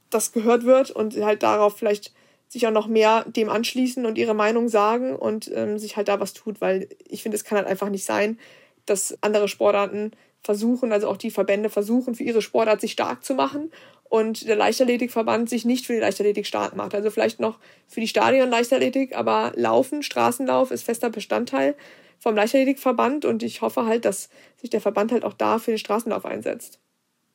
das 0.09 0.31
gehört 0.31 0.63
wird 0.63 0.91
und 0.91 1.17
halt 1.17 1.43
darauf 1.43 1.77
vielleicht 1.77 2.13
sich 2.47 2.65
auch 2.67 2.71
noch 2.71 2.87
mehr 2.87 3.25
dem 3.25 3.49
anschließen 3.49 4.05
und 4.05 4.17
ihre 4.17 4.33
Meinung 4.33 4.69
sagen 4.69 5.15
und 5.15 5.51
ähm, 5.53 5.77
sich 5.77 5.97
halt 5.97 6.07
da 6.07 6.19
was 6.19 6.33
tut, 6.33 6.61
weil 6.61 6.87
ich 7.07 7.23
finde, 7.23 7.35
es 7.35 7.43
kann 7.43 7.57
halt 7.57 7.67
einfach 7.67 7.89
nicht 7.89 8.05
sein, 8.05 8.39
dass 8.85 9.17
andere 9.21 9.47
Sportarten 9.47 10.11
versuchen, 10.41 10.93
also 10.93 11.09
auch 11.09 11.17
die 11.17 11.31
Verbände 11.31 11.69
versuchen, 11.69 12.15
für 12.15 12.23
ihre 12.23 12.41
Sportart 12.41 12.79
sich 12.79 12.93
stark 12.93 13.25
zu 13.25 13.33
machen 13.33 13.71
und 14.05 14.47
der 14.47 14.55
Leichtathletikverband 14.55 15.49
sich 15.49 15.65
nicht 15.65 15.85
für 15.85 15.93
die 15.93 15.99
Leichtathletik 15.99 16.45
stark 16.45 16.75
macht. 16.75 16.95
Also 16.95 17.11
vielleicht 17.11 17.39
noch 17.39 17.59
für 17.87 17.99
die 17.99 18.07
Stadion-Leichtathletik, 18.07 19.15
aber 19.15 19.51
Laufen, 19.55 20.03
Straßenlauf 20.03 20.71
ist 20.71 20.83
fester 20.83 21.09
Bestandteil 21.09 21.75
vom 22.19 22.35
Leichtathletikverband 22.35 23.25
und 23.25 23.43
ich 23.43 23.61
hoffe 23.61 23.85
halt, 23.85 24.05
dass 24.05 24.29
sich 24.55 24.69
der 24.69 24.81
Verband 24.81 25.11
halt 25.11 25.23
auch 25.23 25.33
da 25.33 25.59
für 25.59 25.71
den 25.71 25.77
Straßenlauf 25.77 26.25
einsetzt. 26.25 26.79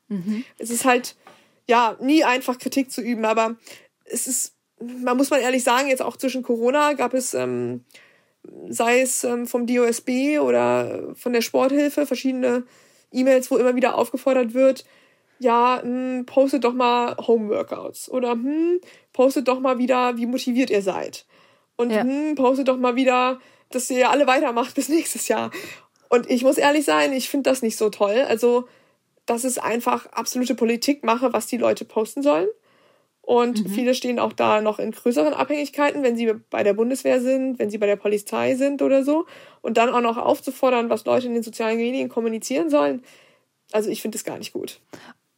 Mhm. 0.09 0.45
Es 0.59 0.71
ist 0.71 0.85
halt, 0.85 1.17
ja, 1.69 1.97
nie 2.01 2.25
einfach 2.25 2.59
Kritik 2.59 2.91
zu 2.91 3.01
üben, 3.01 3.25
aber 3.25 3.57
es 4.05 4.27
ist 4.27 4.55
man 5.03 5.17
muss 5.17 5.31
man 5.31 5.41
ehrlich 5.41 5.65
sagen, 5.65 5.89
jetzt 5.89 6.03
auch 6.03 6.17
zwischen 6.17 6.43
Corona 6.43 6.93
gab 6.95 7.15
es, 7.15 7.35
ähm, 7.35 7.85
sei 8.69 9.01
es 9.01 9.25
ähm, 9.25 9.47
vom 9.47 9.67
DOSB 9.67 10.39
oder 10.41 11.15
von 11.15 11.33
der 11.33 11.43
Sporthilfe, 11.43 12.07
verschiedene 12.07 12.65
E-Mails, 13.13 13.51
wo 13.51 13.57
immer 13.57 13.77
wieder 13.77 13.97
aufgefordert 13.97 14.55
wird, 14.55 14.85
ja, 15.39 15.81
hm, 15.83 16.25
postet 16.27 16.65
doch 16.65 16.73
mal 16.73 17.17
Homeworkouts 17.17 18.11
oder 18.11 18.33
hm, 18.33 18.81
postet 19.13 19.49
doch 19.49 19.61
mal 19.61 19.79
wieder, 19.79 20.17
wie 20.17 20.27
motiviert 20.27 20.71
ihr 20.71 20.83
seid. 20.83 21.27
Und 21.77 21.91
ja. 21.91 22.03
hm, 22.03 22.35
postet 22.37 22.69
doch 22.69 22.77
mal 22.77 22.97
wieder, 22.97 23.41
dass 23.71 23.91
ihr 23.91 24.11
alle 24.11 24.27
weitermacht 24.27 24.75
bis 24.75 24.89
nächstes 24.89 25.29
Jahr. 25.29 25.51
Und 26.09 26.31
ich 26.31 26.43
muss 26.45 26.59
ehrlich 26.59 26.85
sein, 26.85 27.13
ich 27.13 27.29
finde 27.29 27.51
das 27.51 27.63
nicht 27.63 27.77
so 27.77 27.91
toll. 27.91 28.25
Also 28.29 28.67
dass 29.27 29.45
es 29.45 29.59
einfach 29.59 30.07
absolute 30.07 30.55
Politik 30.55 31.05
mache, 31.05 31.33
was 31.33 31.47
die 31.47 31.57
Leute 31.57 31.85
posten 31.85 32.23
sollen. 32.23 32.49
Und 33.23 33.65
mhm. 33.65 33.71
viele 33.71 33.95
stehen 33.95 34.19
auch 34.19 34.33
da 34.33 34.61
noch 34.61 34.81
in 34.81 34.91
größeren 34.91 35.33
Abhängigkeiten, 35.33 36.03
wenn 36.03 36.17
sie 36.17 36.33
bei 36.51 36.65
der 36.65 36.75
Bundeswehr 36.75 37.21
sind, 37.21 37.59
wenn 37.59 37.71
sie 37.71 37.79
bei 37.79 37.87
der 37.87 37.97
Polizei 37.97 38.57
sind 38.57 38.83
oder 38.83 39.05
so. 39.05 39.27
Und 39.61 39.77
dann 39.77 39.91
auch 39.91 40.01
noch 40.01 40.19
aufzufordern, 40.19 40.91
was 40.91 41.05
Leute 41.05 41.29
in 41.29 41.35
den 41.35 41.45
sozialen 41.45 41.77
Medien 41.77 42.09
kommunizieren 42.09 42.69
sollen. 42.69 43.03
Also 43.71 43.91
ich 43.91 44.03
finde 44.03 44.19
das 44.19 44.25
gar 44.25 44.39
nicht 44.39 44.53
gut. 44.53 44.81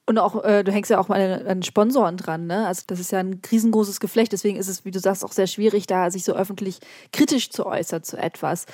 Und 0.06 0.18
auch, 0.18 0.44
äh, 0.44 0.62
du 0.64 0.72
hängst 0.72 0.90
ja 0.90 0.98
auch 0.98 1.08
mal 1.08 1.46
an 1.48 1.62
Sponsoren 1.62 2.18
dran, 2.18 2.46
ne? 2.46 2.66
Also 2.66 2.82
das 2.86 3.00
ist 3.00 3.10
ja 3.10 3.20
ein 3.20 3.40
riesengroßes 3.50 4.00
Geflecht, 4.00 4.32
deswegen 4.32 4.58
ist 4.58 4.68
es, 4.68 4.84
wie 4.84 4.90
du 4.90 4.98
sagst, 4.98 5.24
auch 5.24 5.32
sehr 5.32 5.46
schwierig, 5.46 5.86
da 5.86 6.10
sich 6.10 6.24
so 6.24 6.34
öffentlich 6.34 6.80
kritisch 7.10 7.48
zu 7.48 7.64
äußern 7.64 8.02
zu 8.02 8.18
etwas. 8.18 8.66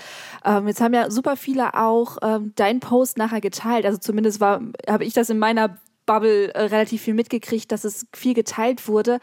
Ähm, 0.45 0.67
jetzt 0.67 0.81
haben 0.81 0.93
ja 0.93 1.09
super 1.09 1.37
viele 1.37 1.75
auch 1.75 2.19
ähm, 2.23 2.53
deinen 2.57 2.81
Post 2.81 3.17
nachher 3.17 3.41
geteilt. 3.41 3.87
Also 3.87 3.99
zumindest 3.99 4.41
war, 4.41 4.61
habe 4.89 5.05
ich 5.05 5.15
das 5.15 5.31
in 5.31 5.39
meiner 5.39 5.79
Bubble 6.07 6.53
äh, 6.55 6.63
relativ 6.65 7.03
viel 7.03 7.15
mitgekriegt, 7.15 7.71
dass 7.73 7.85
es 7.85 8.07
viel 8.15 8.35
geteilt 8.35 8.89
wurde. 8.89 9.21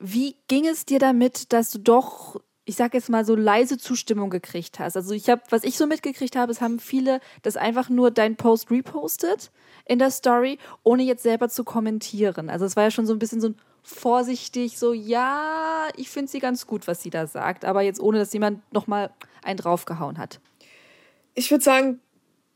Wie 0.00 0.36
ging 0.48 0.66
es 0.66 0.84
dir 0.84 0.98
damit, 0.98 1.52
dass 1.52 1.70
du 1.70 1.78
doch 1.78 2.40
ich 2.66 2.76
sag 2.76 2.94
jetzt 2.94 3.10
mal 3.10 3.24
so 3.24 3.34
leise 3.34 3.76
Zustimmung 3.76 4.30
gekriegt 4.30 4.78
hast. 4.78 4.96
Also 4.96 5.12
ich 5.12 5.28
habe, 5.28 5.42
was 5.50 5.64
ich 5.64 5.76
so 5.76 5.86
mitgekriegt 5.86 6.34
habe, 6.34 6.50
es 6.50 6.62
haben 6.62 6.78
viele 6.78 7.20
das 7.42 7.56
einfach 7.56 7.90
nur 7.90 8.10
dein 8.10 8.36
Post 8.36 8.70
repostet 8.70 9.50
in 9.84 9.98
der 9.98 10.10
Story, 10.10 10.58
ohne 10.82 11.02
jetzt 11.02 11.22
selber 11.22 11.50
zu 11.50 11.62
kommentieren. 11.62 12.48
Also 12.48 12.64
es 12.64 12.74
war 12.74 12.84
ja 12.84 12.90
schon 12.90 13.06
so 13.06 13.12
ein 13.12 13.18
bisschen 13.18 13.42
so 13.42 13.48
ein 13.48 13.56
vorsichtig, 13.82 14.78
so 14.78 14.94
ja, 14.94 15.88
ich 15.96 16.08
finde 16.08 16.30
sie 16.30 16.38
ganz 16.38 16.66
gut, 16.66 16.88
was 16.88 17.02
sie 17.02 17.10
da 17.10 17.26
sagt, 17.26 17.66
aber 17.66 17.82
jetzt 17.82 18.00
ohne, 18.00 18.18
dass 18.18 18.32
jemand 18.32 18.62
nochmal 18.72 19.10
einen 19.42 19.58
draufgehauen 19.58 20.16
hat. 20.16 20.40
Ich 21.34 21.50
würde 21.50 21.62
sagen, 21.62 22.00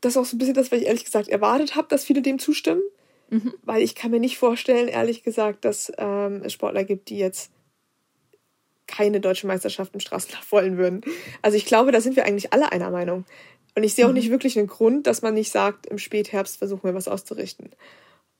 das 0.01 0.13
ist 0.13 0.17
auch 0.17 0.25
so 0.25 0.35
ein 0.35 0.39
bisschen 0.39 0.55
das, 0.55 0.71
was 0.71 0.79
ich 0.79 0.87
ehrlich 0.87 1.05
gesagt 1.05 1.27
erwartet 1.27 1.75
habe, 1.75 1.87
dass 1.87 2.03
viele 2.03 2.23
dem 2.23 2.39
zustimmen. 2.39 2.81
Mhm. 3.29 3.53
Weil 3.63 3.81
ich 3.81 3.95
kann 3.95 4.11
mir 4.11 4.19
nicht 4.19 4.37
vorstellen, 4.37 4.87
ehrlich 4.87 5.23
gesagt, 5.23 5.65
dass 5.65 5.91
ähm, 5.97 6.41
es 6.43 6.53
Sportler 6.53 6.83
gibt, 6.83 7.09
die 7.09 7.17
jetzt 7.17 7.51
keine 8.87 9.19
deutsche 9.19 9.47
Meisterschaft 9.47 9.93
im 9.93 9.99
Straßenlauf 9.99 10.51
wollen 10.51 10.77
würden. 10.77 11.01
Also 11.41 11.57
ich 11.57 11.65
glaube, 11.65 11.91
da 11.91 12.01
sind 12.01 12.15
wir 12.15 12.25
eigentlich 12.25 12.53
alle 12.53 12.71
einer 12.71 12.89
Meinung. 12.89 13.25
Und 13.75 13.83
ich 13.83 13.93
sehe 13.93 14.05
auch 14.05 14.09
mhm. 14.09 14.15
nicht 14.15 14.31
wirklich 14.31 14.57
einen 14.57 14.67
Grund, 14.67 15.07
dass 15.07 15.21
man 15.21 15.33
nicht 15.33 15.51
sagt, 15.51 15.85
im 15.85 15.99
Spätherbst 15.99 16.57
versuchen 16.57 16.83
wir 16.83 16.95
was 16.95 17.07
auszurichten. 17.07 17.69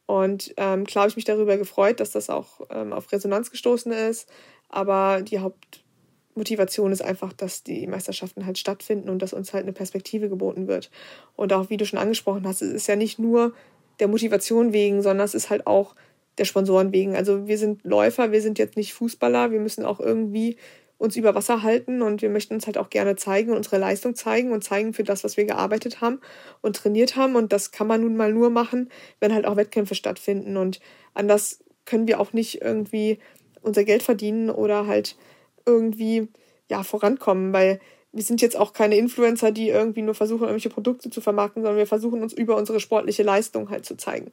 Und 0.05 0.55
ähm, 0.57 0.87
klar 0.87 1.03
habe 1.03 1.11
ich 1.11 1.15
mich 1.15 1.25
darüber 1.25 1.55
gefreut, 1.55 1.99
dass 1.99 2.11
das 2.11 2.31
auch 2.31 2.61
ähm, 2.71 2.93
auf 2.93 3.11
Resonanz 3.11 3.51
gestoßen 3.51 3.91
ist. 3.91 4.27
Aber 4.69 5.21
die 5.21 5.37
Hauptmotivation 5.37 6.91
ist 6.91 7.03
einfach, 7.03 7.31
dass 7.31 7.63
die 7.63 7.85
Meisterschaften 7.85 8.47
halt 8.47 8.57
stattfinden 8.57 9.07
und 9.09 9.21
dass 9.21 9.33
uns 9.33 9.53
halt 9.53 9.63
eine 9.63 9.73
Perspektive 9.73 10.27
geboten 10.27 10.67
wird. 10.67 10.89
Und 11.35 11.53
auch, 11.53 11.69
wie 11.69 11.77
du 11.77 11.85
schon 11.85 11.99
angesprochen 11.99 12.47
hast, 12.47 12.63
es 12.63 12.73
ist 12.73 12.87
ja 12.87 12.95
nicht 12.95 13.19
nur 13.19 13.53
der 13.99 14.07
Motivation 14.07 14.73
wegen, 14.73 15.01
sondern 15.01 15.25
es 15.25 15.35
ist 15.35 15.49
halt 15.49 15.67
auch 15.67 15.95
der 16.37 16.45
Sponsoren 16.45 16.91
wegen. 16.93 17.15
Also 17.15 17.47
wir 17.47 17.57
sind 17.57 17.83
Läufer, 17.83 18.31
wir 18.31 18.41
sind 18.41 18.59
jetzt 18.59 18.77
nicht 18.77 18.93
Fußballer, 18.93 19.51
wir 19.51 19.59
müssen 19.59 19.85
auch 19.85 19.99
irgendwie 19.99 20.57
uns 20.97 21.15
über 21.15 21.33
Wasser 21.33 21.63
halten 21.63 22.01
und 22.01 22.21
wir 22.21 22.29
möchten 22.29 22.53
uns 22.53 22.65
halt 22.65 22.77
auch 22.77 22.89
gerne 22.89 23.15
zeigen 23.15 23.51
und 23.51 23.57
unsere 23.57 23.77
Leistung 23.77 24.15
zeigen 24.15 24.51
und 24.51 24.63
zeigen 24.63 24.93
für 24.93 25.03
das, 25.03 25.23
was 25.23 25.37
wir 25.37 25.45
gearbeitet 25.45 26.01
haben 26.01 26.19
und 26.61 26.75
trainiert 26.75 27.15
haben. 27.15 27.35
Und 27.35 27.53
das 27.53 27.71
kann 27.71 27.87
man 27.87 28.01
nun 28.01 28.17
mal 28.17 28.33
nur 28.33 28.49
machen, 28.49 28.89
wenn 29.21 29.33
halt 29.33 29.45
auch 29.45 29.55
Wettkämpfe 29.55 29.95
stattfinden. 29.95 30.57
Und 30.57 30.81
anders 31.13 31.63
können 31.85 32.07
wir 32.07 32.19
auch 32.19 32.33
nicht 32.33 32.61
irgendwie 32.61 33.19
unser 33.61 33.85
Geld 33.85 34.03
verdienen 34.03 34.49
oder 34.49 34.87
halt 34.87 35.17
irgendwie 35.65 36.27
ja 36.69 36.83
vorankommen, 36.83 37.53
weil 37.53 37.79
wir 38.11 38.23
sind 38.23 38.41
jetzt 38.41 38.57
auch 38.57 38.73
keine 38.73 38.95
Influencer, 38.97 39.51
die 39.51 39.69
irgendwie 39.69 40.01
nur 40.01 40.15
versuchen, 40.15 40.43
irgendwelche 40.43 40.69
Produkte 40.69 41.09
zu 41.09 41.21
vermarkten, 41.21 41.61
sondern 41.61 41.77
wir 41.77 41.87
versuchen 41.87 42.21
uns 42.21 42.33
über 42.33 42.55
unsere 42.55 42.79
sportliche 42.79 43.23
Leistung 43.23 43.69
halt 43.69 43.85
zu 43.85 43.97
zeigen. 43.97 44.31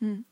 Hm. 0.00 0.24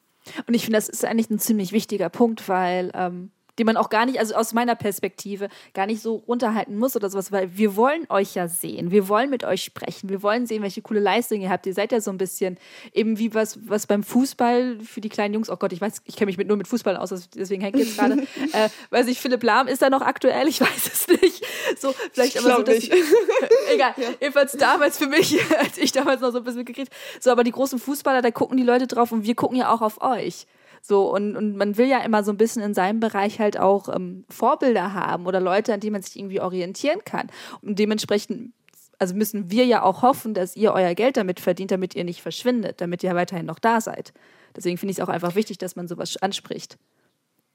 Und 0.46 0.54
ich 0.54 0.64
finde, 0.64 0.76
das 0.76 0.88
ist 0.88 1.04
eigentlich 1.04 1.30
ein 1.30 1.38
ziemlich 1.38 1.72
wichtiger 1.72 2.08
Punkt, 2.08 2.48
weil 2.48 2.90
ähm, 2.94 3.30
die 3.58 3.64
man 3.64 3.76
auch 3.76 3.90
gar 3.90 4.06
nicht, 4.06 4.18
also 4.18 4.34
aus 4.34 4.54
meiner 4.54 4.74
Perspektive, 4.74 5.48
gar 5.74 5.86
nicht 5.86 6.00
so 6.00 6.16
runterhalten 6.28 6.78
muss 6.78 6.96
oder 6.96 7.10
sowas, 7.10 7.32
weil 7.32 7.56
wir 7.56 7.76
wollen 7.76 8.06
euch 8.08 8.34
ja 8.34 8.48
sehen, 8.48 8.90
wir 8.90 9.08
wollen 9.08 9.30
mit 9.30 9.44
euch 9.44 9.64
sprechen, 9.64 10.08
wir 10.08 10.22
wollen 10.22 10.46
sehen, 10.46 10.62
welche 10.62 10.82
coole 10.82 11.00
Leistungen 11.00 11.42
ihr 11.42 11.50
habt. 11.50 11.66
Ihr 11.66 11.74
seid 11.74 11.92
ja 11.92 12.00
so 12.00 12.10
ein 12.10 12.18
bisschen 12.18 12.58
eben 12.92 13.18
wie 13.18 13.34
was, 13.34 13.58
was 13.68 13.86
beim 13.86 14.02
Fußball 14.02 14.78
für 14.80 15.00
die 15.00 15.08
kleinen 15.08 15.34
Jungs, 15.34 15.50
oh 15.50 15.56
Gott, 15.56 15.72
ich 15.72 15.80
weiß, 15.80 16.02
ich 16.04 16.16
kenne 16.16 16.26
mich 16.26 16.38
mit, 16.38 16.48
nur 16.48 16.56
mit 16.56 16.68
Fußball 16.68 16.96
aus, 16.96 17.28
deswegen 17.34 17.62
hängt 17.62 17.76
jetzt 17.76 17.96
gerade, 17.96 18.14
äh, 18.52 18.68
weiß 18.90 19.08
ich, 19.08 19.20
Philipp 19.20 19.42
Lahm 19.42 19.68
ist 19.68 19.82
da 19.82 19.90
noch 19.90 20.02
aktuell, 20.02 20.48
ich 20.48 20.60
weiß 20.60 20.86
es 20.86 21.08
nicht. 21.08 21.44
So, 21.78 21.94
vielleicht 22.12 22.36
ich 22.36 22.44
aber 22.44 22.56
so, 22.56 22.62
dass, 22.62 22.76
nicht. 22.76 22.92
egal, 23.74 23.94
ja. 23.96 24.08
jedenfalls 24.20 24.52
damals 24.52 24.98
für 24.98 25.06
mich, 25.06 25.38
als 25.58 25.78
ich 25.78 25.92
damals 25.92 26.20
noch 26.20 26.32
so 26.32 26.38
ein 26.38 26.44
bisschen 26.44 26.58
mitgekriegt, 26.58 26.92
so, 27.20 27.30
aber 27.30 27.44
die 27.44 27.52
großen 27.52 27.78
Fußballer, 27.78 28.22
da 28.22 28.30
gucken 28.30 28.56
die 28.56 28.62
Leute 28.62 28.86
drauf 28.86 29.12
und 29.12 29.24
wir 29.24 29.34
gucken 29.34 29.56
ja 29.56 29.72
auch 29.72 29.82
auf 29.82 30.00
euch. 30.00 30.46
So, 30.82 31.12
und, 31.12 31.36
und 31.36 31.56
man 31.56 31.76
will 31.76 31.86
ja 31.86 31.98
immer 32.00 32.22
so 32.24 32.32
ein 32.32 32.36
bisschen 32.36 32.62
in 32.62 32.74
seinem 32.74 33.00
Bereich 33.00 33.38
halt 33.38 33.58
auch 33.58 33.94
ähm, 33.94 34.24
Vorbilder 34.28 34.94
haben 34.94 35.26
oder 35.26 35.40
Leute, 35.40 35.74
an 35.74 35.80
die 35.80 35.90
man 35.90 36.02
sich 36.02 36.18
irgendwie 36.18 36.40
orientieren 36.40 37.04
kann. 37.04 37.28
Und 37.62 37.78
dementsprechend 37.78 38.52
also 38.98 39.14
müssen 39.14 39.50
wir 39.50 39.64
ja 39.64 39.82
auch 39.82 40.02
hoffen, 40.02 40.34
dass 40.34 40.56
ihr 40.56 40.72
euer 40.72 40.94
Geld 40.94 41.16
damit 41.16 41.40
verdient, 41.40 41.70
damit 41.70 41.94
ihr 41.94 42.04
nicht 42.04 42.20
verschwindet, 42.20 42.80
damit 42.80 43.02
ihr 43.02 43.14
weiterhin 43.14 43.46
noch 43.46 43.58
da 43.58 43.80
seid. 43.80 44.12
Deswegen 44.56 44.76
finde 44.76 44.90
ich 44.90 44.98
es 44.98 45.04
auch 45.04 45.08
einfach 45.08 45.34
wichtig, 45.34 45.58
dass 45.58 45.76
man 45.76 45.86
sowas 45.86 46.16
anspricht. 46.16 46.78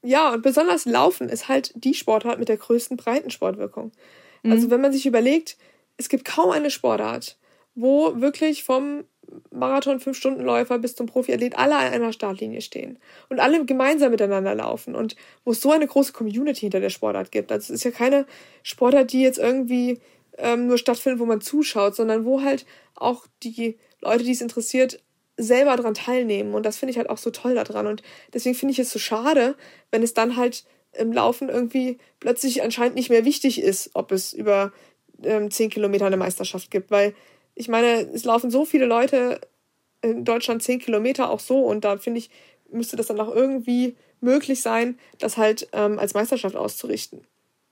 Ja, 0.01 0.33
und 0.33 0.41
besonders 0.41 0.85
Laufen 0.85 1.29
ist 1.29 1.47
halt 1.47 1.71
die 1.75 1.93
Sportart 1.93 2.39
mit 2.39 2.49
der 2.49 2.57
größten 2.57 2.97
Breitensportwirkung. 2.97 3.91
Mhm. 4.43 4.51
Also 4.51 4.69
wenn 4.69 4.81
man 4.81 4.93
sich 4.93 5.05
überlegt, 5.05 5.57
es 5.97 6.09
gibt 6.09 6.25
kaum 6.25 6.51
eine 6.51 6.69
Sportart, 6.69 7.37
wo 7.75 8.19
wirklich 8.19 8.63
vom 8.63 9.03
Marathon 9.51 9.99
Fünf-Stunden-Läufer 9.99 10.79
bis 10.79 10.95
zum 10.95 11.07
Profiathlet 11.07 11.57
alle 11.57 11.75
an 11.75 11.93
einer 11.93 12.13
Startlinie 12.13 12.61
stehen 12.61 12.97
und 13.29 13.39
alle 13.39 13.65
gemeinsam 13.65 14.11
miteinander 14.11 14.55
laufen 14.55 14.95
und 14.95 15.15
wo 15.45 15.51
es 15.51 15.61
so 15.61 15.71
eine 15.71 15.87
große 15.87 16.13
Community 16.13 16.61
hinter 16.61 16.79
der 16.79 16.89
Sportart 16.89 17.31
gibt. 17.31 17.51
Also 17.51 17.73
es 17.73 17.79
ist 17.79 17.83
ja 17.83 17.91
keine 17.91 18.25
Sportart, 18.63 19.11
die 19.11 19.21
jetzt 19.21 19.39
irgendwie 19.39 19.99
ähm, 20.37 20.67
nur 20.67 20.77
stattfindet, 20.77 21.19
wo 21.19 21.25
man 21.25 21.41
zuschaut, 21.41 21.95
sondern 21.95 22.25
wo 22.25 22.41
halt 22.41 22.65
auch 22.95 23.27
die 23.43 23.77
Leute, 24.01 24.23
die 24.23 24.31
es 24.31 24.41
interessiert, 24.41 25.01
selber 25.37 25.75
daran 25.75 25.93
teilnehmen. 25.93 26.53
Und 26.53 26.65
das 26.65 26.77
finde 26.77 26.91
ich 26.91 26.97
halt 26.97 27.09
auch 27.09 27.17
so 27.17 27.31
toll 27.31 27.55
daran. 27.55 27.87
Und 27.87 28.03
deswegen 28.33 28.55
finde 28.55 28.73
ich 28.73 28.79
es 28.79 28.91
so 28.91 28.99
schade, 28.99 29.55
wenn 29.91 30.03
es 30.03 30.13
dann 30.13 30.37
halt 30.37 30.65
im 30.93 31.11
Laufen 31.11 31.49
irgendwie 31.49 31.97
plötzlich 32.19 32.61
anscheinend 32.61 32.95
nicht 32.95 33.09
mehr 33.09 33.25
wichtig 33.25 33.61
ist, 33.61 33.91
ob 33.93 34.11
es 34.11 34.33
über 34.33 34.71
ähm, 35.23 35.49
zehn 35.49 35.69
Kilometer 35.69 36.05
eine 36.05 36.17
Meisterschaft 36.17 36.69
gibt, 36.69 36.91
weil 36.91 37.15
ich 37.55 37.67
meine, 37.67 38.09
es 38.13 38.23
laufen 38.23 38.51
so 38.51 38.65
viele 38.65 38.85
Leute 38.85 39.39
in 40.01 40.25
Deutschland 40.25 40.63
zehn 40.63 40.79
Kilometer 40.79 41.29
auch 41.29 41.39
so 41.39 41.59
und 41.59 41.85
da 41.85 41.97
finde 41.97 42.19
ich, 42.19 42.29
müsste 42.71 42.95
das 42.95 43.07
dann 43.07 43.19
auch 43.19 43.33
irgendwie 43.33 43.95
möglich 44.19 44.61
sein, 44.61 44.97
das 45.19 45.37
halt 45.37 45.67
ähm, 45.73 45.99
als 45.99 46.13
Meisterschaft 46.13 46.55
auszurichten. 46.55 47.21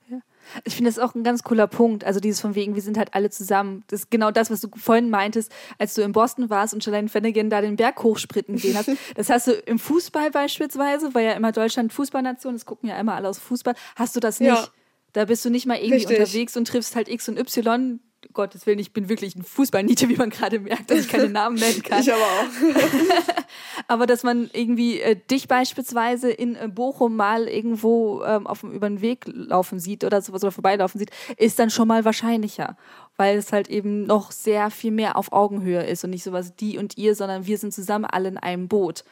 Ja. 0.08 0.20
Ich 0.64 0.74
finde 0.74 0.90
das 0.90 0.98
auch 0.98 1.14
ein 1.14 1.24
ganz 1.24 1.42
cooler 1.42 1.66
Punkt. 1.66 2.04
Also 2.04 2.20
dieses 2.20 2.40
von 2.40 2.54
wegen, 2.54 2.74
wir 2.74 2.82
sind 2.82 2.98
halt 2.98 3.14
alle 3.14 3.30
zusammen. 3.30 3.84
Das 3.88 4.00
ist 4.00 4.10
genau 4.10 4.30
das, 4.30 4.50
was 4.50 4.60
du 4.60 4.68
vorhin 4.76 5.10
meintest, 5.10 5.50
als 5.78 5.94
du 5.94 6.02
in 6.02 6.12
Boston 6.12 6.50
warst 6.50 6.74
und 6.74 6.84
Shalane 6.84 7.08
Flanagan 7.08 7.50
da 7.50 7.60
den 7.60 7.76
Berg 7.76 8.02
hochspritten 8.02 8.56
gesehen 8.56 8.76
hast. 8.76 8.90
Das 9.14 9.30
hast 9.30 9.46
du 9.46 9.52
im 9.52 9.78
Fußball 9.78 10.30
beispielsweise, 10.30 11.14
weil 11.14 11.26
ja 11.26 11.32
immer 11.32 11.52
Deutschland 11.52 11.92
Fußballnation, 11.92 12.54
das 12.54 12.66
gucken 12.66 12.88
ja 12.88 12.98
immer 12.98 13.14
alle 13.14 13.28
aus 13.28 13.38
Fußball, 13.38 13.74
hast 13.96 14.14
du 14.16 14.20
das 14.20 14.40
nicht. 14.40 14.48
Ja. 14.48 14.68
Da 15.12 15.26
bist 15.26 15.44
du 15.44 15.50
nicht 15.50 15.66
mal 15.66 15.76
irgendwie 15.76 15.96
Richtig. 15.96 16.18
unterwegs 16.18 16.56
und 16.56 16.66
triffst 16.66 16.96
halt 16.96 17.08
X 17.08 17.28
und 17.28 17.38
Y, 17.38 18.00
Gottes 18.32 18.66
Willen, 18.66 18.78
ich 18.78 18.92
bin 18.92 19.08
wirklich 19.08 19.36
ein 19.36 19.42
Fußballniete, 19.42 20.08
wie 20.08 20.16
man 20.16 20.30
gerade 20.30 20.58
merkt, 20.60 20.90
dass 20.90 21.00
ich 21.00 21.08
keine 21.08 21.28
Namen 21.30 21.56
nennen 21.56 21.82
kann. 21.82 22.00
Ich 22.00 22.12
aber 22.12 22.22
auch. 22.22 23.34
aber 23.88 24.06
dass 24.06 24.22
man 24.22 24.50
irgendwie 24.52 25.00
äh, 25.00 25.16
dich 25.30 25.48
beispielsweise 25.48 26.30
in 26.30 26.56
äh, 26.56 26.68
Bochum 26.68 27.16
mal 27.16 27.48
irgendwo 27.48 28.22
ähm, 28.24 28.46
auf, 28.46 28.62
über 28.62 28.88
den 28.88 29.00
Weg 29.00 29.24
laufen 29.26 29.78
sieht 29.78 30.04
oder 30.04 30.22
sowas 30.22 30.42
oder 30.42 30.52
vorbeilaufen 30.52 30.98
sieht, 30.98 31.10
ist 31.36 31.58
dann 31.58 31.70
schon 31.70 31.88
mal 31.88 32.04
wahrscheinlicher. 32.04 32.76
Weil 33.16 33.38
es 33.38 33.52
halt 33.52 33.68
eben 33.68 34.04
noch 34.04 34.30
sehr 34.32 34.70
viel 34.70 34.92
mehr 34.92 35.16
auf 35.16 35.32
Augenhöhe 35.32 35.84
ist 35.84 36.04
und 36.04 36.10
nicht 36.10 36.24
sowas 36.24 36.54
die 36.56 36.78
und 36.78 36.96
ihr, 36.96 37.14
sondern 37.14 37.46
wir 37.46 37.58
sind 37.58 37.74
zusammen 37.74 38.04
alle 38.04 38.28
in 38.28 38.38
einem 38.38 38.68
Boot. 38.68 39.04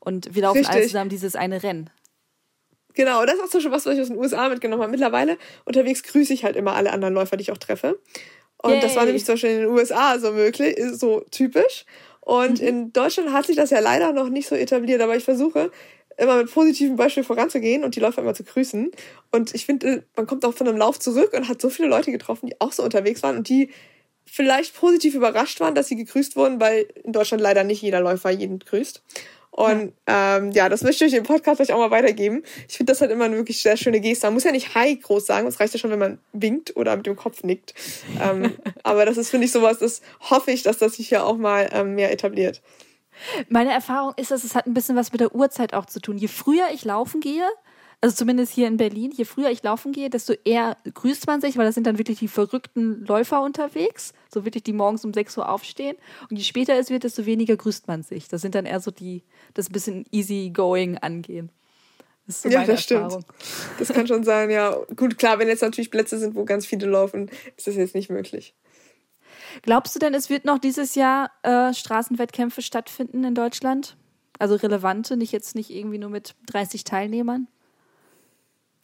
Und 0.00 0.34
wir 0.34 0.42
laufen 0.42 0.58
Richtig. 0.58 0.74
alle 0.74 0.86
zusammen 0.86 1.10
dieses 1.10 1.34
eine 1.34 1.62
Rennen. 1.62 1.90
Genau, 2.94 3.24
das 3.24 3.36
ist 3.36 3.42
auch 3.42 3.46
so 3.48 3.60
schon 3.60 3.70
was, 3.70 3.86
was 3.86 3.94
ich 3.94 4.00
aus 4.00 4.08
den 4.08 4.16
USA 4.16 4.48
mitgenommen 4.48 4.82
habe. 4.82 4.90
Mittlerweile 4.90 5.38
unterwegs 5.64 6.02
grüße 6.02 6.32
ich 6.32 6.44
halt 6.44 6.56
immer 6.56 6.74
alle 6.74 6.92
anderen 6.92 7.14
Läufer, 7.14 7.36
die 7.36 7.42
ich 7.42 7.52
auch 7.52 7.58
treffe. 7.58 8.00
Und 8.62 8.72
Yay. 8.72 8.80
das 8.80 8.96
war 8.96 9.04
nämlich 9.04 9.24
zum 9.24 9.34
Beispiel 9.34 9.50
in 9.50 9.60
den 9.60 9.70
USA 9.70 10.18
so 10.18 10.32
möglich, 10.32 10.76
so 10.92 11.24
typisch. 11.30 11.84
Und 12.20 12.60
mhm. 12.60 12.66
in 12.66 12.92
Deutschland 12.92 13.32
hat 13.32 13.46
sich 13.46 13.56
das 13.56 13.70
ja 13.70 13.80
leider 13.80 14.12
noch 14.12 14.28
nicht 14.28 14.48
so 14.48 14.54
etabliert, 14.54 15.00
aber 15.00 15.16
ich 15.16 15.24
versuche 15.24 15.70
immer 16.18 16.36
mit 16.36 16.52
positiven 16.52 16.96
Beispielen 16.96 17.24
voranzugehen 17.24 17.84
und 17.84 17.94
die 17.94 18.00
Läufer 18.00 18.22
immer 18.22 18.34
zu 18.34 18.44
grüßen. 18.44 18.90
Und 19.30 19.54
ich 19.54 19.64
finde, 19.64 20.04
man 20.16 20.26
kommt 20.26 20.44
auch 20.44 20.52
von 20.52 20.66
einem 20.66 20.76
Lauf 20.76 20.98
zurück 20.98 21.32
und 21.32 21.48
hat 21.48 21.60
so 21.62 21.70
viele 21.70 21.88
Leute 21.88 22.10
getroffen, 22.10 22.48
die 22.48 22.60
auch 22.60 22.72
so 22.72 22.82
unterwegs 22.82 23.22
waren 23.22 23.36
und 23.36 23.48
die 23.48 23.70
vielleicht 24.26 24.74
positiv 24.74 25.14
überrascht 25.14 25.60
waren, 25.60 25.74
dass 25.74 25.86
sie 25.86 25.96
gegrüßt 25.96 26.36
wurden, 26.36 26.60
weil 26.60 26.86
in 27.02 27.12
Deutschland 27.12 27.40
leider 27.40 27.64
nicht 27.64 27.80
jeder 27.80 28.00
Läufer 28.00 28.30
jeden 28.30 28.58
grüßt. 28.58 29.02
Und 29.58 29.92
ja, 30.08 30.36
ähm, 30.36 30.52
ja 30.52 30.68
das 30.68 30.84
möchte 30.84 31.04
ich 31.04 31.14
im 31.14 31.24
Podcast 31.24 31.60
euch 31.60 31.72
auch 31.72 31.78
mal 31.78 31.90
weitergeben. 31.90 32.44
Ich 32.68 32.76
finde 32.76 32.92
das 32.92 33.00
halt 33.00 33.10
immer 33.10 33.24
eine 33.24 33.36
wirklich 33.38 33.60
sehr 33.60 33.76
schöne 33.76 33.98
Geste. 33.98 34.28
Man 34.28 34.34
muss 34.34 34.44
ja 34.44 34.52
nicht 34.52 34.76
Hi 34.76 34.94
groß 34.94 35.26
sagen, 35.26 35.48
es 35.48 35.58
reicht 35.58 35.74
ja 35.74 35.80
schon, 35.80 35.90
wenn 35.90 35.98
man 35.98 36.18
winkt 36.32 36.76
oder 36.76 36.96
mit 36.96 37.06
dem 37.06 37.16
Kopf 37.16 37.42
nickt. 37.42 37.74
Ähm, 38.22 38.54
aber 38.84 39.04
das 39.04 39.16
ist, 39.16 39.30
finde 39.30 39.46
ich, 39.46 39.52
sowas, 39.52 39.80
das 39.80 40.00
hoffe 40.30 40.52
ich, 40.52 40.62
dass 40.62 40.78
das 40.78 40.94
sich 40.94 41.10
ja 41.10 41.24
auch 41.24 41.36
mal 41.36 41.68
ähm, 41.72 41.96
mehr 41.96 42.12
etabliert. 42.12 42.62
Meine 43.48 43.72
Erfahrung 43.72 44.12
ist, 44.16 44.30
dass 44.30 44.44
es 44.44 44.54
hat 44.54 44.66
ein 44.66 44.74
bisschen 44.74 44.94
was 44.94 45.10
mit 45.10 45.20
der 45.20 45.34
Uhrzeit 45.34 45.74
auch 45.74 45.86
zu 45.86 45.98
tun. 45.98 46.18
Je 46.18 46.28
früher 46.28 46.68
ich 46.72 46.84
laufen 46.84 47.20
gehe, 47.20 47.48
also 48.00 48.14
zumindest 48.14 48.52
hier 48.52 48.68
in 48.68 48.76
Berlin, 48.76 49.10
je 49.10 49.24
früher 49.24 49.50
ich 49.50 49.62
laufen 49.62 49.92
gehe, 49.92 50.08
desto 50.08 50.34
eher 50.44 50.76
grüßt 50.92 51.26
man 51.26 51.40
sich, 51.40 51.56
weil 51.56 51.66
das 51.66 51.74
sind 51.74 51.86
dann 51.86 51.98
wirklich 51.98 52.20
die 52.20 52.28
verrückten 52.28 53.04
Läufer 53.04 53.42
unterwegs, 53.42 54.12
so 54.32 54.44
wirklich 54.44 54.62
die 54.62 54.72
morgens 54.72 55.04
um 55.04 55.12
6 55.12 55.36
Uhr 55.38 55.48
aufstehen. 55.48 55.96
Und 56.30 56.36
je 56.36 56.44
später 56.44 56.74
es 56.74 56.90
wird, 56.90 57.02
desto 57.02 57.26
weniger 57.26 57.56
grüßt 57.56 57.88
man 57.88 58.04
sich. 58.04 58.28
Das 58.28 58.40
sind 58.40 58.54
dann 58.54 58.66
eher 58.66 58.80
so 58.80 58.92
die, 58.92 59.24
das 59.54 59.68
bisschen 59.68 60.06
easy 60.12 60.50
going 60.54 60.96
angehen. 60.98 61.50
Das 62.28 62.42
so 62.42 62.48
ja, 62.50 62.64
das 62.64 62.88
Erfahrung. 62.88 63.22
stimmt. 63.22 63.80
Das 63.80 63.88
kann 63.88 64.06
schon 64.06 64.22
sein, 64.22 64.50
ja. 64.50 64.76
Gut, 64.94 65.18
klar, 65.18 65.38
wenn 65.40 65.48
jetzt 65.48 65.62
natürlich 65.62 65.90
Plätze 65.90 66.18
sind, 66.18 66.36
wo 66.36 66.44
ganz 66.44 66.66
viele 66.66 66.86
laufen, 66.86 67.30
ist 67.56 67.66
das 67.66 67.74
jetzt 67.74 67.94
nicht 67.94 68.10
möglich. 68.10 68.54
Glaubst 69.62 69.94
du 69.96 69.98
denn, 69.98 70.14
es 70.14 70.30
wird 70.30 70.44
noch 70.44 70.58
dieses 70.58 70.94
Jahr 70.94 71.30
äh, 71.42 71.72
Straßenwettkämpfe 71.72 72.62
stattfinden 72.62 73.24
in 73.24 73.34
Deutschland? 73.34 73.96
Also 74.38 74.54
relevante, 74.54 75.16
nicht 75.16 75.32
jetzt 75.32 75.56
nicht 75.56 75.70
irgendwie 75.70 75.98
nur 75.98 76.10
mit 76.10 76.36
30 76.46 76.84
Teilnehmern? 76.84 77.48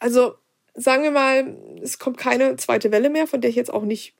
Also 0.05 0.35
sagen 0.75 1.01
wir 1.01 1.09
mal, 1.09 1.57
es 1.81 1.97
kommt 1.97 2.17
keine 2.17 2.57
zweite 2.57 2.91
Welle 2.91 3.09
mehr, 3.09 3.25
von 3.25 3.41
der 3.41 3.49
ich 3.49 3.55
jetzt 3.55 3.73
auch 3.73 3.81
nicht 3.81 4.13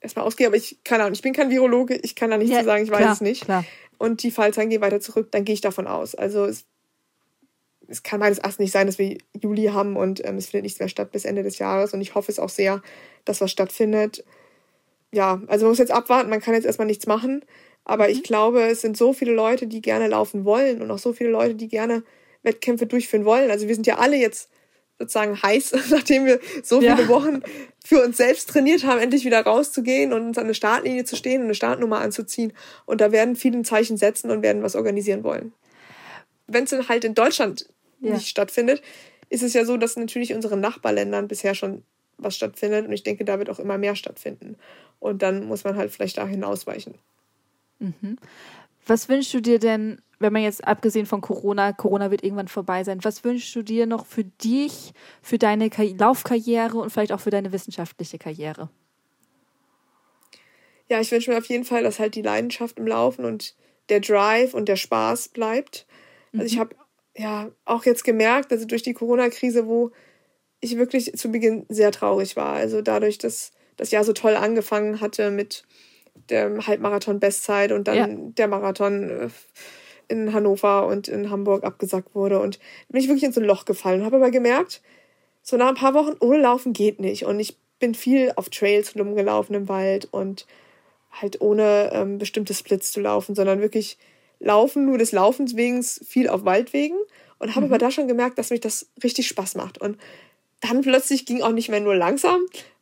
erstmal 0.00 0.24
ausgehe, 0.24 0.48
aber 0.48 0.56
ich 0.56 0.82
keine 0.82 1.04
Ahnung, 1.04 1.14
ich 1.14 1.22
bin 1.22 1.34
kein 1.34 1.50
Virologe, 1.50 1.94
ich 1.94 2.16
kann 2.16 2.30
da 2.30 2.36
nichts 2.36 2.52
ja, 2.52 2.60
zu 2.60 2.64
sagen, 2.64 2.82
ich 2.82 2.90
klar, 2.90 3.02
weiß 3.02 3.12
es 3.12 3.20
nicht. 3.20 3.44
Klar. 3.44 3.64
Und 3.96 4.24
die 4.24 4.32
Fallzahlen 4.32 4.70
gehen 4.70 4.80
weiter 4.80 4.98
zurück, 4.98 5.28
dann 5.30 5.44
gehe 5.44 5.52
ich 5.52 5.60
davon 5.60 5.86
aus. 5.86 6.16
Also 6.16 6.46
es, 6.46 6.64
es 7.86 8.02
kann 8.02 8.18
meines 8.18 8.38
Erachtens 8.38 8.58
nicht 8.58 8.72
sein, 8.72 8.88
dass 8.88 8.98
wir 8.98 9.18
Juli 9.40 9.66
haben 9.66 9.96
und 9.96 10.24
ähm, 10.26 10.36
es 10.36 10.46
findet 10.48 10.64
nichts 10.64 10.80
mehr 10.80 10.88
statt 10.88 11.12
bis 11.12 11.24
Ende 11.24 11.44
des 11.44 11.58
Jahres 11.58 11.94
und 11.94 12.00
ich 12.00 12.16
hoffe 12.16 12.32
es 12.32 12.40
auch 12.40 12.48
sehr, 12.48 12.82
dass 13.24 13.40
was 13.40 13.52
stattfindet 13.52 14.24
ja, 15.12 15.40
also 15.48 15.64
man 15.64 15.72
muss 15.72 15.78
jetzt 15.78 15.92
abwarten, 15.92 16.30
man 16.30 16.40
kann 16.40 16.54
jetzt 16.54 16.66
erstmal 16.66 16.86
nichts 16.86 17.06
machen. 17.06 17.44
Aber 17.84 18.04
mhm. 18.04 18.10
ich 18.10 18.22
glaube, 18.22 18.62
es 18.62 18.80
sind 18.80 18.96
so 18.96 19.12
viele 19.12 19.32
Leute, 19.32 19.66
die 19.66 19.80
gerne 19.80 20.08
laufen 20.08 20.44
wollen 20.44 20.82
und 20.82 20.90
auch 20.90 20.98
so 20.98 21.12
viele 21.12 21.30
Leute, 21.30 21.54
die 21.54 21.68
gerne 21.68 22.02
Wettkämpfe 22.42 22.86
durchführen 22.86 23.24
wollen. 23.24 23.50
Also 23.50 23.68
wir 23.68 23.74
sind 23.74 23.86
ja 23.86 23.98
alle 23.98 24.16
jetzt 24.16 24.48
sozusagen 25.00 25.42
heiß, 25.42 25.72
nachdem 25.90 26.26
wir 26.26 26.38
so 26.62 26.80
viele 26.80 27.02
ja. 27.02 27.08
Wochen 27.08 27.42
für 27.84 28.04
uns 28.04 28.18
selbst 28.18 28.50
trainiert 28.50 28.84
haben, 28.84 29.00
endlich 29.00 29.24
wieder 29.24 29.40
rauszugehen 29.40 30.12
und 30.12 30.22
uns 30.28 30.38
an 30.38 30.44
eine 30.44 30.54
Startlinie 30.54 31.04
zu 31.04 31.16
stehen 31.16 31.40
und 31.40 31.46
eine 31.46 31.54
Startnummer 31.54 32.00
anzuziehen. 32.00 32.52
Und 32.84 33.00
da 33.00 33.10
werden 33.10 33.34
viele 33.34 33.58
ein 33.58 33.64
Zeichen 33.64 33.96
setzen 33.96 34.30
und 34.30 34.42
werden 34.42 34.62
was 34.62 34.76
organisieren 34.76 35.24
wollen. 35.24 35.52
Wenn 36.46 36.64
es 36.64 36.70
dann 36.70 36.88
halt 36.88 37.04
in 37.04 37.14
Deutschland 37.14 37.66
ja. 38.00 38.12
nicht 38.12 38.28
stattfindet, 38.28 38.82
ist 39.30 39.42
es 39.42 39.54
ja 39.54 39.64
so, 39.64 39.76
dass 39.78 39.96
natürlich 39.96 40.34
unsere 40.34 40.56
Nachbarländern 40.56 41.28
bisher 41.28 41.54
schon 41.54 41.82
was 42.18 42.36
stattfindet. 42.36 42.86
Und 42.86 42.92
ich 42.92 43.02
denke, 43.02 43.24
da 43.24 43.38
wird 43.38 43.48
auch 43.48 43.58
immer 43.58 43.78
mehr 43.78 43.96
stattfinden. 43.96 44.56
Und 44.98 45.22
dann 45.22 45.46
muss 45.46 45.64
man 45.64 45.76
halt 45.76 45.90
vielleicht 45.90 46.18
dahin 46.18 46.44
ausweichen. 46.44 46.94
Mhm. 47.78 48.18
Was 48.90 49.08
wünschst 49.08 49.32
du 49.32 49.40
dir 49.40 49.60
denn, 49.60 50.02
wenn 50.18 50.32
man 50.32 50.42
jetzt 50.42 50.66
abgesehen 50.66 51.06
von 51.06 51.20
Corona, 51.20 51.72
Corona 51.72 52.10
wird 52.10 52.24
irgendwann 52.24 52.48
vorbei 52.48 52.82
sein, 52.82 53.04
was 53.04 53.22
wünschst 53.22 53.54
du 53.54 53.62
dir 53.62 53.86
noch 53.86 54.04
für 54.04 54.24
dich, 54.24 54.94
für 55.22 55.38
deine 55.38 55.70
Laufkarriere 55.96 56.76
und 56.76 56.90
vielleicht 56.90 57.12
auch 57.12 57.20
für 57.20 57.30
deine 57.30 57.52
wissenschaftliche 57.52 58.18
Karriere? 58.18 58.68
Ja, 60.88 61.00
ich 61.00 61.12
wünsche 61.12 61.30
mir 61.30 61.38
auf 61.38 61.46
jeden 61.46 61.64
Fall, 61.64 61.84
dass 61.84 62.00
halt 62.00 62.16
die 62.16 62.22
Leidenschaft 62.22 62.80
im 62.80 62.88
Laufen 62.88 63.24
und 63.24 63.54
der 63.90 64.00
Drive 64.00 64.54
und 64.54 64.68
der 64.68 64.74
Spaß 64.74 65.28
bleibt. 65.28 65.86
Also 66.32 66.46
ich 66.46 66.56
mhm. 66.56 66.60
habe 66.60 66.76
ja 67.16 67.50
auch 67.66 67.84
jetzt 67.84 68.02
gemerkt, 68.02 68.50
also 68.50 68.66
durch 68.66 68.82
die 68.82 68.94
Corona-Krise, 68.94 69.68
wo 69.68 69.92
ich 70.60 70.76
wirklich 70.76 71.16
zu 71.16 71.30
Beginn 71.30 71.64
sehr 71.68 71.92
traurig 71.92 72.34
war. 72.34 72.54
Also 72.54 72.82
dadurch, 72.82 73.18
dass 73.18 73.52
das 73.76 73.92
Jahr 73.92 74.02
so 74.02 74.14
toll 74.14 74.34
angefangen 74.34 75.00
hatte 75.00 75.30
mit 75.30 75.62
der 76.30 76.66
Halbmarathon-Bestzeit 76.66 77.72
und 77.72 77.88
dann 77.88 77.96
ja. 77.96 78.06
der 78.08 78.48
Marathon 78.48 79.10
äh, 79.10 79.28
in 80.08 80.32
Hannover 80.32 80.86
und 80.86 81.08
in 81.08 81.30
Hamburg 81.30 81.64
abgesagt 81.64 82.14
wurde. 82.14 82.40
Und 82.40 82.58
bin 82.88 83.00
ich 83.00 83.08
wirklich 83.08 83.24
in 83.24 83.32
so 83.32 83.40
ein 83.40 83.46
Loch 83.46 83.64
gefallen. 83.64 84.04
Habe 84.04 84.16
aber 84.16 84.30
gemerkt, 84.30 84.82
so 85.42 85.56
nach 85.56 85.68
ein 85.68 85.74
paar 85.74 85.94
Wochen 85.94 86.16
ohne 86.20 86.38
Laufen 86.38 86.72
geht 86.72 87.00
nicht. 87.00 87.24
Und 87.24 87.40
ich 87.40 87.56
bin 87.78 87.94
viel 87.94 88.32
auf 88.36 88.50
Trails 88.50 88.94
rumgelaufen 88.96 89.54
im 89.54 89.68
Wald 89.68 90.08
und 90.10 90.46
halt 91.10 91.40
ohne 91.40 91.90
ähm, 91.92 92.18
bestimmte 92.18 92.54
Splits 92.54 92.92
zu 92.92 93.00
laufen, 93.00 93.34
sondern 93.34 93.60
wirklich 93.60 93.98
laufen, 94.38 94.86
nur 94.86 94.98
des 94.98 95.12
Laufens 95.12 95.56
wegen 95.56 95.82
viel 95.82 96.28
auf 96.28 96.44
Waldwegen. 96.44 96.96
Und 97.38 97.54
habe 97.54 97.66
mhm. 97.66 97.72
aber 97.72 97.78
da 97.78 97.90
schon 97.90 98.08
gemerkt, 98.08 98.38
dass 98.38 98.50
mich 98.50 98.60
das 98.60 98.90
richtig 99.02 99.26
Spaß 99.28 99.54
macht. 99.54 99.78
Und 99.78 99.96
dann 100.60 100.82
plötzlich 100.82 101.24
ging 101.24 101.42
auch 101.42 101.52
nicht 101.52 101.70
mehr 101.70 101.80
nur 101.80 101.94
langsam, 101.94 102.40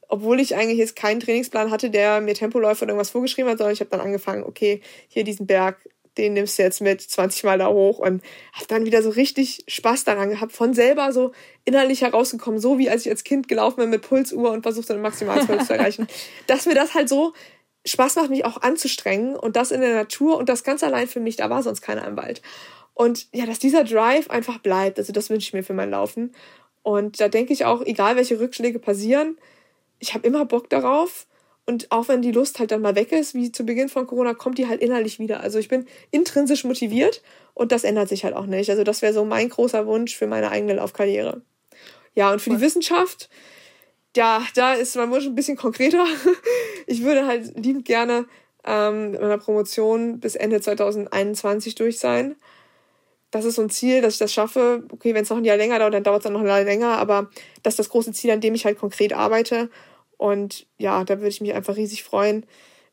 obwohl 0.08 0.40
ich 0.40 0.56
eigentlich 0.56 0.78
jetzt 0.78 0.96
keinen 0.96 1.20
Trainingsplan 1.20 1.70
hatte, 1.70 1.90
der 1.90 2.20
mir 2.20 2.34
Tempoläufe 2.34 2.84
oder 2.84 2.92
irgendwas 2.92 3.10
vorgeschrieben 3.10 3.50
hat, 3.50 3.58
sondern 3.58 3.74
ich 3.74 3.80
habe 3.80 3.90
dann 3.90 4.00
angefangen, 4.00 4.42
okay, 4.42 4.80
hier 5.08 5.22
diesen 5.22 5.46
Berg, 5.46 5.86
den 6.16 6.32
nimmst 6.32 6.58
du 6.58 6.62
jetzt 6.62 6.80
mit 6.80 7.00
20 7.00 7.44
Mal 7.44 7.58
da 7.58 7.68
hoch 7.68 7.98
und 7.98 8.22
habe 8.52 8.66
dann 8.66 8.84
wieder 8.84 9.02
so 9.02 9.10
richtig 9.10 9.64
Spaß 9.68 10.04
daran 10.04 10.30
gehabt, 10.30 10.52
von 10.52 10.74
selber 10.74 11.12
so 11.12 11.32
innerlich 11.64 12.02
herausgekommen, 12.02 12.58
so 12.58 12.78
wie 12.78 12.90
als 12.90 13.06
ich 13.06 13.12
als 13.12 13.22
Kind 13.22 13.46
gelaufen 13.48 13.76
bin 13.76 13.90
mit 13.90 14.02
Pulsuhr 14.02 14.50
und 14.50 14.62
versucht 14.62 14.90
dann 14.90 15.00
Maximalpuls 15.00 15.68
zu 15.68 15.74
erreichen, 15.74 16.08
dass 16.46 16.66
mir 16.66 16.74
das 16.74 16.94
halt 16.94 17.08
so 17.08 17.34
Spaß 17.86 18.16
macht, 18.16 18.30
mich 18.30 18.44
auch 18.44 18.60
anzustrengen 18.60 19.36
und 19.36 19.56
das 19.56 19.70
in 19.70 19.80
der 19.80 19.94
Natur 19.94 20.36
und 20.36 20.48
das 20.48 20.64
ganz 20.64 20.82
allein 20.82 21.06
für 21.06 21.20
mich, 21.20 21.36
da 21.36 21.48
war 21.48 21.62
sonst 21.62 21.80
keiner 21.80 22.06
im 22.06 22.16
Wald. 22.16 22.42
Und 22.94 23.28
ja, 23.32 23.46
dass 23.46 23.60
dieser 23.60 23.84
Drive 23.84 24.28
einfach 24.28 24.58
bleibt, 24.58 24.98
also 24.98 25.12
das 25.12 25.30
wünsche 25.30 25.46
ich 25.46 25.52
mir 25.52 25.62
für 25.62 25.74
mein 25.74 25.90
Laufen. 25.90 26.32
Und 26.82 27.20
da 27.20 27.28
denke 27.28 27.52
ich 27.52 27.64
auch, 27.64 27.82
egal 27.82 28.16
welche 28.16 28.40
Rückschläge 28.40 28.80
passieren, 28.80 29.38
ich 29.98 30.14
habe 30.14 30.26
immer 30.26 30.44
Bock 30.44 30.70
darauf. 30.70 31.26
Und 31.66 31.92
auch 31.92 32.08
wenn 32.08 32.22
die 32.22 32.32
Lust 32.32 32.58
halt 32.58 32.70
dann 32.70 32.80
mal 32.80 32.94
weg 32.94 33.12
ist, 33.12 33.34
wie 33.34 33.52
zu 33.52 33.64
Beginn 33.64 33.90
von 33.90 34.06
Corona, 34.06 34.32
kommt 34.32 34.56
die 34.56 34.68
halt 34.68 34.80
innerlich 34.80 35.18
wieder. 35.18 35.40
Also 35.40 35.58
ich 35.58 35.68
bin 35.68 35.86
intrinsisch 36.10 36.64
motiviert 36.64 37.22
und 37.52 37.72
das 37.72 37.84
ändert 37.84 38.08
sich 38.08 38.24
halt 38.24 38.34
auch 38.34 38.46
nicht. 38.46 38.70
Also 38.70 38.84
das 38.84 39.02
wäre 39.02 39.12
so 39.12 39.26
mein 39.26 39.50
großer 39.50 39.86
Wunsch 39.86 40.16
für 40.16 40.26
meine 40.26 40.50
eigene 40.50 40.74
Laufkarriere. 40.74 41.42
Ja, 42.14 42.32
und 42.32 42.40
für 42.40 42.50
die 42.50 42.60
Wissenschaft, 42.60 43.28
ja, 44.16 44.42
da 44.54 44.72
ist 44.72 44.96
mein 44.96 45.10
Wunsch 45.10 45.26
ein 45.26 45.34
bisschen 45.34 45.56
konkreter. 45.56 46.04
Ich 46.90 47.02
würde 47.02 47.26
halt 47.26 47.52
liebend 47.58 47.84
gerne 47.84 48.24
ähm, 48.64 49.10
mit 49.10 49.20
meiner 49.20 49.36
Promotion 49.36 50.20
bis 50.20 50.36
Ende 50.36 50.62
2021 50.62 51.74
durch 51.74 51.98
sein 51.98 52.34
das 53.30 53.44
ist 53.44 53.56
so 53.56 53.62
ein 53.62 53.70
Ziel, 53.70 54.00
dass 54.00 54.14
ich 54.14 54.18
das 54.18 54.32
schaffe. 54.32 54.84
Okay, 54.90 55.14
wenn 55.14 55.22
es 55.22 55.30
noch 55.30 55.36
ein 55.36 55.44
Jahr 55.44 55.56
länger 55.56 55.78
dauert, 55.78 55.94
dann 55.94 56.04
dauert 56.04 56.20
es 56.20 56.24
dann 56.24 56.32
noch 56.32 56.40
ein 56.40 56.46
Jahr 56.46 56.62
länger, 56.62 56.96
aber 56.98 57.28
das 57.62 57.72
ist 57.72 57.78
das 57.78 57.88
große 57.90 58.12
Ziel, 58.12 58.30
an 58.30 58.40
dem 58.40 58.54
ich 58.54 58.64
halt 58.64 58.78
konkret 58.78 59.12
arbeite. 59.12 59.70
Und 60.18 60.66
ja, 60.76 61.02
da 61.04 61.16
würde 61.18 61.28
ich 61.28 61.40
mich 61.40 61.54
einfach 61.54 61.76
riesig 61.76 62.04
freuen, 62.04 62.44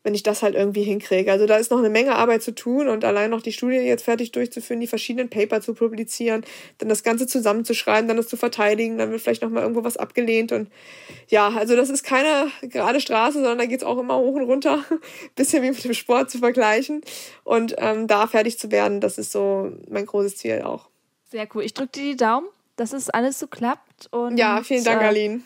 wenn 0.06 0.14
ich 0.14 0.22
das 0.22 0.44
halt 0.44 0.54
irgendwie 0.54 0.84
hinkriege. 0.84 1.32
Also 1.32 1.46
da 1.46 1.56
ist 1.56 1.72
noch 1.72 1.80
eine 1.80 1.90
Menge 1.90 2.14
Arbeit 2.14 2.40
zu 2.40 2.54
tun 2.54 2.86
und 2.86 3.04
allein 3.04 3.28
noch 3.28 3.42
die 3.42 3.50
Studie 3.50 3.78
jetzt 3.78 4.04
fertig 4.04 4.30
durchzuführen, 4.30 4.78
die 4.80 4.86
verschiedenen 4.86 5.28
Paper 5.28 5.60
zu 5.60 5.74
publizieren, 5.74 6.44
dann 6.78 6.88
das 6.88 7.02
Ganze 7.02 7.26
zusammenzuschreiben, 7.26 8.06
dann 8.06 8.16
das 8.16 8.28
zu 8.28 8.36
verteidigen, 8.36 8.98
dann 8.98 9.10
wird 9.10 9.20
vielleicht 9.20 9.42
noch 9.42 9.50
mal 9.50 9.62
irgendwo 9.62 9.82
was 9.82 9.96
abgelehnt 9.96 10.52
und 10.52 10.70
ja, 11.26 11.48
also 11.48 11.74
das 11.74 11.90
ist 11.90 12.04
keine 12.04 12.52
gerade 12.62 13.00
Straße, 13.00 13.38
sondern 13.38 13.58
da 13.58 13.66
geht's 13.66 13.82
auch 13.82 13.98
immer 13.98 14.16
hoch 14.16 14.36
und 14.36 14.44
runter, 14.44 14.84
bisschen 15.34 15.64
wie 15.64 15.70
mit 15.70 15.82
dem 15.82 15.92
Sport 15.92 16.30
zu 16.30 16.38
vergleichen 16.38 17.00
und 17.42 17.74
ähm, 17.78 18.06
da 18.06 18.28
fertig 18.28 18.60
zu 18.60 18.70
werden, 18.70 19.00
das 19.00 19.18
ist 19.18 19.32
so 19.32 19.72
mein 19.90 20.06
großes 20.06 20.36
Ziel 20.36 20.62
auch. 20.62 20.88
Sehr 21.32 21.48
cool. 21.52 21.64
Ich 21.64 21.74
drücke 21.74 21.90
dir 21.90 22.02
die 22.12 22.16
Daumen, 22.16 22.46
dass 22.76 22.92
es 22.92 23.10
alles 23.10 23.40
so 23.40 23.48
klappt 23.48 24.06
und 24.12 24.36
ja, 24.36 24.62
vielen 24.62 24.84
Dank, 24.84 25.02
äh, 25.02 25.06
Aline 25.06 25.40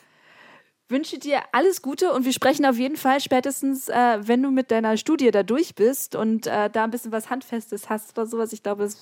wünsche 0.91 1.19
dir 1.19 1.41
alles 1.53 1.83
Gute 1.83 2.13
und 2.13 2.25
wir 2.25 2.33
sprechen 2.33 2.67
auf 2.67 2.77
jeden 2.77 2.97
Fall 2.97 3.21
spätestens, 3.21 3.89
äh, 3.89 4.19
wenn 4.21 4.43
du 4.43 4.51
mit 4.51 4.71
deiner 4.71 4.97
Studie 4.97 5.31
da 5.31 5.43
durch 5.43 5.75
bist 5.75 6.15
und 6.17 6.47
äh, 6.47 6.71
da 6.71 6.85
ein 6.85 6.91
bisschen 6.91 7.13
was 7.13 7.31
Handfestes 7.31 7.89
hast 7.89 8.17
oder 8.17 8.27
sowas. 8.27 8.53
Ich 8.53 8.63
glaube, 8.63 8.85
es 8.85 8.99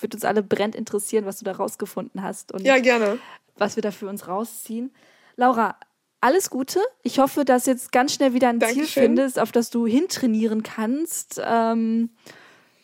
wird 0.00 0.14
uns 0.14 0.24
alle 0.24 0.42
brennend 0.42 0.74
interessieren, 0.74 1.26
was 1.26 1.38
du 1.38 1.44
da 1.44 1.52
rausgefunden 1.52 2.22
hast 2.22 2.52
und 2.52 2.64
ja, 2.64 2.78
gerne. 2.78 3.18
was 3.56 3.76
wir 3.76 3.82
da 3.82 3.90
für 3.90 4.08
uns 4.08 4.28
rausziehen. 4.28 4.92
Laura, 5.36 5.76
alles 6.20 6.50
Gute. 6.50 6.80
Ich 7.02 7.18
hoffe, 7.18 7.44
dass 7.44 7.66
jetzt 7.66 7.92
ganz 7.92 8.14
schnell 8.14 8.34
wieder 8.34 8.48
ein 8.48 8.58
Dankeschön. 8.58 8.86
Ziel 8.86 9.02
findest, 9.02 9.38
auf 9.38 9.52
das 9.52 9.70
du 9.70 9.86
hintrainieren 9.86 10.62
kannst. 10.62 11.40
Ähm, 11.42 12.10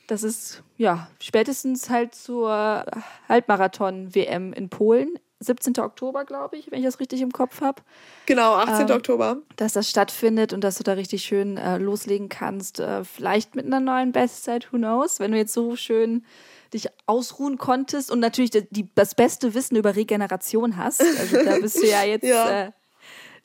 das 0.07 0.23
ist 0.23 0.63
ja 0.77 1.09
spätestens 1.21 1.91
halt 1.91 2.15
zur 2.15 2.85
Halbmarathon-WM 3.29 4.53
in 4.53 4.69
Polen 4.69 5.19
17. 5.41 5.79
Oktober, 5.79 6.25
glaube 6.25 6.57
ich, 6.57 6.71
wenn 6.71 6.79
ich 6.79 6.85
das 6.85 6.99
richtig 6.99 7.21
im 7.21 7.31
Kopf 7.31 7.61
habe. 7.61 7.83
Genau, 8.25 8.55
18. 8.55 8.89
Ähm, 8.89 8.97
Oktober. 8.97 9.37
Dass 9.57 9.75
das 9.75 9.91
stattfindet 9.91 10.53
und 10.53 10.63
dass 10.63 10.77
du 10.77 10.83
da 10.83 10.95
richtig 10.95 11.25
schön 11.25 11.59
äh, 11.59 11.79
loslegen 11.79 12.29
kannst. 12.29 12.81
Äh, 12.81 13.05
vielleicht 13.05 13.55
mit 13.55 13.67
einer 13.67 13.81
neuen 13.81 14.13
Bestzeit, 14.13 14.73
who 14.73 14.79
knows? 14.79 15.21
Wenn 15.21 15.33
du 15.33 15.39
jetzt 15.39 15.53
so 15.53 15.77
schön 15.77 16.25
dich 16.73 16.89
ausruhen 17.07 17.59
konntest 17.59 18.11
und 18.11 18.21
natürlich 18.21 18.51
die, 18.51 18.89
das 18.95 19.15
beste 19.15 19.55
Wissen 19.55 19.77
über 19.77 19.95
Regeneration 19.95 20.77
hast. 20.77 21.01
Also 21.01 21.45
da 21.45 21.59
bist 21.59 21.81
du 21.81 21.87
ja 21.87 22.03
jetzt 22.05 22.25
ja. 22.25 22.67
Äh, 22.67 22.71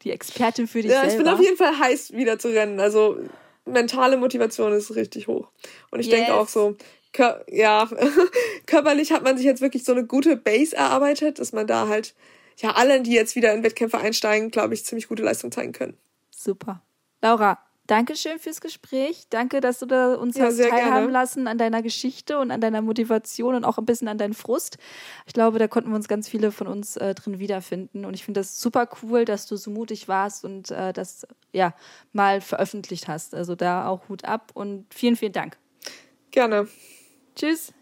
die 0.04 0.12
Expertin 0.12 0.68
für 0.68 0.82
dich 0.82 0.92
ja, 0.92 1.02
selber. 1.02 1.12
Ich 1.12 1.18
bin 1.18 1.28
auf 1.28 1.40
jeden 1.40 1.58
Fall 1.58 1.78
heiß, 1.78 2.14
wieder 2.14 2.40
zu 2.40 2.48
rennen. 2.48 2.80
Also 2.80 3.18
mentale 3.66 4.18
Motivation 4.18 4.74
ist 4.74 4.96
richtig 4.96 5.28
hoch. 5.28 5.50
Und 5.92 6.00
ich 6.00 6.08
yes. 6.08 6.16
denke 6.16 6.34
auch 6.34 6.48
so, 6.48 6.76
Kör 7.14 7.44
ja, 7.50 7.90
körperlich 8.66 9.12
hat 9.12 9.24
man 9.24 9.38
sich 9.38 9.46
jetzt 9.46 9.62
wirklich 9.62 9.84
so 9.84 9.92
eine 9.92 10.06
gute 10.06 10.38
Base 10.38 10.76
erarbeitet, 10.76 11.40
dass 11.40 11.52
man 11.52 11.68
da 11.68 11.88
halt, 11.88 12.16
ja, 12.58 12.72
alle, 12.72 13.02
die 13.02 13.14
jetzt 13.14 13.36
wieder 13.36 13.54
in 13.54 13.64
Wettkämpfe 13.64 13.98
einsteigen, 13.98 14.52
glaube 14.52 14.74
ich, 14.74 14.86
ziemlich 14.86 15.08
gute 15.08 15.24
Leistung 15.24 15.52
zeigen 15.52 15.74
können. 15.74 15.98
Super. 16.30 16.82
Laura, 17.22 17.60
Dankeschön 17.92 18.40
fürs 18.40 18.62
Gespräch. 18.62 19.26
Danke, 19.30 19.60
dass 19.60 19.80
du 19.80 19.86
da 19.86 20.14
uns 20.14 20.38
ja, 20.38 20.46
hast 20.46 20.58
teilhaben 20.58 20.80
gerne. 20.80 21.12
lassen 21.12 21.48
an 21.48 21.58
deiner 21.58 21.82
Geschichte 21.82 22.40
und 22.40 22.50
an 22.50 22.62
deiner 22.62 22.82
Motivation 22.82 23.54
und 23.54 23.66
auch 23.66 23.78
ein 23.78 23.86
bisschen 23.86 24.08
an 24.08 24.18
deinen 24.18 24.34
Frust. 24.34 24.78
Ich 25.26 25.34
glaube, 25.34 25.60
da 25.60 25.68
konnten 25.68 25.90
wir 25.90 25.98
uns 25.98 26.08
ganz 26.08 26.30
viele 26.30 26.54
von 26.54 26.68
uns 26.68 26.96
äh, 26.96 27.14
drin 27.16 27.40
wiederfinden. 27.40 28.06
Und 28.06 28.14
ich 28.14 28.24
finde 28.24 28.40
das 28.40 28.62
super 28.62 28.88
cool, 29.04 29.26
dass 29.26 29.46
du 29.46 29.58
so 29.58 29.72
mutig 29.72 30.08
warst 30.08 30.46
und 30.46 30.72
äh, 30.72 30.94
das 30.94 31.28
ja 31.52 31.74
mal 32.14 32.40
veröffentlicht 32.40 33.10
hast. 33.10 33.36
Also 33.36 33.56
da 33.56 33.88
auch 33.88 34.08
Hut 34.08 34.24
ab 34.24 34.52
und 34.54 34.86
vielen, 34.94 35.18
vielen 35.18 35.34
Dank. 35.34 35.58
Gerne. 36.32 36.70
Tschüss. 37.36 37.74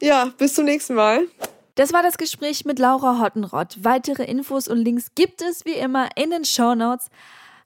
Ja, 0.00 0.32
bis 0.38 0.54
zum 0.54 0.64
nächsten 0.64 0.94
Mal. 0.94 1.26
Das 1.74 1.92
war 1.92 2.02
das 2.02 2.18
Gespräch 2.18 2.64
mit 2.64 2.78
Laura 2.78 3.20
Hottenrott. 3.20 3.76
Weitere 3.80 4.24
Infos 4.24 4.68
und 4.68 4.78
Links 4.78 5.14
gibt 5.14 5.40
es 5.40 5.64
wie 5.64 5.72
immer 5.72 6.08
in 6.16 6.30
den 6.30 6.44
Show 6.44 6.74
Notes. 6.74 7.08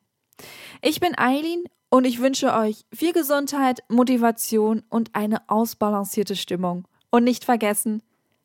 Ich 0.82 1.00
bin 1.00 1.18
Eileen 1.18 1.64
und 1.90 2.04
ich 2.06 2.20
wünsche 2.20 2.54
euch 2.54 2.84
viel 2.94 3.14
Gesundheit, 3.14 3.84
Motivation 3.88 4.84
und 4.90 5.16
eine 5.16 5.50
ausbalancierte 5.50 6.36
Stimmung. 6.36 6.86
Und 7.10 7.24
nicht 7.24 7.46
vergessen, 7.46 8.04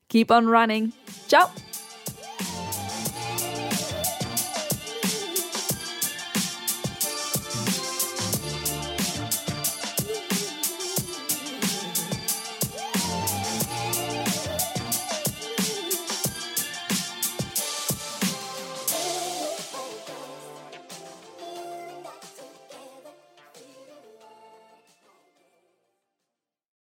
keep 0.08 0.30
on 0.30 0.46
running. 0.46 0.92
Ciao! 1.26 1.48